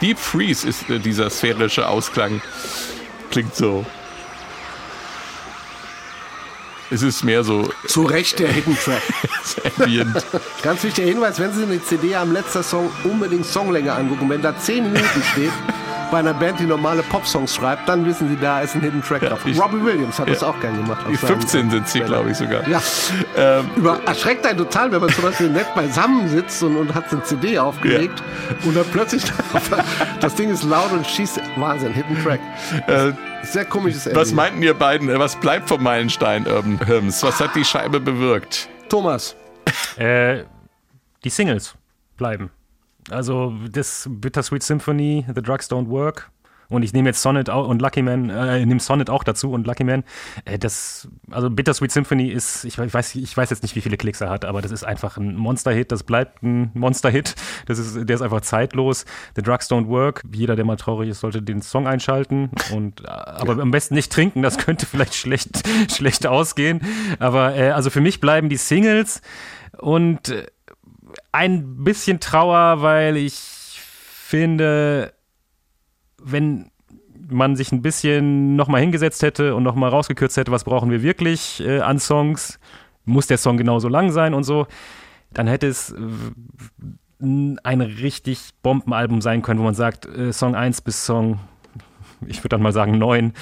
Deep 0.00 0.18
Freeze 0.18 0.66
ist 0.66 0.88
äh, 0.88 0.98
dieser 0.98 1.28
sphärische 1.28 1.86
Ausklang. 1.86 2.40
Klingt 3.30 3.54
so. 3.54 3.84
Es 6.90 7.02
ist 7.02 7.22
mehr 7.22 7.44
so 7.44 7.68
Zu 7.88 8.04
Recht 8.04 8.38
der 8.38 8.48
Hidden 8.48 8.74
Track. 8.74 9.02
ambient. 9.80 10.24
Ganz 10.62 10.82
wichtiger 10.82 11.08
Hinweis, 11.08 11.38
wenn 11.38 11.52
Sie 11.52 11.64
eine 11.64 11.84
CD 11.84 12.14
am 12.14 12.32
letzter 12.32 12.62
Song 12.62 12.90
unbedingt 13.04 13.44
Songlänge 13.44 13.92
angucken. 13.92 14.30
Wenn 14.30 14.40
da 14.40 14.56
10 14.58 14.84
Minuten 14.84 15.22
steht, 15.32 15.52
bei 16.10 16.18
einer 16.18 16.34
Band, 16.34 16.58
die 16.60 16.64
normale 16.66 17.02
Popsongs 17.02 17.54
schreibt, 17.54 17.88
dann 17.88 18.04
wissen 18.04 18.28
Sie, 18.28 18.36
da 18.36 18.60
ist 18.60 18.74
ein 18.74 18.80
Hidden 18.82 19.02
Track 19.02 19.22
drauf. 19.22 19.40
ich- 19.46 19.60
Robbie 19.60 19.82
Williams 19.84 20.18
hat 20.18 20.26
Ja. 20.28 20.34
das 20.34 20.42
auch 20.42 20.58
gern 20.60 20.76
gemacht. 20.76 21.04
Die 21.08 21.14
auf 21.14 21.20
seinem- 21.20 21.28
15 21.40 21.70
sind 21.70 21.88
sie, 21.88 22.00
glaube 22.00 22.30
ich, 22.30 22.36
sogar. 22.36 22.66
Ja. 22.68 22.80
Ähm, 23.36 23.70
Über, 23.76 24.00
erschreckt 24.06 24.46
einen 24.46 24.58
total, 24.58 24.90
wenn 24.92 25.00
man 25.00 25.10
zum 25.10 25.24
Beispiel 25.24 25.48
nett 25.50 25.74
beisammen 25.74 26.28
sitzt 26.28 26.62
und, 26.62 26.76
und 26.76 26.94
hat 26.94 27.12
eine 27.12 27.22
CD 27.22 27.58
aufgelegt 27.58 28.22
und 28.64 28.76
dann 28.76 28.84
plötzlich 28.92 29.22
das 30.20 30.34
Ding 30.34 30.50
ist 30.50 30.64
laut 30.64 30.92
und 30.92 31.06
schießt. 31.06 31.40
Wahnsinn, 31.56 31.92
Hidden 31.92 32.22
Track. 32.22 32.40
äh, 32.86 33.12
Sehr 33.42 33.64
komisches 33.64 34.06
Ende. 34.06 34.18
was 34.20 34.32
meinten 34.32 34.62
ihr 34.62 34.74
beiden? 34.74 35.08
Äh, 35.08 35.18
Was 35.18 35.36
bleibt 35.36 35.68
vom 35.68 35.82
Meilenstein 35.82 36.46
Urban 36.46 36.78
Hymns? 36.86 37.22
Was 37.22 37.40
hat 37.40 37.54
die 37.54 37.64
Scheibe 37.64 38.00
bewirkt? 38.00 38.68
Thomas. 38.88 39.36
Äh, 39.96 40.44
die 41.24 41.30
Singles 41.30 41.74
bleiben. 42.16 42.50
Also 43.10 43.54
das 43.70 44.08
Bittersweet 44.10 44.62
Symphony, 44.62 45.24
The 45.34 45.42
Drugs 45.42 45.70
Don't 45.70 45.88
Work. 45.88 46.30
Und 46.70 46.84
ich 46.84 46.92
nehme 46.92 47.08
jetzt 47.08 47.20
Sonnet 47.20 47.50
au- 47.50 47.64
und 47.64 47.82
Lucky 47.82 48.00
Man, 48.00 48.30
äh, 48.30 48.64
nehme 48.64 48.78
Sonnet 48.78 49.10
auch 49.10 49.24
dazu 49.24 49.50
und 49.50 49.66
Lucky 49.66 49.82
Man. 49.82 50.04
Äh, 50.44 50.56
das, 50.56 51.08
also 51.30 51.50
Bittersweet 51.50 51.90
Symphony 51.90 52.28
ist, 52.28 52.64
ich 52.64 52.78
weiß, 52.78 53.16
ich 53.16 53.36
weiß 53.36 53.50
jetzt 53.50 53.64
nicht, 53.64 53.74
wie 53.74 53.80
viele 53.80 53.96
Klicks 53.96 54.20
er 54.20 54.30
hat, 54.30 54.44
aber 54.44 54.62
das 54.62 54.70
ist 54.70 54.84
einfach 54.84 55.16
ein 55.16 55.34
Monster-Hit. 55.34 55.90
Das 55.90 56.04
bleibt 56.04 56.44
ein 56.44 56.70
Monster-Hit. 56.74 57.34
Das 57.66 57.80
ist, 57.80 58.08
der 58.08 58.14
ist 58.14 58.22
einfach 58.22 58.42
zeitlos. 58.42 59.04
The 59.34 59.42
Drugs 59.42 59.68
Don't 59.68 59.88
Work. 59.88 60.22
Jeder, 60.32 60.54
der 60.54 60.64
mal 60.64 60.76
traurig 60.76 61.10
ist, 61.10 61.20
sollte 61.20 61.42
den 61.42 61.60
Song 61.60 61.88
einschalten. 61.88 62.50
Und, 62.72 63.00
äh, 63.00 63.08
aber 63.08 63.60
am 63.60 63.72
besten 63.72 63.94
nicht 63.94 64.12
trinken. 64.12 64.42
Das 64.42 64.56
könnte 64.56 64.86
vielleicht 64.86 65.16
schlecht, 65.16 65.66
schlecht 65.90 66.24
ausgehen. 66.28 66.82
Aber 67.18 67.56
äh, 67.56 67.70
also 67.70 67.90
für 67.90 68.00
mich 68.00 68.20
bleiben 68.20 68.48
die 68.48 68.56
Singles 68.56 69.22
und 69.76 70.28
äh, 70.28 70.46
ein 71.32 71.84
bisschen 71.84 72.20
Trauer, 72.20 72.82
weil 72.82 73.16
ich 73.16 73.80
finde, 73.80 75.12
wenn 76.22 76.70
man 77.28 77.56
sich 77.56 77.72
ein 77.72 77.82
bisschen 77.82 78.56
nochmal 78.56 78.80
hingesetzt 78.80 79.22
hätte 79.22 79.54
und 79.54 79.62
nochmal 79.62 79.90
rausgekürzt 79.90 80.36
hätte, 80.36 80.52
was 80.52 80.64
brauchen 80.64 80.90
wir 80.90 81.02
wirklich 81.02 81.62
äh, 81.64 81.80
an 81.80 81.98
Songs, 81.98 82.58
muss 83.04 83.26
der 83.26 83.38
Song 83.38 83.56
genauso 83.56 83.88
lang 83.88 84.10
sein 84.10 84.34
und 84.34 84.44
so, 84.44 84.66
dann 85.32 85.46
hätte 85.46 85.68
es 85.68 85.90
äh, 85.90 85.96
ein 87.20 87.80
richtig 87.80 88.50
Bombenalbum 88.62 89.20
sein 89.20 89.42
können, 89.42 89.60
wo 89.60 89.64
man 89.64 89.74
sagt, 89.74 90.06
äh, 90.06 90.32
Song 90.32 90.54
1 90.54 90.80
bis 90.80 91.06
Song, 91.06 91.38
ich 92.26 92.38
würde 92.38 92.50
dann 92.50 92.62
mal 92.62 92.72
sagen 92.72 92.98
9, 92.98 93.32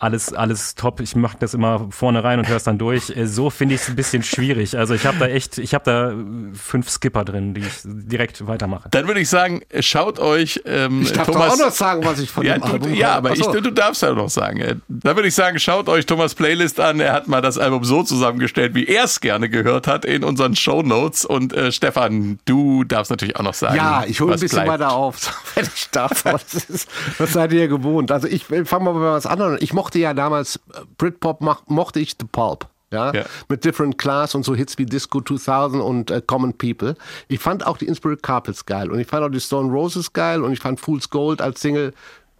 alles, 0.00 0.32
alles 0.32 0.74
top. 0.76 1.00
Ich 1.00 1.16
mache 1.16 1.36
das 1.40 1.54
immer 1.54 1.88
vorne 1.90 2.22
rein 2.22 2.38
und 2.38 2.48
höre 2.48 2.56
es 2.56 2.64
dann 2.64 2.78
durch. 2.78 3.10
Äh, 3.16 3.26
So 3.26 3.50
finde 3.50 3.74
ich 3.74 3.80
es 3.82 3.88
ein 3.88 3.96
bisschen 3.96 4.22
schwierig. 4.22 4.78
Also 4.78 4.94
ich 4.94 5.06
habe 5.06 5.18
da 5.18 5.26
echt, 5.26 5.58
ich 5.58 5.74
habe 5.74 5.84
da 5.84 6.10
äh, 6.12 6.14
fünf 6.54 6.88
Skipper 6.88 7.24
drin, 7.24 7.54
die 7.54 7.62
ich 7.62 7.72
direkt 7.84 8.46
weitermache. 8.46 8.88
Dann 8.90 9.06
würde 9.08 9.20
ich 9.20 9.28
sagen, 9.28 9.62
schaut 9.80 10.18
euch 10.20 10.60
ähm, 10.66 11.02
Ich 11.02 11.12
darf 11.12 11.26
Thomas. 11.26 11.48
doch 11.48 11.54
auch 11.54 11.66
noch 11.66 11.72
sagen, 11.72 12.04
was 12.04 12.20
ich 12.20 12.30
von 12.30 12.44
ja, 12.46 12.54
dem 12.54 12.62
du, 12.62 12.68
Album 12.74 12.94
ja, 12.94 13.14
aber 13.16 13.32
ich, 13.32 13.42
so. 13.42 13.52
du, 13.52 13.60
du 13.60 13.70
darfst 13.72 14.02
ja 14.02 14.12
noch 14.12 14.30
sagen. 14.30 14.60
Äh, 14.60 14.76
Dann 14.88 15.16
würde 15.16 15.28
ich 15.28 15.34
sagen, 15.34 15.58
schaut 15.58 15.88
euch 15.88 16.06
Thomas 16.06 16.34
Playlist 16.36 16.78
an. 16.78 17.00
Er 17.00 17.12
hat 17.12 17.26
mal 17.26 17.40
das 17.40 17.58
Album 17.58 17.82
so 17.82 18.04
zusammengestellt, 18.04 18.74
wie 18.76 18.86
er 18.86 19.04
es 19.04 19.20
gerne 19.20 19.48
gehört 19.48 19.88
hat 19.88 20.04
in 20.04 20.22
unseren 20.22 20.54
Show 20.54 20.82
Notes. 20.82 21.24
Und 21.24 21.52
äh, 21.52 21.72
Stefan, 21.72 22.38
du 22.44 22.84
darfst 22.84 23.10
natürlich 23.10 23.36
auch 23.36 23.42
noch 23.42 23.54
sagen. 23.54 23.74
Ja, 23.76 24.04
ich 24.06 24.20
hole 24.20 24.30
ein 24.30 24.34
was 24.34 24.40
bisschen 24.42 24.62
bleibt. 24.64 24.80
weiter 24.80 24.92
auf, 24.92 25.16
wenn 25.56 25.64
ich 25.74 25.90
darf. 25.90 26.22
Das, 26.22 26.54
ist, 26.54 26.88
das 27.18 27.32
seid 27.32 27.52
ihr 27.52 27.66
gewohnt. 27.66 28.12
Also 28.12 28.28
ich 28.28 28.44
fange 28.44 28.84
mal 28.84 28.92
bei 28.92 29.00
was 29.00 29.26
anderem 29.26 29.54
an. 29.54 29.58
Ich 29.60 29.72
mochte 29.72 29.87
ja 29.94 30.14
damals, 30.14 30.56
äh, 30.74 30.80
Britpop 30.98 31.40
mochte 31.68 32.00
ich 32.00 32.16
The 32.20 32.26
Pulp. 32.30 32.66
Ja, 32.90 33.12
Ja. 33.12 33.24
mit 33.50 33.66
Different 33.66 33.98
Class 33.98 34.34
und 34.34 34.46
so 34.46 34.54
Hits 34.54 34.78
wie 34.78 34.86
Disco 34.86 35.20
2000 35.20 35.82
und 35.82 36.10
äh, 36.10 36.22
Common 36.26 36.56
People. 36.56 36.94
Ich 37.28 37.38
fand 37.38 37.66
auch 37.66 37.76
die 37.76 37.86
Inspired 37.86 38.22
Carpets 38.22 38.64
geil 38.64 38.90
und 38.90 38.98
ich 38.98 39.06
fand 39.06 39.22
auch 39.24 39.28
die 39.28 39.40
Stone 39.40 39.70
Roses 39.70 40.14
geil 40.14 40.42
und 40.42 40.52
ich 40.54 40.58
fand 40.60 40.80
Fool's 40.80 41.10
Gold 41.10 41.42
als 41.42 41.60
Single 41.60 41.92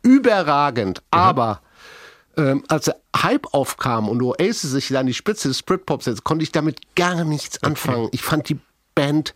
überragend. 0.02 1.02
Aber 1.10 1.60
ähm, 2.38 2.64
als 2.68 2.86
der 2.86 2.96
Hype 3.14 3.52
aufkam 3.52 4.08
und 4.08 4.22
Oasis 4.22 4.70
sich 4.72 4.88
dann 4.88 4.98
an 4.98 5.06
die 5.06 5.14
Spitze 5.14 5.48
des 5.48 5.62
Britpops 5.62 6.06
setzte, 6.06 6.22
konnte 6.22 6.42
ich 6.44 6.52
damit 6.52 6.94
gar 6.96 7.24
nichts 7.24 7.62
anfangen. 7.62 8.08
Ich 8.12 8.22
fand 8.22 8.48
die 8.48 8.58
Band 8.94 9.34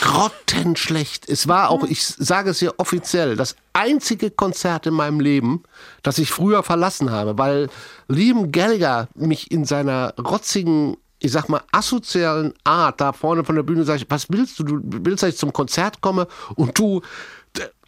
grottenschlecht. 0.00 1.28
Es 1.28 1.48
war 1.48 1.70
auch, 1.70 1.84
ich 1.84 2.04
sage 2.06 2.50
es 2.50 2.58
hier 2.58 2.74
offiziell, 2.78 3.36
das 3.36 3.56
einzige 3.72 4.30
Konzert 4.30 4.86
in 4.86 4.94
meinem 4.94 5.20
Leben, 5.20 5.62
das 6.02 6.18
ich 6.18 6.30
früher 6.30 6.62
verlassen 6.62 7.10
habe, 7.10 7.38
weil 7.38 7.68
Liam 8.08 8.52
Gallagher 8.52 9.08
mich 9.14 9.50
in 9.50 9.64
seiner 9.64 10.14
rotzigen, 10.18 10.96
ich 11.20 11.32
sag 11.32 11.48
mal, 11.48 11.62
asozialen 11.72 12.54
Art 12.64 13.00
da 13.00 13.12
vorne 13.12 13.44
von 13.44 13.54
der 13.56 13.62
Bühne 13.62 13.84
sagt, 13.84 14.06
was 14.08 14.26
willst 14.30 14.58
du? 14.58 14.64
Du 14.64 14.80
willst, 14.82 15.22
dass 15.22 15.30
ich 15.30 15.38
zum 15.38 15.52
Konzert 15.52 16.00
komme 16.00 16.26
und 16.56 16.78
du 16.78 17.00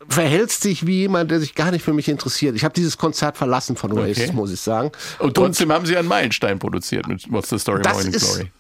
verhältst 0.09 0.63
dich 0.65 0.87
wie 0.87 0.99
jemand, 1.01 1.31
der 1.31 1.41
sich 1.41 1.55
gar 1.55 1.71
nicht 1.73 1.83
für 1.83 1.93
mich 1.93 2.09
interessiert. 2.09 2.55
Ich 2.55 2.63
habe 2.65 2.75
dieses 2.75 2.97
Konzert 2.97 3.37
verlassen 3.37 3.77
von 3.77 3.93
Oasis, 3.93 4.25
Okay. 4.25 4.33
muss 4.33 4.53
ich 4.53 4.61
sagen. 4.61 4.93
Und 5.19 5.35
trotzdem 5.35 5.73
haben 5.73 5.87
sie 5.87 5.97
einen 5.97 6.07
Meilenstein 6.07 6.59
produziert 6.59 7.09
mit 7.09 7.31
What's 7.33 7.49
the 7.51 7.59
Story 7.59 7.83
Morning 7.83 8.13
Glory. 8.13 8.53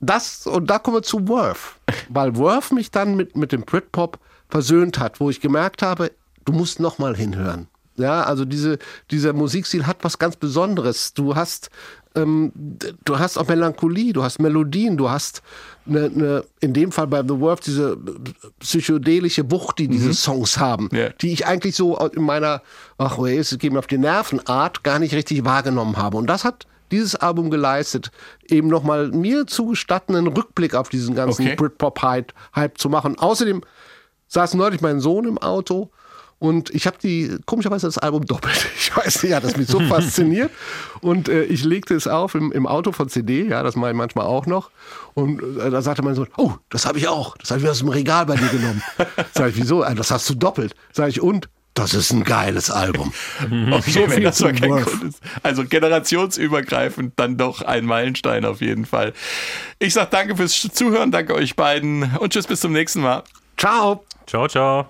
Das, 0.00 0.46
und 0.46 0.68
da 0.70 0.78
kommen 0.78 0.98
wir 0.98 1.02
zu 1.02 1.26
Worth. 1.28 1.76
Weil 2.08 2.36
Worth 2.36 2.72
mich 2.72 2.90
dann 2.90 3.16
mit, 3.16 3.36
mit 3.36 3.52
dem 3.52 3.62
Britpop 3.62 4.18
versöhnt 4.48 4.98
hat, 4.98 5.20
wo 5.20 5.30
ich 5.30 5.40
gemerkt 5.40 5.82
habe, 5.82 6.12
du 6.44 6.52
musst 6.52 6.80
noch 6.80 6.98
mal 6.98 7.16
hinhören. 7.16 7.68
Ja, 7.96 8.22
also 8.22 8.44
diese, 8.44 8.78
dieser 9.10 9.32
Musikstil 9.32 9.86
hat 9.86 9.98
was 10.02 10.18
ganz 10.18 10.36
Besonderes. 10.36 11.14
Du 11.14 11.34
hast, 11.34 11.68
ähm, 12.14 12.52
du 13.04 13.18
hast 13.18 13.36
auch 13.36 13.48
Melancholie, 13.48 14.12
du 14.12 14.22
hast 14.22 14.38
Melodien, 14.38 14.96
du 14.96 15.10
hast 15.10 15.42
eine, 15.84 16.04
eine, 16.04 16.44
in 16.60 16.72
dem 16.74 16.92
Fall 16.92 17.08
bei 17.08 17.22
The 17.22 17.40
Worth 17.40 17.66
diese 17.66 17.98
psychedelische 18.60 19.50
Wucht, 19.50 19.80
die 19.80 19.88
diese 19.88 20.14
Songs 20.14 20.58
haben, 20.58 20.88
Ja. 20.92 21.08
die 21.08 21.32
ich 21.32 21.46
eigentlich 21.46 21.74
so 21.74 21.96
in 21.98 22.22
meiner, 22.22 22.62
ach, 22.98 23.18
es 23.18 23.58
geht 23.58 23.72
mir 23.72 23.80
auf 23.80 23.88
die 23.88 23.98
Nerven 23.98 24.46
Art 24.46 24.84
gar 24.84 25.00
nicht 25.00 25.14
richtig 25.14 25.44
wahrgenommen 25.44 25.96
habe. 25.96 26.18
Und 26.18 26.28
das 26.28 26.44
hat 26.44 26.68
dieses 26.90 27.14
Album 27.14 27.50
geleistet, 27.50 28.10
eben 28.48 28.68
nochmal 28.68 29.08
mir 29.08 29.46
zugestatten, 29.46 30.14
einen 30.16 30.28
Rückblick 30.28 30.74
auf 30.74 30.88
diesen 30.88 31.14
ganzen 31.14 31.42
Okay. 31.46 31.56
Britpop-Hype 31.56 32.32
Hype 32.54 32.78
zu 32.78 32.88
machen. 32.88 33.18
Außerdem 33.18 33.62
saß 34.28 34.54
neulich 34.54 34.80
mein 34.80 35.00
Sohn 35.00 35.26
im 35.26 35.38
Auto 35.38 35.90
und 36.40 36.70
ich 36.70 36.86
habe 36.86 36.96
die, 37.02 37.36
komischerweise 37.46 37.86
das 37.88 37.98
Album 37.98 38.24
doppelt. 38.26 38.68
Ich 38.76 38.96
weiß 38.96 39.22
nicht, 39.24 39.34
hat 39.34 39.42
das 39.42 39.56
mich 39.56 39.66
so 39.66 39.80
fasziniert. 39.80 40.50
Und 41.00 41.28
äh, 41.28 41.42
ich 41.44 41.64
legte 41.64 41.94
es 41.96 42.06
auf 42.06 42.34
im, 42.36 42.52
im 42.52 42.66
Auto 42.66 42.92
von 42.92 43.08
CD, 43.08 43.46
ja, 43.48 43.62
das 43.64 43.74
mache 43.74 43.90
ich 43.90 43.96
manchmal 43.96 44.26
auch 44.26 44.46
noch. 44.46 44.70
Und 45.14 45.42
äh, 45.58 45.70
da 45.70 45.82
sagte 45.82 46.02
mein 46.02 46.14
Sohn, 46.14 46.28
oh, 46.36 46.52
das 46.70 46.86
habe 46.86 46.98
ich 46.98 47.08
auch. 47.08 47.36
Das 47.38 47.50
habe 47.50 47.60
ich 47.62 47.68
aus 47.68 47.78
dem 47.80 47.88
Regal 47.88 48.26
bei 48.26 48.36
dir 48.36 48.48
genommen. 48.48 48.82
Sag 49.34 49.50
ich, 49.50 49.56
wieso? 49.56 49.82
Äh, 49.82 49.94
Das 49.96 50.10
hast 50.12 50.28
du 50.30 50.34
doppelt. 50.34 50.74
Sag 50.92 51.08
ich, 51.08 51.20
und? 51.20 51.48
Das 51.78 51.94
ist 51.94 52.10
ein 52.12 52.24
geiles 52.24 52.70
Album. 52.70 53.12
Okay, 53.70 53.90
So 53.90 54.00
wenn 54.00 54.10
viel 54.10 54.24
das 54.24 54.38
kein. 54.38 54.54
Grund 54.56 55.02
ist. 55.04 55.20
Also 55.42 55.64
generationsübergreifend 55.64 57.12
dann 57.16 57.36
doch 57.36 57.62
ein 57.62 57.84
Meilenstein 57.84 58.44
auf 58.44 58.60
jeden 58.60 58.84
Fall. 58.84 59.12
Ich 59.78 59.94
sag 59.94 60.10
danke 60.10 60.36
fürs 60.36 60.68
Zuhören, 60.72 61.10
danke 61.10 61.34
euch 61.34 61.56
beiden 61.56 62.16
und 62.18 62.32
tschüss 62.32 62.46
bis 62.46 62.60
zum 62.60 62.72
nächsten 62.72 63.00
Mal. 63.00 63.22
Ciao. 63.56 64.04
Ciao, 64.26 64.48
ciao. 64.48 64.86